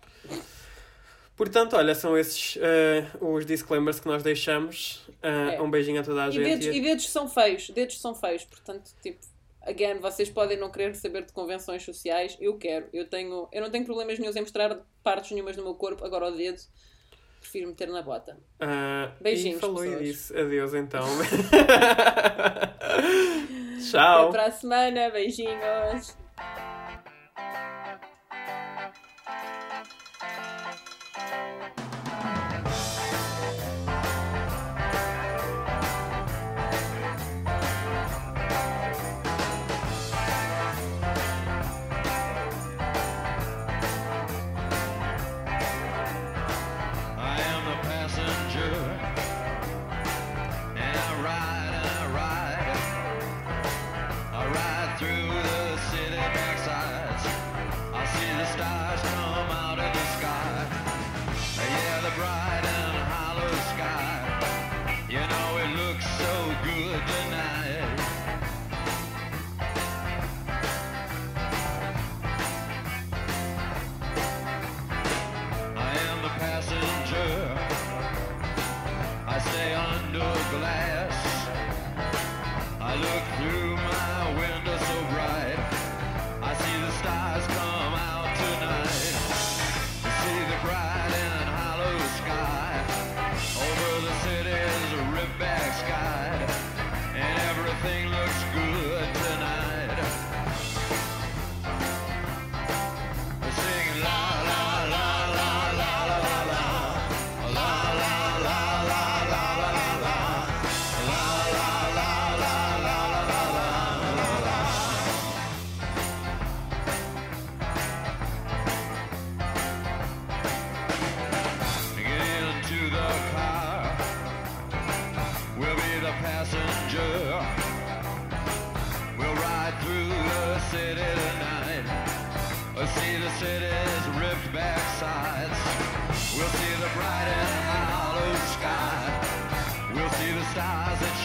Portanto, 1.36 1.76
olha, 1.76 1.94
são 1.94 2.16
esses 2.16 2.56
uh, 2.56 3.24
os 3.24 3.44
disclaimers 3.44 4.00
que 4.00 4.06
nós 4.06 4.22
deixamos. 4.22 5.04
Uh, 5.22 5.50
É. 5.52 5.60
Um 5.62 5.70
beijinho 5.70 6.00
a 6.00 6.04
toda 6.04 6.24
a 6.24 6.28
E 6.28 6.32
gente. 6.32 6.44
dedos, 6.60 6.66
e 6.76 6.80
dedos 6.80 7.08
são 7.10 7.28
feios, 7.28 7.68
dedos 7.70 8.00
são 8.00 8.14
feios, 8.14 8.44
portanto, 8.44 8.90
tipo, 9.02 9.18
again, 9.62 9.98
vocês 9.98 10.30
podem 10.30 10.56
não 10.56 10.70
querer 10.70 10.94
saber 10.94 11.24
de 11.26 11.32
convenções 11.32 11.82
sociais, 11.84 12.36
eu 12.40 12.56
quero, 12.56 12.86
eu 12.92 13.06
tenho, 13.08 13.48
eu 13.52 13.60
não 13.60 13.70
tenho 13.70 13.84
problemas 13.84 14.18
nenhums 14.18 14.36
em 14.36 14.40
mostrar 14.40 14.78
partes 15.02 15.30
nenhumas 15.32 15.56
do 15.56 15.62
meu 15.62 15.74
corpo, 15.74 16.04
agora 16.04 16.28
o 16.28 16.30
dedo, 16.36 16.60
prefiro 17.40 17.68
meter 17.68 17.88
na 17.88 18.02
bota. 18.02 18.38
Uh, 18.60 19.10
Beijinhos, 19.22 19.58
E 19.58 19.60
falou 19.60 19.84
e 19.84 19.88
pessoas. 19.88 20.06
disse 20.06 20.38
adeus 20.38 20.72
então. 20.74 21.04
Até 22.80 23.90
Tchau. 23.90 24.30
para 24.30 24.46
a 24.46 24.50
semana, 24.50 25.10
beijinhos! 25.10 26.16
stars. 58.52 59.15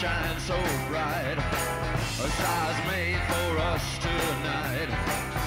shine 0.02 0.40
so 0.40 0.58
bright. 0.90 1.38
A 1.38 2.30
star's 2.32 2.88
made 2.88 3.22
for 3.30 3.60
us 3.60 4.00
tonight. 4.00 5.41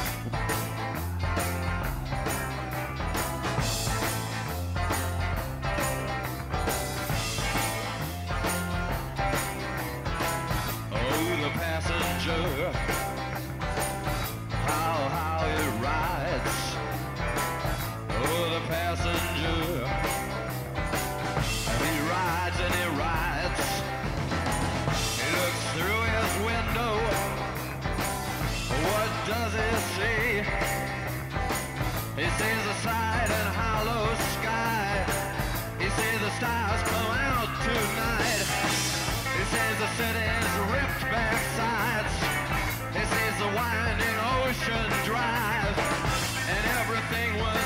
city's 39.97 40.51
ripped 40.73 41.03
back 41.03 41.39
sides. 41.55 42.15
This 42.93 43.11
is 43.27 43.41
a 43.43 43.51
winding 43.55 44.19
ocean 44.43 44.91
drive, 45.05 45.79
and 46.49 46.63
everything 46.81 47.39
was. 47.39 47.64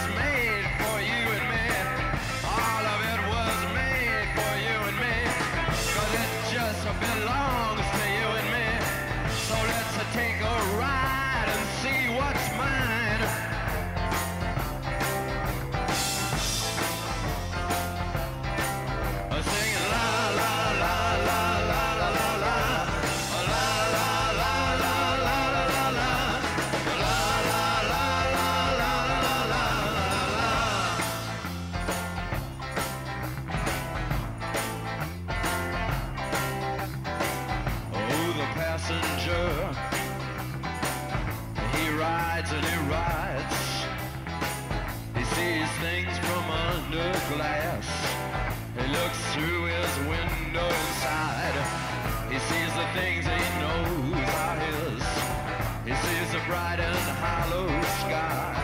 bright 56.48 56.80
and 56.80 56.96
hollow 57.20 57.68
sky. 58.00 58.56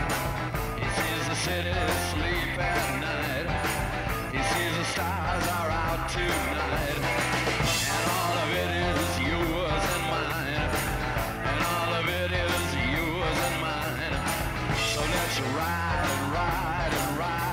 He 0.81 0.87
sees 0.97 1.23
the 1.29 1.35
city 1.35 1.75
sleep 2.11 2.57
at 2.57 2.85
night. 3.05 3.47
He 4.33 4.41
sees 4.51 4.75
the 4.75 4.85
stars 4.85 5.45
are 5.57 5.69
out 5.69 6.09
tonight. 6.09 6.99
And 7.93 8.05
all 8.17 8.35
of 8.43 8.49
it 8.63 8.71
is 8.89 9.11
yours 9.29 9.83
and 9.95 10.05
mine. 10.15 10.65
And 11.51 11.59
all 11.73 11.91
of 12.01 12.05
it 12.21 12.31
is 12.47 12.65
yours 12.95 13.37
and 13.47 13.57
mine. 13.61 14.15
So 14.91 15.01
let's 15.15 15.37
ride 15.53 16.05
and 16.13 16.33
ride 16.33 16.93
and 17.01 17.19
ride. 17.19 17.44